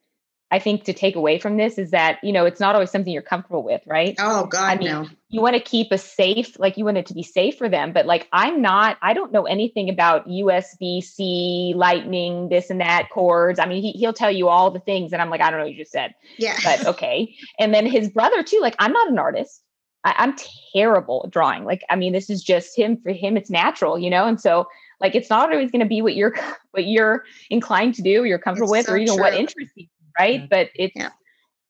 I 0.53 0.59
think 0.59 0.85
to 0.85 0.93
take 0.93 1.17
away 1.17 1.39
from 1.39 1.57
this 1.57 1.79
is 1.79 1.93
that, 1.93 2.23
you 2.23 2.31
know, 2.31 2.45
it's 2.45 2.61
not 2.61 2.75
always 2.75 2.91
something 2.91 3.11
you're 3.11 3.23
comfortable 3.23 3.63
with, 3.63 3.81
right? 3.87 4.15
Oh 4.19 4.45
God, 4.45 4.71
I 4.71 4.77
mean, 4.77 4.89
no. 4.89 5.09
You 5.31 5.41
want 5.41 5.57
to 5.57 5.63
keep 5.63 5.91
a 5.91 5.97
safe, 5.97 6.59
like 6.59 6.77
you 6.77 6.85
want 6.85 6.99
it 6.99 7.07
to 7.07 7.15
be 7.15 7.23
safe 7.23 7.57
for 7.57 7.71
them. 7.71 7.95
But 7.95 8.05
like 8.05 8.29
I'm 8.35 8.61
not, 8.61 8.99
I 9.01 9.15
don't 9.15 9.33
know 9.33 9.45
anything 9.45 9.89
about 9.89 10.29
USB-C, 10.29 11.73
lightning, 11.75 12.51
this 12.51 12.69
and 12.69 12.83
that 12.83 13.09
cords. 13.09 13.59
I 13.59 13.65
mean, 13.65 13.83
he, 13.83 13.93
he'll 13.93 14.13
tell 14.13 14.31
you 14.31 14.49
all 14.49 14.71
the 14.71 14.79
things. 14.79 15.15
And 15.15 15.23
I'm 15.23 15.31
like, 15.31 15.41
I 15.41 15.51
don't 15.51 15.59
know 15.59 15.65
what 15.65 15.73
you 15.73 15.83
just 15.83 15.91
said. 15.91 16.15
Yeah. 16.37 16.59
But 16.63 16.87
okay. 16.87 17.35
and 17.59 17.73
then 17.73 17.87
his 17.87 18.11
brother 18.11 18.43
too, 18.43 18.59
like 18.61 18.77
I'm 18.79 18.93
not 18.93 19.09
an 19.09 19.19
artist. 19.19 19.63
I, 20.05 20.15
I'm 20.19 20.37
terrible 20.75 21.23
at 21.25 21.31
drawing. 21.31 21.65
Like, 21.65 21.83
I 21.89 21.97
mean, 21.97 22.13
this 22.13 22.29
is 22.29 22.43
just 22.43 22.77
him 22.77 22.99
for 22.99 23.13
him, 23.13 23.39
it's 23.39 23.49
natural, 23.49 23.99
you 23.99 24.11
know? 24.11 24.27
And 24.27 24.39
so 24.39 24.69
like 25.01 25.15
it's 25.15 25.31
not 25.31 25.51
always 25.51 25.71
going 25.71 25.81
to 25.81 25.89
be 25.89 26.03
what 26.03 26.15
you're 26.15 26.35
what 26.73 26.85
you're 26.85 27.25
inclined 27.49 27.95
to 27.95 28.03
do, 28.03 28.25
you're 28.25 28.39
comfortable 28.39 28.75
it's 28.75 28.81
with, 28.81 28.87
so 28.89 28.93
or 28.93 28.99
even 28.99 29.15
true. 29.15 29.23
what 29.23 29.33
interests 29.33 29.73
you 29.77 29.87
right? 30.19 30.41
Mm-hmm. 30.41 30.49
But 30.51 30.71
it's 30.75 30.95
yeah. 30.97 31.11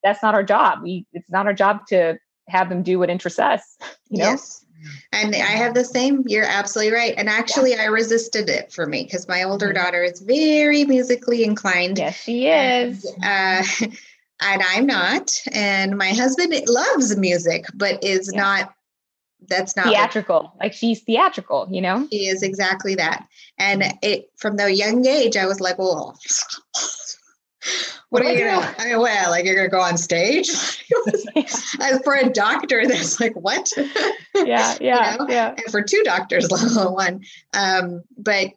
that's 0.02 0.22
not 0.22 0.34
our 0.34 0.42
job. 0.42 0.80
We 0.82 1.06
it's 1.12 1.30
not 1.30 1.46
our 1.46 1.54
job 1.54 1.86
to 1.88 2.18
have 2.48 2.68
them 2.68 2.82
do 2.82 2.98
what 2.98 3.10
interests 3.10 3.38
us. 3.38 3.76
You 4.10 4.18
know? 4.18 4.30
Yes. 4.32 4.62
And 5.10 5.34
I 5.34 5.38
have 5.38 5.72
the 5.72 5.86
same. 5.86 6.24
You're 6.26 6.44
absolutely 6.44 6.92
right. 6.92 7.14
And 7.16 7.28
actually, 7.28 7.70
yeah. 7.70 7.82
I 7.82 7.86
resisted 7.86 8.50
it 8.50 8.72
for 8.72 8.86
me 8.86 9.04
because 9.04 9.26
my 9.26 9.42
older 9.44 9.68
mm-hmm. 9.68 9.82
daughter 9.82 10.02
is 10.02 10.20
very 10.20 10.84
musically 10.84 11.44
inclined. 11.44 11.96
Yes, 11.96 12.16
she 12.16 12.48
is. 12.48 13.10
And, 13.22 13.64
uh, 13.64 13.86
and 14.42 14.62
I'm 14.62 14.86
not. 14.86 15.30
And 15.52 15.96
my 15.96 16.08
husband 16.08 16.54
loves 16.66 17.16
music, 17.16 17.64
but 17.74 18.04
is 18.04 18.30
yeah. 18.32 18.40
not. 18.40 18.74
That's 19.48 19.76
not 19.76 19.86
theatrical. 19.86 20.42
What, 20.42 20.60
like 20.60 20.72
she's 20.72 21.00
theatrical, 21.00 21.68
you 21.70 21.80
know. 21.80 22.06
She 22.12 22.26
is 22.26 22.42
exactly 22.42 22.94
that. 22.96 23.26
And 23.58 23.82
it 24.02 24.26
from 24.36 24.56
the 24.56 24.72
young 24.72 25.06
age, 25.06 25.36
I 25.36 25.46
was 25.46 25.60
like, 25.60 25.78
well, 25.78 26.16
what, 28.10 28.22
are 28.22 28.32
you 28.32 28.38
gonna, 28.38 28.74
I 28.78 28.84
mean, 28.86 29.00
well, 29.00 29.30
like 29.30 29.44
you're 29.44 29.56
gonna 29.56 29.68
go 29.68 29.80
on 29.80 29.96
stage? 29.96 30.48
As 31.80 32.00
for 32.04 32.14
a 32.14 32.30
doctor, 32.30 32.86
that's 32.86 33.20
like 33.20 33.34
what? 33.34 33.72
Yeah, 33.76 34.12
yeah, 34.80 35.12
you 35.12 35.18
know? 35.18 35.26
yeah. 35.28 35.54
And 35.56 35.70
for 35.70 35.82
two 35.82 36.02
doctors, 36.04 36.50
level 36.50 36.94
one. 36.94 37.24
Um, 37.54 38.02
but 38.16 38.48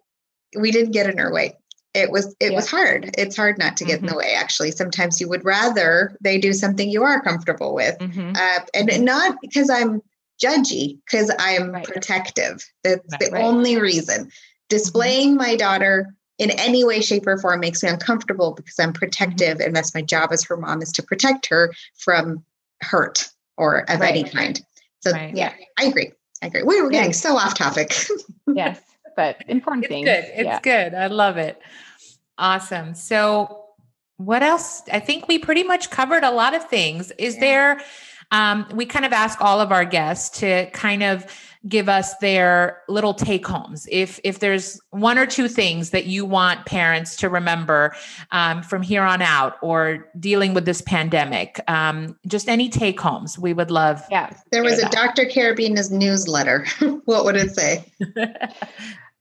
we 0.57 0.71
didn't 0.71 0.91
get 0.91 1.09
in 1.09 1.17
her 1.17 1.31
way. 1.31 1.57
It 1.93 2.11
was 2.11 2.35
it 2.39 2.51
yeah. 2.51 2.55
was 2.55 2.69
hard. 2.69 3.15
It's 3.17 3.37
hard 3.37 3.57
not 3.57 3.77
to 3.77 3.85
get 3.85 3.97
mm-hmm. 3.97 4.05
in 4.05 4.05
the 4.07 4.11
mm-hmm. 4.11 4.19
way. 4.19 4.33
Actually, 4.35 4.71
sometimes 4.71 5.21
you 5.21 5.29
would 5.29 5.45
rather 5.45 6.17
they 6.21 6.37
do 6.37 6.51
something 6.51 6.89
you 6.89 7.03
are 7.03 7.21
comfortable 7.21 7.73
with, 7.73 7.97
mm-hmm. 7.99 8.33
uh, 8.35 8.59
and 8.73 8.89
mm-hmm. 8.89 9.03
not 9.03 9.37
because 9.41 9.69
I'm 9.69 10.01
judgy, 10.43 10.99
because 11.05 11.33
I'm 11.39 11.71
right. 11.71 11.85
protective. 11.85 12.65
That's 12.83 13.01
right. 13.11 13.19
the 13.19 13.29
right. 13.31 13.43
only 13.43 13.79
reason. 13.79 14.29
Displaying 14.67 15.35
my 15.35 15.55
daughter 15.55 16.14
in 16.37 16.51
any 16.51 16.83
way, 16.83 17.01
shape, 17.01 17.25
or 17.27 17.37
form 17.37 17.59
makes 17.59 17.81
me 17.81 17.89
uncomfortable 17.89 18.53
because 18.53 18.77
I'm 18.79 18.93
protective, 18.93 19.59
and 19.59 19.75
that's 19.75 19.93
my 19.93 20.01
job 20.01 20.31
as 20.31 20.43
her 20.45 20.57
mom 20.57 20.81
is 20.81 20.91
to 20.93 21.03
protect 21.03 21.47
her 21.47 21.73
from 21.97 22.43
hurt 22.81 23.29
or 23.57 23.89
of 23.89 23.99
right. 23.99 24.11
any 24.11 24.23
kind. 24.23 24.61
So 25.01 25.11
right. 25.11 25.35
yeah, 25.35 25.53
I 25.79 25.85
agree. 25.85 26.11
I 26.41 26.47
agree. 26.47 26.63
We 26.63 26.81
were 26.81 26.89
getting 26.89 27.11
yeah. 27.11 27.15
so 27.15 27.37
off 27.37 27.55
topic. 27.55 27.95
yes, 28.53 28.81
but 29.15 29.41
important 29.47 29.85
it's 29.85 29.91
things. 29.91 30.05
Good. 30.05 30.25
It's 30.35 30.45
yeah. 30.45 30.59
good. 30.59 30.93
I 30.93 31.07
love 31.07 31.37
it. 31.37 31.61
Awesome. 32.37 32.95
So 32.95 33.65
what 34.17 34.43
else? 34.43 34.83
I 34.91 34.99
think 34.99 35.27
we 35.27 35.39
pretty 35.39 35.63
much 35.63 35.89
covered 35.89 36.23
a 36.23 36.31
lot 36.31 36.53
of 36.53 36.67
things. 36.69 37.11
Is 37.17 37.35
yeah. 37.35 37.41
there 37.41 37.81
um, 38.35 38.67
we 38.73 38.85
kind 38.85 39.05
of 39.05 39.13
ask 39.13 39.39
all 39.39 39.61
of 39.61 39.71
our 39.71 39.85
guests 39.85 40.39
to 40.39 40.69
kind 40.71 41.03
of 41.03 41.25
give 41.69 41.87
us 41.87 42.17
their 42.17 42.81
little 42.89 43.13
take 43.13 43.47
homes. 43.47 43.87
If 43.89 44.19
if 44.25 44.39
there's 44.39 44.79
one 44.89 45.17
or 45.17 45.25
two 45.25 45.47
things 45.47 45.91
that 45.91 46.05
you 46.05 46.25
want 46.25 46.65
parents 46.65 47.15
to 47.17 47.29
remember 47.29 47.95
um, 48.31 48.61
from 48.61 48.81
here 48.81 49.03
on 49.03 49.21
out 49.21 49.55
or 49.61 50.09
dealing 50.19 50.53
with 50.53 50.65
this 50.65 50.81
pandemic 50.81 51.61
um, 51.69 52.19
just 52.27 52.49
any 52.49 52.67
take 52.69 52.99
homes 52.99 53.39
we 53.39 53.53
would 53.53 53.71
love 53.71 54.01
yeah 54.11 54.35
there 54.51 54.63
was 54.63 54.79
a 54.79 54.89
dr 54.89 55.25
Karabinas 55.25 55.91
newsletter. 55.91 56.65
What 57.05 57.23
would 57.25 57.35
it 57.35 57.55
say? 57.55 57.85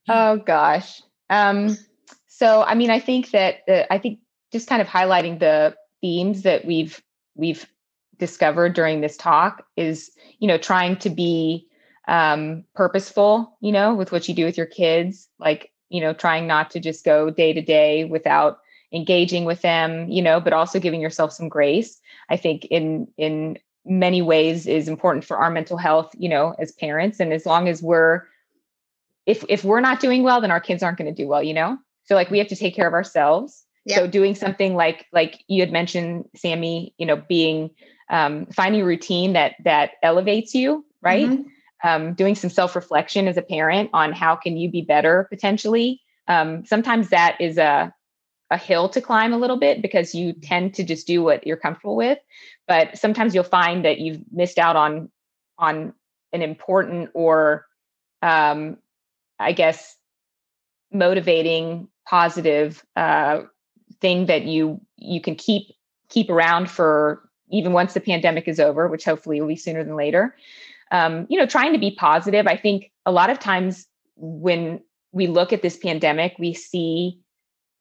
Oh 0.07 0.37
gosh. 0.37 1.01
Um, 1.31 1.77
so 2.27 2.63
i 2.63 2.75
mean 2.75 2.91
i 2.91 2.99
think 2.99 3.31
that 3.31 3.61
uh, 3.67 3.83
i 3.89 3.97
think 3.97 4.19
just 4.51 4.67
kind 4.67 4.81
of 4.81 4.87
highlighting 4.87 5.39
the 5.39 5.75
themes 6.01 6.43
that 6.43 6.65
we've 6.65 7.01
we've 7.35 7.65
discovered 8.17 8.73
during 8.73 9.01
this 9.01 9.17
talk 9.17 9.65
is 9.75 10.11
you 10.39 10.47
know 10.47 10.57
trying 10.57 10.95
to 10.97 11.09
be 11.09 11.67
um, 12.07 12.63
purposeful 12.75 13.57
you 13.61 13.71
know 13.71 13.93
with 13.93 14.11
what 14.11 14.27
you 14.27 14.35
do 14.35 14.45
with 14.45 14.57
your 14.57 14.65
kids 14.65 15.27
like 15.39 15.71
you 15.89 16.01
know 16.01 16.13
trying 16.13 16.47
not 16.47 16.69
to 16.71 16.79
just 16.79 17.03
go 17.03 17.29
day 17.29 17.53
to 17.53 17.61
day 17.61 18.05
without 18.05 18.59
engaging 18.93 19.45
with 19.45 19.61
them 19.61 20.09
you 20.09 20.21
know 20.21 20.39
but 20.39 20.53
also 20.53 20.79
giving 20.79 21.01
yourself 21.01 21.31
some 21.31 21.49
grace. 21.49 21.99
I 22.29 22.37
think 22.37 22.65
in 22.65 23.07
in 23.17 23.57
many 23.85 24.21
ways 24.21 24.65
is 24.65 24.87
important 24.87 25.23
for 25.25 25.37
our 25.37 25.51
mental 25.51 25.77
health 25.77 26.11
you 26.17 26.29
know 26.29 26.55
as 26.59 26.71
parents. 26.71 27.19
And 27.19 27.33
as 27.33 27.45
long 27.45 27.67
as 27.67 27.81
we're 27.81 28.23
if 29.25 29.43
if 29.49 29.63
we're 29.63 29.81
not 29.81 29.99
doing 29.99 30.23
well 30.23 30.41
then 30.41 30.51
our 30.51 30.59
kids 30.59 30.83
aren't 30.83 30.97
going 30.97 31.13
to 31.13 31.23
do 31.23 31.27
well 31.27 31.43
you 31.43 31.53
know? 31.53 31.77
So 32.05 32.15
like 32.15 32.29
we 32.29 32.37
have 32.39 32.47
to 32.47 32.55
take 32.55 32.75
care 32.75 32.87
of 32.87 32.93
ourselves. 32.93 33.63
Yep. 33.87 33.97
so 33.99 34.07
doing 34.07 34.33
something 34.33 34.73
like 34.73 35.05
like 35.13 35.43
you 35.47 35.61
had 35.61 35.71
mentioned 35.71 36.25
sammy 36.35 36.95
you 36.97 37.05
know 37.05 37.17
being 37.17 37.69
um, 38.09 38.45
finding 38.47 38.81
a 38.81 38.85
routine 38.85 39.33
that 39.33 39.55
that 39.63 39.91
elevates 40.03 40.53
you 40.53 40.85
right? 41.01 41.29
Mm-hmm. 41.29 41.87
um, 41.87 42.13
doing 42.15 42.35
some 42.35 42.49
self-reflection 42.49 43.27
as 43.27 43.37
a 43.37 43.41
parent 43.41 43.91
on 43.93 44.11
how 44.11 44.35
can 44.35 44.57
you 44.57 44.69
be 44.69 44.81
better 44.81 45.27
potentially. 45.29 46.01
Um, 46.27 46.65
sometimes 46.65 47.09
that 47.09 47.39
is 47.39 47.57
a 47.57 47.93
a 48.51 48.57
hill 48.57 48.87
to 48.89 49.01
climb 49.01 49.33
a 49.33 49.37
little 49.37 49.57
bit 49.57 49.81
because 49.81 50.13
you 50.13 50.31
tend 50.31 50.75
to 50.75 50.83
just 50.83 51.07
do 51.07 51.23
what 51.23 51.47
you're 51.47 51.57
comfortable 51.57 51.95
with. 51.95 52.19
But 52.67 52.95
sometimes 52.95 53.33
you'll 53.33 53.43
find 53.43 53.85
that 53.85 53.99
you've 53.99 54.21
missed 54.31 54.59
out 54.59 54.75
on 54.75 55.09
on 55.57 55.93
an 56.33 56.41
important 56.41 57.09
or 57.13 57.65
um, 58.21 58.77
i 59.39 59.51
guess 59.51 59.95
motivating 60.91 61.87
positive 62.07 62.85
uh, 62.95 63.41
thing 64.01 64.27
that 64.27 64.43
you 64.43 64.81
you 64.97 65.21
can 65.21 65.35
keep 65.35 65.67
keep 66.09 66.29
around 66.29 66.69
for 66.69 67.24
even 67.49 67.73
once 67.73 67.93
the 67.93 67.99
pandemic 67.99 68.47
is 68.47 68.59
over, 68.59 68.87
which 68.87 69.05
hopefully 69.05 69.39
will 69.39 69.47
be 69.47 69.55
sooner 69.55 69.83
than 69.83 69.95
later. 69.95 70.35
Um, 70.91 71.25
you 71.29 71.39
know, 71.39 71.45
trying 71.45 71.73
to 71.73 71.79
be 71.79 71.91
positive. 71.91 72.47
I 72.47 72.57
think 72.57 72.91
a 73.05 73.11
lot 73.11 73.29
of 73.29 73.39
times 73.39 73.87
when 74.15 74.81
we 75.11 75.27
look 75.27 75.53
at 75.53 75.61
this 75.61 75.77
pandemic, 75.77 76.35
we 76.37 76.53
see 76.53 77.19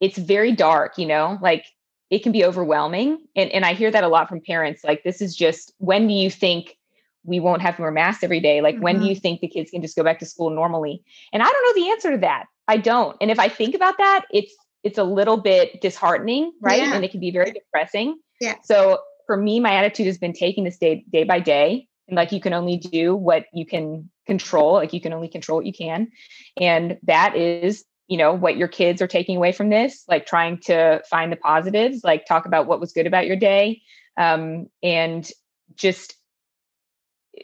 it's 0.01 0.19
very 0.19 0.53
dark, 0.53 0.99
you 0.99 1.07
know, 1.07 1.39
like 1.41 1.67
it 2.11 2.23
can 2.23 2.33
be 2.33 2.45
overwhelming. 2.45 3.19
And, 3.35 3.51
and 3.51 3.65
I 3.65 3.75
hear 3.75 3.91
that 3.91 4.05
a 4.05 4.09
lot 4.09 4.29
from 4.29 4.41
parents. 4.41 4.85
Like, 4.85 5.03
this 5.03 5.21
is 5.21 5.35
just 5.35 5.73
when 5.79 6.07
do 6.07 6.15
you 6.15 6.31
think 6.31 6.77
we 7.25 7.41
won't 7.41 7.63
have 7.63 7.77
to 7.77 7.83
wear 7.83 7.91
masks 7.91 8.23
every 8.23 8.41
day? 8.41 8.61
Like, 8.61 8.77
mm-hmm. 8.77 8.85
when 8.85 8.95
do 8.97 9.01
mm-hmm. 9.03 9.11
you 9.11 9.17
think 9.17 9.41
the 9.41 9.49
kids 9.49 9.71
can 9.71 9.83
just 9.83 9.97
go 9.97 10.05
back 10.05 10.19
to 10.21 10.27
school 10.27 10.51
normally? 10.51 11.03
And 11.33 11.43
I 11.43 11.47
don't 11.47 11.77
know 11.77 11.83
the 11.83 11.91
answer 11.91 12.11
to 12.13 12.19
that. 12.19 12.45
I 12.69 12.77
don't. 12.77 13.17
And 13.21 13.31
if 13.31 13.39
I 13.39 13.49
think 13.49 13.75
about 13.75 13.99
that, 13.99 14.25
it's 14.31 14.55
it's 14.83 14.99
a 14.99 15.05
little 15.05 15.39
bit 15.39 15.81
disheartening, 15.81 16.53
right? 16.61 16.83
Yeah. 16.83 16.95
And 16.95 17.05
it 17.05 17.11
can 17.11 17.21
be 17.21 17.31
very 17.31 17.53
depressing. 17.53 18.19
Yeah. 18.41 18.57
So 18.63 18.99
for 19.27 19.37
me, 19.37 19.61
my 19.61 19.75
attitude 19.75 20.07
has 20.07 20.19
been 20.19 20.33
taking 20.33 20.65
this 20.65 20.79
day 20.79 21.05
day 21.11 21.25
by 21.25 21.41
day. 21.41 21.89
And 22.09 22.17
like 22.17 22.33
you 22.33 22.41
can 22.41 22.53
only 22.53 22.77
do 22.77 23.17
what 23.17 23.47
you 23.53 23.65
can 23.65 24.11
control, 24.27 24.75
like 24.75 24.93
you 24.93 25.01
can 25.01 25.13
only 25.13 25.29
control 25.29 25.59
what 25.59 25.67
you 25.67 25.73
can. 25.73 26.11
And 26.59 26.99
that 27.05 27.37
is, 27.37 27.85
you 28.09 28.19
know, 28.19 28.33
what 28.35 28.57
your 28.57 28.69
kids 28.69 29.01
are 29.01 29.07
taking 29.07 29.37
away 29.37 29.53
from 29.53 29.71
this, 29.71 30.05
like 30.09 30.27
trying 30.27 30.59
to 30.67 31.03
find 31.09 31.33
the 31.33 31.37
positives, 31.37 32.05
like 32.05 32.27
talk 32.27 32.47
about 32.47 32.67
what 32.67 32.81
was 32.81 32.93
good 32.93 33.07
about 33.07 33.27
your 33.27 33.37
day. 33.37 33.83
Um, 34.19 34.67
and 34.83 35.29
just 35.75 36.15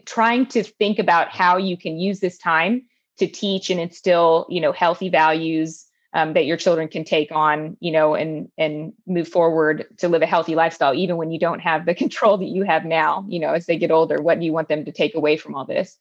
trying 0.05 0.47
to 0.47 0.63
think 0.63 0.99
about 0.99 1.31
how 1.31 1.57
you 1.57 1.77
can 1.77 1.99
use 1.99 2.21
this 2.21 2.39
time 2.39 2.83
to 3.19 3.27
teach 3.27 3.71
and 3.71 3.81
instill, 3.81 4.47
you 4.49 4.61
know, 4.61 4.73
healthy 4.73 5.09
values, 5.09 5.87
um, 6.13 6.33
that 6.33 6.47
your 6.47 6.57
children 6.57 6.89
can 6.89 7.05
take 7.05 7.31
on, 7.31 7.77
you 7.81 7.93
know, 7.93 8.15
and 8.15 8.51
and 8.59 8.93
move 9.07 9.29
forward 9.29 9.87
to 9.99 10.09
live 10.09 10.23
a 10.23 10.27
healthy 10.27 10.55
lifestyle, 10.55 10.95
even 10.95 11.17
when 11.17 11.31
you 11.31 11.39
don't 11.39 11.61
have 11.61 11.87
the 11.87 11.95
control 12.03 12.39
that 12.39 12.47
you 12.47 12.65
have 12.65 12.85
now. 12.85 13.25
You 13.29 13.41
know, 13.41 13.53
as 13.53 13.67
they 13.67 13.79
get 13.79 13.91
older, 13.91 14.21
what 14.21 14.39
do 14.39 14.45
you 14.45 14.53
want 14.53 14.69
them 14.69 14.85
to 14.85 14.93
take 14.93 15.15
away 15.15 15.37
from 15.37 15.55
all 15.55 15.65
this? 15.65 15.97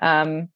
Um, 0.00 0.48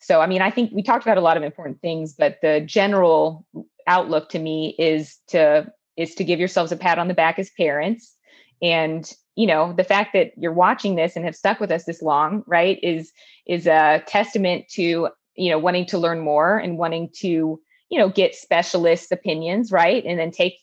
so, 0.00 0.20
I 0.20 0.26
mean, 0.26 0.40
I 0.40 0.50
think 0.50 0.72
we 0.72 0.82
talked 0.82 1.04
about 1.04 1.18
a 1.18 1.22
lot 1.22 1.36
of 1.36 1.42
important 1.42 1.80
things, 1.80 2.14
but 2.14 2.38
the 2.40 2.60
general 2.60 3.46
outlook 3.86 4.30
to 4.30 4.38
me 4.38 4.74
is 4.78 5.18
to 5.28 5.70
is 5.96 6.14
to 6.14 6.24
give 6.24 6.38
yourselves 6.38 6.72
a 6.72 6.76
pat 6.76 6.98
on 6.98 7.08
the 7.08 7.14
back 7.14 7.38
as 7.38 7.50
parents, 7.50 8.16
and 8.62 9.12
you 9.36 9.46
know, 9.46 9.72
the 9.74 9.84
fact 9.84 10.12
that 10.14 10.32
you're 10.36 10.52
watching 10.52 10.96
this 10.96 11.16
and 11.16 11.24
have 11.24 11.36
stuck 11.36 11.60
with 11.60 11.70
us 11.70 11.84
this 11.84 12.02
long, 12.02 12.42
right, 12.46 12.78
is 12.82 13.12
is 13.46 13.66
a 13.66 14.02
testament 14.06 14.64
to 14.70 15.08
you 15.34 15.50
know 15.50 15.58
wanting 15.58 15.84
to 15.86 15.98
learn 15.98 16.20
more 16.20 16.56
and 16.56 16.78
wanting 16.78 17.10
to 17.18 17.60
you 17.90 17.98
know 17.98 18.08
get 18.08 18.34
specialist 18.34 19.12
opinions 19.12 19.70
right 19.70 20.04
and 20.04 20.18
then 20.18 20.30
take 20.30 20.58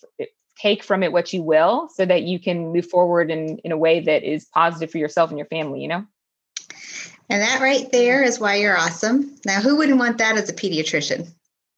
take 0.58 0.84
from 0.84 1.04
it 1.04 1.12
what 1.12 1.32
you 1.34 1.44
will 1.44 1.90
so 1.90 2.06
that 2.06 2.24
you 2.24 2.40
can 2.40 2.74
move 2.74 2.90
forward 2.90 3.30
in 3.30 3.58
in 3.60 3.72
a 3.72 3.78
way 3.78 3.99
that 3.99 4.24
is 4.24 4.45
positive 4.45 4.91
for 4.91 4.98
yourself 4.98 5.30
and 5.30 5.38
your 5.38 5.48
family 5.48 5.82
you 5.82 5.88
know 5.88 6.06
and 7.30 7.41
that 7.41 7.62
right 7.62 7.91
there 7.91 8.24
is 8.24 8.40
why 8.40 8.56
you're 8.56 8.78
awesome 8.78 9.36
now 9.45 9.62
who 9.62 9.76
wouldn't 9.76 9.99
want 9.99 10.18
that 10.18 10.38
as 10.38 10.49
a 10.49 10.54
pediatrician 10.54 11.28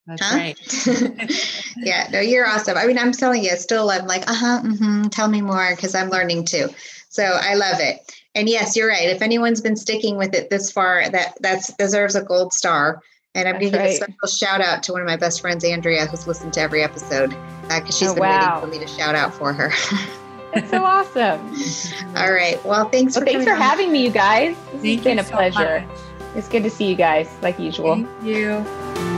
that's 0.06 0.22
huh? 0.22 0.36
right. 0.36 1.36
yeah, 1.76 2.08
no, 2.10 2.20
you're 2.20 2.48
awesome. 2.48 2.76
I 2.76 2.86
mean, 2.86 2.98
I'm 2.98 3.12
telling 3.12 3.44
you, 3.44 3.50
still, 3.56 3.90
I'm 3.90 4.06
like, 4.06 4.28
uh 4.28 4.34
huh, 4.34 4.62
mm-hmm, 4.64 5.02
tell 5.04 5.28
me 5.28 5.40
more 5.40 5.70
because 5.76 5.94
I'm 5.94 6.10
learning 6.10 6.46
too. 6.46 6.68
So 7.10 7.22
I 7.22 7.54
love 7.54 7.80
it. 7.80 8.00
And 8.34 8.48
yes, 8.48 8.76
you're 8.76 8.88
right. 8.88 9.08
If 9.08 9.22
anyone's 9.22 9.60
been 9.60 9.76
sticking 9.76 10.16
with 10.16 10.34
it 10.34 10.50
this 10.50 10.70
far, 10.70 11.08
that 11.08 11.34
that 11.40 11.62
deserves 11.78 12.14
a 12.14 12.22
gold 12.22 12.52
star. 12.52 13.02
And 13.34 13.48
I'm 13.48 13.60
going 13.60 13.72
to 13.72 13.78
give 13.78 13.86
a 13.86 13.94
special 13.94 14.28
shout 14.28 14.60
out 14.60 14.82
to 14.84 14.92
one 14.92 15.02
of 15.02 15.06
my 15.06 15.16
best 15.16 15.40
friends, 15.40 15.64
Andrea, 15.64 16.06
who's 16.06 16.26
listened 16.26 16.52
to 16.54 16.60
every 16.60 16.82
episode 16.82 17.30
because 17.62 17.70
uh, 17.70 17.84
she's 17.86 18.08
oh, 18.08 18.14
been 18.14 18.22
wow. 18.22 18.60
waiting 18.60 18.60
for 18.60 18.78
me 18.78 18.84
to 18.84 18.92
shout 18.92 19.14
out 19.14 19.32
for 19.32 19.52
her. 19.52 19.70
That's 20.52 20.70
so 20.70 20.84
awesome. 20.84 21.40
All 22.16 22.32
right. 22.32 22.62
Well, 22.64 22.88
thanks 22.88 23.14
well, 23.14 23.24
for 23.24 23.30
thanks 23.30 23.44
for 23.44 23.52
on. 23.52 23.60
having 23.60 23.92
me, 23.92 24.04
you 24.04 24.10
guys. 24.10 24.56
This 24.74 24.96
has 24.96 25.04
been 25.04 25.18
a 25.20 25.24
so 25.24 25.30
pleasure. 25.30 25.86
Much. 25.86 25.98
It's 26.34 26.48
good 26.48 26.62
to 26.64 26.70
see 26.70 26.86
you 26.86 26.96
guys, 26.96 27.28
like 27.42 27.58
usual. 27.58 27.94
Thank 27.94 28.24
you. 28.24 29.09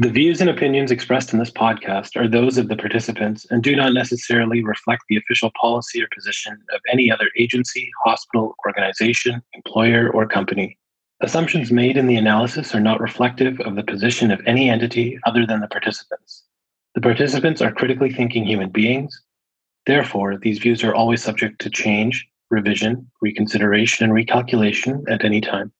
The 0.00 0.08
views 0.08 0.40
and 0.40 0.48
opinions 0.48 0.90
expressed 0.90 1.34
in 1.34 1.38
this 1.38 1.50
podcast 1.50 2.16
are 2.16 2.26
those 2.26 2.56
of 2.56 2.68
the 2.68 2.76
participants 2.76 3.46
and 3.50 3.62
do 3.62 3.76
not 3.76 3.92
necessarily 3.92 4.64
reflect 4.64 5.02
the 5.10 5.18
official 5.18 5.50
policy 5.60 6.02
or 6.02 6.08
position 6.14 6.54
of 6.72 6.80
any 6.90 7.12
other 7.12 7.28
agency, 7.36 7.90
hospital, 8.02 8.54
organization, 8.64 9.42
employer, 9.52 10.08
or 10.08 10.26
company. 10.26 10.78
Assumptions 11.20 11.70
made 11.70 11.98
in 11.98 12.06
the 12.06 12.16
analysis 12.16 12.74
are 12.74 12.80
not 12.80 12.98
reflective 12.98 13.60
of 13.60 13.76
the 13.76 13.82
position 13.82 14.30
of 14.30 14.40
any 14.46 14.70
entity 14.70 15.18
other 15.26 15.44
than 15.44 15.60
the 15.60 15.68
participants. 15.68 16.44
The 16.94 17.02
participants 17.02 17.60
are 17.60 17.70
critically 17.70 18.10
thinking 18.10 18.46
human 18.46 18.70
beings. 18.70 19.20
Therefore, 19.84 20.38
these 20.38 20.60
views 20.60 20.82
are 20.82 20.94
always 20.94 21.22
subject 21.22 21.60
to 21.60 21.68
change, 21.68 22.26
revision, 22.48 23.06
reconsideration, 23.20 24.08
and 24.08 24.14
recalculation 24.14 25.02
at 25.10 25.26
any 25.26 25.42
time. 25.42 25.74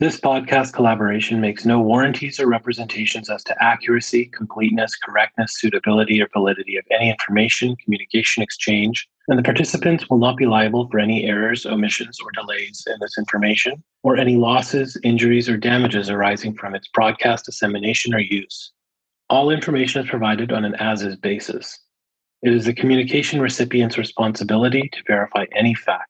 This 0.00 0.18
podcast 0.18 0.72
collaboration 0.72 1.42
makes 1.42 1.66
no 1.66 1.78
warranties 1.78 2.40
or 2.40 2.46
representations 2.46 3.28
as 3.28 3.44
to 3.44 3.62
accuracy, 3.62 4.30
completeness, 4.34 4.96
correctness, 4.96 5.60
suitability, 5.60 6.22
or 6.22 6.28
validity 6.32 6.78
of 6.78 6.86
any 6.90 7.10
information, 7.10 7.76
communication 7.76 8.42
exchange, 8.42 9.06
and 9.28 9.38
the 9.38 9.42
participants 9.42 10.08
will 10.08 10.16
not 10.16 10.38
be 10.38 10.46
liable 10.46 10.88
for 10.88 11.00
any 11.00 11.26
errors, 11.26 11.66
omissions, 11.66 12.18
or 12.18 12.30
delays 12.32 12.82
in 12.86 12.96
this 12.98 13.18
information, 13.18 13.82
or 14.02 14.16
any 14.16 14.36
losses, 14.36 14.96
injuries, 15.04 15.50
or 15.50 15.58
damages 15.58 16.08
arising 16.08 16.54
from 16.54 16.74
its 16.74 16.88
broadcast, 16.88 17.44
dissemination, 17.44 18.14
or 18.14 18.20
use. 18.20 18.72
All 19.28 19.50
information 19.50 20.02
is 20.02 20.08
provided 20.08 20.50
on 20.50 20.64
an 20.64 20.76
as 20.76 21.02
is 21.02 21.16
basis. 21.16 21.78
It 22.42 22.54
is 22.54 22.64
the 22.64 22.72
communication 22.72 23.38
recipient's 23.38 23.98
responsibility 23.98 24.88
to 24.94 25.02
verify 25.06 25.44
any 25.54 25.74
fact 25.74 26.09